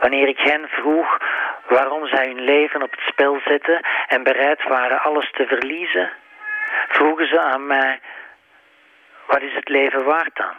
Wanneer 0.00 0.28
ik 0.28 0.38
hen 0.38 0.68
vroeg 0.68 1.18
waarom 1.66 2.06
zij 2.06 2.26
hun 2.26 2.40
leven 2.40 2.82
op 2.82 2.90
het 2.90 3.00
spel 3.00 3.40
zetten 3.44 3.80
en 4.08 4.22
bereid 4.22 4.62
waren 4.62 5.02
alles 5.02 5.30
te 5.30 5.46
verliezen, 5.46 6.10
vroegen 6.88 7.26
ze 7.26 7.40
aan 7.40 7.66
mij: 7.66 8.00
wat 9.26 9.42
is 9.42 9.54
het 9.54 9.68
leven 9.68 10.04
waard 10.04 10.36
dan? 10.36 10.54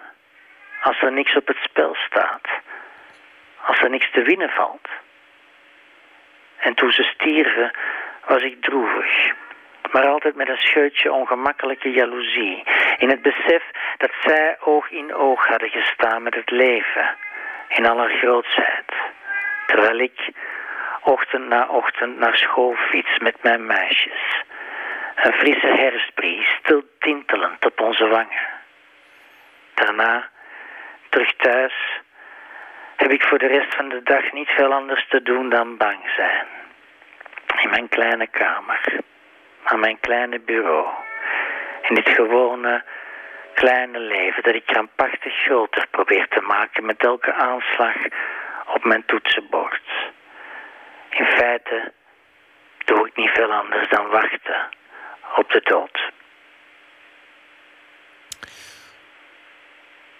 Als 0.81 1.01
er 1.01 1.11
niks 1.11 1.35
op 1.35 1.47
het 1.47 1.57
spel 1.57 1.95
staat, 1.95 2.47
als 3.65 3.79
er 3.79 3.89
niks 3.89 4.11
te 4.11 4.21
winnen 4.21 4.49
valt. 4.49 4.87
En 6.57 6.73
toen 6.73 6.91
ze 6.91 7.03
stierven, 7.03 7.71
was 8.25 8.41
ik 8.41 8.61
droevig, 8.61 9.33
maar 9.91 10.07
altijd 10.07 10.35
met 10.35 10.49
een 10.49 10.57
scheutje 10.57 11.11
ongemakkelijke 11.11 11.91
jaloezie, 11.91 12.63
in 12.97 13.09
het 13.09 13.21
besef 13.21 13.63
dat 13.97 14.11
zij 14.21 14.57
oog 14.59 14.89
in 14.89 15.13
oog 15.13 15.47
hadden 15.47 15.69
gestaan 15.69 16.23
met 16.23 16.35
het 16.35 16.51
leven, 16.51 17.15
in 17.67 17.85
alle 17.85 18.09
grootsheid, 18.09 18.92
terwijl 19.65 19.99
ik 19.99 20.31
ochtend 21.01 21.47
na 21.47 21.67
ochtend 21.67 22.17
naar 22.17 22.37
school 22.37 22.75
fiets 22.75 23.17
met 23.19 23.43
mijn 23.43 23.65
meisjes. 23.65 24.43
Een 25.15 25.33
frisse 25.33 25.67
herfstbries, 25.67 26.47
stil 26.59 26.83
tintelend 26.99 27.65
op 27.65 27.79
onze 27.79 28.07
wangen. 28.07 28.47
Daarna, 29.73 30.29
terug 31.09 31.35
thuis, 31.35 31.73
heb 32.95 33.11
ik 33.11 33.23
voor 33.23 33.37
de 33.37 33.47
rest 33.47 33.75
van 33.75 33.89
de 33.89 34.03
dag 34.03 34.31
niet 34.31 34.49
veel 34.49 34.73
anders 34.73 35.07
te 35.07 35.21
doen 35.21 35.49
dan 35.49 35.77
bang 35.77 35.99
zijn. 36.15 36.45
In 37.61 37.69
mijn 37.69 37.89
kleine 37.89 38.27
kamer, 38.27 38.99
aan 39.63 39.79
mijn 39.79 39.99
kleine 39.99 40.39
bureau, 40.39 40.87
in 41.81 41.95
dit 41.95 42.09
gewone 42.09 42.83
kleine 43.53 43.99
leven 43.99 44.43
dat 44.43 44.55
ik 44.55 44.65
krampachtig 44.65 45.33
groter 45.33 45.87
probeer 45.91 46.27
te 46.27 46.41
maken 46.41 46.85
met 46.85 47.03
elke 47.03 47.33
aanslag 47.33 47.95
op 48.65 48.83
mijn 48.83 49.05
toetsenbord. 49.05 49.81
In 51.09 51.25
feite 51.25 51.93
doe 52.85 53.07
ik 53.07 53.15
niet 53.15 53.29
veel 53.33 53.51
anders 53.51 53.89
dan 53.89 54.07
wachten 54.07 54.69
op 55.35 55.49
de 55.51 55.61
dood. 55.63 56.11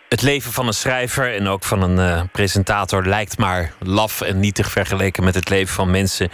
Het 0.09 0.21
leven 0.21 0.51
van 0.51 0.67
een 0.67 0.73
schrijver 0.73 1.33
en 1.33 1.47
ook 1.47 1.63
van 1.63 1.81
een 1.81 1.99
eh, 1.99 2.23
presentator 2.31 3.05
lijkt 3.05 3.37
maar 3.37 3.73
laf 3.79 4.21
en 4.21 4.39
nietig 4.39 4.71
vergeleken 4.71 5.23
met 5.23 5.35
het 5.35 5.49
leven 5.49 5.73
van 5.73 5.91
mensen 5.91 6.29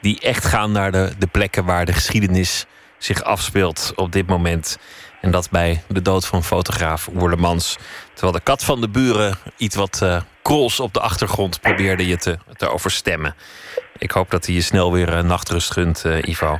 die 0.00 0.20
echt 0.20 0.44
gaan 0.44 0.72
naar 0.72 0.92
de, 0.92 1.12
de 1.18 1.26
plekken 1.26 1.64
waar 1.64 1.84
de 1.84 1.92
geschiedenis 1.92 2.66
zich 2.98 3.22
afspeelt 3.22 3.92
op 3.96 4.12
dit 4.12 4.26
moment. 4.26 4.78
En 5.24 5.30
dat 5.30 5.50
bij 5.50 5.82
de 5.88 6.02
dood 6.02 6.26
van 6.26 6.42
fotograaf 6.42 7.08
Oerlemans. 7.14 7.78
Terwijl 8.12 8.32
de 8.32 8.42
kat 8.42 8.64
van 8.64 8.80
de 8.80 8.88
buren 8.88 9.36
iets 9.56 9.76
wat 9.76 10.00
uh, 10.02 10.20
krols 10.42 10.80
op 10.80 10.94
de 10.94 11.00
achtergrond 11.00 11.60
probeerde 11.60 12.06
je 12.06 12.16
te, 12.16 12.38
te 12.56 12.68
overstemmen. 12.68 13.34
Ik 13.98 14.10
hoop 14.10 14.30
dat 14.30 14.46
hij 14.46 14.54
je 14.54 14.60
snel 14.60 14.92
weer 14.92 15.08
uh, 15.08 15.22
nachtrust 15.22 15.72
gunt, 15.72 16.04
uh, 16.06 16.22
Ivo. 16.22 16.58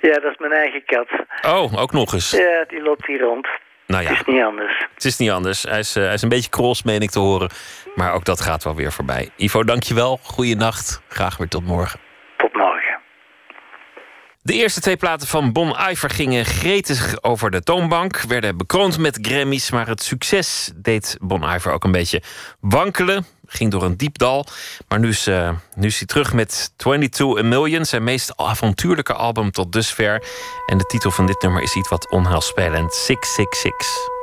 Ja, 0.00 0.12
dat 0.12 0.32
is 0.32 0.38
mijn 0.38 0.52
eigen 0.52 0.84
kat. 0.84 1.08
Oh, 1.54 1.80
ook 1.80 1.92
nog 1.92 2.12
eens. 2.12 2.30
Ja, 2.30 2.64
die 2.68 2.82
loopt 2.82 3.06
hier 3.06 3.20
rond. 3.20 3.48
Nou 3.86 4.02
ja, 4.02 4.08
Het 4.08 4.18
is 4.18 4.34
niet 4.34 4.42
anders. 4.42 4.86
het 4.94 5.04
is 5.04 5.16
niet 5.16 5.30
anders. 5.30 5.62
Hij 5.62 5.78
is, 5.78 5.94
hij 5.94 6.14
is 6.14 6.22
een 6.22 6.28
beetje 6.28 6.50
krols, 6.50 6.82
meen 6.82 7.00
ik 7.00 7.10
te 7.10 7.18
horen. 7.18 7.50
Maar 7.94 8.12
ook 8.12 8.24
dat 8.24 8.40
gaat 8.40 8.64
wel 8.64 8.74
weer 8.74 8.92
voorbij. 8.92 9.28
Ivo, 9.36 9.64
dankjewel. 9.64 10.18
Goeienacht. 10.22 11.02
Graag 11.08 11.36
weer 11.36 11.48
tot 11.48 11.66
morgen. 11.66 11.98
Tot 11.98 12.00
morgen. 12.00 12.11
De 14.44 14.52
eerste 14.52 14.80
twee 14.80 14.96
platen 14.96 15.28
van 15.28 15.52
Bon 15.52 15.76
Iver 15.90 16.10
gingen 16.10 16.44
gretig 16.44 17.22
over 17.22 17.50
de 17.50 17.62
toonbank, 17.62 18.20
werden 18.20 18.56
bekroond 18.56 18.98
met 18.98 19.18
Grammys, 19.22 19.70
maar 19.70 19.88
het 19.88 20.02
succes 20.02 20.70
deed 20.74 21.16
Bon 21.20 21.42
Iver 21.54 21.72
ook 21.72 21.84
een 21.84 21.92
beetje 21.92 22.22
wankelen. 22.60 23.26
Ging 23.46 23.70
door 23.70 23.82
een 23.82 23.96
diep 23.96 24.18
dal. 24.18 24.46
Maar 24.88 24.98
nu 24.98 25.08
is, 25.08 25.28
uh, 25.28 25.50
nu 25.74 25.86
is 25.86 25.98
hij 25.98 26.06
terug 26.06 26.32
met 26.32 26.72
22 26.76 27.38
A 27.38 27.42
Million, 27.42 27.84
zijn 27.84 28.04
meest 28.04 28.36
avontuurlijke 28.36 29.14
album 29.14 29.50
tot 29.50 29.72
dusver. 29.72 30.24
En 30.66 30.78
de 30.78 30.84
titel 30.84 31.10
van 31.10 31.26
dit 31.26 31.42
nummer 31.42 31.62
is 31.62 31.74
iets 31.74 31.88
wat 31.88 32.10
onheilspellend: 32.10 32.94
666. 32.94 34.20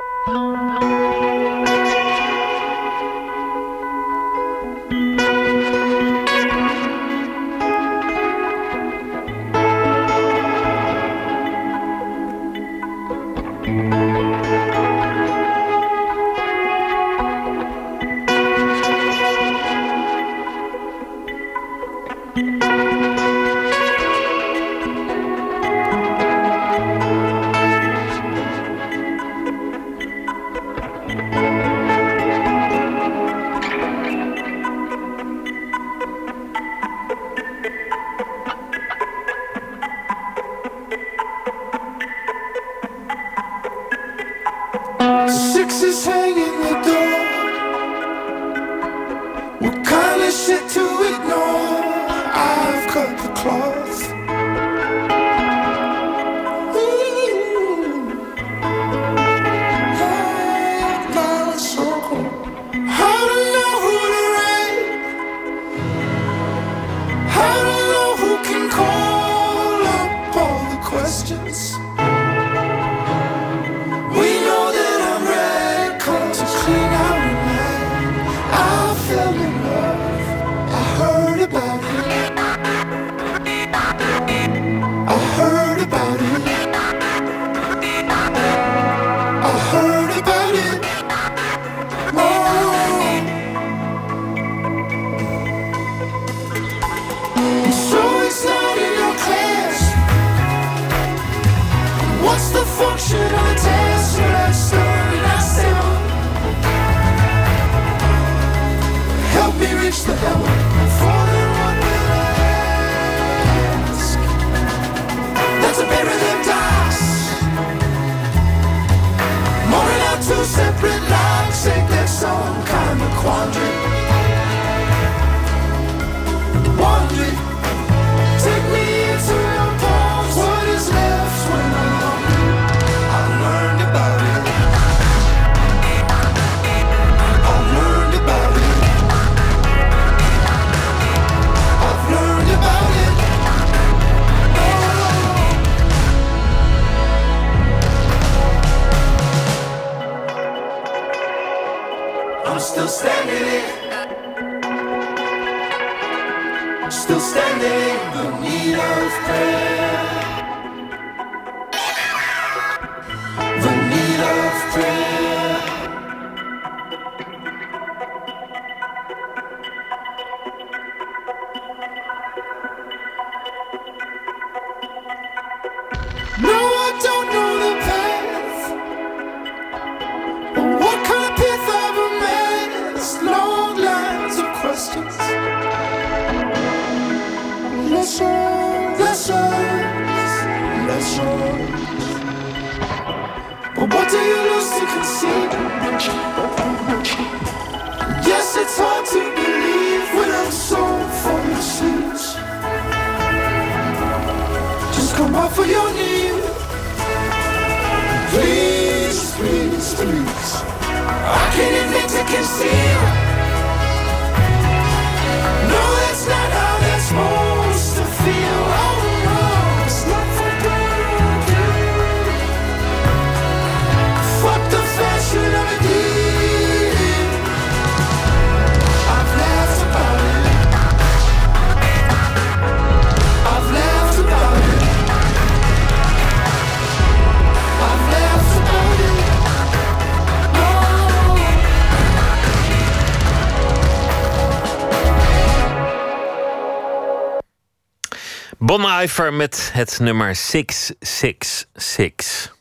Iver 249.01 249.33
met 249.33 249.69
het 249.73 249.99
nummer 249.99 250.35
666. 250.35 252.55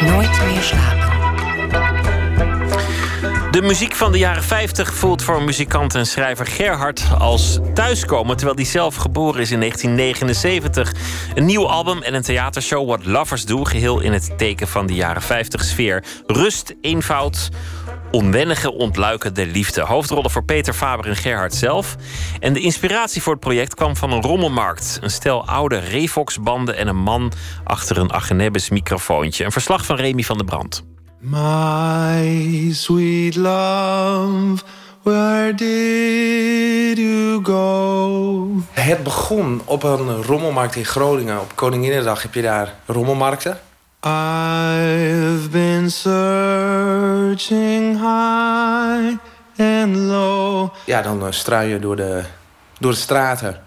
Nooit 0.00 0.44
meer 0.44 0.62
slapen. 0.62 1.04
De 3.54 3.62
muziek 3.62 3.94
van 3.94 4.12
de 4.12 4.18
jaren 4.18 4.42
50 4.42 4.94
voelt 4.94 5.22
voor 5.22 5.42
muzikant 5.42 5.94
en 5.94 6.06
schrijver 6.06 6.46
Gerhard 6.46 7.04
als 7.18 7.58
thuiskomen, 7.74 8.36
terwijl 8.36 8.56
hij 8.56 8.66
zelf 8.66 8.94
geboren 8.94 9.40
is 9.40 9.50
in 9.50 9.60
1979. 9.60 10.92
Een 11.34 11.44
nieuw 11.44 11.68
album 11.68 12.02
en 12.02 12.14
een 12.14 12.22
theatershow 12.22 12.86
What 12.86 13.04
Lovers 13.04 13.44
Do, 13.44 13.64
geheel 13.64 14.00
in 14.00 14.12
het 14.12 14.38
teken 14.38 14.68
van 14.68 14.86
de 14.86 14.94
jaren 14.94 15.22
50 15.22 15.64
sfeer. 15.64 16.04
Rust, 16.26 16.74
eenvoud, 16.80 17.48
onwennige 18.14 18.72
ontluiken 18.72 19.34
de 19.34 19.46
liefde. 19.46 19.80
Hoofdrollen 19.80 20.30
voor 20.30 20.44
Peter 20.44 20.74
Faber 20.74 21.06
en 21.06 21.16
Gerhard 21.16 21.54
zelf. 21.54 21.96
En 22.40 22.52
de 22.52 22.60
inspiratie 22.60 23.22
voor 23.22 23.32
het 23.32 23.42
project 23.42 23.74
kwam 23.74 23.96
van 23.96 24.12
een 24.12 24.22
rommelmarkt. 24.22 24.98
Een 25.00 25.10
stel 25.10 25.46
oude 25.46 25.78
Revox-banden 25.78 26.76
en 26.76 26.88
een 26.88 26.96
man 26.96 27.32
achter 27.64 27.98
een 27.98 28.12
Agenebis 28.12 28.68
microfoontje. 28.68 29.44
Een 29.44 29.52
verslag 29.52 29.84
van 29.84 29.96
Remy 29.96 30.22
van 30.22 30.36
der 30.36 30.46
Brand. 30.46 30.84
My 31.20 32.72
sweet 32.72 33.36
love, 33.36 34.62
where 35.02 35.54
did 35.54 36.98
you 36.98 37.44
go? 37.44 38.48
Het 38.70 39.02
begon 39.02 39.62
op 39.64 39.82
een 39.82 40.22
rommelmarkt 40.22 40.76
in 40.76 40.84
Groningen. 40.84 41.40
Op 41.40 41.52
Koninginnedag 41.54 42.22
heb 42.22 42.34
je 42.34 42.42
daar 42.42 42.74
rommelmarkten. 42.86 43.58
I've 44.06 45.48
been 45.50 45.90
searching 45.90 47.44
high 47.96 49.16
and 49.56 49.96
low. 49.96 50.70
Ja, 50.86 51.02
dan 51.02 51.26
uh, 51.26 51.30
struin 51.30 51.68
je 51.68 51.78
door 51.78 51.96
de, 51.96 52.22
door 52.78 52.90
de 52.90 52.96
straten. 52.96 53.60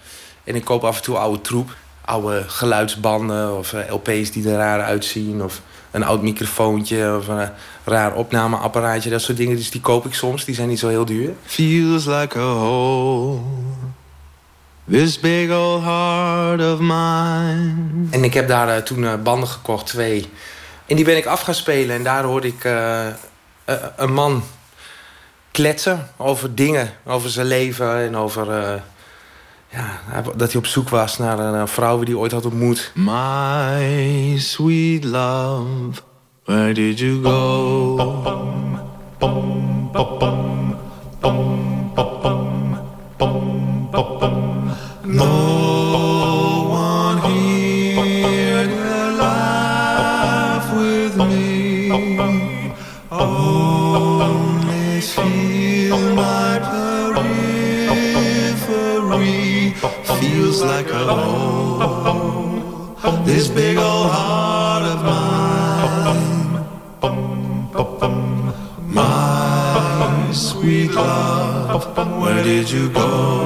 En 0.43 0.55
ik 0.55 0.65
koop 0.65 0.83
af 0.83 0.97
en 0.97 1.03
toe 1.03 1.17
oude 1.17 1.41
troep. 1.41 1.75
Oude 2.05 2.43
geluidsbanden 2.47 3.57
of 3.57 3.73
uh, 3.73 3.79
LP's 3.89 4.31
die 4.31 4.49
er 4.49 4.57
raar 4.57 4.81
uitzien. 4.81 5.43
Of 5.43 5.61
een 5.91 6.03
oud 6.03 6.21
microfoontje 6.21 7.15
of 7.17 7.27
een 7.27 7.49
raar 7.83 8.13
opnameapparaatje. 8.13 9.09
Dat 9.09 9.21
soort 9.21 9.37
dingen. 9.37 9.55
Dus 9.55 9.71
die 9.71 9.81
koop 9.81 10.05
ik 10.05 10.13
soms. 10.13 10.45
Die 10.45 10.55
zijn 10.55 10.67
niet 10.67 10.79
zo 10.79 10.87
heel 10.87 11.05
duur. 11.05 11.33
Feels 11.45 12.05
like 12.05 12.39
a 12.39 12.53
hole. 12.53 13.39
This 14.89 15.19
big 15.19 15.51
old 15.51 15.83
heart 15.83 16.61
of 16.61 16.79
mine. 16.79 17.73
En 18.09 18.23
ik 18.23 18.33
heb 18.33 18.47
daar 18.47 18.67
uh, 18.67 18.75
toen 18.83 18.99
uh, 18.99 19.13
banden 19.23 19.49
gekocht, 19.49 19.85
twee. 19.85 20.29
En 20.85 20.95
die 20.95 21.05
ben 21.05 21.17
ik 21.17 21.25
af 21.25 21.41
gaan 21.41 21.53
spelen. 21.53 21.95
En 21.95 22.03
daar 22.03 22.23
hoorde 22.23 22.47
ik 22.47 22.63
uh, 22.63 23.05
een 23.95 24.13
man 24.13 24.43
kletsen 25.51 26.07
over 26.17 26.55
dingen. 26.55 26.89
Over 27.05 27.29
zijn 27.29 27.47
leven 27.47 27.97
en 27.97 28.17
over... 28.17 28.45
ja, 29.69 29.99
dat 30.35 30.51
hij 30.51 30.61
op 30.61 30.65
zoek 30.65 30.89
was 30.89 31.17
naar 31.17 31.39
een 31.39 31.67
vrouw 31.67 31.99
die 31.99 32.13
hij 32.13 32.23
ooit 32.23 32.31
had 32.31 32.45
ontmoet. 32.45 32.91
My 32.95 34.37
sweet 34.37 35.03
love, 35.03 36.01
where 36.45 36.73
did 36.73 36.99
you 36.99 37.23
go? 37.23 38.45
Hole. 61.07 61.65
This 63.25 63.47
big 63.47 63.77
old 63.77 64.11
heart 64.11 64.83
of 64.83 65.03
mine. 65.03 65.37
My 68.87 70.31
sweet 70.31 70.93
love, 70.93 71.85
where 72.21 72.43
did 72.43 72.69
you 72.69 72.89
go? 72.93 73.37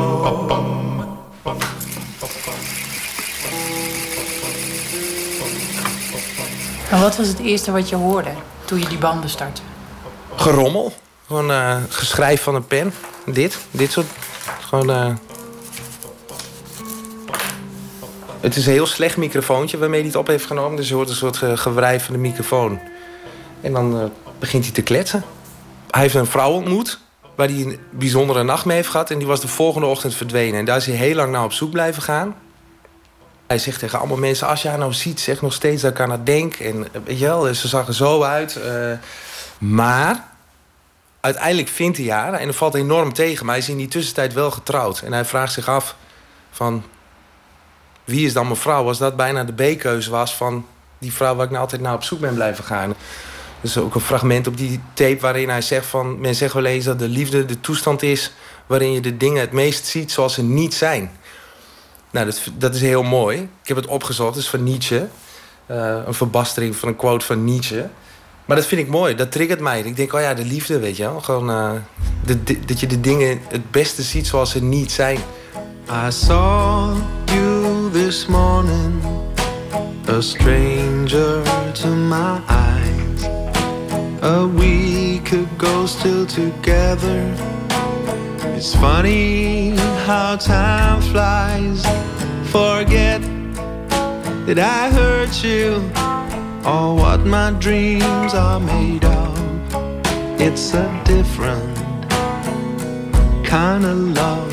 En 6.92 7.02
wat 7.02 7.18
was 7.18 7.28
het 7.28 7.40
eerste 7.40 7.72
wat 7.72 7.90
je 7.90 7.96
hoorde 7.96 8.32
toen 8.66 8.80
je 8.80 8.88
die 8.88 8.98
banden 8.98 9.30
startte? 9.30 9.62
Gerommel. 10.36 10.94
Gewoon 11.28 11.52
uh, 11.52 11.76
geschrijf 11.90 12.42
van 12.42 12.56
een 12.56 12.68
pen. 12.68 12.94
Dit. 13.26 13.58
Dit 13.72 13.92
soort. 13.92 14.08
Gewoon. 14.60 14.90
Uh... 14.90 15.14
Het 18.42 18.56
is 18.56 18.66
een 18.66 18.72
heel 18.72 18.86
slecht 18.86 19.18
microfoontje 19.18 19.78
waarmee 19.78 20.00
hij 20.00 20.08
het 20.08 20.18
op 20.18 20.28
heeft 20.28 20.46
genomen. 20.46 20.76
Dus 20.76 20.88
je 20.88 20.94
hoort 20.94 21.10
een 21.10 21.16
soort 21.16 21.38
ge 21.38 21.58
gewrijf 21.58 22.06
van 22.06 22.14
de 22.14 22.20
microfoon. 22.20 22.80
En 23.62 23.74
dan 23.74 23.98
uh, 23.98 24.04
begint 24.40 24.64
hij 24.64 24.74
te 24.74 24.82
kletsen. 24.82 25.24
Hij 25.90 26.02
heeft 26.02 26.16
een 26.16 26.26
vrouw 26.26 26.52
ontmoet. 26.52 27.00
Waar 27.36 27.48
hij 27.48 27.58
een 27.62 27.80
bijzondere 27.90 28.44
nacht 28.44 28.66
mee 28.66 28.76
heeft 28.76 28.90
gehad. 28.90 29.12
En 29.12 29.18
die 29.18 29.28
was 29.28 29.42
de 29.42 29.48
volgende 29.48 29.88
ochtend 29.88 30.16
verdwenen. 30.16 30.60
En 30.60 30.66
daar 30.66 30.78
is 30.78 30.86
hij 30.86 30.96
heel 30.96 31.16
lang 31.16 31.32
naar 31.32 31.44
op 31.44 31.52
zoek 31.52 31.72
blijven 31.72 32.02
gaan. 32.02 32.36
Hij 33.48 33.58
zegt 33.58 33.80
tegen 33.80 34.00
allemaal 34.00 34.18
mensen, 34.18 34.48
als 34.48 34.62
je 34.62 34.68
haar 34.68 34.78
nou 34.78 34.94
ziet, 34.94 35.20
zeg 35.20 35.42
nog 35.42 35.54
steeds 35.54 35.82
dat 35.82 35.92
ik 35.92 36.00
aan 36.00 36.10
haar 36.10 36.24
denk. 36.24 36.56
En 36.56 36.88
weet 37.06 37.20
je 37.20 37.26
wel, 37.26 37.54
ze 37.54 37.68
zag 37.68 37.88
er 37.88 37.94
zo 37.94 38.24
uit. 38.24 38.60
Uh, 38.66 38.92
maar 39.58 40.28
uiteindelijk 41.20 41.68
vindt 41.68 41.98
hij 41.98 42.08
haar 42.08 42.34
en 42.34 42.46
dat 42.46 42.56
valt 42.56 42.76
enorm 42.76 43.14
tegen. 43.14 43.46
Maar 43.46 43.56
hij 43.56 43.64
is 43.64 43.70
in 43.70 43.78
die 43.78 43.88
tussentijd 43.88 44.34
wel 44.34 44.52
getrouwd. 44.52 45.02
En 45.02 45.14
hij 45.14 45.26
vraagt 45.26 45.54
zich 45.54 45.68
af 45.68 45.96
van... 46.52 46.84
wie 48.12 48.26
is 48.26 48.34
dan 48.34 48.46
mijn 48.46 48.58
vrouw? 48.58 48.88
Als 48.88 48.98
dat 48.98 49.16
bijna 49.16 49.44
de 49.44 49.54
B-keuze 49.54 50.10
was 50.10 50.36
van 50.36 50.66
die 51.00 51.14
vrouw 51.14 51.36
waar 51.36 51.46
ik 51.46 51.52
nou 51.52 51.64
altijd 51.64 51.82
naar 51.82 51.94
op 51.94 52.04
zoek 52.04 52.20
ben 52.20 52.34
blijven 52.34 52.64
gaan. 52.64 52.94
Dus 53.62 53.78
ook 53.78 53.96
een 53.96 54.02
fragment 54.02 54.48
op 54.48 54.58
die 54.58 54.80
tape 54.94 55.20
waarin 55.20 55.50
hij 55.50 55.62
zegt 55.62 55.86
van... 55.86 56.20
men 56.20 56.36
zegt 56.36 56.54
wel 56.54 56.66
eens 56.66 56.86
dat 56.86 57.00
de 57.00 57.08
liefde 57.08 57.46
de 57.46 57.60
toestand 57.60 58.02
is... 58.02 58.34
waarin 58.66 58.92
je 58.92 59.02
de 59.02 59.18
dingen 59.18 59.42
het 59.42 59.52
meest 59.52 59.86
ziet 59.86 60.12
zoals 60.12 60.34
ze 60.34 60.44
niet 60.44 60.74
zijn. 60.74 61.12
Nou, 62.12 62.26
dat, 62.26 62.42
dat 62.58 62.76
is 62.76 62.82
heel 62.82 63.04
mooi. 63.04 63.38
Ik 63.38 63.68
heb 63.68 63.78
het 63.78 63.88
opgezocht, 63.88 64.36
het 64.36 64.44
is 64.44 64.50
van 64.50 64.64
Nietzsche. 64.64 65.08
Uh, 65.72 65.98
een 66.06 66.14
verbastering 66.14 66.76
van 66.76 66.90
een 66.90 66.96
quote 66.96 67.26
van 67.26 67.44
Nietzsche. 67.44 67.90
Maar 68.46 68.58
dat 68.58 68.66
vind 68.66 68.82
ik 68.82 68.88
mooi. 68.88 69.16
Dat 69.16 69.32
triggert 69.32 69.60
mij. 69.60 69.82
Ik 69.82 69.96
denk, 69.96 70.14
oh 70.14 70.22
ja, 70.22 70.34
de 70.34 70.46
liefde, 70.46 70.80
weet 70.80 70.98
je 70.98 71.04
wel. 71.04 71.22
Gewoon 71.22 71.50
eh, 71.50 71.72
dat 72.66 72.80
je 72.80 72.88
de 72.88 73.02
dingen 73.02 73.42
het 73.48 73.72
beste 73.72 74.02
ziet 74.02 74.28
zoals 74.28 74.52
ze 74.52 74.64
niet 74.64 74.92
zijn. 74.92 75.18
I 76.08 76.12
saw 76.12 76.96
this 78.12 78.28
morning, 78.28 79.02
a 80.10 80.22
stranger 80.22 81.42
to 81.74 81.88
my 81.88 82.42
eyes. 82.50 83.24
A 84.22 84.46
week 84.46 85.32
ago, 85.32 85.86
still 85.86 86.26
together. 86.26 87.22
It's 88.58 88.76
funny 88.76 89.78
how 90.06 90.36
time 90.36 91.02
flies. 91.14 91.86
Forget 92.52 93.22
that 94.46 94.60
I 94.60 94.90
hurt 94.90 95.34
you, 95.42 95.76
or 96.70 96.94
what 96.98 97.22
my 97.22 97.52
dreams 97.62 98.34
are 98.34 98.60
made 98.60 99.06
of. 99.06 99.32
It's 100.38 100.74
a 100.74 100.88
different 101.06 101.78
kind 103.46 103.86
of 103.86 103.98
love. 104.20 104.51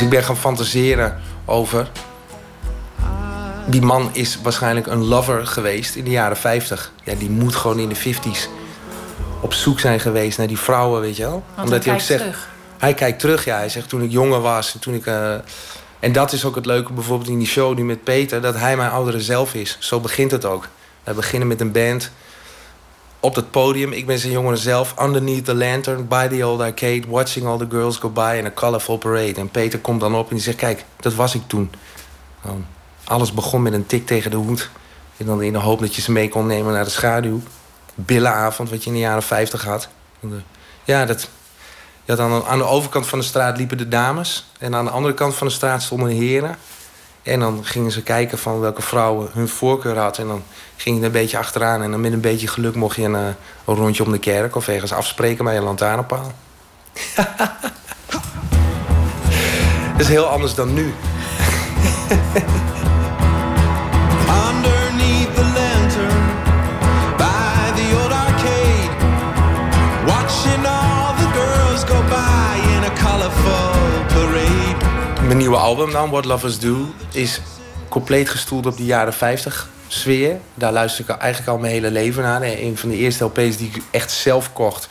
Dus 0.00 0.08
ik 0.08 0.14
ben 0.14 0.24
gaan 0.24 0.36
fantaseren 0.36 1.20
over. 1.44 1.90
Die 3.66 3.82
man 3.82 4.10
is 4.12 4.38
waarschijnlijk 4.42 4.86
een 4.86 5.04
lover 5.04 5.46
geweest 5.46 5.94
in 5.94 6.04
de 6.04 6.10
jaren 6.10 6.36
50. 6.36 6.92
Ja, 7.04 7.14
die 7.14 7.30
moet 7.30 7.54
gewoon 7.54 7.78
in 7.78 7.88
de 7.88 7.96
50s 7.96 8.48
op 9.40 9.52
zoek 9.54 9.80
zijn 9.80 10.00
geweest 10.00 10.38
naar 10.38 10.46
die 10.46 10.58
vrouwen, 10.58 11.00
weet 11.00 11.16
je 11.16 11.22
wel. 11.22 11.44
Want 11.56 11.68
hij 11.68 11.78
kijkt 11.78 12.06
terug. 12.06 12.48
Hij 12.78 12.94
kijkt 12.94 13.20
terug, 13.20 13.44
ja. 13.44 13.56
Hij 13.56 13.68
zegt 13.68 13.88
toen 13.88 14.02
ik 14.02 14.10
jonger 14.10 14.40
was 14.40 14.74
en 14.74 14.80
toen 14.80 14.94
ik. 14.94 15.06
eh, 15.06 15.34
en 15.98 16.12
dat 16.12 16.32
is 16.32 16.44
ook 16.44 16.54
het 16.54 16.66
leuke 16.66 16.92
bijvoorbeeld 16.92 17.30
in 17.30 17.38
die 17.38 17.48
show 17.48 17.76
nu 17.76 17.84
met 17.84 18.04
Peter, 18.04 18.40
dat 18.40 18.56
hij 18.56 18.76
mijn 18.76 18.90
oudere 18.90 19.20
zelf 19.20 19.54
is. 19.54 19.76
Zo 19.78 20.00
begint 20.00 20.30
het 20.30 20.44
ook. 20.44 20.68
We 21.04 21.12
beginnen 21.14 21.48
met 21.48 21.60
een 21.60 21.72
band 21.72 22.10
op 23.20 23.34
het 23.34 23.50
podium. 23.50 23.92
Ik 23.92 24.06
ben 24.06 24.18
zijn 24.18 24.32
jongere 24.32 24.56
zelf. 24.56 24.94
Underneath 25.02 25.44
the 25.44 25.54
lantern, 25.54 26.08
by 26.08 26.28
the 26.28 26.46
old 26.46 26.60
arcade, 26.60 27.02
watching 27.08 27.46
all 27.46 27.58
the 27.58 27.66
girls 27.70 27.98
go 27.98 28.10
by 28.10 28.34
in 28.38 28.46
a 28.46 28.50
colorful 28.50 28.98
parade. 28.98 29.34
En 29.34 29.48
Peter 29.48 29.78
komt 29.78 30.00
dan 30.00 30.14
op 30.14 30.28
en 30.28 30.34
die 30.34 30.44
zegt: 30.44 30.56
Kijk, 30.56 30.84
dat 31.00 31.14
was 31.14 31.34
ik 31.34 31.42
toen. 31.46 31.70
Alles 33.04 33.32
begon 33.32 33.62
met 33.62 33.72
een 33.72 33.86
tik 33.86 34.06
tegen 34.06 34.30
de 34.30 34.36
hoed. 34.36 34.70
En 35.16 35.26
dan 35.26 35.42
in 35.42 35.52
de 35.52 35.58
hoop 35.58 35.80
dat 35.80 35.94
je 35.94 36.02
ze 36.02 36.12
mee 36.12 36.28
kon 36.28 36.46
nemen 36.46 36.72
naar 36.72 36.84
de 36.84 36.90
schaduw. 36.90 37.40
Billenavond, 37.94 38.70
wat 38.70 38.82
je 38.82 38.88
in 38.88 38.94
de 38.94 39.00
jaren 39.02 39.22
50 39.22 39.64
had. 39.64 39.88
Eh, 40.22 40.28
Ja, 40.84 41.04
dat. 41.04 41.28
Je 42.04 42.12
had 42.16 42.20
aan, 42.20 42.44
aan 42.44 42.58
de 42.58 42.64
overkant 42.64 43.06
van 43.06 43.18
de 43.18 43.24
straat 43.24 43.56
liepen 43.56 43.78
de 43.78 43.88
dames. 43.88 44.50
En 44.58 44.74
aan 44.74 44.84
de 44.84 44.90
andere 44.90 45.14
kant 45.14 45.34
van 45.34 45.46
de 45.46 45.52
straat 45.52 45.82
stonden 45.82 46.08
de 46.08 46.14
heren. 46.14 46.56
En 47.22 47.40
dan 47.40 47.64
gingen 47.64 47.90
ze 47.90 48.02
kijken 48.02 48.38
van 48.38 48.60
welke 48.60 48.82
vrouwen 48.82 49.28
hun 49.32 49.48
voorkeur 49.48 49.98
had. 49.98 50.18
En 50.18 50.26
dan 50.26 50.42
ging 50.76 50.96
je 50.96 51.00
er 51.00 51.06
een 51.06 51.12
beetje 51.12 51.38
achteraan. 51.38 51.82
En 51.82 51.90
dan 51.90 52.00
met 52.00 52.12
een 52.12 52.20
beetje 52.20 52.48
geluk 52.48 52.74
mocht 52.74 52.96
je 52.96 53.02
een, 53.02 53.14
eh, 53.14 53.28
rondje 53.64 54.04
om 54.04 54.12
de 54.12 54.18
kerk... 54.18 54.56
of 54.56 54.68
ergens 54.68 54.92
afspreken 54.92 55.44
bij 55.44 55.56
een 55.56 55.62
lantaarnpaal. 55.62 56.32
Dat 59.92 60.08
is 60.08 60.08
heel 60.08 60.26
anders 60.26 60.54
dan 60.54 60.74
nu. 60.74 60.94
Mijn 75.30 75.42
nieuwe 75.42 75.56
album 75.56 75.90
dan, 75.92 76.10
What 76.10 76.24
Lovers 76.24 76.58
Do... 76.58 76.94
is 77.12 77.40
compleet 77.88 78.28
gestoeld 78.28 78.66
op 78.66 78.76
die 78.76 78.86
jaren 78.86 79.12
50 79.12 79.68
sfeer. 79.88 80.40
Daar 80.54 80.72
luister 80.72 81.04
ik 81.08 81.16
eigenlijk 81.16 81.50
al 81.50 81.58
mijn 81.58 81.72
hele 81.72 81.90
leven 81.90 82.22
naar. 82.22 82.42
En 82.42 82.64
Een 82.64 82.78
van 82.78 82.88
de 82.88 82.96
eerste 82.96 83.24
LP's 83.24 83.56
die 83.56 83.70
ik 83.72 83.82
echt 83.90 84.10
zelf 84.10 84.52
kocht... 84.52 84.88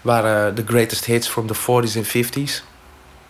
waren 0.00 0.54
de 0.54 0.64
greatest 0.66 1.04
hits 1.04 1.28
from 1.28 1.46
the 1.46 1.54
40s 1.54 1.96
en 1.96 2.04
50s. 2.04 2.64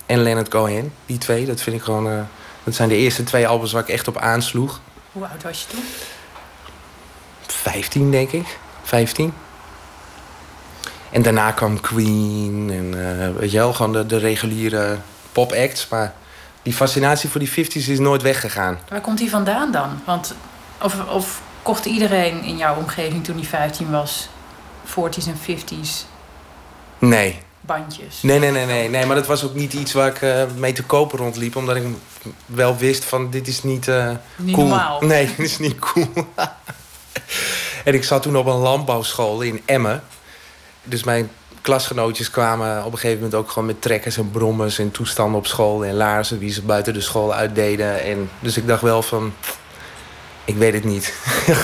En 0.07 0.23
Leonard 0.23 0.49
Cohen, 0.49 0.93
die 1.07 1.19
twee. 1.19 1.47
Dat 1.47 1.61
vind 1.61 1.77
ik 1.77 1.83
gewoon... 1.83 2.09
eh, 2.09 2.21
dat 2.65 2.75
zijn 2.75 2.89
de 2.89 2.97
eerste 2.97 3.25
twee 3.25 3.49
albums 3.49 3.73
waar 3.73 3.83
ik 3.83 3.89
echt 3.89 4.09
op 4.09 4.17
aansloeg. 4.17 4.81
Hoe 5.13 5.27
oud 5.27 5.43
was 5.43 5.61
je 5.61 5.67
toen? 5.75 5.85
15, 7.47 8.11
denk 8.11 8.31
ik. 8.33 8.59
15. 8.83 9.35
En 11.11 11.23
daarna 11.23 11.51
kwam 11.51 11.81
Queen 11.81 12.71
en 12.73 13.21
eh, 13.21 13.41
weet 13.41 13.51
je 13.51 13.59
wel, 13.59 13.73
gewoon 13.73 13.93
de, 13.93 14.07
de 14.07 14.19
reguliere 14.19 14.99
pop-acts. 15.33 15.89
Maar 15.89 16.15
die 16.63 16.73
fascinatie 16.73 17.29
voor 17.29 17.41
die 17.41 17.51
50s 17.51 17.73
is 17.91 17.99
nooit 17.99 18.23
weggegaan. 18.23 18.79
Waar 18.89 19.01
komt 19.01 19.19
die 19.19 19.31
vandaan 19.31 19.73
dan? 19.73 20.01
Want 20.05 20.35
of, 20.83 21.07
of 21.09 21.41
kocht 21.63 21.85
iedereen 21.85 22.43
in 22.45 22.57
jouw 22.57 22.77
omgeving 22.77 23.25
toen 23.25 23.37
hij 23.37 23.45
15 23.45 23.91
was 23.91 24.29
40s 24.87 25.27
en 25.27 25.39
50s 25.47 25.89
Nee. 26.99 27.41
bandjes? 27.61 28.23
Nee, 28.23 28.39
nee, 28.39 28.51
nee, 28.51 28.67
nee, 28.67 28.89
nee. 28.89 29.07
Maar 29.07 29.17
dat 29.17 29.27
was 29.27 29.45
ook 29.45 29.55
niet 29.55 29.73
iets 29.73 29.93
waar 29.93 30.09
ik 30.09 30.23
eh, 30.23 30.43
mee 30.57 30.73
te 30.73 30.83
kopen 30.83 31.19
rondliep. 31.19 31.57
Omdat 31.57 31.77
ik 31.77 31.83
wel 32.47 32.77
wist 32.77 33.05
van 33.05 33.31
dit 33.31 33.49
is 33.49 33.63
niet, 33.63 33.91
Niet 34.37 34.55
cool. 34.55 34.67
normaal. 34.67 35.01
Nee, 35.01 35.27
dit 35.37 35.39
is 35.47 35.59
niet 35.59 35.79
cool. 35.79 36.09
en 37.85 37.95
ik 37.95 38.05
zat 38.05 38.23
toen 38.23 38.37
op 38.37 38.47
een 38.47 38.53
landbouwschool 38.57 39.41
in 39.41 39.63
Emmen. 39.65 40.03
Dus 40.85 41.05
mijn 41.05 41.31
klasgenootjes 41.63 42.31
kwamen 42.31 42.85
op 42.85 42.93
een 42.93 42.99
gegeven 42.99 43.23
moment 43.23 43.35
ook 43.35 43.49
gewoon 43.49 43.67
met 43.67 43.83
trekkers 43.83 44.17
en 44.17 44.31
brommers 44.31 44.79
en 44.79 44.91
toestanden 44.91 45.39
op 45.39 45.47
school 45.47 45.85
en 45.85 45.95
laarzen 45.95 46.39
die 46.39 46.51
ze 46.51 46.63
buiten 46.63 46.95
de 46.95 47.01
school 47.01 47.35
uitdeden. 47.35 48.03
En 48.03 48.31
dus 48.41 48.57
ik 48.57 48.67
dacht 48.67 48.83
wel 48.83 49.03
van, 49.03 49.33
ik 50.45 50.57
weet 50.57 50.75
het 50.75 50.85
niet. 50.85 51.15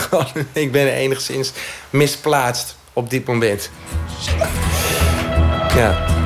Ik 0.53 0.73
ben 0.73 0.93
enigszins 0.93 1.53
misplaatst 1.91 2.77
op 2.93 3.11
dit 3.11 3.27
moment. 3.27 3.71
Ja. 5.75 6.17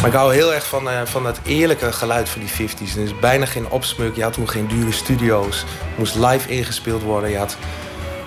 Maar 0.00 0.08
ik 0.08 0.16
hou 0.16 0.34
heel 0.34 0.54
erg 0.54 0.66
van, 0.66 0.90
eh, 0.90 1.00
van 1.04 1.26
het 1.26 1.40
eerlijke 1.44 1.92
geluid 1.92 2.28
van 2.28 2.40
die 2.40 2.50
50s. 2.50 2.96
Er 2.96 3.02
is 3.02 3.18
bijna 3.18 3.46
geen 3.46 3.70
opsmuk. 3.70 4.16
Je 4.16 4.22
had 4.22 4.32
toen 4.32 4.48
geen 4.48 4.66
dure 4.66 4.92
studio's. 4.92 5.64
moest 5.96 6.14
live 6.14 6.48
ingespeeld 6.48 7.02
worden. 7.02 7.30
Je 7.30 7.38
had, 7.38 7.56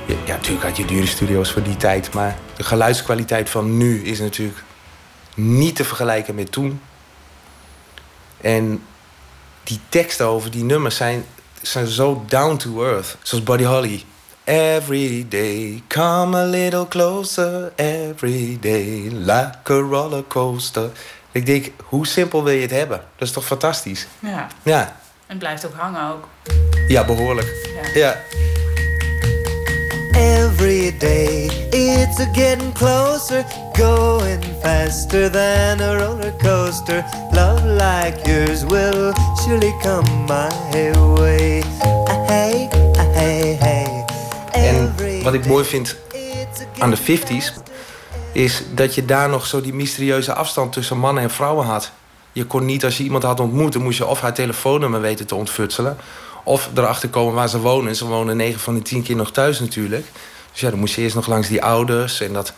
ja, 0.07 0.35
natuurlijk 0.35 0.63
had 0.65 0.77
je 0.77 0.85
dure 0.85 1.05
studio's 1.07 1.51
voor 1.51 1.63
die 1.63 1.77
tijd. 1.77 2.13
Maar 2.13 2.37
de 2.55 2.63
geluidskwaliteit 2.63 3.49
van 3.49 3.77
nu 3.77 4.03
is 4.03 4.19
natuurlijk 4.19 4.63
niet 5.35 5.75
te 5.75 5.83
vergelijken 5.83 6.35
met 6.35 6.51
toen. 6.51 6.81
En 8.41 8.83
die 9.63 9.79
teksten 9.89 10.25
over 10.25 10.51
die 10.51 10.63
nummers 10.63 10.95
zijn, 10.95 11.25
zijn 11.61 11.87
zo 11.87 12.23
down 12.27 12.55
to 12.57 12.83
earth. 12.85 13.17
Zoals 13.21 13.43
Buddy 13.43 13.63
Holly. 13.63 14.03
Every 14.43 15.25
day, 15.29 15.83
come 15.87 16.37
a 16.37 16.43
little 16.45 16.87
closer. 16.87 17.71
Every 17.75 18.57
day, 18.61 19.07
like 19.11 19.57
a 19.73 19.79
roller 19.79 20.23
coaster. 20.27 20.89
Ik 21.31 21.45
denk, 21.45 21.71
hoe 21.83 22.07
simpel 22.07 22.43
wil 22.43 22.53
je 22.53 22.61
het 22.61 22.71
hebben? 22.71 22.97
Dat 22.97 23.27
is 23.27 23.33
toch 23.33 23.45
fantastisch? 23.45 24.07
Ja. 24.19 24.47
Ja, 24.63 24.81
En 24.81 24.95
het 25.27 25.39
blijft 25.39 25.65
ook 25.65 25.73
hangen 25.73 26.11
ook. 26.11 26.27
ja 26.87 27.05
behoorlijk. 27.05 27.47
Ja. 27.93 27.99
Ja. 27.99 28.15
Every 30.83 30.99
day 30.99 31.47
it's 31.71 32.19
a 32.19 32.25
getting 32.33 32.73
closer, 32.73 33.45
going 33.73 34.43
faster 34.61 35.29
than 35.29 35.79
a 35.79 35.95
roller 35.95 36.33
coaster. 36.37 37.05
Love 37.31 37.63
like 37.65 38.27
yours 38.27 38.65
will 38.65 39.13
surely 39.45 39.73
come 39.81 40.05
my 40.27 40.49
way. 41.19 41.63
Ah, 42.07 42.27
Hey, 42.27 42.69
ah, 42.97 43.13
hey, 43.13 43.57
hey. 43.59 44.05
En 44.51 44.95
wat 45.23 45.33
ik 45.33 45.45
mooi 45.45 45.65
vind 45.65 45.95
aan 46.77 46.89
de 46.89 46.97
50s... 46.97 47.61
is 48.33 48.63
dat 48.75 48.95
je 48.95 49.05
daar 49.05 49.29
nog 49.29 49.45
zo 49.45 49.61
die 49.61 49.73
mysterieuze 49.73 50.33
afstand 50.33 50.73
tussen 50.73 50.97
mannen 50.97 51.23
en 51.23 51.29
vrouwen 51.29 51.65
had. 51.65 51.91
Je 52.31 52.45
kon 52.45 52.65
niet, 52.65 52.83
als 52.83 52.97
je 52.97 53.03
iemand 53.03 53.23
had 53.23 53.39
ontmoet... 53.39 53.73
dan 53.73 53.81
moest 53.83 53.97
je 53.97 54.05
of 54.05 54.21
haar 54.21 54.33
telefoonnummer 54.33 55.01
weten 55.01 55.27
te 55.27 55.35
ontfutselen... 55.35 55.97
of 56.43 56.69
erachter 56.75 57.09
komen 57.09 57.33
waar 57.33 57.49
ze 57.49 57.59
wonen. 57.59 57.95
Ze 57.95 58.05
wonen 58.05 58.37
9 58.37 58.59
van 58.59 58.73
de 58.73 58.81
10 58.81 59.03
keer 59.03 59.15
nog 59.15 59.31
thuis 59.31 59.59
natuurlijk. 59.59 60.07
Dus 60.53 60.61
ja, 60.61 60.69
dan 60.69 60.79
moest 60.79 60.95
je 60.95 61.01
eerst 61.01 61.15
nog 61.15 61.27
langs 61.27 61.47
die 61.47 61.63
ouders... 61.63 62.21
en 62.21 62.33
dat, 62.33 62.53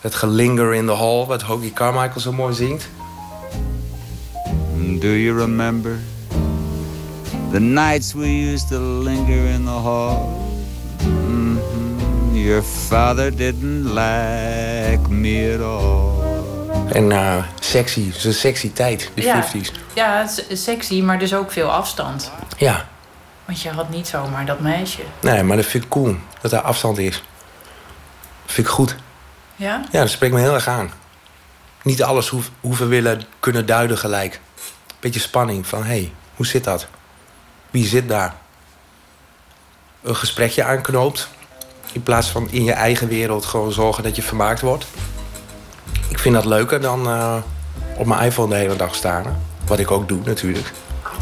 dat 0.00 0.14
gelinger 0.14 0.74
in 0.74 0.86
the 0.86 0.92
hall, 0.92 1.24
wat 1.26 1.42
Hoagie 1.42 1.72
Carmichael 1.72 2.20
zo 2.20 2.32
mooi 2.32 2.54
zingt. 2.54 2.88
Do 5.00 5.08
you 5.08 5.38
remember 5.38 5.98
the 7.52 7.60
nights 7.60 8.12
we 8.12 8.50
used 8.52 8.68
to 8.68 8.78
linger 9.02 9.44
in 9.44 9.64
the 9.64 9.70
hall? 9.70 10.16
Mhm. 11.02 11.56
Your 12.36 12.62
father 12.62 13.36
didn't 13.36 13.84
like 13.84 15.08
me 15.08 15.54
at 15.54 15.60
all. 15.64 16.16
En 16.92 17.12
eh, 17.12 17.44
sexy, 17.60 18.12
zo'n 18.12 18.32
sexy 18.32 18.72
tijd, 18.72 19.10
de 19.14 19.22
ja. 19.22 19.44
50s. 19.46 19.70
Ja, 19.94 20.18
het 20.20 20.44
is 20.48 20.62
sexy, 20.62 21.00
maar 21.02 21.18
dus 21.18 21.34
ook 21.34 21.50
veel 21.50 21.72
afstand. 21.72 22.30
Ja, 22.56 22.88
Want 23.44 23.60
je 23.60 23.68
had 23.70 23.90
niet 23.90 24.06
zomaar 24.08 24.46
dat 24.46 24.60
meisje. 24.60 25.00
nee, 25.20 25.42
maar 25.42 25.56
dat 25.56 25.66
vind 25.66 25.84
ik 25.84 25.90
cool, 25.90 26.16
dat 26.40 26.50
daar 26.50 26.60
afstand 26.60 26.98
is. 26.98 27.22
Vind 28.48 28.66
ik 28.66 28.72
goed. 28.72 28.96
Ja? 29.56 29.84
Ja, 29.92 30.00
dat 30.00 30.10
spreekt 30.10 30.34
me 30.34 30.40
heel 30.40 30.54
erg 30.54 30.68
aan. 30.68 30.90
Niet 31.82 32.02
alles 32.02 32.28
hoef, 32.28 32.50
hoeven 32.60 32.88
willen 32.88 33.22
kunnen 33.40 33.66
duiden 33.66 33.98
gelijk. 33.98 34.40
Beetje 35.00 35.20
spanning 35.20 35.66
van, 35.66 35.82
hé, 35.82 35.88
hey, 35.88 36.12
hoe 36.34 36.46
zit 36.46 36.64
dat? 36.64 36.88
wie 37.70 37.86
zit 37.86 38.08
daar. 38.08 38.34
Een 40.02 40.16
gesprekje 40.16 40.64
aanknoopt. 40.64 41.28
In 41.92 42.02
plaats 42.02 42.28
van 42.28 42.48
in 42.50 42.64
je 42.64 42.72
eigen 42.72 43.08
wereld 43.08 43.44
gewoon 43.44 43.72
zorgen 43.72 44.02
dat 44.02 44.16
je 44.16 44.22
vermaakt 44.22 44.60
wordt. 44.60 44.86
Ik 46.08 46.18
vind 46.18 46.34
dat 46.34 46.44
leuker 46.44 46.80
dan 46.80 47.08
eh, 47.08 47.36
op 47.96 48.06
mijn 48.06 48.24
iPhone 48.24 48.48
de 48.48 48.54
hele 48.54 48.76
dag 48.76 48.94
staan. 48.94 49.42
Wat 49.66 49.78
ik 49.78 49.90
ook 49.90 50.08
doe 50.08 50.20
natuurlijk. 50.24 50.72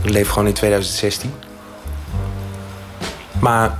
Ik 0.02 0.10
leef 0.10 0.28
gewoon 0.28 0.48
in 0.48 0.54
2016. 0.54 1.34
Maar 3.38 3.78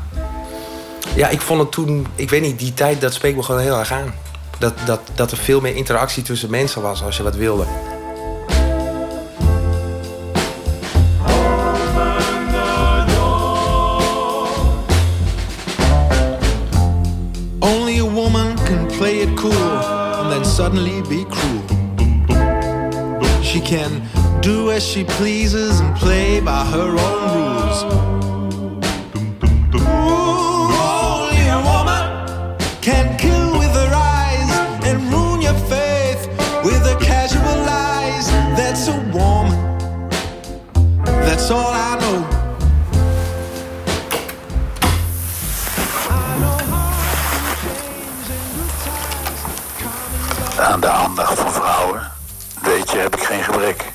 ja, 1.17 1.29
ik 1.29 1.41
vond 1.41 1.61
het 1.61 1.73
toen, 1.73 2.07
ik 2.15 2.31
weet 2.31 2.43
niet, 2.43 2.59
die 2.59 2.75
tijd, 2.75 3.01
dat 3.01 3.15
spreekt 3.15 3.37
me 3.37 3.43
gewoon 3.43 3.61
heel 3.61 3.79
erg 3.79 3.93
aan. 3.93 4.15
Dat, 4.59 4.75
dat, 4.87 5.01
dat 5.15 5.31
er 5.31 5.37
veel 5.37 5.61
meer 5.61 5.77
interactie 5.77 6.23
tussen 6.23 6.51
mensen 6.51 6.83
was 6.83 7.03
als 7.03 7.17
je 7.17 7.23
wat 7.23 7.37
wilde. 7.37 7.65
Only 17.59 17.99
a 17.99 18.11
woman 18.11 18.55
can 18.65 18.87
play 18.99 19.21
it 19.21 19.35
cool 19.35 19.53
and 19.53 20.31
then 20.31 20.45
suddenly 20.45 21.03
be 21.09 21.27
cruel. 21.31 21.65
She 23.43 23.61
can 23.61 24.03
do 24.41 24.71
as 24.71 24.91
she 24.91 25.05
pleases 25.05 25.81
and 25.81 25.99
play 25.99 26.43
by 26.43 26.65
her 26.71 26.89
own 26.89 27.33
rules. 27.33 28.36
Aan 50.59 50.81
de 50.81 50.89
aandacht 50.89 51.39
van 51.39 51.53
vrouwen, 51.53 52.13
weet 52.63 52.91
je, 52.91 52.99
heb 52.99 53.17
ik 53.17 53.23
geen 53.23 53.43
gebrek. 53.43 53.93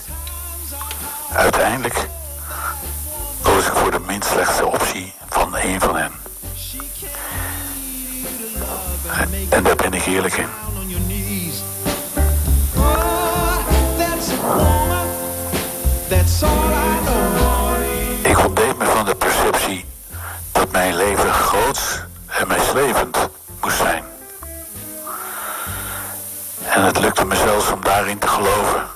Uiteindelijk 1.35 2.07
koos 3.41 3.65
ik 3.65 3.73
voor 3.73 3.91
de 3.91 3.99
minst 3.99 4.29
slechtste 4.29 4.65
optie 4.65 5.13
van 5.29 5.55
één 5.55 5.79
van 5.79 5.95
hen. 5.95 6.20
En 9.51 9.63
daar 9.63 9.75
ben 9.75 9.93
ik 9.93 10.05
eerlijk 10.05 10.37
in. 10.37 10.47
Ik 18.21 18.45
ontdeed 18.45 18.77
me 18.77 18.85
van 18.85 19.05
de 19.05 19.15
perceptie 19.15 19.85
dat 20.51 20.71
mijn 20.71 20.95
leven 20.95 21.33
groots 21.33 21.99
en 22.27 22.47
meeslepend 22.47 23.17
moest 23.61 23.77
zijn. 23.77 24.03
En 26.63 26.83
het 26.83 26.99
lukte 26.99 27.25
me 27.25 27.35
zelfs 27.35 27.71
om 27.71 27.83
daarin 27.83 28.19
te 28.19 28.27
geloven. 28.27 28.87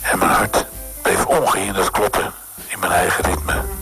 En 0.00 0.18
mijn 0.18 0.30
hart 0.30 0.66
bleef 1.02 1.24
ongehinderd 1.24 1.90
kloppen 1.90 2.32
in 2.66 2.78
mijn 2.78 2.92
eigen 2.92 3.24
ritme. 3.24 3.77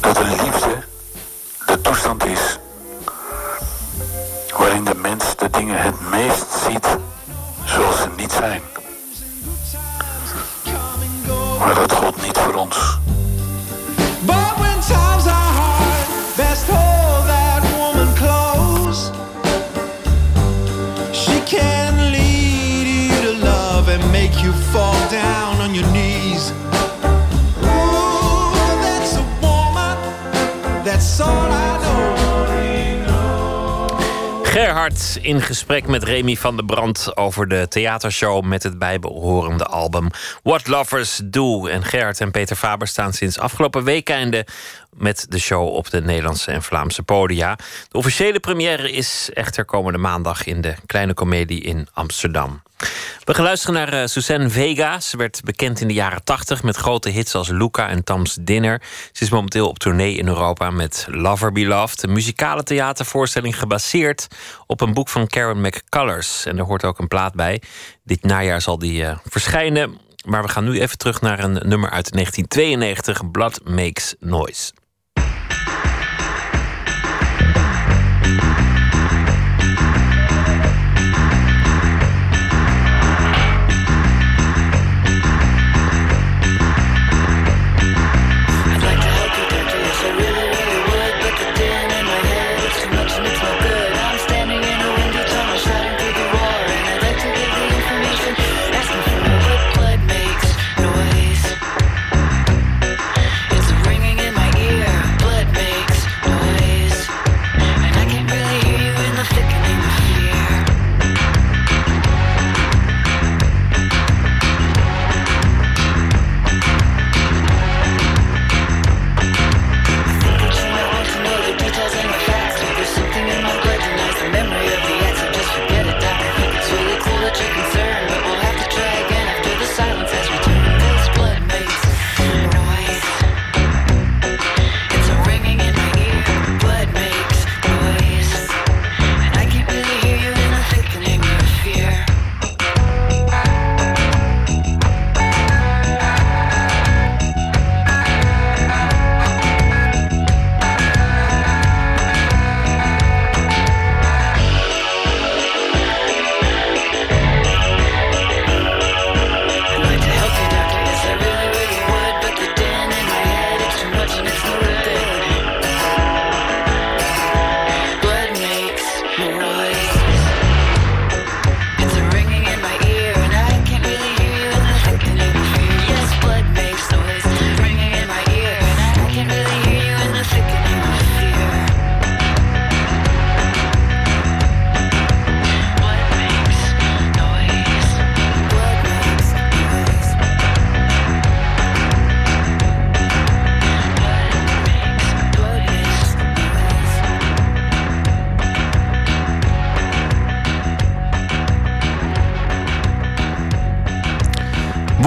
Dat 0.00 0.18
een 0.18 0.44
liefde 0.44 0.82
de 1.66 1.80
toestand 1.80 2.24
is 2.24 2.58
waarin 4.56 4.84
de 4.84 4.94
mens 4.94 5.36
de 5.36 5.50
dingen 5.50 5.82
het 5.82 6.00
meest 6.10 6.46
ziet 6.66 6.98
zoals 7.64 7.96
ze 7.96 8.08
niet 8.16 8.32
zijn. 8.32 8.62
Maar 11.58 11.74
dat 11.74 11.92
gold 11.92 12.22
niet 12.22 12.38
voor 12.38 12.54
ons. 12.54 12.98
Gerhard 34.42 35.18
in 35.22 35.40
gesprek 35.40 35.86
met 35.86 36.02
Remy 36.02 36.36
van 36.36 36.56
der 36.56 36.64
Brand 36.64 37.16
over 37.16 37.48
de 37.48 37.66
theatershow 37.68 38.44
met 38.44 38.62
het 38.62 38.78
bijbehorende 38.78 39.66
album 39.66 40.08
What 40.42 40.66
Lovers 40.66 41.20
Do. 41.24 41.66
En 41.66 41.84
Gerhard 41.84 42.20
en 42.20 42.30
Peter 42.30 42.56
Faber 42.56 42.86
staan 42.86 43.12
sinds 43.12 43.38
afgelopen 43.38 43.84
weekende 43.84 44.46
met 44.96 45.26
de 45.28 45.38
show 45.38 45.68
op 45.68 45.90
de 45.90 46.02
Nederlandse 46.02 46.50
en 46.50 46.62
Vlaamse 46.62 47.02
podia. 47.02 47.56
De 47.88 47.98
officiële 47.98 48.40
première 48.40 48.90
is 48.90 49.30
echter 49.34 49.64
komende 49.64 49.98
maandag 49.98 50.44
in 50.44 50.60
de 50.60 50.74
Kleine 50.86 51.14
Comedie 51.14 51.60
in 51.60 51.88
Amsterdam. 51.92 52.62
We 53.24 53.34
gaan 53.34 53.44
luisteren 53.44 53.74
naar 53.74 53.94
uh, 53.94 54.06
Suzanne 54.06 54.50
Vega. 54.50 55.00
Ze 55.00 55.16
werd 55.16 55.40
bekend 55.44 55.80
in 55.80 55.88
de 55.88 55.94
jaren 55.94 56.24
80 56.24 56.62
met 56.62 56.76
grote 56.76 57.08
hits 57.08 57.34
als 57.34 57.48
Luca 57.48 57.88
en 57.88 58.04
Tam's 58.04 58.38
Dinner. 58.40 58.82
Ze 59.12 59.24
is 59.24 59.30
momenteel 59.30 59.68
op 59.68 59.78
tournee 59.78 60.14
in 60.14 60.26
Europa 60.26 60.70
met 60.70 61.06
Lover 61.10 61.52
Beloved, 61.52 62.02
een 62.02 62.12
muzikale 62.12 62.62
theatervoorstelling 62.62 63.58
gebaseerd 63.58 64.26
op 64.66 64.80
een 64.80 64.92
boek 64.92 65.08
van 65.08 65.26
Karen 65.26 65.60
McCullers. 65.60 66.46
En 66.46 66.58
er 66.58 66.64
hoort 66.64 66.84
ook 66.84 66.98
een 66.98 67.08
plaat 67.08 67.34
bij. 67.34 67.62
Dit 68.04 68.22
najaar 68.22 68.60
zal 68.60 68.78
die 68.78 69.02
uh, 69.02 69.18
verschijnen. 69.28 69.98
Maar 70.24 70.42
we 70.42 70.48
gaan 70.48 70.64
nu 70.64 70.80
even 70.80 70.98
terug 70.98 71.20
naar 71.20 71.38
een 71.38 71.52
nummer 71.52 71.90
uit 71.90 72.12
1992, 72.12 73.30
Blood 73.30 73.60
Makes 73.64 74.14
Noise. 74.18 74.72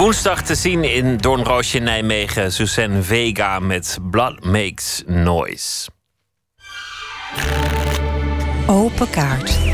Woensdag 0.06 0.42
te 0.42 0.54
zien 0.54 0.84
in 0.84 1.16
Doornroosje 1.16 1.78
Nijmegen. 1.78 2.52
Suzanne 2.52 3.02
Vega 3.02 3.58
met 3.58 3.98
Blood 4.10 4.44
Makes 4.44 5.02
Noise. 5.06 5.88
Open 8.66 9.10
kaart. 9.10 9.65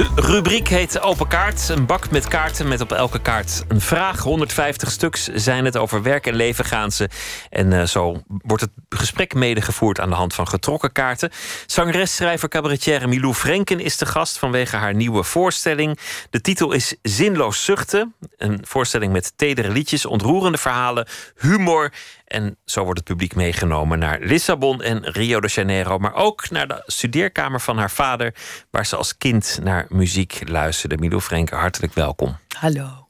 De 0.00 0.08
rubriek 0.14 0.68
heet 0.68 1.00
Open 1.00 1.28
Kaart. 1.28 1.68
Een 1.68 1.86
bak 1.86 2.10
met 2.10 2.28
kaarten 2.28 2.68
met 2.68 2.80
op 2.80 2.92
elke 2.92 3.20
kaart 3.20 3.64
een 3.68 3.80
vraag. 3.80 4.22
150 4.22 4.90
stuks 4.90 5.24
zijn 5.24 5.64
het. 5.64 5.76
Over 5.76 6.02
werk 6.02 6.26
en 6.26 6.34
leven 6.34 6.64
gaan 6.64 6.90
ze. 6.90 7.08
En 7.50 7.72
uh, 7.72 7.82
zo 7.82 8.22
wordt 8.26 8.62
het 8.62 8.70
gesprek 8.88 9.34
medegevoerd 9.34 10.00
aan 10.00 10.08
de 10.08 10.14
hand 10.14 10.34
van 10.34 10.48
getrokken 10.48 10.92
kaarten. 10.92 11.30
Zangeres, 11.66 12.16
schrijver, 12.16 12.48
cabaretière 12.48 13.06
Milou 13.06 13.34
Frenken 13.34 13.80
is 13.80 13.96
de 13.96 14.06
gast 14.06 14.38
vanwege 14.38 14.76
haar 14.76 14.94
nieuwe 14.94 15.22
voorstelling. 15.22 15.98
De 16.30 16.40
titel 16.40 16.72
is 16.72 16.96
Zinloos 17.02 17.64
Zuchten. 17.64 18.14
Een 18.36 18.58
voorstelling 18.62 19.12
met 19.12 19.32
tedere 19.36 19.70
liedjes, 19.70 20.06
ontroerende 20.06 20.58
verhalen, 20.58 21.06
humor 21.36 21.92
en 22.30 22.56
zo 22.64 22.84
wordt 22.84 22.98
het 22.98 23.08
publiek 23.08 23.34
meegenomen 23.34 23.98
naar 23.98 24.18
Lissabon 24.20 24.82
en 24.82 25.04
Rio 25.04 25.40
de 25.40 25.48
Janeiro, 25.48 25.98
maar 25.98 26.14
ook 26.14 26.50
naar 26.50 26.68
de 26.68 26.82
studeerkamer 26.86 27.60
van 27.60 27.78
haar 27.78 27.90
vader, 27.90 28.34
waar 28.70 28.86
ze 28.86 28.96
als 28.96 29.16
kind 29.16 29.58
naar 29.62 29.86
muziek 29.88 30.48
luisterde. 30.48 30.96
Milo 30.96 31.20
Frenke, 31.20 31.54
hartelijk 31.54 31.94
welkom. 31.94 32.36
Hallo. 32.58 33.06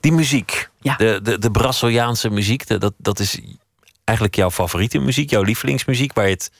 Die 0.00 0.12
muziek, 0.12 0.68
ja. 0.80 0.96
de, 0.96 1.20
de, 1.22 1.38
de 1.38 1.50
Braziliaanse 1.50 2.30
muziek, 2.30 2.66
dat, 2.66 2.94
dat 2.96 3.18
is 3.18 3.40
eigenlijk 4.04 4.36
jouw 4.36 4.50
favoriete 4.50 4.98
muziek, 4.98 5.30
jouw 5.30 5.42
lievelingsmuziek, 5.42 6.12
waar 6.12 6.26
je 6.26 6.32
het 6.32 6.50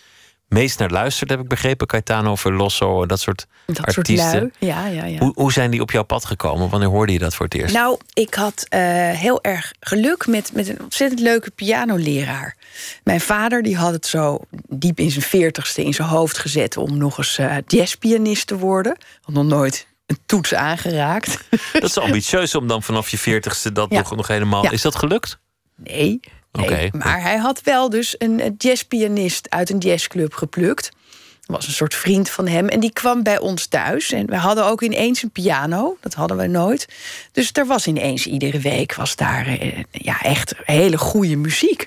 meest 0.53 0.79
naar 0.79 0.91
luistert, 0.91 1.31
heb 1.31 1.41
ik 1.41 1.49
begrepen. 1.49 1.87
Caetano, 1.87 2.37
Veloso, 2.37 3.07
dat 3.07 3.21
soort 3.21 3.47
dat 3.67 3.97
artiesten. 3.97 4.31
Soort. 4.41 4.55
Ja, 4.59 4.87
ja, 4.87 5.05
ja. 5.05 5.19
Hoe, 5.19 5.33
hoe 5.35 5.53
zijn 5.53 5.71
die 5.71 5.81
op 5.81 5.91
jouw 5.91 6.03
pad 6.03 6.25
gekomen? 6.25 6.69
Wanneer 6.69 6.89
hoorde 6.89 7.13
je 7.13 7.19
dat 7.19 7.35
voor 7.35 7.45
het 7.45 7.55
eerst? 7.55 7.75
Nou, 7.75 7.99
ik 8.13 8.35
had 8.35 8.67
uh, 8.75 8.81
heel 9.11 9.43
erg 9.43 9.73
geluk 9.81 10.27
met, 10.27 10.51
met 10.55 10.69
een 10.69 10.81
ontzettend 10.83 11.21
leuke 11.21 11.51
pianoleraar. 11.51 12.57
Mijn 13.05 13.21
vader 13.21 13.63
die 13.63 13.77
had 13.77 13.93
het 13.93 14.07
zo 14.07 14.39
diep 14.69 14.99
in 14.99 15.11
zijn 15.11 15.25
veertigste 15.25 15.85
in 15.85 15.95
zijn 15.95 16.09
hoofd 16.09 16.39
gezet... 16.39 16.77
om 16.77 16.97
nog 16.97 17.19
eens 17.19 17.39
uh, 17.39 17.57
jazzpianist 17.67 18.47
te 18.47 18.59
worden. 18.59 18.97
Had 19.21 19.35
nog 19.35 19.45
nooit 19.45 19.87
een 20.07 20.19
toets 20.27 20.55
aangeraakt. 20.55 21.39
Dat 21.73 21.83
is 21.83 21.99
ambitieus 21.99 22.55
om 22.55 22.67
dan 22.67 22.83
vanaf 22.83 23.09
je 23.09 23.19
veertigste 23.19 23.73
dat 23.73 23.91
Ja. 23.91 23.99
nog, 23.99 24.17
nog 24.17 24.27
helemaal... 24.29 24.71
Is 24.73 24.83
dat 24.83 24.95
gelukt? 24.97 25.39
Nee. 25.77 26.21
Nee. 26.53 26.91
Maar 26.93 27.23
hij 27.23 27.37
had 27.37 27.63
wel 27.63 27.91
dus 27.91 28.15
een 28.19 28.55
jazzpianist 28.59 29.51
uit 29.51 29.71
een 29.71 29.79
jazzclub 29.79 30.35
geplukt. 30.35 30.91
Dat 31.47 31.57
was 31.57 31.67
een 31.67 31.73
soort 31.73 31.95
vriend 31.95 32.31
van 32.31 32.47
hem. 32.47 32.69
En 32.69 32.81
die 32.81 32.93
kwam 32.93 33.23
bij 33.23 33.39
ons 33.39 33.67
thuis. 33.67 34.13
En 34.13 34.27
we 34.27 34.37
hadden 34.37 34.65
ook 34.65 34.83
ineens 34.83 35.23
een 35.23 35.31
piano. 35.31 35.97
Dat 36.01 36.15
hadden 36.15 36.37
we 36.37 36.47
nooit. 36.47 36.89
Dus 37.33 37.51
er 37.53 37.67
was 37.67 37.87
ineens 37.87 38.27
iedere 38.27 38.59
week 38.59 38.95
was 38.95 39.17
daar 39.17 39.47
eh, 39.47 39.83
ja, 39.91 40.21
echt 40.21 40.55
hele 40.65 40.99
goede 40.99 41.37
muziek. 41.37 41.87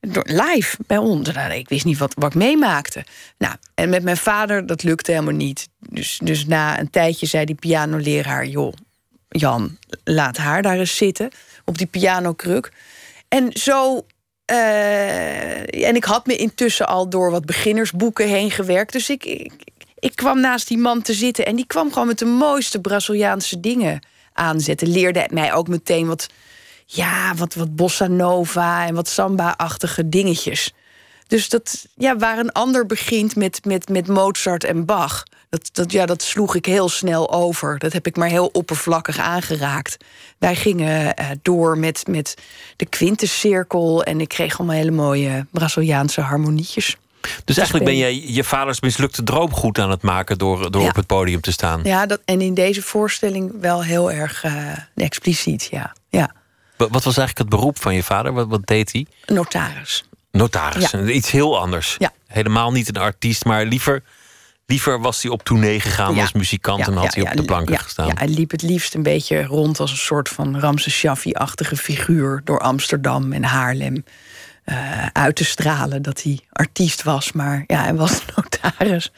Door- 0.00 0.26
Live 0.26 0.76
bij 0.86 0.96
ons. 0.96 1.32
Nou, 1.32 1.52
ik 1.52 1.68
wist 1.68 1.84
niet 1.84 1.98
wat, 1.98 2.14
wat 2.14 2.30
ik 2.30 2.38
meemaakte. 2.38 3.04
Nou, 3.38 3.54
en 3.74 3.88
met 3.88 4.02
mijn 4.02 4.16
vader, 4.16 4.66
dat 4.66 4.82
lukte 4.82 5.10
helemaal 5.10 5.34
niet. 5.34 5.68
Dus, 5.78 6.20
dus 6.22 6.46
na 6.46 6.78
een 6.80 6.90
tijdje 6.90 7.26
zei 7.26 7.44
die 7.44 7.54
pianoleraar... 7.54 8.46
joh, 8.46 8.72
Jan, 9.28 9.78
laat 10.04 10.36
haar 10.36 10.62
daar 10.62 10.78
eens 10.78 10.96
zitten 10.96 11.30
op 11.64 11.78
die 11.78 11.86
pianokruk. 11.86 12.72
En 13.32 13.52
zo. 13.52 14.06
eh, 14.44 15.86
en 15.88 15.96
ik 15.96 16.04
had 16.04 16.26
me 16.26 16.36
intussen 16.36 16.86
al 16.88 17.08
door 17.08 17.30
wat 17.30 17.44
beginnersboeken 17.44 18.28
heen 18.28 18.50
gewerkt. 18.50 18.92
Dus 18.92 19.10
ik, 19.10 19.24
ik, 19.24 19.52
ik 19.98 20.16
kwam 20.16 20.40
naast 20.40 20.68
die 20.68 20.78
man 20.78 21.02
te 21.02 21.12
zitten 21.14 21.46
en 21.46 21.56
die 21.56 21.66
kwam 21.66 21.92
gewoon 21.92 22.06
met 22.06 22.18
de 22.18 22.24
mooiste 22.24 22.80
Braziliaanse 22.80 23.60
dingen 23.60 24.06
aanzetten. 24.32 24.88
Leerde 24.88 25.28
mij 25.30 25.52
ook 25.52 25.68
meteen 25.68 26.06
wat, 26.06 26.26
ja, 26.86 27.34
wat, 27.34 27.54
wat 27.54 27.76
bossa 27.76 28.06
nova 28.06 28.86
en 28.86 28.94
wat 28.94 29.08
samba-achtige 29.08 30.08
dingetjes. 30.08 30.72
Dus 31.26 31.48
dat, 31.48 31.86
ja, 31.94 32.16
waar 32.16 32.38
een 32.38 32.52
ander 32.52 32.86
begint 32.86 33.36
met, 33.36 33.64
met, 33.64 33.88
met 33.88 34.08
Mozart 34.08 34.64
en 34.64 34.84
Bach, 34.84 35.24
dat, 35.52 35.68
dat, 35.72 35.92
ja, 35.92 36.06
dat 36.06 36.22
sloeg 36.22 36.54
ik 36.54 36.66
heel 36.66 36.88
snel 36.88 37.32
over. 37.32 37.78
Dat 37.78 37.92
heb 37.92 38.06
ik 38.06 38.16
maar 38.16 38.28
heel 38.28 38.46
oppervlakkig 38.52 39.18
aangeraakt. 39.18 39.96
Wij 40.38 40.54
gingen 40.56 41.14
eh, 41.14 41.26
door 41.42 41.78
met, 41.78 42.02
met 42.08 42.36
de 42.76 42.86
quintescirkel 42.86 44.02
en 44.04 44.20
ik 44.20 44.28
kreeg 44.28 44.58
allemaal 44.58 44.76
hele 44.76 44.90
mooie 44.90 45.46
Braziliaanse 45.50 46.20
harmonietjes. 46.20 46.96
Dus 47.44 47.56
eigenlijk 47.56 47.86
ben 47.86 47.96
jij 47.96 48.22
je 48.26 48.44
vaders 48.44 48.80
mislukte 48.80 49.22
droom 49.22 49.52
goed 49.52 49.78
aan 49.78 49.90
het 49.90 50.02
maken 50.02 50.38
door, 50.38 50.70
door 50.70 50.82
Ja. 50.82 50.88
op 50.88 50.96
het 50.96 51.06
podium 51.06 51.40
te 51.40 51.52
staan. 51.52 51.80
Ja, 51.84 52.06
dat, 52.06 52.20
en 52.24 52.40
in 52.40 52.54
deze 52.54 52.82
voorstelling 52.82 53.52
wel 53.60 53.82
heel 53.84 54.10
erg 54.12 54.44
eh, 54.44 54.54
expliciet, 54.94 55.68
ja. 55.70 55.94
ja. 56.08 56.32
Wa- 56.76 56.88
Wat 56.88 57.04
was 57.04 57.16
eigenlijk 57.16 57.38
het 57.38 57.48
beroep 57.48 57.78
van 57.80 57.94
je 57.94 58.02
vader? 58.02 58.32
Wat, 58.32 58.46
wat 58.48 58.66
deed 58.66 58.92
hij? 58.92 59.06
Notaris. 59.26 60.04
Notaris. 60.30 60.90
Ja. 60.90 61.00
Iets 61.02 61.30
heel 61.30 61.58
anders. 61.60 61.96
Ja. 61.98 62.12
Helemaal 62.26 62.72
niet 62.72 62.88
een 62.88 62.96
artiest, 63.02 63.44
maar 63.44 63.64
liever, 63.64 64.02
liever 64.66 65.00
was 65.00 65.22
hij 65.22 65.30
op 65.30 65.42
tournee 65.42 65.80
gegaan 65.80 66.14
Ja. 66.14 66.20
als 66.20 66.32
muzikant 66.32 66.86
en 66.86 66.92
had 66.92 67.14
hij 67.14 67.24
op 67.30 67.36
de 67.36 67.44
planken 67.44 67.78
gestaan. 67.78 68.06
Ja, 68.06 68.12
hij 68.16 68.28
liep 68.28 68.50
het 68.50 68.62
liefst 68.62 68.94
een 68.94 69.02
beetje 69.02 69.42
rond 69.44 69.80
als 69.80 69.90
een 69.90 69.96
soort 69.96 70.28
van 70.28 70.58
Ramses 70.60 70.94
Shaffi-achtige 70.94 71.76
figuur 71.76 72.40
door 72.44 72.60
Amsterdam 72.60 73.32
en 73.32 73.44
Haarlem. 73.44 74.04
eh, 74.64 75.06
uit 75.12 75.36
te 75.36 75.44
stralen 75.44 76.02
dat 76.02 76.22
hij 76.22 76.40
artiest 76.52 77.02
was, 77.02 77.32
maar 77.32 77.64
ja, 77.66 77.82
hij 77.82 77.94
was 77.94 78.22
notaris. 78.36 79.12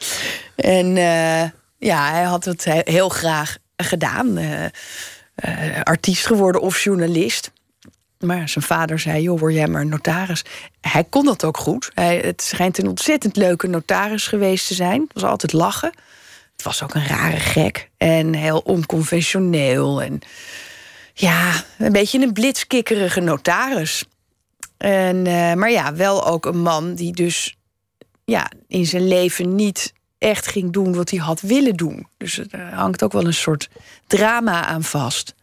En 0.55 0.97
eh, 0.97 1.49
ja, 1.77 2.11
hij 2.11 2.23
had 2.23 2.45
het 2.45 2.63
he- 2.65 2.81
heel 2.83 3.09
graag 3.09 3.57
gedaan. 3.77 4.37
eh, 4.37 5.81
artiest 5.83 6.25
geworden 6.25 6.61
of 6.61 6.83
journalist. 6.83 7.51
Maar 8.25 8.49
zijn 8.49 8.65
vader 8.65 8.99
zei, 8.99 9.21
joh, 9.21 9.39
word 9.39 9.53
jij 9.53 9.67
maar 9.67 9.85
notaris. 9.85 10.43
Hij 10.81 11.03
kon 11.03 11.25
dat 11.25 11.43
ook 11.43 11.57
goed. 11.57 11.91
Hij, 11.93 12.17
het 12.17 12.41
schijnt 12.41 12.77
een 12.77 12.87
ontzettend 12.87 13.35
leuke 13.35 13.67
notaris 13.67 14.27
geweest 14.27 14.67
te 14.67 14.73
zijn. 14.73 15.01
Het 15.01 15.13
was 15.13 15.23
altijd 15.23 15.53
lachen. 15.53 15.93
Het 16.51 16.63
was 16.63 16.83
ook 16.83 16.93
een 16.93 17.07
rare 17.07 17.39
gek. 17.39 17.89
En 17.97 18.33
heel 18.33 18.59
onconventioneel. 18.59 20.01
En 20.01 20.19
ja, 21.13 21.63
een 21.77 21.91
beetje 21.91 22.21
een 22.21 22.33
blitskikkerige 22.33 23.19
notaris. 23.19 24.05
En, 24.77 25.27
eh, 25.27 25.53
maar 25.53 25.71
ja, 25.71 25.95
wel 25.95 26.27
ook 26.27 26.45
een 26.45 26.61
man 26.61 26.95
die 26.95 27.11
dus 27.11 27.55
ja, 28.25 28.51
in 28.67 28.85
zijn 28.85 29.07
leven 29.07 29.55
niet 29.55 29.93
echt 30.17 30.47
ging 30.47 30.71
doen 30.71 30.95
wat 30.95 31.09
hij 31.09 31.19
had 31.19 31.41
willen 31.41 31.75
doen. 31.75 32.07
Dus 32.17 32.37
er 32.37 32.73
hangt 32.73 33.03
ook 33.03 33.11
wel 33.11 33.25
een 33.25 33.33
soort 33.33 33.69
drama 34.07 34.65
aan 34.65 34.83
vast. 34.83 35.34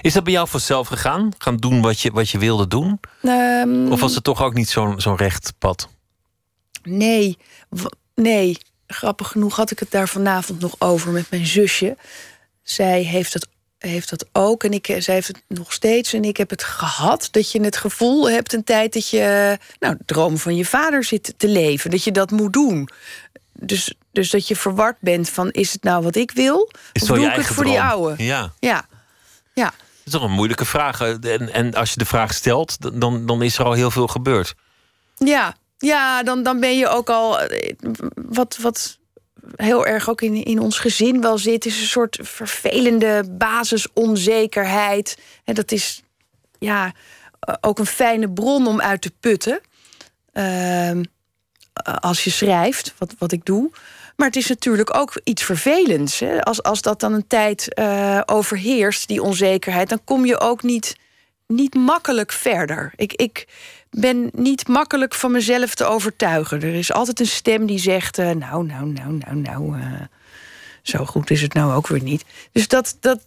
Is 0.00 0.12
dat 0.12 0.24
bij 0.24 0.32
jou 0.32 0.48
vanzelf 0.48 0.88
gegaan? 0.88 1.32
Gaan 1.38 1.56
doen 1.56 1.80
wat 1.80 2.00
je, 2.00 2.10
wat 2.10 2.30
je 2.30 2.38
wilde 2.38 2.68
doen? 2.68 3.00
Ehm, 3.22 3.92
Of 3.92 4.00
was 4.00 4.14
het 4.14 4.24
toch 4.24 4.42
ook 4.42 4.54
niet 4.54 4.68
zo'n 4.68 5.00
zo'n 5.00 5.16
recht 5.16 5.52
pad? 5.58 5.88
Nee, 6.82 7.38
nee. 8.14 8.58
Grappig 8.86 9.28
genoeg 9.28 9.56
had 9.56 9.70
ik 9.70 9.78
het 9.78 9.90
daar 9.90 10.08
vanavond 10.08 10.60
nog 10.60 10.74
over 10.78 11.10
met 11.12 11.30
mijn 11.30 11.46
zusje. 11.46 11.96
Zij 12.62 13.02
heeft 13.02 13.32
het, 13.32 13.46
heeft 13.78 14.10
dat 14.10 14.26
ook 14.32 14.64
en 14.64 14.72
ik, 14.72 14.96
zij 14.98 15.14
heeft 15.14 15.26
het 15.26 15.42
nog 15.48 15.72
steeds. 15.72 16.12
En 16.12 16.24
ik 16.24 16.36
heb 16.36 16.50
het 16.50 16.62
gehad 16.62 17.28
dat 17.30 17.52
je 17.52 17.60
het 17.60 17.76
gevoel 17.76 18.30
hebt 18.30 18.52
een 18.52 18.64
tijd 18.64 18.92
dat 18.92 19.08
je... 19.10 19.58
nou, 19.78 19.96
de 19.96 20.04
droom 20.04 20.38
van 20.38 20.56
je 20.56 20.64
vader 20.64 21.04
zit 21.04 21.34
te 21.36 21.48
leven. 21.48 21.90
Dat 21.90 22.04
je 22.04 22.12
dat 22.12 22.30
moet 22.30 22.52
doen. 22.52 22.88
Dus, 23.52 23.94
dus 24.12 24.30
dat 24.30 24.48
je 24.48 24.56
verward 24.56 24.96
bent 25.00 25.28
van 25.28 25.50
is 25.50 25.72
het 25.72 25.82
nou 25.82 26.02
wat 26.02 26.16
ik 26.16 26.30
wil? 26.30 26.70
Is 26.92 27.02
of 27.02 27.08
doe 27.08 27.26
ik 27.26 27.34
het 27.34 27.46
voor 27.46 27.64
die 27.64 27.80
oude? 27.80 28.24
Ja. 28.24 28.52
Ja, 28.58 28.86
ja. 29.60 29.70
Dat 29.70 30.04
is 30.04 30.12
toch 30.12 30.22
een 30.22 30.30
moeilijke 30.30 30.64
vraag. 30.64 31.00
En, 31.00 31.52
en 31.52 31.74
als 31.74 31.90
je 31.90 31.98
de 31.98 32.04
vraag 32.04 32.34
stelt, 32.34 33.00
dan, 33.00 33.26
dan 33.26 33.42
is 33.42 33.58
er 33.58 33.64
al 33.64 33.72
heel 33.72 33.90
veel 33.90 34.06
gebeurd. 34.06 34.54
Ja, 35.16 35.54
ja 35.78 36.22
dan, 36.22 36.42
dan 36.42 36.60
ben 36.60 36.78
je 36.78 36.88
ook 36.88 37.10
al. 37.10 37.40
eh, 37.40 37.74
Wat, 38.14 38.56
wat 38.60 38.98
heel 39.56 39.86
erg 39.86 40.08
ook 40.08 40.20
in, 40.20 40.44
in 40.44 40.58
ons 40.58 40.78
gezin 40.78 41.20
wel 41.20 41.38
zit, 41.38 41.66
is 41.66 41.80
een 41.80 41.86
soort 41.86 42.18
vervelende 42.22 43.24
basisonzekerheid. 43.30 45.18
En 45.44 45.54
dat 45.54 45.72
is 45.72 46.02
ja, 46.58 46.92
eh, 47.40 47.54
ook 47.60 47.78
een 47.78 47.86
fijne 47.86 48.30
bron 48.30 48.66
om 48.66 48.80
uit 48.80 49.00
te 49.02 49.12
putten. 49.20 49.60
Ehm, 50.32 51.02
als 52.00 52.24
je 52.24 52.30
schrijft, 52.30 52.94
wat, 52.98 53.14
wat 53.18 53.32
ik 53.32 53.44
doe. 53.44 53.70
Maar 54.20 54.28
het 54.28 54.38
is 54.38 54.48
natuurlijk 54.48 54.96
ook 54.96 55.20
iets 55.24 55.42
vervelends. 55.42 56.18
Hè? 56.18 56.42
Als, 56.42 56.62
als 56.62 56.82
dat 56.82 57.00
dan 57.00 57.12
een 57.12 57.26
tijd 57.26 57.74
eh, 57.74 58.20
overheerst, 58.26 59.08
die 59.08 59.22
onzekerheid, 59.22 59.88
dan 59.88 60.04
kom 60.04 60.24
je 60.26 60.40
ook 60.40 60.62
niet, 60.62 60.96
niet 61.46 61.74
makkelijk 61.74 62.32
verder. 62.32 62.92
Ik, 62.96 63.12
ik 63.12 63.48
ben 63.90 64.30
niet 64.32 64.68
makkelijk 64.68 65.14
van 65.14 65.30
mezelf 65.30 65.74
te 65.74 65.84
overtuigen. 65.84 66.62
Er 66.62 66.74
is 66.74 66.92
altijd 66.92 67.20
een 67.20 67.26
stem 67.26 67.66
die 67.66 67.78
zegt: 67.78 68.18
eh, 68.18 68.30
Nou, 68.30 68.66
nou, 68.66 68.86
nou, 68.86 69.12
nou, 69.12 69.36
nou. 69.36 69.80
eh, 69.80 70.00
zo 70.82 71.04
goed 71.04 71.30
is 71.30 71.42
het 71.42 71.54
nou 71.54 71.74
ook 71.74 71.86
weer 71.86 72.02
niet. 72.02 72.24
Dus 72.52 72.68
dat, 72.68 72.96
dat, 73.00 73.20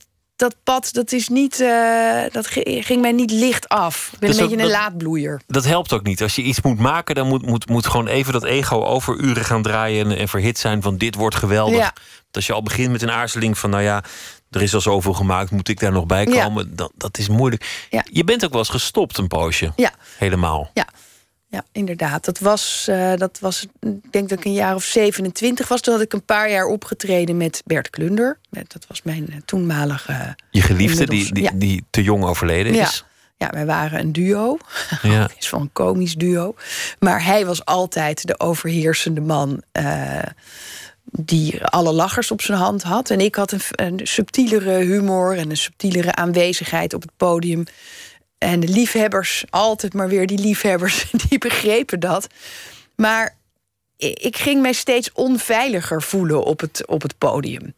dat 0.43 0.55
pad, 0.63 0.89
dat 0.93 1.11
is 1.11 1.27
niet, 1.27 1.59
eh, 1.59 2.21
dat 2.31 2.47
ging 2.63 3.01
mij 3.01 3.11
niet 3.11 3.31
licht 3.31 3.69
af. 3.69 4.09
Ik 4.13 4.19
ben 4.19 4.29
Dus 4.29 4.37
een 4.37 4.43
beetje 4.47 4.63
een 4.63 4.69
dat- 4.71 4.79
laadbloeier. 4.81 5.41
Dat 5.47 5.65
helpt 5.65 5.93
ook 5.93 6.03
niet. 6.03 6.21
Als 6.21 6.35
je 6.35 6.41
iets 6.41 6.61
moet 6.61 6.79
maken, 6.79 7.15
dan 7.15 7.27
moet, 7.27 7.45
moet, 7.45 7.69
moet 7.69 7.87
gewoon 7.87 8.07
even 8.07 8.33
dat 8.33 8.43
ego 8.43 8.83
over 8.83 9.17
uren 9.19 9.45
gaan 9.45 9.61
draaien 9.61 10.11
en, 10.11 10.17
en 10.17 10.27
verhit 10.27 10.57
zijn 10.57 10.81
van 10.81 10.97
dit 10.97 11.15
wordt 11.15 11.35
geweldig. 11.35 11.77
Ja. 11.77 11.93
Als 12.31 12.45
je 12.45 12.53
al 12.53 12.63
begint 12.63 12.91
met 12.91 13.01
een 13.01 13.11
aarzeling 13.11 13.57
van, 13.57 13.69
nou 13.69 13.83
ja, 13.83 14.03
er 14.49 14.61
is 14.61 14.73
al 14.73 14.81
zoveel 14.81 15.13
gemaakt, 15.13 15.51
moet 15.51 15.67
ik 15.69 15.79
daar 15.79 15.91
nog 15.91 16.05
bij 16.05 16.25
Ja. 16.25 16.43
komen? 16.43 16.75
Dat, 16.75 16.91
dat 16.97 17.17
is 17.17 17.27
moeilijk. 17.27 17.85
Ja. 17.89 18.05
Je 18.11 18.23
bent 18.23 18.43
ook 18.45 18.49
wel 18.51 18.59
eens 18.59 18.69
gestopt 18.69 19.17
een 19.17 19.27
poosje. 19.27 19.71
Ja. 19.75 19.91
Helemaal. 20.17 20.69
Ja, 20.73 20.87
ja 21.53 21.63
inderdaad. 21.71 22.25
Dat 22.25 22.39
was, 22.39 22.85
eh, 22.89 23.13
dat 23.15 23.37
was, 23.41 23.65
ik 23.79 24.11
denk 24.11 24.29
dat 24.29 24.37
ik 24.37 24.45
een 24.45 24.53
jaar 24.53 24.75
of 24.75 24.83
27 24.83 25.67
was. 25.67 25.81
Toen 25.81 25.93
had 25.93 26.03
ik 26.03 26.13
een 26.13 26.25
paar 26.25 26.49
jaar 26.51 26.65
opgetreden 26.65 27.37
met 27.37 27.61
Bert 27.65 27.89
Klunder. 27.89 28.39
Dat 28.49 28.85
was 28.87 29.01
mijn 29.03 29.29
eh, 29.29 29.35
toenmalige... 29.45 30.35
Je 30.51 30.61
geliefde, 30.61 31.05
die, 31.05 31.33
die, 31.33 31.43
ja. 31.43 31.51
die 31.53 31.83
te 31.89 32.03
jong 32.03 32.23
overleden 32.23 32.73
Ja. 32.73 32.83
is. 32.83 33.05
Ja, 33.37 33.49
wij 33.49 33.65
waren 33.65 33.99
een 33.99 34.11
duo. 34.11 34.57
Ja. 35.01 35.29
is 35.37 35.49
wel 35.49 35.61
een 35.61 35.73
komisch 35.73 36.15
duo. 36.15 36.55
Maar 36.99 37.23
hij 37.23 37.45
was 37.45 37.65
altijd 37.65 38.27
de 38.27 38.39
overheersende 38.39 39.21
man. 39.21 39.61
eh, 39.71 40.19
die 41.15 41.65
alle 41.65 41.91
lachers 41.91 42.31
op 42.31 42.41
zijn 42.41 42.57
hand 42.57 42.83
had. 42.83 43.09
En 43.09 43.19
ik 43.19 43.35
had 43.35 43.51
een, 43.51 43.61
een 43.71 43.99
subtielere 44.03 44.71
humor 44.71 45.37
en 45.37 45.49
een 45.49 45.57
subtielere 45.57 46.15
aanwezigheid 46.15 46.93
op 46.93 47.01
het 47.01 47.11
podium. 47.17 47.63
En 48.43 48.59
de 48.59 48.67
liefhebbers, 48.67 49.43
altijd 49.49 49.93
maar 49.93 50.07
weer 50.07 50.27
die 50.27 50.39
liefhebbers, 50.39 51.11
die 51.29 51.37
begrepen 51.37 51.99
dat. 51.99 52.27
Maar 52.95 53.35
ik 53.97 54.37
ging 54.37 54.61
mij 54.61 54.73
steeds 54.73 55.11
onveiliger 55.11 56.01
voelen 56.01 56.43
op 56.43 56.59
het, 56.59 56.87
op 56.87 57.01
het 57.01 57.17
podium. 57.17 57.73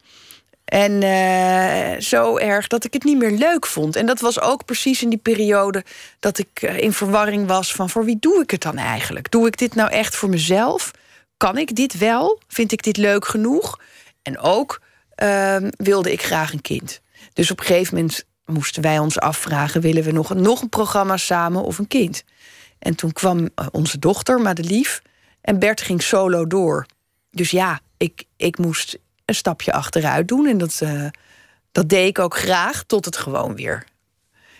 En 0.66 1.04
eh, 1.04 2.02
zo 2.02 2.38
erg 2.38 2.68
dat 2.68 2.84
ik 2.84 2.94
het 2.94 3.04
niet 3.04 3.18
meer 3.18 3.32
leuk 3.32 3.66
vond. 3.66 3.96
En 3.96 4.06
dat 4.06 4.20
was 4.20 4.42
ook 4.42 4.66
precies 4.66 5.04
in 5.04 5.10
die 5.10 5.20
periode 5.20 5.84
dat 6.20 6.38
ik 6.38 6.62
eh, 6.62 6.78
in 6.78 6.94
verwarring 6.94 7.48
was 7.48 7.74
van 7.74 7.90
voor 7.90 8.06
wie 8.06 8.18
doe 8.20 8.42
ik 8.42 8.52
het 8.52 8.62
dan 8.62 8.78
eigenlijk? 8.78 9.32
Doe 9.32 9.48
ik 9.48 9.58
dit 9.58 9.76
nou 9.76 9.92
echt 9.92 10.16
voor 10.16 10.30
mezelf? 10.30 10.92
Kan 11.38 11.58
ik 11.58 11.76
dit 11.76 11.98
wel? 11.98 12.42
Vind 12.48 12.72
ik 12.72 12.84
dit 12.84 12.98
leuk 12.98 13.26
genoeg? 13.26 13.80
En 14.22 14.40
ook 14.40 14.82
ehm, 15.16 15.70
wilde 15.78 16.12
ik 16.12 16.22
graag 16.22 16.54
een 16.54 16.62
kind. 16.62 17.02
Dus 17.34 17.52
op 17.52 17.60
een 17.60 17.66
gegeven 17.66 17.96
moment 17.96 18.26
moesten 18.46 18.82
wij 18.82 19.00
ons 19.00 19.20
afvragen: 19.20 19.82
willen 19.82 20.04
we 20.04 20.12
nog, 20.12 20.34
nog 20.34 20.62
een 20.62 20.70
programma 20.70 21.18
samen 21.18 21.64
of 21.64 21.78
een 21.78 21.88
kind? 21.88 22.24
En 22.80 22.96
toen 22.96 23.12
kwam 23.12 23.50
eh, 23.56 23.68
onze 23.72 24.00
dochter, 24.00 24.42
Madelief, 24.42 25.02
en 25.42 25.60
Bert 25.60 25.82
ging 25.82 26.02
solo 26.02 26.48
door. 26.48 26.86
Dus 27.32 27.52
ja, 27.52 27.80
ik, 27.98 28.24
ik 28.38 28.58
moest 28.58 28.98
een 29.26 29.36
stapje 29.36 29.74
achteruit 29.74 30.28
doen. 30.28 30.48
En 30.48 30.58
dat, 30.58 30.80
eh, 30.82 31.06
dat 31.72 31.90
deed 31.90 32.08
ik 32.08 32.20
ook 32.20 32.38
graag, 32.38 32.84
tot 32.84 33.06
het 33.06 33.18
gewoon 33.18 33.56
weer 33.56 33.86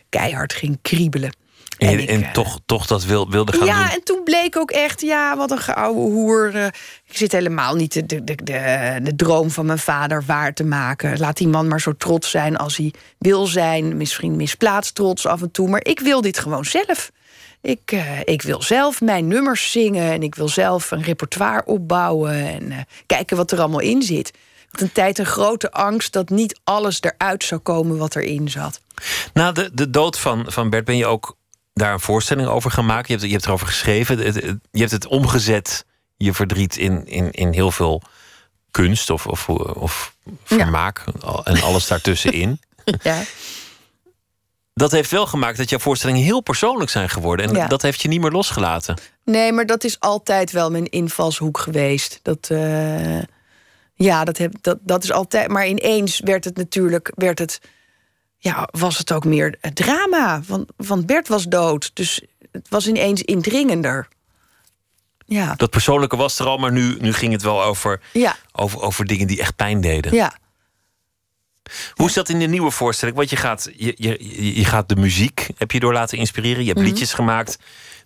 keihard 0.10 0.54
ging 0.54 0.78
kriebelen. 0.82 1.36
En, 1.78 1.88
En 1.88 1.94
je- 1.94 2.02
ik, 2.02 2.10
en 2.10 2.24
eh, 2.24 2.32
toch, 2.32 2.60
toch 2.66 2.86
dat 2.86 3.04
wil, 3.04 3.30
wilde 3.30 3.52
gaan 3.58 3.66
ja, 3.68 3.84
doen. 3.84 3.92
en 3.94 4.04
toen 4.04 4.24
bleek 4.24 4.58
ook 4.58 4.72
echt, 4.72 5.02
ja, 5.02 5.38
wat 5.38 5.52
een 5.52 5.58
geouwe 5.60 6.00
hoer. 6.12 6.56
eh, 6.56 6.66
ik 7.06 7.18
zit 7.18 7.32
helemaal 7.32 7.76
niet 7.76 7.94
de, 7.94 8.06
de, 8.06 8.24
de, 8.24 9.00
de, 9.04 9.16
droom 9.16 9.52
van 9.52 9.66
mijn 9.66 9.80
vader 9.80 10.24
waar 10.26 10.54
te 10.54 10.64
maken. 10.64 11.20
Laat 11.20 11.38
die 11.38 11.48
man 11.48 11.68
maar 11.68 11.82
zo 11.82 11.94
trots 11.98 12.30
zijn 12.30 12.58
als 12.58 12.78
hij 12.78 12.94
wil 13.18 13.46
zijn. 13.46 13.98
Misschien 13.98 14.36
misplaatst 14.36 14.96
trots 14.96 15.26
af 15.26 15.42
en 15.42 15.52
toe. 15.52 15.70
Maar 15.70 15.84
ik 15.86 16.00
wil 16.00 16.22
dit 16.22 16.40
gewoon 16.40 16.66
zelf. 16.66 17.12
Ik, 17.62 17.92
eh, 17.92 18.20
ik 18.24 18.42
wil 18.42 18.62
zelf 18.62 19.02
mijn 19.02 19.28
nummers 19.28 19.72
zingen. 19.72 20.12
En 20.12 20.24
ik 20.24 20.36
wil 20.36 20.48
zelf 20.50 20.92
een 20.92 21.04
repertoire 21.04 21.66
opbouwen. 21.66 22.34
En 22.34 22.86
kijken 23.06 23.38
wat 23.38 23.52
er 23.52 23.60
allemaal 23.60 23.80
in 23.80 24.02
zit. 24.02 24.28
Ik 24.30 24.68
had 24.72 24.82
een 24.82 24.92
tijd 24.92 25.20
een 25.20 25.26
grote 25.26 25.72
angst 25.72 26.14
dat 26.14 26.30
niet 26.30 26.60
alles 26.64 26.98
eruit 27.02 27.44
zou 27.44 27.62
komen 27.62 27.98
wat 27.98 28.16
erin 28.16 28.50
zat. 28.50 28.82
Na 29.34 29.52
de, 29.52 29.70
de 29.74 29.90
dood 29.90 30.20
van, 30.20 30.46
van 30.48 30.70
Bert 30.70 30.86
ben 30.86 30.98
je 30.98 31.06
ook 31.06 31.36
daar 31.76 31.94
een 31.94 32.00
voorstelling 32.00 32.48
over 32.48 32.72
gemaakt. 32.72 33.08
Je 33.08 33.14
hebt, 33.14 33.26
je 33.26 33.32
hebt 33.34 33.46
erover 33.46 33.68
geschreven. 33.68 34.18
Het- 34.18 34.36
het- 34.36 34.58
je 34.72 34.80
hebt 34.80 34.92
het 34.92 35.08
omgezet, 35.08 35.86
je 36.18 36.34
verdriet, 36.34 36.78
in, 36.78 37.06
in, 37.08 37.32
in 37.32 37.54
heel 37.54 37.72
veel 37.72 38.02
kunst 38.72 39.10
of, 39.10 39.28
of, 39.28 39.50
of 39.50 40.16
vermaak. 40.44 41.04
En 41.44 41.62
alles 41.62 41.88
daartussenin. 41.88 42.60
Ja. 43.04 43.22
Dat 44.74 44.92
heeft 44.92 45.12
wel 45.12 45.26
gemaakt 45.28 45.58
dat 45.58 45.70
jouw 45.70 45.80
voorstellingen 45.80 46.24
heel 46.24 46.42
persoonlijk 46.42 46.90
zijn 46.90 47.10
geworden. 47.10 47.46
En 47.48 47.56
Ja. 47.56 47.68
dat 47.68 47.82
heeft 47.82 48.02
je 48.02 48.08
niet 48.08 48.22
meer 48.22 48.32
losgelaten. 48.32 48.98
Nee, 49.24 49.52
maar 49.52 49.66
dat 49.66 49.84
is 49.84 50.00
altijd 50.00 50.52
wel 50.52 50.72
mijn 50.72 50.90
invalshoek 50.90 51.58
geweest. 51.58 52.20
Dat, 52.22 52.48
eh, 52.52 53.22
ja, 53.94 54.24
dat, 54.24 54.38
heb, 54.38 54.54
dat, 54.62 54.78
dat 54.82 55.04
is 55.04 55.12
altijd. 55.12 55.48
Maar 55.48 55.68
ineens 55.68 56.20
werd 56.24 56.44
het 56.44 56.58
natuurlijk. 56.58 57.12
Werd 57.16 57.40
het, 57.40 57.60
ja, 58.52 58.68
was 58.72 58.98
het 58.98 59.12
ook 59.12 59.26
meer 59.26 59.58
drama. 59.74 60.42
Want, 60.48 60.72
want 60.78 61.06
Bert 61.06 61.28
was 61.28 61.44
dood. 61.44 61.92
Dus 61.94 62.22
het 62.52 62.70
was 62.70 62.88
ineens 62.88 63.22
indringender. 63.24 64.08
Ja, 65.26 65.56
Dat 65.56 65.70
persoonlijke 65.70 66.16
was 66.16 66.40
er 66.40 66.46
al, 66.46 66.58
maar 66.58 66.72
nu, 66.72 66.98
nu 67.00 67.14
ging 67.14 67.32
het 67.32 67.42
wel 67.42 67.64
over, 67.64 68.02
ja, 68.14 68.36
over, 68.52 68.82
over 68.82 69.06
dingen 69.06 69.28
die 69.28 69.40
echt 69.40 69.56
pijn 69.56 69.82
deden. 69.82 70.14
ja. 70.14 70.34
Hoe 71.94 72.08
is 72.08 72.14
dat 72.14 72.30
in 72.30 72.40
de 72.40 72.46
nieuwe 72.46 72.72
voorstelling? 72.72 73.18
Want 73.18 73.30
je 73.30 73.36
gaat, 73.36 73.70
je, 73.76 73.94
je, 73.98 74.56
je 74.56 74.66
gaat 74.66 74.90
de 74.90 74.96
muziek, 74.96 75.48
heb 75.58 75.72
je 75.72 75.80
door 75.80 75.94
laten 75.94 76.18
inspireren. 76.18 76.62
Je 76.62 76.68
hebt 76.68 76.80
Mhm. 76.80 76.88
liedjes 76.88 77.14
gemaakt 77.14 77.58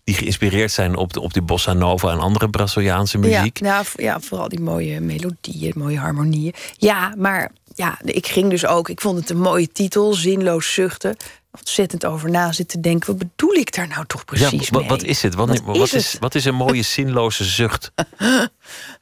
die 0.10 0.18
geïnspireerd 0.18 0.72
zijn 0.72 0.96
op 0.96 1.14
de, 1.14 1.20
op 1.22 1.34
die 1.34 1.42
bossa 1.42 1.74
nova 1.74 2.12
en 2.12 2.20
andere 2.20 2.50
Braziliaanse 2.50 3.18
muziek. 3.18 3.60
Ja, 3.60 3.66
nou, 3.66 3.86
ja, 3.96 4.20
vooral 4.20 4.50
die 4.50 4.60
mooie 4.60 5.00
melodieën, 5.00 5.74
mooie 5.76 5.98
harmonieën. 5.98 6.54
Ja, 6.78 7.14
maar 7.18 7.52
ja, 7.76 8.00
ik 8.04 8.28
ging 8.28 8.50
dus 8.50 8.66
ook. 8.66 8.90
Ik 8.90 9.02
vond 9.02 9.20
het 9.20 9.30
een 9.30 9.40
mooie 9.40 9.72
titel, 9.72 10.14
Zinloos 10.14 10.74
Zuchten. 10.74 11.16
Ontzettend 11.52 12.06
over 12.06 12.30
na 12.30 12.52
zitten 12.52 12.82
denken. 12.82 13.08
Wat 13.08 13.18
bedoel 13.18 13.54
ik 13.54 13.76
daar 13.76 13.88
nou 13.88 14.06
toch 14.06 14.26
precies 14.26 14.70
Ja, 14.70 14.80
mee? 14.80 14.88
wat 14.88 15.04
is 15.04 15.22
het? 15.22 15.36
Wat, 15.36 15.48
Wat 15.62 15.78
wat, 15.78 15.94
is 15.94 16.18
wat 16.20 16.36
is 16.36 16.46
een 16.46 16.56
mooie 16.56 16.84
zinloze 16.84 17.44
zucht? 17.44 17.92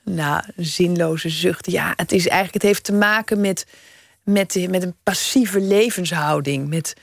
Nou, 0.03 0.43
zinloze 0.55 1.29
zucht. 1.29 1.71
Ja, 1.71 1.93
het 1.95 2.11
is 2.11 2.27
eigenlijk. 2.27 2.53
Het 2.53 2.63
heeft 2.63 2.83
te 2.83 2.93
maken 2.93 3.41
met, 3.41 3.65
met, 4.23 4.67
met 4.69 4.83
een 4.83 4.95
passieve 5.03 5.59
levenshouding. 5.61 6.67
Met 6.67 6.93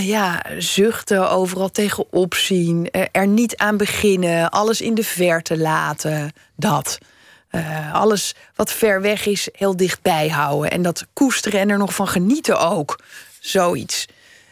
ja, 0.00 0.42
zuchten, 0.58 1.30
overal 1.30 1.70
tegenop 1.70 2.34
zien. 2.34 2.90
Er, 2.90 3.08
er 3.12 3.26
niet 3.26 3.56
aan 3.56 3.76
beginnen. 3.76 4.50
Alles 4.50 4.80
in 4.80 4.94
de 4.94 5.04
verte 5.04 5.58
laten. 5.58 6.32
Dat. 6.56 6.98
Eh, 7.48 7.94
alles 7.94 8.34
wat 8.54 8.72
ver 8.72 9.00
weg 9.00 9.26
is, 9.26 9.48
heel 9.52 9.76
dichtbij 9.76 10.28
houden. 10.28 10.70
En 10.70 10.82
dat 10.82 11.06
koesteren 11.12 11.60
en 11.60 11.70
er 11.70 11.78
nog 11.78 11.94
van 11.94 12.08
genieten 12.08 12.60
ook. 12.60 12.98
Zoiets. 13.40 14.06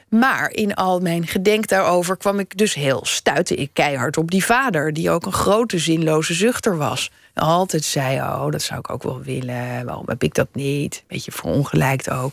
Maar 0.09 0.51
in 0.51 0.74
al 0.74 1.01
mijn 1.01 1.27
gedenk 1.27 1.69
daarover 1.69 2.16
kwam 2.16 2.39
ik 2.39 2.59
dus 2.59 2.74
heel 2.74 3.01
stuitte 3.05 3.55
ik 3.55 3.70
keihard 3.73 4.16
op 4.16 4.31
die 4.31 4.45
vader, 4.45 4.93
die 4.93 5.11
ook 5.11 5.27
een 5.27 5.33
grote 5.33 5.78
zinloze 5.78 6.35
zuchter 6.35 6.77
was. 6.77 7.11
Altijd 7.35 7.85
zei: 7.85 8.19
Oh, 8.19 8.51
dat 8.51 8.62
zou 8.62 8.78
ik 8.78 8.91
ook 8.91 9.03
wel 9.03 9.23
willen. 9.23 9.85
Waarom 9.85 10.05
heb 10.07 10.23
ik 10.23 10.35
dat 10.35 10.49
niet? 10.53 11.05
Beetje 11.07 11.33
verongelijkt 11.33 12.11
ook. 12.11 12.33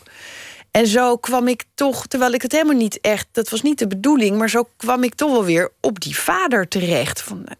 En 0.74 0.86
zo 0.86 1.16
kwam 1.16 1.48
ik 1.48 1.64
toch, 1.74 2.06
terwijl 2.06 2.32
ik 2.32 2.42
het 2.42 2.52
helemaal 2.52 2.76
niet 2.76 3.00
echt, 3.00 3.26
dat 3.32 3.48
was 3.48 3.62
niet 3.62 3.78
de 3.78 3.86
bedoeling, 3.86 4.38
maar 4.38 4.50
zo 4.50 4.68
kwam 4.76 5.02
ik 5.02 5.14
toch 5.14 5.30
wel 5.30 5.44
weer 5.44 5.70
op 5.80 6.00
die 6.00 6.16
vader 6.16 6.68
terecht. 6.68 7.22
Van, 7.22 7.44
eh, 7.46 7.54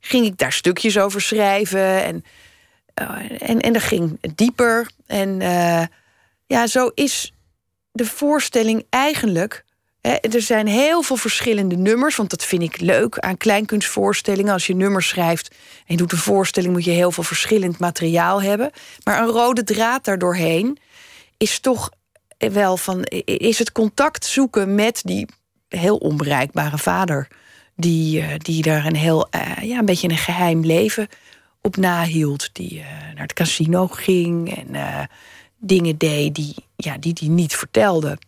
ging 0.00 0.26
ik 0.26 0.38
daar 0.38 0.52
stukjes 0.52 0.98
over 0.98 1.20
schrijven 1.20 2.04
en, 2.04 2.24
eh, 2.94 3.48
en, 3.48 3.60
en 3.60 3.72
dat 3.72 3.82
ging 3.82 4.18
dieper. 4.34 4.90
En 5.06 5.40
eh, 5.40 5.82
ja, 6.46 6.66
zo 6.66 6.90
is 6.94 7.32
de 7.92 8.06
voorstelling 8.06 8.84
eigenlijk. 8.90 9.64
Hè, 10.00 10.14
er 10.14 10.42
zijn 10.42 10.66
heel 10.66 11.02
veel 11.02 11.16
verschillende 11.16 11.76
nummers, 11.76 12.16
want 12.16 12.30
dat 12.30 12.44
vind 12.44 12.62
ik 12.62 12.80
leuk 12.80 13.18
aan 13.18 13.36
kleinkunstvoorstellingen. 13.36 14.52
Als 14.52 14.66
je 14.66 14.74
nummers 14.74 15.08
schrijft 15.08 15.48
en 15.50 15.56
je 15.86 15.96
doet 15.96 16.12
een 16.12 16.18
voorstelling, 16.18 16.72
moet 16.72 16.84
je 16.84 16.90
heel 16.90 17.12
veel 17.12 17.24
verschillend 17.24 17.78
materiaal 17.78 18.42
hebben. 18.42 18.70
Maar 19.04 19.20
een 19.20 19.28
rode 19.28 19.64
draad 19.64 20.04
daardoorheen 20.04 20.78
is 21.36 21.60
toch 21.60 21.90
wel 22.38 22.76
van: 22.76 23.02
is 23.24 23.58
het 23.58 23.72
contact 23.72 24.24
zoeken 24.24 24.74
met 24.74 25.00
die 25.04 25.26
heel 25.68 25.96
onbereikbare 25.96 26.78
vader, 26.78 27.28
die, 27.76 28.20
eh, 28.20 28.38
die 28.38 28.62
daar 28.62 28.86
een 28.86 28.96
heel, 28.96 29.28
eh, 29.30 29.62
ja, 29.62 29.78
een 29.78 29.84
beetje 29.84 30.08
een 30.08 30.16
geheim 30.16 30.64
leven 30.64 31.08
op 31.60 31.76
nahield, 31.76 32.50
die 32.52 32.80
eh, 32.80 32.86
naar 32.86 33.22
het 33.22 33.32
casino 33.32 33.86
ging 33.86 34.56
en 34.56 35.08
dingen 35.58 35.98
deed 35.98 36.34
die 36.34 36.54
ja, 36.76 36.98
die, 36.98 37.12
die 37.12 37.28
niet 37.30 37.56
vertelde. 37.56 38.18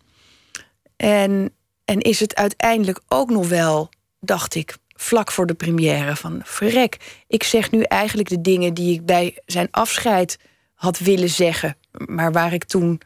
En, 0.96 1.52
en 1.84 2.00
is 2.00 2.20
het 2.20 2.34
uiteindelijk 2.34 3.00
ook 3.08 3.30
nog 3.30 3.48
wel, 3.48 3.88
dacht 4.20 4.54
ik, 4.54 4.76
vlak 4.94 5.32
voor 5.32 5.46
de 5.46 5.54
première 5.54 6.16
van 6.16 6.40
verrek. 6.44 7.22
Ik 7.26 7.42
zeg 7.42 7.70
nu 7.70 7.82
eigenlijk 7.82 8.28
de 8.28 8.40
dingen 8.40 8.74
die 8.74 8.94
ik 8.94 9.06
bij 9.06 9.38
zijn 9.46 9.68
afscheid 9.70 10.38
had 10.74 10.98
willen 10.98 11.30
zeggen, 11.30 11.76
maar 12.06 12.32
waar 12.32 12.52
ik 12.52 12.64
toen. 12.64 13.00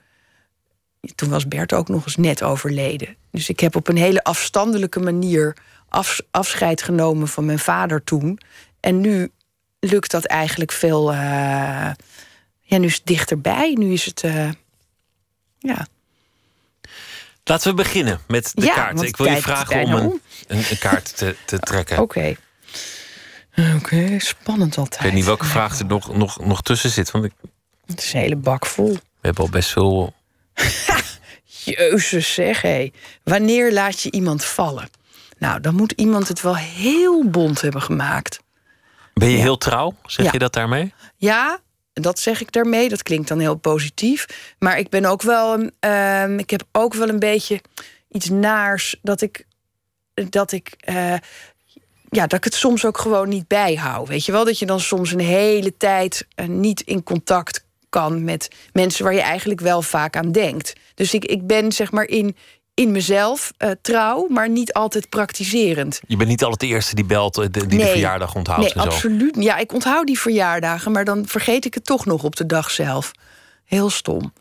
Toen 1.14 1.28
was 1.28 1.48
Bert 1.48 1.72
ook 1.72 1.88
nog 1.88 2.04
eens 2.04 2.16
net 2.16 2.42
overleden. 2.42 3.16
Dus 3.30 3.48
ik 3.48 3.60
heb 3.60 3.76
op 3.76 3.88
een 3.88 3.96
hele 3.96 4.24
afstandelijke 4.24 5.00
manier 5.00 5.56
af, 5.88 6.20
afscheid 6.30 6.82
genomen 6.82 7.28
van 7.28 7.44
mijn 7.44 7.58
vader 7.58 8.04
toen. 8.04 8.38
En 8.80 9.00
nu 9.00 9.30
lukt 9.80 10.10
dat 10.10 10.24
eigenlijk 10.24 10.72
veel. 10.72 11.12
eh, 11.12 11.18
ja, 12.60 12.78
nu 12.78 12.86
is 12.86 12.94
het 12.94 13.06
dichterbij. 13.06 13.72
Nu 13.78 13.92
is 13.92 14.04
het. 14.04 14.22
eh, 14.22 14.48
ja. 15.58 15.86
Laten 17.44 17.70
we 17.70 17.76
beginnen 17.76 18.20
met 18.26 18.50
de 18.54 18.64
Ja, 18.64 18.74
kaart. 18.74 19.02
Ik 19.02 19.16
wil 19.16 19.26
je 19.26 19.42
vragen 19.42 19.68
om 19.76 19.84
bijna 19.84 19.96
een, 20.00 20.06
om. 20.06 20.20
een, 20.46 20.64
een 20.70 20.78
kaart 20.78 21.16
te, 21.16 21.36
te 21.46 21.58
trekken. 21.58 21.98
Oké. 21.98 22.34
Oké, 23.76 24.18
spannend 24.18 24.76
altijd. 24.78 24.94
Ik 24.94 25.00
weet 25.00 25.12
niet 25.12 25.24
welke 25.24 25.44
vraag 25.44 25.78
er 25.78 25.86
nog, 25.86 26.14
nog, 26.16 26.44
nog 26.44 26.62
tussen 26.62 26.90
zit. 26.90 27.10
Want 27.10 27.24
ik, 27.24 27.32
Het 27.86 28.02
is 28.02 28.12
een 28.12 28.20
hele 28.20 28.36
bak 28.36 28.66
vol. 28.66 28.92
we 28.92 29.00
hebben 29.20 29.44
al 29.44 29.50
best 29.50 29.70
veel. 29.70 30.14
Jezus 31.64 32.34
zeg, 32.34 32.62
hé. 32.62 32.90
Wanneer 33.24 33.72
laat 33.72 34.00
je 34.00 34.10
iemand 34.10 34.44
vallen? 34.44 34.88
Nou, 35.38 35.60
dan 35.60 35.74
moet 35.74 35.92
iemand 35.92 36.28
het 36.28 36.40
wel 36.40 36.56
heel 36.56 37.24
bond 37.28 37.60
hebben 37.60 37.82
gemaakt. 37.82 38.40
Ben 39.14 39.28
je 39.28 39.36
heel 39.38 39.58
trouw? 39.58 39.94
Zeg 40.06 40.26
Ja. 40.26 40.32
je 40.32 40.38
dat 40.38 40.52
daarmee? 40.52 40.94
Ja, 41.16 41.58
dat 41.92 42.18
zeg 42.18 42.40
ik 42.40 42.52
daarmee. 42.52 42.88
Dat 42.88 43.02
klinkt 43.02 43.28
dan 43.28 43.38
heel 43.38 43.54
positief. 43.56 44.26
Maar 44.58 44.78
ik 44.78 44.88
ben 44.88 45.04
ook 45.04 45.22
wel. 45.22 45.52
een, 45.54 45.72
ehm, 45.80 46.38
ik 46.38 46.50
heb 46.50 46.62
ook 46.72 46.94
wel 46.94 47.08
een 47.08 47.18
beetje 47.18 47.60
iets 48.08 48.28
naars 48.28 48.96
dat 49.02 49.20
ik. 49.20 49.46
Dat 50.14 50.52
ik. 50.52 50.74
eh, 50.78 51.14
ja, 52.10 52.26
dat 52.26 52.32
ik 52.32 52.44
het 52.44 52.54
soms 52.54 52.84
ook 52.84 52.98
gewoon 52.98 53.28
niet 53.28 53.48
bijhoud. 53.48 54.08
Weet 54.08 54.24
je 54.24 54.32
wel, 54.32 54.44
dat 54.44 54.58
je 54.58 54.66
dan 54.66 54.80
soms 54.80 55.12
een 55.12 55.20
hele 55.20 55.76
tijd 55.76 56.26
eh, 56.34 56.46
niet 56.46 56.80
in 56.80 57.02
contact 57.02 57.61
kan 57.92 58.24
met 58.24 58.48
mensen 58.72 59.04
waar 59.04 59.14
je 59.14 59.20
eigenlijk 59.20 59.60
wel 59.60 59.82
vaak 59.82 60.16
aan 60.16 60.32
denkt. 60.32 60.72
Dus 60.94 61.14
ik, 61.14 61.24
ik 61.24 61.46
ben 61.46 61.72
zeg 61.72 61.90
maar 61.92 62.04
in, 62.04 62.36
in 62.74 62.92
mezelf 62.92 63.52
eh, 63.56 63.70
trouw, 63.82 64.26
maar 64.28 64.48
niet 64.48 64.72
altijd 64.72 65.08
praktiserend. 65.08 66.00
Je 66.06 66.16
bent 66.16 66.28
niet 66.28 66.42
altijd 66.42 66.60
de 66.60 66.66
eerste 66.76 66.94
die 66.94 67.04
belt, 67.04 67.38
eh, 67.38 67.46
die 67.50 67.66
de 67.66 67.86
verjaardag 67.86 68.34
onthoudt 68.34 68.60
Nee, 68.62 68.72
en 68.72 68.82
zo. 68.82 68.88
absoluut. 68.88 69.36
Ja, 69.38 69.56
ik 69.56 69.72
onthoud 69.72 70.06
die 70.06 70.18
verjaardagen, 70.18 70.92
maar 70.92 71.04
dan 71.04 71.26
vergeet 71.26 71.64
ik 71.64 71.74
het 71.74 71.84
toch 71.84 72.04
nog 72.04 72.22
op 72.22 72.36
de 72.36 72.46
dag 72.46 72.70
zelf. 72.70 73.12
Heel 73.64 73.90
stom. 73.90 74.32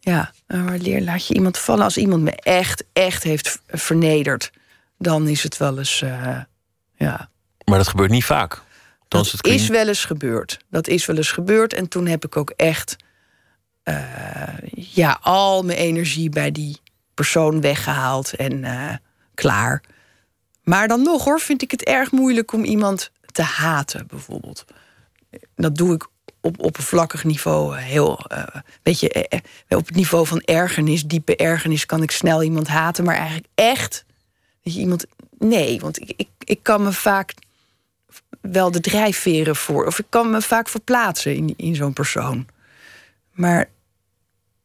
Ja, 0.00 0.32
eh, 0.46 0.64
maar 0.64 0.78
leer, 0.78 1.02
laat 1.02 1.26
je 1.26 1.34
iemand 1.34 1.58
vallen. 1.58 1.84
Als 1.84 1.96
iemand 1.96 2.22
me 2.22 2.30
echt, 2.32 2.84
echt 2.92 3.22
heeft 3.22 3.60
vernederd, 3.68 4.50
dan 4.98 5.28
is 5.28 5.42
het 5.42 5.56
wel 5.56 5.78
eens. 5.78 5.98
ja. 6.96 7.28
Maar 7.64 7.78
dat 7.78 7.88
gebeurt 7.88 8.10
niet 8.10 8.24
vaak. 8.24 8.62
Dan 9.08 9.24
is 9.40 9.68
wel 9.68 9.88
eens 9.88 10.04
gebeurd. 10.04 10.58
Dat 10.70 10.88
is 10.88 11.06
wel 11.06 11.16
eens 11.16 11.32
gebeurd. 11.32 11.72
En 11.72 11.88
toen 11.88 12.06
heb 12.06 12.24
ik 12.24 12.36
ook 12.36 12.50
echt. 12.56 12.96
eh, 13.82 13.96
ja, 14.74 15.18
al 15.22 15.62
mijn 15.62 15.78
energie 15.78 16.28
bij 16.28 16.52
die 16.52 16.80
persoon 17.14 17.60
weggehaald 17.60 18.34
en 18.34 18.64
eh, 18.64 18.94
klaar. 19.34 19.82
Maar 20.62 20.88
dan 20.88 21.02
nog 21.02 21.24
hoor, 21.24 21.40
vind 21.40 21.62
ik 21.62 21.70
het 21.70 21.84
erg 21.84 22.10
moeilijk 22.10 22.52
om 22.52 22.64
iemand 22.64 23.10
te 23.32 23.42
haten, 23.42 24.06
bijvoorbeeld. 24.06 24.64
Dat 25.56 25.76
doe 25.76 25.94
ik 25.94 26.06
op 26.40 26.60
oppervlakkig 26.60 27.24
niveau 27.24 27.76
eh, 27.76 27.82
heel. 27.84 28.20
weet 28.82 29.00
je, 29.00 29.08
eh, 29.28 29.38
op 29.78 29.86
het 29.86 29.94
niveau 29.96 30.26
van 30.26 30.40
ergernis, 30.40 31.04
diepe 31.04 31.36
ergernis, 31.36 31.86
kan 31.86 32.02
ik 32.02 32.10
snel 32.10 32.42
iemand 32.42 32.68
haten. 32.68 33.04
Maar 33.04 33.16
eigenlijk 33.16 33.46
echt. 33.54 34.04
Dat 34.62 34.74
je 34.74 34.80
iemand. 34.80 35.06
Nee, 35.38 35.80
want 35.80 36.00
ik, 36.00 36.12
ik, 36.16 36.28
ik 36.38 36.62
kan 36.62 36.82
me 36.82 36.92
vaak 36.92 37.34
wel 38.52 38.70
de 38.70 38.80
drijfveren 38.80 39.56
voor. 39.56 39.86
Of 39.86 39.98
ik 39.98 40.06
kan 40.08 40.30
me 40.30 40.42
vaak 40.42 40.68
verplaatsen 40.68 41.34
in, 41.34 41.54
in 41.56 41.74
zo'n 41.74 41.92
persoon. 41.92 42.46
Maar 43.32 43.68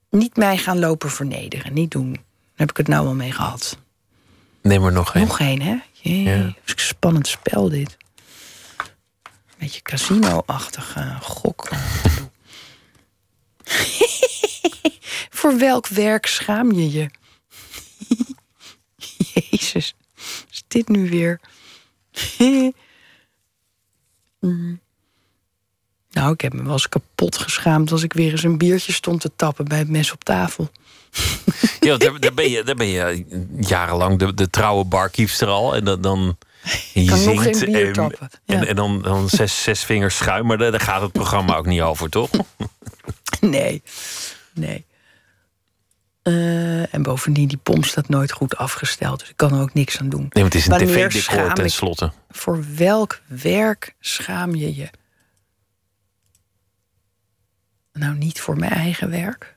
niet 0.09 0.35
mij 0.35 0.57
gaan 0.57 0.79
lopen 0.79 1.11
vernederen. 1.11 1.73
Niet 1.73 1.91
doen. 1.91 2.11
Daar 2.13 2.21
heb 2.55 2.69
ik 2.69 2.77
het 2.77 2.87
nou 2.87 3.03
wel 3.03 3.15
mee 3.15 3.31
gehad. 3.31 3.77
Neem 4.61 4.85
er 4.85 4.91
nog 4.91 5.15
één. 5.15 5.27
Nog 5.27 5.39
één, 5.39 5.61
hè? 5.61 5.75
Jee, 5.91 6.21
Ja. 6.23 6.53
spannend 6.65 7.27
spel 7.27 7.69
dit. 7.69 7.97
Beetje 9.57 9.81
casino-achtig 9.81 10.95
eh, 10.95 11.21
gok. 11.21 11.69
Voor 15.29 15.57
welk 15.57 15.87
werk 15.87 16.25
schaam 16.25 16.71
je 16.71 16.91
je? 16.91 17.09
Jezus, 19.49 19.95
is 20.51 20.63
dit 20.67 20.87
nu 20.87 21.09
weer? 21.09 21.39
Mm. 24.43 24.79
Nou, 26.11 26.33
ik 26.33 26.41
heb 26.41 26.53
me 26.53 26.63
wel 26.63 26.71
eens 26.71 26.89
kapot 26.89 27.37
geschaamd 27.37 27.91
als 27.91 28.03
ik 28.03 28.13
weer 28.13 28.31
eens 28.31 28.43
een 28.43 28.57
biertje 28.57 28.91
stond 28.91 29.21
te 29.21 29.31
tappen 29.35 29.65
bij 29.65 29.77
het 29.77 29.89
mes 29.89 30.11
op 30.11 30.23
tafel. 30.23 30.69
Ja, 31.79 31.97
daar, 31.97 32.19
daar, 32.19 32.33
ben 32.33 32.49
je, 32.49 32.63
daar 32.63 32.75
ben 32.75 32.87
je 32.87 33.25
jarenlang 33.59 34.19
de, 34.19 34.33
de 34.33 34.49
trouwe 34.49 34.83
barkeepster 34.83 35.47
al. 35.47 35.75
En 35.75 35.85
dan, 35.85 36.01
dan 36.01 36.37
je 36.93 37.05
kan 37.05 37.23
nog 37.23 37.41
zingt 37.41 37.57
geen 37.57 37.71
bier 37.71 37.87
en, 37.87 37.93
tappen. 37.93 38.29
Ja. 38.45 38.55
en, 38.55 38.67
en 38.67 38.75
dan, 38.75 39.01
dan 39.01 39.29
zes, 39.29 39.63
zes 39.63 39.83
vingers 39.83 40.17
schuim. 40.17 40.45
Maar 40.45 40.57
daar, 40.57 40.71
daar 40.71 40.79
gaat 40.79 41.01
het 41.01 41.11
programma 41.11 41.55
ook 41.55 41.65
niet 41.65 41.81
over, 41.81 42.09
toch? 42.09 42.29
Nee, 43.39 43.83
nee. 44.53 44.85
Eh, 46.23 46.93
en 46.93 47.03
bovendien, 47.03 47.47
die 47.47 47.57
pomp 47.57 47.85
staat 47.85 48.09
nooit 48.09 48.31
goed 48.31 48.57
afgesteld. 48.57 49.19
Dus 49.19 49.29
ik 49.29 49.37
kan 49.37 49.53
er 49.53 49.61
ook 49.61 49.73
niks 49.73 49.99
aan 49.99 50.09
doen. 50.09 50.19
Nee, 50.19 50.43
want 50.43 50.53
het 50.53 50.55
is 50.55 50.67
een 50.67 50.77
tv-decor 50.77 51.53
tenslotte. 51.53 52.11
Voor 52.29 52.65
welk 52.75 53.21
werk 53.27 53.95
schaam 53.99 54.55
je 54.55 54.75
je? 54.75 54.89
Nou, 57.93 58.15
niet 58.15 58.41
voor 58.41 58.57
mijn 58.57 58.71
eigen 58.71 59.09
werk. 59.09 59.55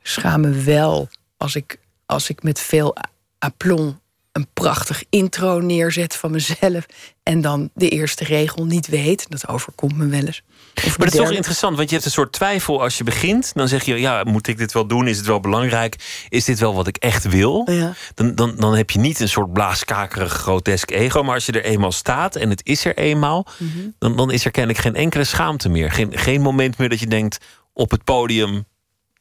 Ik 0.00 0.06
schaam 0.06 0.40
me 0.40 0.50
wel 0.50 1.08
als 1.36 1.56
ik, 1.56 1.78
als 2.06 2.28
ik 2.28 2.42
met 2.42 2.60
veel 2.60 2.96
aplomb 3.38 4.00
een 4.36 4.46
prachtig 4.54 5.04
intro 5.10 5.58
neerzet 5.60 6.16
van 6.16 6.30
mezelf. 6.30 6.86
en 7.22 7.40
dan 7.40 7.70
de 7.74 7.88
eerste 7.88 8.24
regel 8.24 8.64
niet 8.64 8.86
weet. 8.86 9.26
Dat 9.28 9.48
overkomt 9.48 9.96
me 9.96 10.06
wel 10.06 10.20
eens. 10.24 10.42
Of 10.76 10.84
Maar 10.98 11.06
dat 11.06 11.14
is 11.20 11.26
toch 11.26 11.36
interessant, 11.36 11.76
want 11.76 11.88
je 11.88 11.94
hebt 11.94 12.06
een 12.06 12.12
soort 12.14 12.32
twijfel 12.32 12.82
als 12.82 12.98
je 12.98 13.04
begint. 13.04 13.50
Dan 13.54 13.68
zeg 13.68 13.84
je, 13.84 14.00
ja, 14.00 14.24
moet 14.24 14.46
ik 14.46 14.58
dit 14.58 14.72
wel 14.72 14.86
doen? 14.86 15.06
Is 15.08 15.16
het 15.16 15.26
wel 15.26 15.40
belangrijk? 15.40 16.24
Is 16.28 16.44
dit 16.44 16.58
wel 16.58 16.74
wat 16.74 16.86
ik 16.86 16.96
echt 16.96 17.24
wil? 17.28 17.68
Ja. 17.70 17.92
Dan, 18.14 18.34
dan, 18.34 18.56
dan 18.56 18.74
heb 18.74 18.90
je 18.90 18.98
niet 18.98 19.20
een 19.20 19.28
soort 19.28 19.52
blaaskakerig 19.52 20.32
grotesk 20.32 20.90
ego. 20.90 21.22
Maar 21.22 21.34
als 21.34 21.46
je 21.46 21.52
er 21.52 21.64
eenmaal 21.64 21.92
staat 21.92 22.36
en 22.36 22.50
het 22.50 22.60
is 22.64 22.84
er 22.84 22.96
eenmaal... 22.96 23.46
Mhm. 23.58 23.88
dan, 23.98 24.16
dan 24.16 24.30
is 24.30 24.44
er 24.44 24.50
kennelijk 24.50 24.82
geen 24.82 24.94
enkele 24.94 25.24
schaamte 25.24 25.68
meer. 25.68 25.90
Geen, 25.92 26.18
geen 26.18 26.40
moment 26.40 26.78
meer 26.78 26.88
dat 26.88 27.00
je 27.00 27.06
denkt, 27.06 27.38
op 27.72 27.90
het 27.90 28.04
podium 28.04 28.64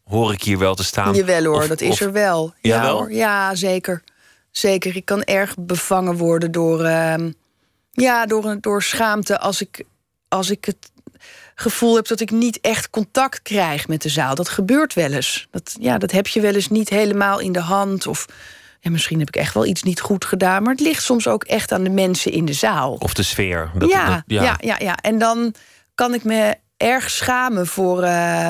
hoor 0.04 0.34
ik 0.34 0.44
hier 0.44 0.58
wel 0.58 0.76
te 0.76 0.84
staan. 0.84 1.14
Jawel 1.16 1.44
hoor, 1.44 1.62
Of- 1.62 1.68
dat 1.68 1.82
is 1.82 1.90
of- 1.90 2.00
er 2.00 2.12
wel. 2.12 2.54
Ja, 2.62 2.92
hoor. 2.92 3.12
ja 3.14 3.56
zeker. 3.56 4.04
Zeker. 4.58 4.96
Ik 4.96 5.06
kan 5.06 5.24
erg 5.24 5.56
bevangen 5.60 6.16
worden 6.18 6.52
door, 6.52 6.84
ehm, 6.84 7.32
ja, 7.92 8.26
door, 8.26 8.58
door 8.62 8.84
schaamte 8.84 9.40
als 9.40 9.62
ik, 9.62 9.84
als 10.28 10.50
ik 10.50 10.66
het 10.66 10.92
gevoel 11.56 11.96
heb 11.96 12.08
dat 12.08 12.20
ik 12.20 12.32
niet 12.32 12.60
echt 12.62 12.90
contact 12.90 13.42
krijg 13.42 13.88
met 13.88 14.02
de 14.02 14.10
zaal. 14.10 14.36
Dat 14.36 14.50
gebeurt 14.50 14.94
wel 14.94 15.12
eens. 15.12 15.48
Dat, 15.52 15.76
ja, 15.80 15.98
dat 15.98 16.12
heb 16.12 16.28
je 16.28 16.42
wel 16.42 16.54
eens 16.54 16.70
niet 16.70 16.90
helemaal 16.90 17.40
in 17.40 17.52
de 17.52 17.60
hand. 17.60 18.08
Of 18.08 18.26
ja, 18.80 18.90
misschien 18.92 19.20
heb 19.20 19.28
ik 19.28 19.36
echt 19.36 19.54
wel 19.54 19.66
iets 19.66 19.84
niet 19.84 20.02
goed 20.02 20.26
gedaan. 20.26 20.64
Maar 20.64 20.72
het 20.72 20.82
ligt 20.82 21.04
soms 21.04 21.28
ook 21.28 21.44
echt 21.44 21.72
aan 21.72 21.84
de 21.84 21.90
mensen 21.90 22.32
in 22.32 22.46
de 22.46 22.54
zaal. 22.54 22.94
Of 22.94 23.14
de 23.14 23.24
sfeer. 23.24 23.72
Dat, 23.78 23.90
ja, 23.90 24.06
dat- 24.10 24.24
ja. 24.28 24.58
Ja, 24.60 24.76
ja, 24.80 24.96
En 24.98 25.18
dan 25.18 25.54
kan 25.96 26.14
ik 26.14 26.24
me 26.24 26.56
erg 26.78 27.10
schamen 27.10 27.68
voor, 27.68 28.04
eh, 28.04 28.50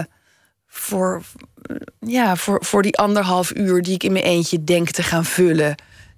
voor, 0.68 1.22
ja, 2.00 2.36
voor, 2.36 2.66
voor 2.66 2.82
die 2.82 2.98
anderhalf 2.98 3.56
uur 3.56 3.82
die 3.82 3.94
ik 3.94 4.04
in 4.04 4.12
mijn 4.12 4.24
eentje 4.26 4.64
denk 4.64 4.90
te 4.90 5.04
gaan 5.04 5.26
vullen. 5.26 5.76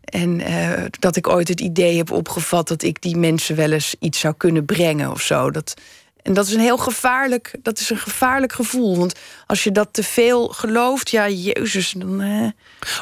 En 0.07 0.41
eh, 0.41 0.83
dat 0.99 1.15
ik 1.15 1.27
ooit 1.27 1.47
het 1.47 1.59
idee 1.61 1.97
heb 1.97 2.11
opgevat 2.11 2.67
dat 2.67 2.83
ik 2.83 3.01
die 3.01 3.17
mensen 3.17 3.55
wel 3.55 3.71
eens 3.71 3.95
iets 3.99 4.19
zou 4.19 4.33
kunnen 4.37 4.65
brengen 4.65 5.11
of 5.11 5.21
zo. 5.21 5.51
Dat, 5.51 5.73
en 6.21 6.33
dat 6.33 6.47
is 6.47 6.53
een 6.53 6.59
heel 6.59 6.77
gevaarlijk, 6.77 7.55
dat 7.61 7.79
is 7.79 7.89
een 7.89 7.97
gevaarlijk 7.97 8.53
gevoel. 8.53 8.97
Want 8.97 9.19
als 9.45 9.63
je 9.63 9.71
dat 9.71 9.87
te 9.91 10.03
veel 10.03 10.47
gelooft, 10.47 11.09
ja, 11.09 11.29
jezus, 11.29 11.91
dan. 11.91 12.21
eh, 12.21 12.47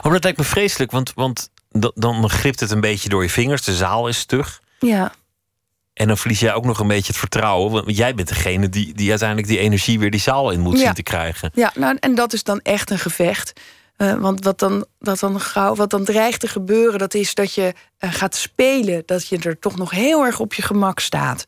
Oh, 0.03 0.11
dat 0.11 0.23
lijkt 0.23 0.37
me 0.37 0.43
vreselijk, 0.43 0.91
want, 0.91 1.11
want 1.15 1.49
da- 1.69 1.91
dan 1.95 2.29
glipt 2.29 2.59
het 2.59 2.71
een 2.71 2.81
beetje 2.81 3.09
door 3.09 3.23
je 3.23 3.29
vingers. 3.29 3.61
De 3.63 3.75
zaal 3.75 4.07
is 4.07 4.17
stug. 4.19 4.61
ja. 4.79 5.13
En 5.93 6.07
dan 6.07 6.17
verlies 6.17 6.39
jij 6.39 6.53
ook 6.53 6.65
nog 6.65 6.79
een 6.79 6.87
beetje 6.87 7.07
het 7.07 7.17
vertrouwen. 7.17 7.71
Want 7.71 7.97
jij 7.97 8.15
bent 8.15 8.27
degene 8.27 8.69
die, 8.69 8.93
die 8.93 9.09
uiteindelijk 9.09 9.47
die 9.47 9.57
energie 9.59 9.99
weer 9.99 10.11
die 10.11 10.19
zaal 10.19 10.51
in 10.51 10.59
moet 10.59 10.77
Ja. 10.77 10.85
zien 10.85 10.93
te 10.93 11.03
krijgen. 11.03 11.51
Ja, 11.53 11.71
nou, 11.75 11.97
en 11.99 12.15
dat 12.15 12.33
is 12.33 12.43
dan 12.43 12.59
echt 12.59 12.89
een 12.89 12.99
gevecht. 12.99 13.53
Eh, 13.97 14.13
want 14.13 14.43
wat 14.43 14.59
dan, 14.59 14.85
wat, 14.99 15.19
dan 15.19 15.39
gauw, 15.39 15.75
wat 15.75 15.89
dan 15.89 16.03
dreigt 16.05 16.39
te 16.39 16.47
gebeuren, 16.47 16.99
dat 16.99 17.13
is 17.13 17.33
dat 17.33 17.53
je 17.53 17.73
eh, 17.97 18.13
gaat 18.13 18.35
spelen. 18.35 19.03
Dat 19.05 19.27
je 19.27 19.37
er 19.37 19.59
toch 19.59 19.75
nog 19.77 19.91
heel 19.91 20.25
erg 20.25 20.39
op 20.39 20.53
je 20.53 20.61
gemak 20.61 20.99
staat. 20.99 21.45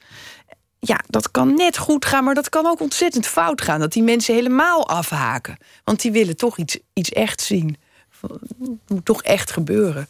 Ja, 0.79 0.99
dat 1.07 1.31
kan 1.31 1.53
net 1.55 1.77
goed 1.77 2.05
gaan, 2.05 2.23
maar 2.23 2.33
dat 2.35 2.49
kan 2.49 2.65
ook 2.65 2.79
ontzettend 2.81 3.27
fout 3.27 3.61
gaan. 3.61 3.79
Dat 3.79 3.91
die 3.93 4.03
mensen 4.03 4.33
helemaal 4.35 4.87
afhaken. 4.89 5.57
Want 5.83 6.01
die 6.01 6.11
willen 6.11 6.37
toch 6.37 6.57
iets, 6.57 6.77
iets 6.93 7.09
echt 7.11 7.41
zien. 7.41 7.77
Het 8.21 8.69
moet 8.87 9.05
toch 9.05 9.23
echt 9.23 9.51
gebeuren. 9.51 10.09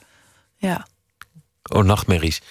Ja, 0.57 0.87
Oh, 1.69 1.83
nachtmerries. 1.83 2.41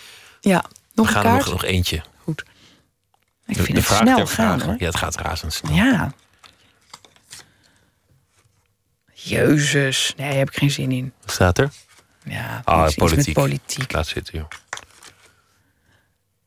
ja. 0.41 0.65
nog 0.95 1.09
We 1.11 1.15
een 1.17 1.23
gaan 1.23 1.25
er 1.25 1.31
kaart. 1.31 1.45
nog, 1.45 1.53
nog 1.53 1.65
eentje. 1.65 1.97
Ik 2.27 3.57
De- 3.57 3.63
vind 3.63 3.67
de 3.67 3.75
het 3.75 3.85
vraag 3.85 3.99
snel 4.01 4.27
gaan, 4.27 4.61
hoor. 4.61 4.75
Ja, 4.79 4.87
het 4.87 4.97
gaat 4.97 5.17
razendsnel. 5.17 5.73
Ja. 5.75 6.13
Jezus. 9.29 10.13
Nee, 10.17 10.29
daar 10.29 10.39
heb 10.39 10.51
ik 10.51 10.57
geen 10.57 10.71
zin 10.71 10.93
in. 10.93 11.13
Wat 11.21 11.31
staat 11.33 11.59
er? 11.59 11.71
Ja, 12.25 12.61
Ah, 12.65 12.89
politiek. 12.95 13.35
politiek. 13.35 13.93
Laat 13.93 14.07
zitten, 14.07 14.39
joh. 14.39 14.49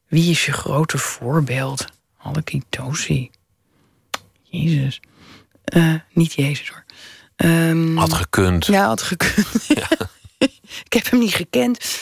Wie 0.08 0.30
is 0.32 0.46
je 0.46 0.52
grote 0.52 0.98
voorbeeld? 0.98 1.86
Halleki 2.16 2.62
Tosi. 2.70 3.32
Jezus. 4.44 5.00
Eh, 5.64 5.94
niet 6.14 6.34
Jezus 6.34 6.70
hoor. 6.70 6.84
Ehm, 7.36 7.96
Had 7.98 8.14
gekund. 8.14 8.66
Ja, 8.66 8.86
had 8.86 9.02
gekund. 9.02 9.70
ik 10.88 10.94
heb 10.94 11.10
hem 11.10 11.20
niet 11.20 11.34
gekend. 11.36 12.00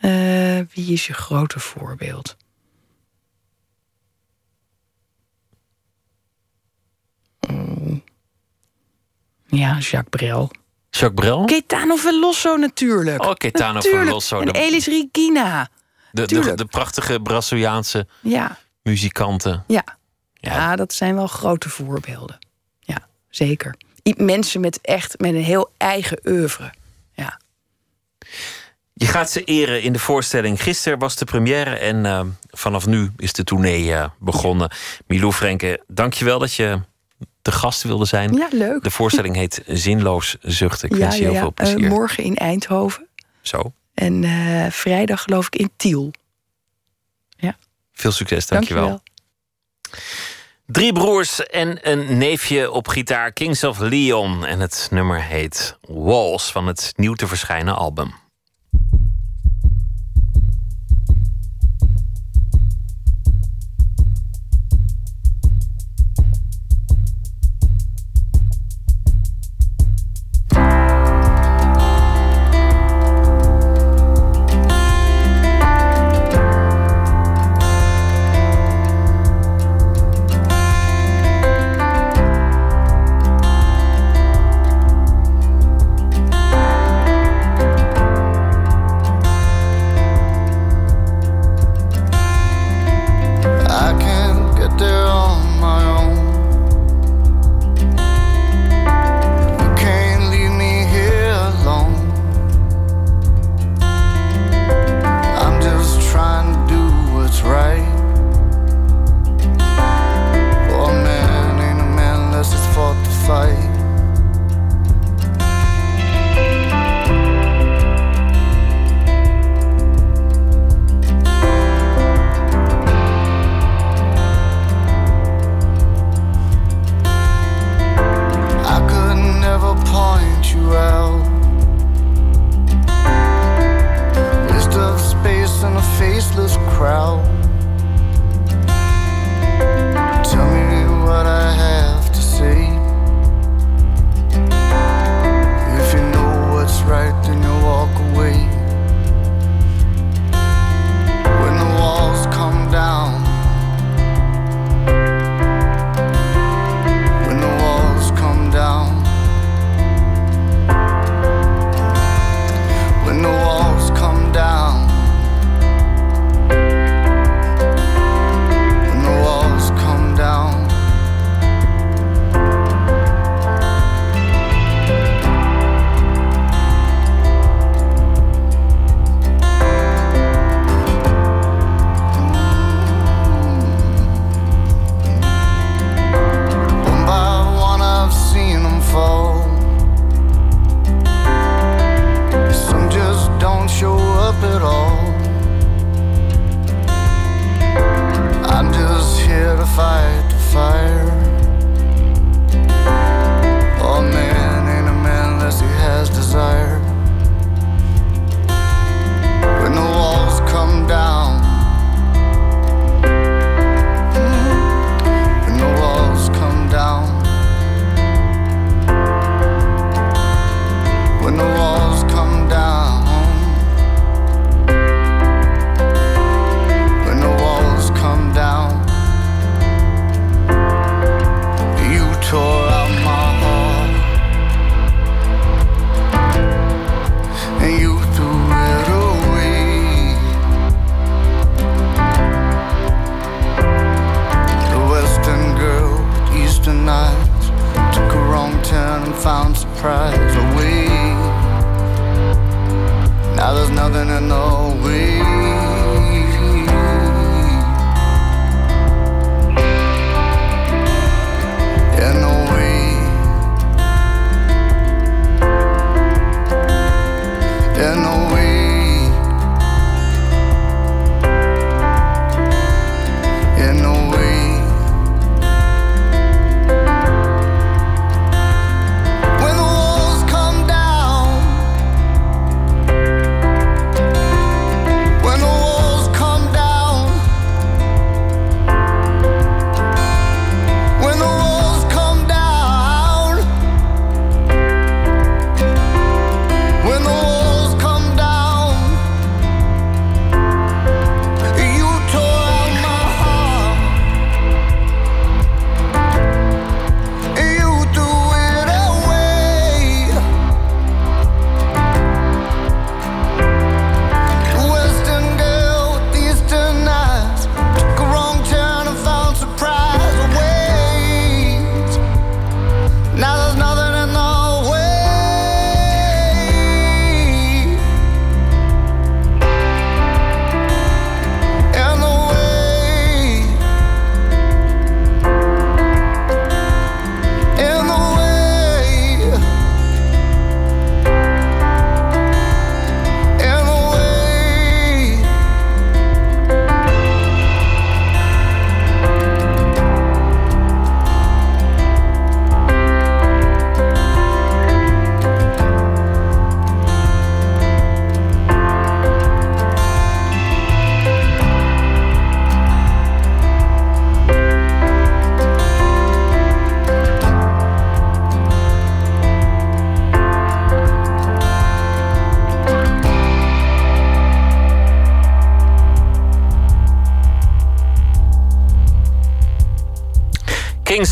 Eh, 0.00 0.60
wie 0.74 0.92
is 0.92 1.06
je 1.06 1.12
grote 1.12 1.58
voorbeeld? 1.60 2.36
Mm. 7.48 8.02
Ja, 9.50 9.78
Jacques 9.78 10.08
Brel. 10.10 10.50
Jacques 10.90 11.14
Brel? 11.14 11.42
Gaetano 11.48 11.96
Veloso 11.96 12.56
natuurlijk. 12.56 13.20
Oh, 13.22 13.28
Natuurlijk. 13.28 13.82
Veloso. 13.84 14.40
En 14.40 14.50
Elis 14.50 14.86
Regina. 14.86 15.68
De, 16.12 16.26
de, 16.26 16.54
de 16.54 16.64
prachtige 16.64 17.20
Braziliaanse 17.20 18.06
Ja, 18.20 18.58
muzikanten. 18.82 19.64
ja. 19.66 19.84
Ja. 20.42 20.76
dat 20.76 20.92
zijn 20.92 21.14
wel 21.14 21.26
grote 21.26 21.68
voorbeelden. 21.68 22.38
Ja, 22.80 22.98
zeker. 23.28 23.74
Mensen 24.16 24.60
met 24.60 24.78
echt 24.82 25.18
met 25.18 25.34
een 25.34 25.42
heel 25.42 25.70
eigen 25.76 26.18
oeuvre. 26.24 26.72
Ja. 27.12 27.40
Je 28.92 29.06
gaat 29.06 29.30
ze 29.30 29.44
eren 29.44 29.82
in 29.82 29.92
de 29.92 29.98
voorstelling. 29.98 30.62
Gisteren 30.62 30.98
was 30.98 31.16
de 31.16 31.24
première 31.24 31.70
en 31.76 32.06
eh, 32.06 32.20
vanaf 32.50 32.86
nu 32.86 33.10
is 33.16 33.32
de 33.32 33.44
tournee 33.44 33.94
eh, 33.94 34.08
begonnen. 34.18 34.70
Milou 35.06 35.32
Frenke, 35.32 35.84
dankjewel 35.86 36.38
dat 36.38 36.54
je 36.54 36.80
de 37.42 37.52
gast 37.52 37.82
wilde 37.82 38.04
zijn. 38.04 38.32
Ja, 38.34 38.48
leuk. 38.50 38.82
De 38.82 38.90
voorstelling 38.90 39.34
heet 39.34 39.62
Zinloos 39.66 40.36
Zuchten. 40.40 40.88
Ik 40.90 40.94
ja, 40.96 41.00
wens 41.00 41.14
je 41.16 41.20
ja, 41.22 41.26
heel 41.26 41.34
ja. 41.36 41.40
veel 41.40 41.52
Eh, 41.54 41.72
plezier. 41.74 41.88
morgen 41.88 42.24
in 42.24 42.36
Eindhoven. 42.36 43.06
Zo, 43.40 43.72
En 43.94 44.24
eh, 44.24 44.70
vrijdag 44.70 45.22
geloof 45.22 45.46
ik 45.46 45.56
in 45.56 45.70
Tiel. 45.76 46.10
veel 47.92 48.12
succes, 48.12 48.46
dankjewel. 48.46 48.86
Dankjewel. 48.88 49.98
Drie 50.66 50.92
broers 50.92 51.46
en 51.46 51.78
een 51.90 52.18
neefje 52.18 52.70
op 52.70 52.88
gitaar, 52.88 53.32
Kings 53.32 53.64
of 53.64 53.78
Leon. 53.78 54.44
En 54.46 54.60
het 54.60 54.88
nummer 54.90 55.22
heet 55.22 55.76
Walls 55.88 56.52
van 56.52 56.66
het 56.66 56.92
nieuw 56.96 57.14
te 57.14 57.26
verschijnen 57.26 57.76
album. 57.76 58.12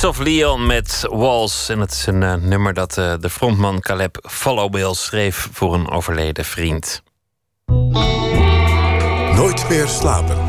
Christophe 0.08 0.38
Leon 0.38 0.66
met 0.66 1.06
Walls. 1.10 1.68
En 1.68 1.80
het 1.80 1.92
is 1.92 2.06
een 2.06 2.22
uh, 2.22 2.34
nummer 2.34 2.74
dat 2.74 2.96
uh, 2.96 3.14
de 3.20 3.30
frontman 3.30 3.80
Caleb 3.80 4.18
Followbill 4.30 4.94
schreef 4.94 5.48
voor 5.52 5.74
een 5.74 5.90
overleden 5.90 6.44
vriend. 6.44 7.02
Nooit 9.34 9.68
meer 9.68 9.88
slapen. 9.88 10.47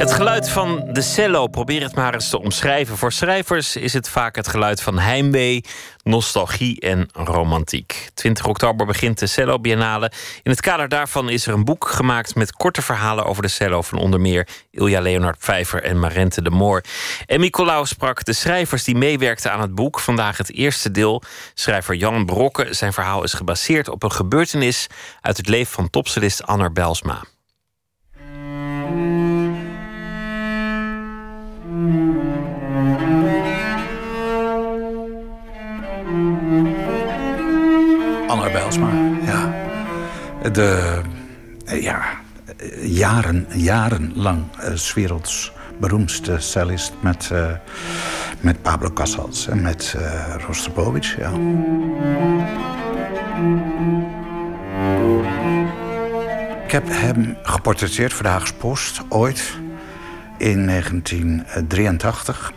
Het 0.00 0.12
geluid 0.12 0.50
van 0.50 0.84
de 0.92 1.02
cello, 1.02 1.46
probeer 1.46 1.82
het 1.82 1.94
maar 1.94 2.14
eens 2.14 2.28
te 2.28 2.40
omschrijven. 2.40 2.96
Voor 2.96 3.12
schrijvers 3.12 3.76
is 3.76 3.92
het 3.92 4.08
vaak 4.08 4.36
het 4.36 4.48
geluid 4.48 4.82
van 4.82 4.98
heimwee, 4.98 5.64
nostalgie 6.02 6.80
en 6.80 7.08
romantiek. 7.12 8.08
20 8.14 8.46
oktober 8.46 8.86
begint 8.86 9.18
de 9.18 9.26
Cello 9.26 9.58
Biennale. 9.58 10.12
In 10.42 10.50
het 10.50 10.60
kader 10.60 10.88
daarvan 10.88 11.28
is 11.28 11.46
er 11.46 11.54
een 11.54 11.64
boek 11.64 11.88
gemaakt 11.88 12.34
met 12.34 12.52
korte 12.52 12.82
verhalen 12.82 13.24
over 13.24 13.42
de 13.42 13.48
cello 13.48 13.82
van 13.82 13.98
onder 13.98 14.20
meer 14.20 14.48
Ilja 14.70 15.00
Leonard 15.00 15.38
Pfeiffer 15.38 15.82
en 15.82 15.98
Marente 15.98 16.42
de 16.42 16.50
Moor. 16.50 16.82
En 17.26 17.40
Nicolaou 17.40 17.86
sprak 17.86 18.24
de 18.24 18.32
schrijvers 18.32 18.84
die 18.84 18.96
meewerkten 18.96 19.52
aan 19.52 19.60
het 19.60 19.74
boek. 19.74 20.00
Vandaag 20.00 20.36
het 20.36 20.52
eerste 20.52 20.90
deel. 20.90 21.22
Schrijver 21.54 21.94
Jan 21.94 22.26
Brokke. 22.26 22.66
Zijn 22.70 22.92
verhaal 22.92 23.22
is 23.22 23.32
gebaseerd 23.32 23.88
op 23.88 24.02
een 24.02 24.12
gebeurtenis 24.12 24.86
uit 25.20 25.36
het 25.36 25.48
leven 25.48 25.72
van 25.72 25.90
topsolist 25.90 26.46
Anner 26.46 26.72
Belsma. 26.72 27.22
Anna 38.26 38.50
Bijlsma, 38.52 38.90
ja. 39.24 39.54
De, 40.52 41.00
ja, 41.66 42.02
jaren, 42.80 43.46
jarenlang 43.54 44.44
uh, 44.60 44.76
werelds 44.94 45.52
beroemdste 45.78 46.38
cellist 46.38 46.92
met, 47.00 47.30
met 48.40 48.62
Pablo 48.62 48.90
Casals 48.92 49.48
en 49.48 49.62
met 49.62 49.94
uh, 49.96 50.34
Rostropovich, 50.46 51.16
ja. 51.16 51.30
Ik 56.64 56.70
heb 56.70 56.88
hem 56.88 57.36
geportretteerd 57.42 58.12
voor 58.12 58.22
de 58.22 58.28
Haagse 58.28 58.54
Post 58.54 59.02
ooit 59.08 59.58
in 60.40 60.66
1983. 60.66 62.52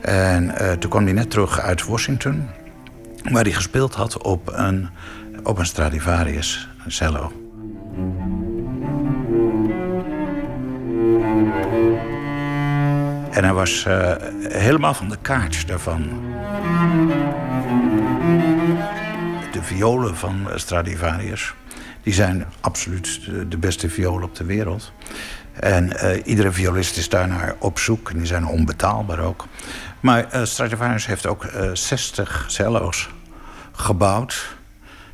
En 0.00 0.44
uh, 0.44 0.72
toen 0.72 0.90
kwam 0.90 1.04
hij 1.04 1.12
net 1.12 1.30
terug 1.30 1.60
uit 1.60 1.84
Washington, 1.84 2.48
waar 3.30 3.42
hij 3.42 3.52
gespeeld 3.52 3.94
had 3.94 4.22
op 4.22 4.52
een, 4.52 4.88
op 5.42 5.58
een 5.58 5.66
Stradivarius 5.66 6.68
cello. 6.86 7.32
En 13.30 13.44
hij 13.44 13.52
was 13.52 13.84
uh, 13.88 14.12
helemaal 14.48 14.94
van 14.94 15.08
de 15.08 15.18
kaart 15.22 15.68
daarvan. 15.68 16.02
De 19.52 19.62
violen 19.62 20.16
van 20.16 20.48
Stradivarius, 20.54 21.54
die 22.02 22.12
zijn 22.12 22.44
absoluut 22.60 23.20
de 23.48 23.58
beste 23.58 23.90
violen 23.90 24.22
op 24.22 24.34
de 24.34 24.44
wereld. 24.44 24.92
En 25.60 25.92
uh, 25.92 26.10
iedere 26.24 26.52
violist 26.52 26.96
is 26.96 27.08
daarnaar 27.08 27.54
op 27.58 27.78
zoek. 27.78 28.10
En 28.10 28.16
die 28.16 28.26
zijn 28.26 28.46
onbetaalbaar 28.46 29.18
ook. 29.18 29.46
Maar 30.00 30.34
uh, 30.34 30.44
Stradivarius 30.44 31.06
heeft 31.06 31.26
ook 31.26 31.44
uh, 31.44 31.70
60 31.72 32.44
cello's 32.46 33.08
gebouwd. 33.72 34.56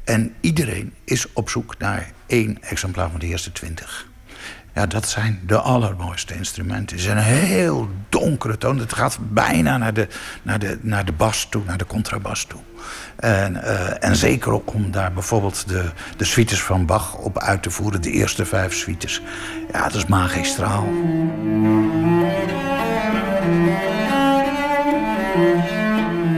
En 0.04 0.34
iedereen 0.40 0.94
is 1.04 1.32
op 1.32 1.50
zoek 1.50 1.78
naar 1.78 2.12
één 2.26 2.62
exemplaar 2.62 3.10
van 3.10 3.20
de 3.20 3.26
eerste 3.26 3.52
20. 3.52 4.06
Ja, 4.74 4.86
dat 4.86 5.08
zijn 5.08 5.40
de 5.46 5.58
allermooiste 5.58 6.34
instrumenten. 6.34 6.96
Het 6.96 7.04
is 7.04 7.10
een 7.10 7.18
heel 7.18 7.88
donkere 8.08 8.58
toon. 8.58 8.78
Het 8.78 8.92
gaat 8.92 9.18
bijna 9.20 9.76
naar 9.76 9.94
de, 9.94 10.08
naar 10.42 10.58
de, 10.58 10.78
naar 10.80 11.04
de 11.04 11.12
bas 11.12 11.46
toe, 11.50 11.62
naar 11.66 11.78
de 11.78 11.86
contrabas 11.86 12.44
toe. 12.44 12.60
En, 13.16 13.54
uh, 13.54 14.04
en 14.04 14.16
zeker 14.16 14.52
ook 14.52 14.74
om 14.74 14.90
daar 14.90 15.12
bijvoorbeeld 15.12 15.68
de, 15.68 15.90
de 16.16 16.24
suites 16.24 16.62
van 16.62 16.86
Bach 16.86 17.14
op 17.14 17.38
uit 17.38 17.62
te 17.62 17.70
voeren. 17.70 18.02
De 18.02 18.10
eerste 18.10 18.44
vijf 18.44 18.74
suites. 18.74 19.22
Ja, 19.72 19.82
dat 19.82 19.94
is 19.94 20.06
magistraal. 20.06 20.88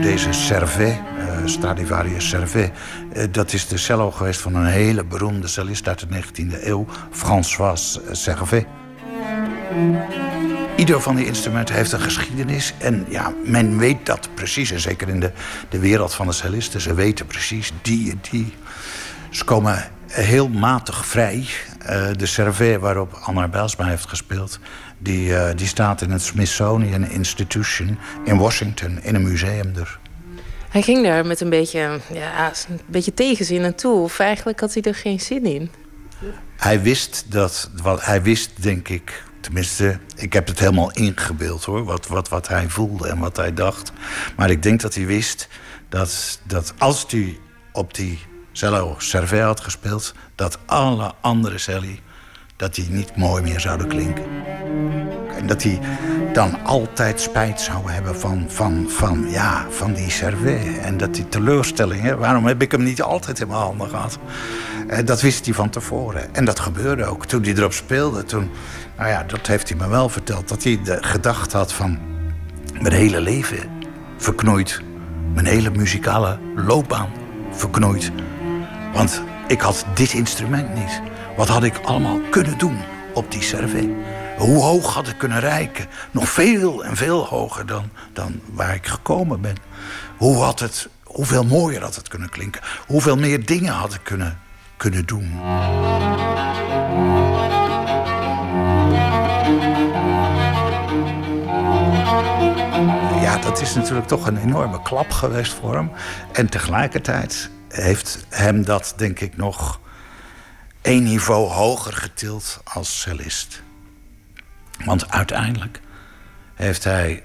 Deze 0.01 0.31
Servet, 0.31 0.99
Stradivarius 1.49 2.29
Servet... 2.29 2.71
Uh, 3.13 3.23
dat 3.31 3.53
is 3.53 3.67
de 3.67 3.77
cello 3.77 4.11
geweest 4.11 4.41
van 4.41 4.55
een 4.55 4.65
hele 4.65 5.05
beroemde 5.05 5.47
cellist 5.47 5.87
uit 5.87 5.99
de 5.99 6.07
19e 6.07 6.63
eeuw... 6.63 6.85
François 7.11 7.99
Servet. 8.11 8.65
Ieder 10.75 11.01
van 11.01 11.15
die 11.15 11.25
instrumenten 11.25 11.75
heeft 11.75 11.91
een 11.91 12.01
geschiedenis. 12.01 12.73
En 12.77 13.05
ja, 13.09 13.33
men 13.45 13.77
weet 13.77 14.05
dat 14.05 14.29
precies. 14.33 14.71
En 14.71 14.79
zeker 14.79 15.09
in 15.09 15.19
de, 15.19 15.31
de 15.69 15.79
wereld 15.79 16.13
van 16.13 16.27
de 16.27 16.33
cellisten. 16.33 16.81
Ze 16.81 16.93
weten 16.93 17.25
precies 17.25 17.71
die 17.81 18.11
en 18.11 18.19
die. 18.31 18.53
Ze 19.29 19.43
komen 19.43 19.89
heel 20.07 20.49
matig 20.49 21.05
vrij. 21.05 21.45
Uh, 21.81 22.07
de 22.15 22.25
Servet 22.25 22.79
waarop 22.79 23.19
Anna 23.23 23.47
Bijlsma 23.47 23.85
heeft 23.85 24.09
gespeeld... 24.09 24.59
Die, 24.99 25.29
uh, 25.29 25.49
die 25.55 25.67
staat 25.67 26.01
in 26.01 26.11
het 26.11 26.21
Smithsonian 26.21 27.09
Institution 27.09 27.97
in 28.23 28.37
Washington. 28.37 28.99
In 29.01 29.15
een 29.15 29.23
museum 29.23 29.73
er. 29.75 29.99
Hij 30.69 30.81
ging 30.81 31.03
daar 31.03 31.25
met 31.25 31.41
een 31.41 31.49
beetje, 31.49 31.99
ja, 32.13 32.51
een 32.69 32.79
beetje 32.85 33.13
tegenzin 33.13 33.61
naartoe. 33.61 34.01
Of 34.01 34.19
eigenlijk 34.19 34.59
had 34.59 34.73
hij 34.73 34.83
er 34.83 34.95
geen 34.95 35.19
zin 35.19 35.45
in. 35.45 35.71
Hij 36.57 36.81
wist 36.81 37.25
dat... 37.31 37.69
Wat, 37.81 38.05
hij 38.05 38.21
wist, 38.21 38.51
denk 38.63 38.87
ik... 38.87 39.25
Tenminste, 39.41 39.99
ik 40.15 40.33
heb 40.33 40.47
het 40.47 40.59
helemaal 40.59 40.91
ingebeeld 40.91 41.63
hoor. 41.63 41.83
Wat, 41.83 42.07
wat, 42.07 42.29
wat 42.29 42.47
hij 42.47 42.69
voelde 42.69 43.07
en 43.07 43.19
wat 43.19 43.37
hij 43.37 43.53
dacht. 43.53 43.91
Maar 44.35 44.49
ik 44.49 44.63
denk 44.63 44.81
dat 44.81 44.95
hij 44.95 45.05
wist 45.05 45.47
dat, 45.89 46.39
dat 46.43 46.73
als 46.77 47.05
hij 47.07 47.39
op 47.71 47.93
die 47.93 48.19
cello 48.51 48.95
Servet 48.97 49.41
had 49.41 49.59
gespeeld... 49.59 50.13
dat 50.35 50.57
alle 50.65 51.13
andere 51.21 51.57
celli 51.57 52.01
dat 52.57 52.75
die 52.75 52.89
niet 52.89 53.15
mooi 53.15 53.43
meer 53.43 53.59
zouden 53.59 53.87
klinken. 53.87 54.25
En 55.37 55.47
dat 55.47 55.63
hij 55.63 55.79
dan 56.33 56.63
altijd 56.63 57.21
spijt 57.21 57.61
zou 57.61 57.91
hebben 57.91 58.19
van, 58.19 58.45
van, 58.47 58.85
van, 58.89 59.25
ja, 59.29 59.65
van 59.69 59.93
die 59.93 60.09
Servet. 60.09 60.77
En 60.77 60.97
dat 60.97 61.13
die 61.13 61.29
teleurstelling, 61.29 62.01
hè, 62.01 62.17
waarom 62.17 62.45
heb 62.45 62.61
ik 62.61 62.71
hem 62.71 62.83
niet 62.83 63.01
altijd 63.01 63.39
in 63.39 63.47
mijn 63.47 63.59
handen 63.59 63.89
gehad? 63.89 64.17
En 64.87 65.05
dat 65.05 65.21
wist 65.21 65.45
hij 65.45 65.53
van 65.53 65.69
tevoren. 65.69 66.35
En 66.35 66.45
dat 66.45 66.59
gebeurde 66.59 67.05
ook. 67.05 67.25
Toen 67.25 67.43
hij 67.43 67.53
erop 67.53 67.73
speelde, 67.73 68.23
toen, 68.23 68.49
nou 68.97 69.09
ja, 69.09 69.23
dat 69.23 69.47
heeft 69.47 69.69
hij 69.69 69.77
me 69.77 69.87
wel 69.87 70.09
verteld. 70.09 70.47
Dat 70.47 70.63
hij 70.63 70.79
de 70.83 70.97
gedachte 71.01 71.57
had 71.57 71.73
van, 71.73 71.99
mijn 72.81 72.93
hele 72.93 73.21
leven 73.21 73.69
verknoeid. 74.17 74.81
Mijn 75.33 75.45
hele 75.45 75.69
muzikale 75.69 76.39
loopbaan 76.55 77.09
verknoeid. 77.51 78.11
Want 78.93 79.21
ik 79.47 79.61
had 79.61 79.85
dit 79.93 80.13
instrument 80.13 80.75
niet. 80.75 81.01
Wat 81.37 81.47
had 81.47 81.63
ik 81.63 81.77
allemaal 81.77 82.19
kunnen 82.29 82.57
doen 82.57 82.77
op 83.13 83.31
die 83.31 83.41
Servet? 83.41 83.87
Hoe 84.37 84.63
hoog 84.63 84.93
had 84.93 85.07
ik 85.07 85.17
kunnen 85.17 85.39
reiken? 85.39 85.85
Nog 86.11 86.29
veel 86.29 86.83
en 86.83 86.95
veel 86.95 87.25
hoger 87.25 87.65
dan, 87.65 87.89
dan 88.13 88.41
waar 88.45 88.75
ik 88.75 88.87
gekomen 88.87 89.41
ben. 89.41 89.55
Hoe 90.17 90.35
had 90.43 90.59
het, 90.59 90.89
hoeveel 91.03 91.43
mooier 91.43 91.81
had 91.81 91.95
het 91.95 92.07
kunnen 92.07 92.29
klinken? 92.29 92.61
Hoeveel 92.87 93.17
meer 93.17 93.45
dingen 93.45 93.73
had 93.73 93.93
ik 93.93 93.99
kunnen, 94.03 94.39
kunnen 94.77 95.05
doen? 95.05 95.31
Ja, 103.21 103.37
dat 103.37 103.61
is 103.61 103.75
natuurlijk 103.75 104.07
toch 104.07 104.27
een 104.27 104.37
enorme 104.37 104.81
klap 104.81 105.11
geweest 105.11 105.53
voor 105.53 105.75
hem. 105.75 105.91
En 106.31 106.49
tegelijkertijd 106.49 107.49
heeft 107.69 108.25
hem 108.29 108.65
dat, 108.65 108.93
denk 108.97 109.19
ik, 109.19 109.37
nog 109.37 109.79
één 110.81 111.03
niveau 111.03 111.49
hoger 111.49 111.93
getild 111.93 112.61
als 112.63 113.01
cellist. 113.01 113.61
Want 114.85 115.11
uiteindelijk 115.11 115.81
heeft 116.55 116.83
hij 116.83 117.23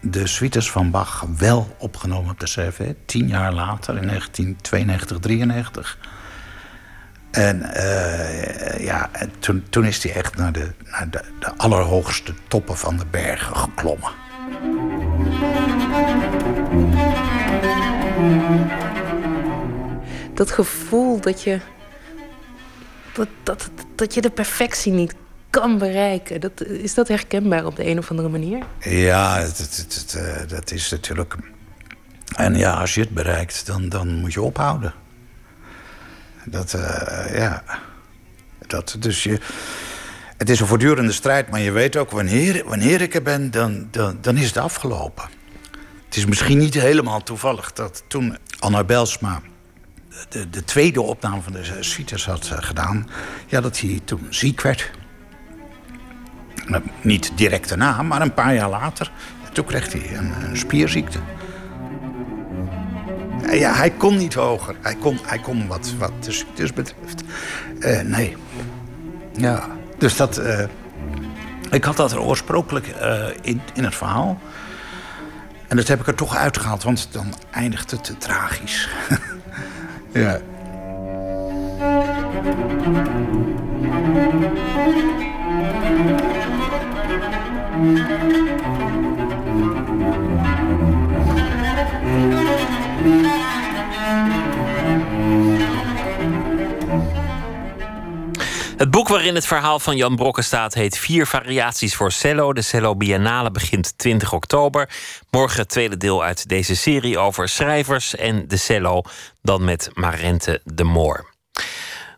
de 0.00 0.26
suites 0.26 0.70
van 0.70 0.90
Bach 0.90 1.24
wel 1.36 1.76
opgenomen 1.78 2.30
op 2.30 2.40
de 2.40 2.46
CV. 2.46 2.92
Tien 3.06 3.28
jaar 3.28 3.52
later, 3.52 3.96
in 3.96 4.06
1992, 4.06 5.18
93. 5.18 5.98
En 7.30 7.62
uh, 7.76 8.84
ja, 8.84 9.10
toen, 9.38 9.64
toen 9.70 9.84
is 9.84 10.02
hij 10.02 10.12
echt 10.12 10.36
naar, 10.36 10.52
de, 10.52 10.72
naar 10.84 11.10
de, 11.10 11.22
de 11.40 11.56
allerhoogste 11.56 12.34
toppen 12.48 12.76
van 12.76 12.96
de 12.96 13.06
bergen 13.10 13.56
geklommen. 13.56 14.10
Dat 20.34 20.50
gevoel 20.50 21.20
dat 21.20 21.42
je 21.42 21.60
dat, 23.12 23.28
dat, 23.42 23.70
dat 23.94 24.14
je 24.14 24.20
de 24.20 24.30
perfectie 24.30 24.92
niet 24.92 25.14
kan 25.50 25.78
bereiken. 25.78 26.40
Dat, 26.40 26.64
is 26.64 26.94
dat 26.94 27.08
herkenbaar 27.08 27.66
op 27.66 27.76
de 27.76 27.86
een 27.86 27.98
of 27.98 28.10
andere 28.10 28.28
manier? 28.28 28.64
Ja, 28.80 29.40
dat, 29.40 29.86
dat, 29.88 30.18
dat, 30.48 30.70
is 30.70 30.90
natuurlijk. 30.90 31.34
En 32.36 32.56
ja, 32.56 32.72
als 32.72 32.94
je 32.94 33.00
het 33.00 33.10
bereikt, 33.10 33.66
dan, 33.66 33.88
dan 33.88 34.14
moet 34.14 34.32
je 34.32 34.42
ophouden. 34.42 34.94
Dat, 36.44 36.74
uh, 36.74 37.38
ja. 37.38 37.62
Dat, 38.66 38.96
dus 38.98 39.22
je. 39.22 39.38
het 40.36 40.50
is 40.50 40.60
een 40.60 40.66
voortdurende 40.66 41.12
strijd, 41.12 41.50
maar 41.50 41.60
je 41.60 41.70
weet 41.70 41.96
ook... 41.96 42.10
wanneer, 42.10 42.64
wanneer 42.64 43.00
ik 43.00 43.14
er 43.14 43.22
ben, 43.22 43.50
dan, 43.50 43.88
dan, 43.90 44.18
dan 44.20 44.36
is 44.36 44.46
het 44.46 44.56
afgelopen. 44.56 45.24
Het 46.04 46.16
is 46.16 46.26
misschien 46.26 46.58
niet 46.58 46.74
helemaal 46.74 47.22
toevallig 47.22 47.72
dat 47.72 48.02
toen 48.06 48.36
Anna 48.58 48.84
Belsma... 48.84 49.40
de, 50.28 50.50
de 50.50 50.64
tweede 50.64 51.02
opname 51.02 51.42
van 51.42 51.52
de 51.52 51.76
suites 51.80 52.26
had 52.26 52.50
eh, 52.52 52.58
gedaan... 52.60 53.08
Ja, 53.46 53.60
dat 53.60 53.80
hij 53.80 54.00
toen 54.04 54.26
ziek 54.28 54.60
werd. 54.60 54.90
Niet 57.00 57.32
direct 57.34 57.68
daarna, 57.68 58.02
maar 58.02 58.20
een 58.20 58.34
paar 58.34 58.54
jaar 58.54 58.68
later. 58.68 59.10
Toen 59.52 59.64
kreeg 59.64 59.92
hij 59.92 60.16
een, 60.16 60.56
spierziekte. 60.56 61.18
Eh, 63.42 63.58
Ja, 63.58 63.74
hij 63.74 63.90
kon 63.90 64.16
niet 64.16 64.34
hoger. 64.34 64.76
Hij 64.80 64.94
kon, 64.94 65.18
hij 65.22 65.38
kon 65.38 65.66
wat, 65.66 65.94
wat 65.98 66.12
de 66.24 66.32
ziektes 66.32 66.72
betreft. 66.72 67.22
Eh, 67.80 68.00
nee. 68.00 68.36
Ja, 69.32 69.66
dus 69.98 70.16
dat... 70.16 70.42
ik 71.70 71.84
had 71.84 71.96
dat 71.96 72.12
er 72.12 72.20
oorspronkelijk 72.20 72.86
in, 73.42 73.60
in 73.74 73.84
het 73.84 73.94
verhaal. 73.94 74.40
En 75.68 75.76
dat 75.76 75.88
heb 75.88 76.00
ik 76.00 76.06
er 76.06 76.14
toch 76.14 76.36
uitgehaald, 76.36 76.82
want 76.82 77.08
dan 77.12 77.34
eindigt 77.50 77.90
het 77.90 78.04
te 78.04 78.16
tragisch. 78.16 78.88
ja. 80.14 80.40
Het 98.80 98.90
boek 98.90 99.08
waarin 99.08 99.34
het 99.34 99.46
verhaal 99.46 99.78
van 99.80 99.96
Jan 99.96 100.16
Brokken 100.16 100.44
staat 100.44 100.74
heet 100.74 100.98
Vier 100.98 101.26
variaties 101.26 101.94
voor 101.94 102.12
cello. 102.12 102.52
De 102.52 102.62
Cello 102.62 102.96
Biennale 102.96 103.50
begint 103.50 103.98
20 103.98 104.32
oktober. 104.32 104.88
Morgen 105.30 105.60
het 105.60 105.68
tweede 105.68 105.96
deel 105.96 106.22
uit 106.22 106.48
deze 106.48 106.76
serie 106.76 107.18
over 107.18 107.48
schrijvers 107.48 108.16
en 108.16 108.48
de 108.48 108.56
cello. 108.56 109.02
Dan 109.42 109.64
met 109.64 109.90
Marente 109.94 110.60
de 110.64 110.84
Moor. 110.84 111.30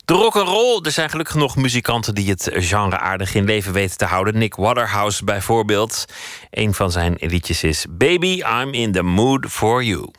De 0.05 0.14
rock 0.14 0.36
and 0.36 0.48
roll. 0.48 0.80
Er 0.82 0.90
zijn 0.90 1.10
gelukkig 1.10 1.34
nog 1.34 1.56
muzikanten 1.56 2.14
die 2.14 2.30
het 2.30 2.51
genre 2.52 2.98
aardig 2.98 3.34
in 3.34 3.44
leven 3.44 3.72
weten 3.72 3.97
te 3.97 4.05
houden. 4.05 4.39
Nick 4.39 4.55
Waterhouse 4.55 5.24
bijvoorbeeld. 5.24 6.05
Een 6.51 6.74
van 6.74 6.90
zijn 6.90 7.16
liedjes 7.18 7.62
is 7.62 7.86
Baby, 7.90 8.43
I'm 8.62 8.72
in 8.72 8.93
the 8.93 9.02
mood 9.02 9.47
for 9.48 9.82
you. 9.82 10.10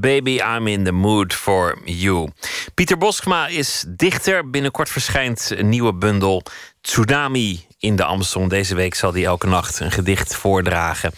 Baby, 0.00 0.40
I'm 0.40 0.66
in 0.66 0.84
the 0.84 0.92
mood 0.92 1.34
for 1.34 1.78
you. 1.84 2.28
Pieter 2.74 2.98
Boskma 2.98 3.48
is 3.48 3.84
dichter. 3.88 4.50
Binnenkort 4.50 4.88
verschijnt 4.88 5.52
een 5.56 5.68
nieuwe 5.68 5.94
bundel 5.94 6.42
Tsunami 6.80 7.66
in 7.78 7.96
de 7.96 8.04
Amstel. 8.04 8.48
Deze 8.48 8.74
week 8.74 8.94
zal 8.94 9.12
hij 9.12 9.24
elke 9.24 9.46
nacht 9.46 9.80
een 9.80 9.90
gedicht 9.90 10.36
voordragen. 10.36 11.12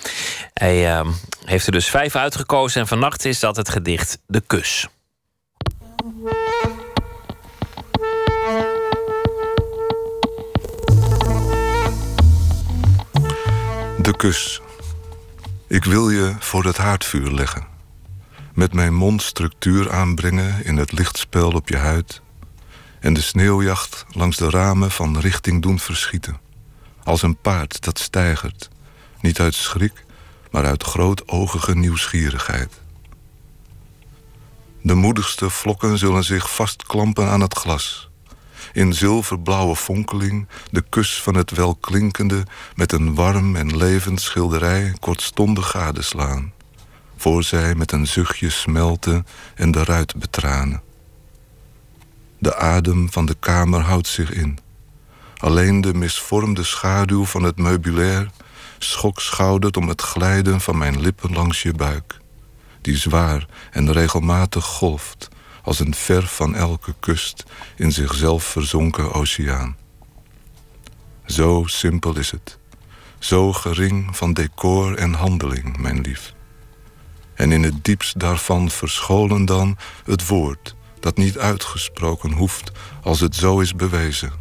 Hij 0.54 0.90
eh, 0.90 1.08
heeft 1.44 1.66
er 1.66 1.72
dus 1.72 1.90
vijf 1.90 2.16
uitgekozen 2.16 2.80
en 2.80 2.86
vannacht 2.86 3.24
is 3.24 3.40
dat 3.40 3.56
het 3.56 3.68
gedicht 3.68 4.18
De 4.26 4.42
Kus. 4.46 4.88
De 13.98 14.16
kus. 14.16 14.60
Ik 15.68 15.84
wil 15.84 16.10
je 16.10 16.34
voor 16.38 16.64
het 16.64 16.76
haardvuur 16.76 17.30
leggen. 17.30 17.69
Met 18.60 18.72
mijn 18.72 18.94
mond 18.94 19.22
structuur 19.22 19.90
aanbrengen 19.90 20.64
in 20.64 20.76
het 20.76 20.92
lichtspel 20.92 21.50
op 21.50 21.68
je 21.68 21.76
huid. 21.76 22.22
En 22.98 23.14
de 23.14 23.20
sneeuwjacht 23.20 24.04
langs 24.10 24.36
de 24.36 24.50
ramen 24.50 24.90
van 24.90 25.18
richting 25.18 25.62
doen 25.62 25.78
verschieten. 25.78 26.40
Als 27.04 27.22
een 27.22 27.36
paard 27.36 27.84
dat 27.84 27.98
stijgert. 27.98 28.68
Niet 29.20 29.40
uit 29.40 29.54
schrik, 29.54 30.04
maar 30.50 30.64
uit 30.64 30.82
grootogige 30.82 31.76
nieuwsgierigheid. 31.76 32.80
De 34.82 34.94
moedigste 34.94 35.50
vlokken 35.50 35.98
zullen 35.98 36.24
zich 36.24 36.54
vastklampen 36.54 37.28
aan 37.28 37.40
het 37.40 37.54
glas. 37.54 38.10
In 38.72 38.92
zilverblauwe 38.92 39.76
fonkeling 39.76 40.48
de 40.70 40.84
kus 40.88 41.22
van 41.22 41.34
het 41.34 41.50
welklinkende... 41.50 42.46
met 42.74 42.92
een 42.92 43.14
warm 43.14 43.56
en 43.56 43.76
levend 43.76 44.20
schilderij 44.20 44.94
kortstondig 44.98 45.70
gadeslaan. 45.70 46.52
Voor 47.20 47.42
zij 47.42 47.74
met 47.74 47.92
een 47.92 48.06
zuchtje 48.06 48.50
smelten 48.50 49.26
en 49.54 49.70
de 49.70 49.84
ruit 49.84 50.14
betranen. 50.16 50.82
De 52.38 52.56
adem 52.56 53.12
van 53.12 53.26
de 53.26 53.36
kamer 53.40 53.80
houdt 53.80 54.06
zich 54.06 54.30
in. 54.30 54.58
Alleen 55.36 55.80
de 55.80 55.94
misvormde 55.94 56.64
schaduw 56.64 57.24
van 57.24 57.42
het 57.42 57.56
meubilair... 57.56 58.30
schokschoudert 58.78 59.76
om 59.76 59.88
het 59.88 60.02
glijden 60.02 60.60
van 60.60 60.78
mijn 60.78 61.00
lippen 61.00 61.32
langs 61.32 61.62
je 61.62 61.72
buik 61.72 62.20
die 62.80 62.96
zwaar 62.96 63.46
en 63.70 63.92
regelmatig 63.92 64.64
golft 64.64 65.28
als 65.62 65.78
een 65.78 65.94
ver 65.94 66.26
van 66.26 66.54
elke 66.54 66.94
kust 67.00 67.44
in 67.76 67.92
zichzelf 67.92 68.44
verzonken 68.44 69.12
oceaan. 69.12 69.76
Zo 71.26 71.62
simpel 71.66 72.18
is 72.18 72.30
het, 72.30 72.58
zo 73.18 73.52
gering 73.52 74.16
van 74.16 74.32
decor 74.32 74.96
en 74.96 75.12
handeling, 75.12 75.78
mijn 75.78 76.00
lief. 76.00 76.34
En 77.40 77.52
in 77.52 77.62
het 77.62 77.84
diepst 77.84 78.18
daarvan 78.18 78.70
verscholen 78.70 79.44
dan 79.44 79.76
het 80.04 80.26
woord 80.26 80.74
dat 80.98 81.16
niet 81.16 81.38
uitgesproken 81.38 82.32
hoeft 82.32 82.72
als 83.02 83.20
het 83.20 83.36
zo 83.36 83.60
is 83.60 83.74
bewezen. 83.74 84.32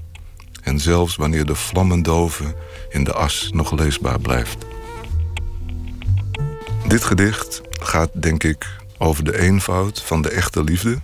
En 0.62 0.80
zelfs 0.80 1.16
wanneer 1.16 1.46
de 1.46 1.56
vlammen 1.56 2.02
doven 2.02 2.56
in 2.90 3.04
de 3.04 3.14
as 3.14 3.50
nog 3.54 3.72
leesbaar 3.72 4.20
blijft. 4.20 4.66
Dit 6.88 7.04
gedicht 7.04 7.62
gaat, 7.82 8.10
denk 8.14 8.44
ik, 8.44 8.68
over 8.98 9.24
de 9.24 9.40
eenvoud 9.40 10.02
van 10.02 10.22
de 10.22 10.30
echte 10.30 10.64
liefde. 10.64 11.00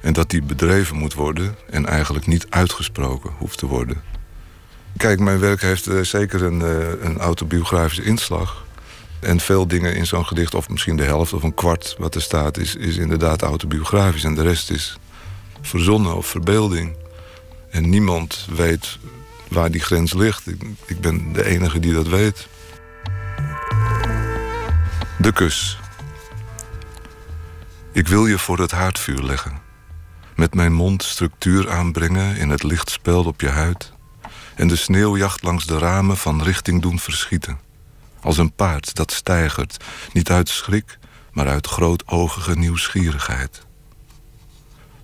En 0.00 0.12
dat 0.12 0.30
die 0.30 0.42
bedreven 0.42 0.96
moet 0.96 1.14
worden 1.14 1.56
en 1.70 1.86
eigenlijk 1.86 2.26
niet 2.26 2.46
uitgesproken 2.48 3.30
hoeft 3.38 3.58
te 3.58 3.66
worden. 3.66 4.02
Kijk, 4.96 5.20
mijn 5.20 5.38
werk 5.38 5.60
heeft 5.60 5.88
uh, 5.88 6.02
zeker 6.02 6.42
een, 6.42 6.60
uh, 6.60 7.04
een 7.04 7.18
autobiografische 7.18 8.04
inslag. 8.04 8.63
En 9.24 9.40
veel 9.40 9.66
dingen 9.66 9.96
in 9.96 10.06
zo'n 10.06 10.26
gedicht, 10.26 10.54
of 10.54 10.68
misschien 10.68 10.96
de 10.96 11.02
helft 11.02 11.32
of 11.32 11.42
een 11.42 11.54
kwart 11.54 11.94
wat 11.98 12.14
er 12.14 12.22
staat, 12.22 12.58
is, 12.58 12.76
is 12.76 12.96
inderdaad 12.96 13.42
autobiografisch. 13.42 14.24
En 14.24 14.34
de 14.34 14.42
rest 14.42 14.70
is 14.70 14.98
verzonnen 15.60 16.16
of 16.16 16.26
verbeelding. 16.26 16.96
En 17.70 17.88
niemand 17.88 18.46
weet 18.54 18.98
waar 19.48 19.70
die 19.70 19.80
grens 19.80 20.12
ligt. 20.12 20.46
Ik, 20.46 20.62
ik 20.86 21.00
ben 21.00 21.32
de 21.32 21.44
enige 21.44 21.80
die 21.80 21.92
dat 21.92 22.08
weet. 22.08 22.48
De 25.18 25.32
kus. 25.32 25.78
Ik 27.92 28.08
wil 28.08 28.26
je 28.26 28.38
voor 28.38 28.58
het 28.58 28.70
haardvuur 28.70 29.22
leggen. 29.22 29.60
Met 30.36 30.54
mijn 30.54 30.72
mond 30.72 31.02
structuur 31.02 31.70
aanbrengen 31.70 32.36
in 32.36 32.50
het 32.50 32.62
lichtspel 32.62 33.24
op 33.24 33.40
je 33.40 33.48
huid. 33.48 33.92
En 34.54 34.68
de 34.68 34.76
sneeuwjacht 34.76 35.42
langs 35.42 35.66
de 35.66 35.78
ramen 35.78 36.16
van 36.16 36.42
richting 36.42 36.82
doen 36.82 36.98
verschieten. 36.98 37.63
Als 38.24 38.38
een 38.38 38.52
paard 38.52 38.94
dat 38.94 39.12
stijgert, 39.12 39.84
niet 40.12 40.30
uit 40.30 40.48
schrik, 40.48 40.98
maar 41.32 41.48
uit 41.48 41.66
grootogige 41.66 42.54
nieuwsgierigheid. 42.58 43.66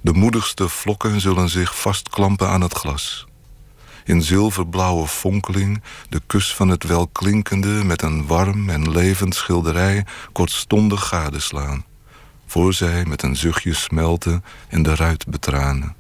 De 0.01 0.13
moedigste 0.13 0.69
vlokken 0.69 1.21
zullen 1.21 1.49
zich 1.49 1.81
vastklampen 1.81 2.49
aan 2.49 2.61
het 2.61 2.75
glas. 2.75 3.27
In 4.05 4.23
zilverblauwe 4.23 5.07
fonkeling 5.07 5.83
de 6.09 6.21
kus 6.27 6.55
van 6.55 6.69
het 6.69 6.85
welklinkende 6.85 7.85
met 7.85 8.03
een 8.03 8.27
warm 8.27 8.71
en 8.71 8.91
levend 8.91 9.35
schilderij 9.35 10.07
kortstondig 10.33 11.09
gadeslaan 11.09 11.85
voor 12.51 12.75
zij 12.75 13.05
met 13.05 13.23
een 13.23 13.37
zuchtje 13.37 13.75
smelten 13.75 14.45
en 14.69 14.83
de 14.83 14.95
ruit 14.95 15.27
betranen. 15.27 15.95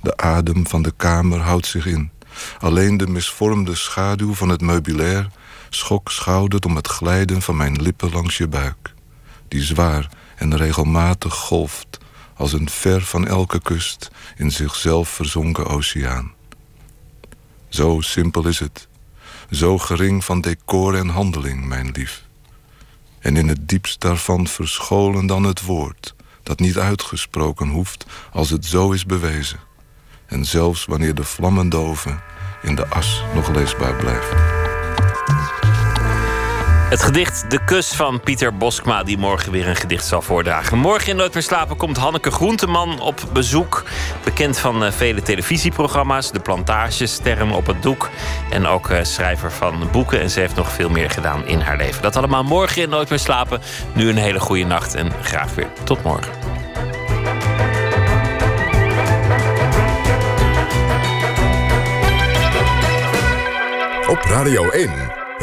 De 0.00 0.16
adem 0.16 0.66
van 0.66 0.82
de 0.82 0.92
kamer 0.96 1.40
houdt 1.40 1.66
zich 1.66 1.86
in. 1.86 2.10
Alleen 2.58 2.96
de 2.96 3.06
misvormde 3.06 3.74
schaduw 3.74 4.34
van 4.34 4.48
het 4.48 4.60
meubilair 4.60 5.28
schok 5.74 6.10
schoudert 6.10 6.64
om 6.64 6.76
het 6.76 6.88
glijden 6.88 7.42
van 7.42 7.56
mijn 7.56 7.82
lippen 7.82 8.12
langs 8.12 8.36
je 8.36 8.48
buik, 8.48 8.94
die 9.48 9.62
zwaar 9.62 10.08
en 10.36 10.56
regelmatig 10.56 11.34
golft 11.34 11.98
als 12.36 12.52
een 12.52 12.68
ver 12.68 13.02
van 13.02 13.26
elke 13.26 13.60
kust 13.60 14.10
in 14.36 14.50
zichzelf 14.50 15.08
verzonken 15.08 15.66
oceaan. 15.66 16.32
Zo 17.68 18.00
simpel 18.00 18.46
is 18.46 18.58
het, 18.58 18.88
zo 19.50 19.78
gering 19.78 20.24
van 20.24 20.40
decor 20.40 20.94
en 20.96 21.08
handeling, 21.08 21.66
mijn 21.66 21.90
lief 21.90 22.24
en 23.24 23.36
in 23.36 23.48
het 23.48 23.68
diepst 23.68 24.00
daarvan 24.00 24.46
verscholen 24.46 25.26
dan 25.26 25.44
het 25.44 25.62
woord, 25.64 26.14
dat 26.42 26.60
niet 26.60 26.78
uitgesproken 26.78 27.68
hoeft 27.68 28.06
als 28.32 28.50
het 28.50 28.66
zo 28.66 28.92
is 28.92 29.06
bewezen. 29.06 29.58
En 30.26 30.44
zelfs 30.44 30.84
wanneer 30.84 31.14
de 31.14 31.24
vlammen 31.24 31.68
doven, 31.68 32.22
in 32.62 32.74
de 32.74 32.86
as 32.86 33.22
nog 33.34 33.48
leesbaar 33.48 33.94
blijft. 33.94 34.32
Het 36.84 37.02
gedicht 37.02 37.50
De 37.50 37.64
Kus 37.64 37.88
van 37.88 38.20
Pieter 38.20 38.56
Boskma, 38.56 39.02
die 39.02 39.18
morgen 39.18 39.52
weer 39.52 39.68
een 39.68 39.76
gedicht 39.76 40.06
zal 40.06 40.22
voordragen. 40.22 40.78
Morgen 40.78 41.08
in 41.08 41.16
Nooit 41.16 41.34
meer 41.34 41.42
slapen 41.42 41.76
komt 41.76 41.96
Hanneke 41.96 42.30
Groenteman 42.30 43.00
op 43.00 43.20
bezoek. 43.32 43.82
Bekend 44.24 44.58
van 44.58 44.84
uh, 44.84 44.90
vele 44.90 45.22
televisieprogramma's, 45.22 46.32
De 46.32 46.40
Plantage, 46.40 47.06
Sterren 47.06 47.50
op 47.50 47.66
het 47.66 47.82
Doek. 47.82 48.10
En 48.50 48.66
ook 48.66 48.90
uh, 48.90 48.98
schrijver 49.02 49.52
van 49.52 49.88
boeken. 49.92 50.20
En 50.20 50.30
ze 50.30 50.40
heeft 50.40 50.54
nog 50.54 50.72
veel 50.72 50.88
meer 50.88 51.10
gedaan 51.10 51.46
in 51.46 51.60
haar 51.60 51.76
leven. 51.76 52.02
Dat 52.02 52.16
allemaal 52.16 52.44
morgen 52.44 52.82
in 52.82 52.88
Nooit 52.88 53.08
meer 53.08 53.18
slapen. 53.18 53.60
Nu 53.92 54.08
een 54.08 54.16
hele 54.16 54.40
goede 54.40 54.64
nacht 54.64 54.94
en 54.94 55.12
graag 55.22 55.54
weer 55.54 55.68
tot 55.84 56.02
morgen. 56.02 56.32
Op 64.08 64.20
Radio 64.24 64.70
1. 64.70 65.23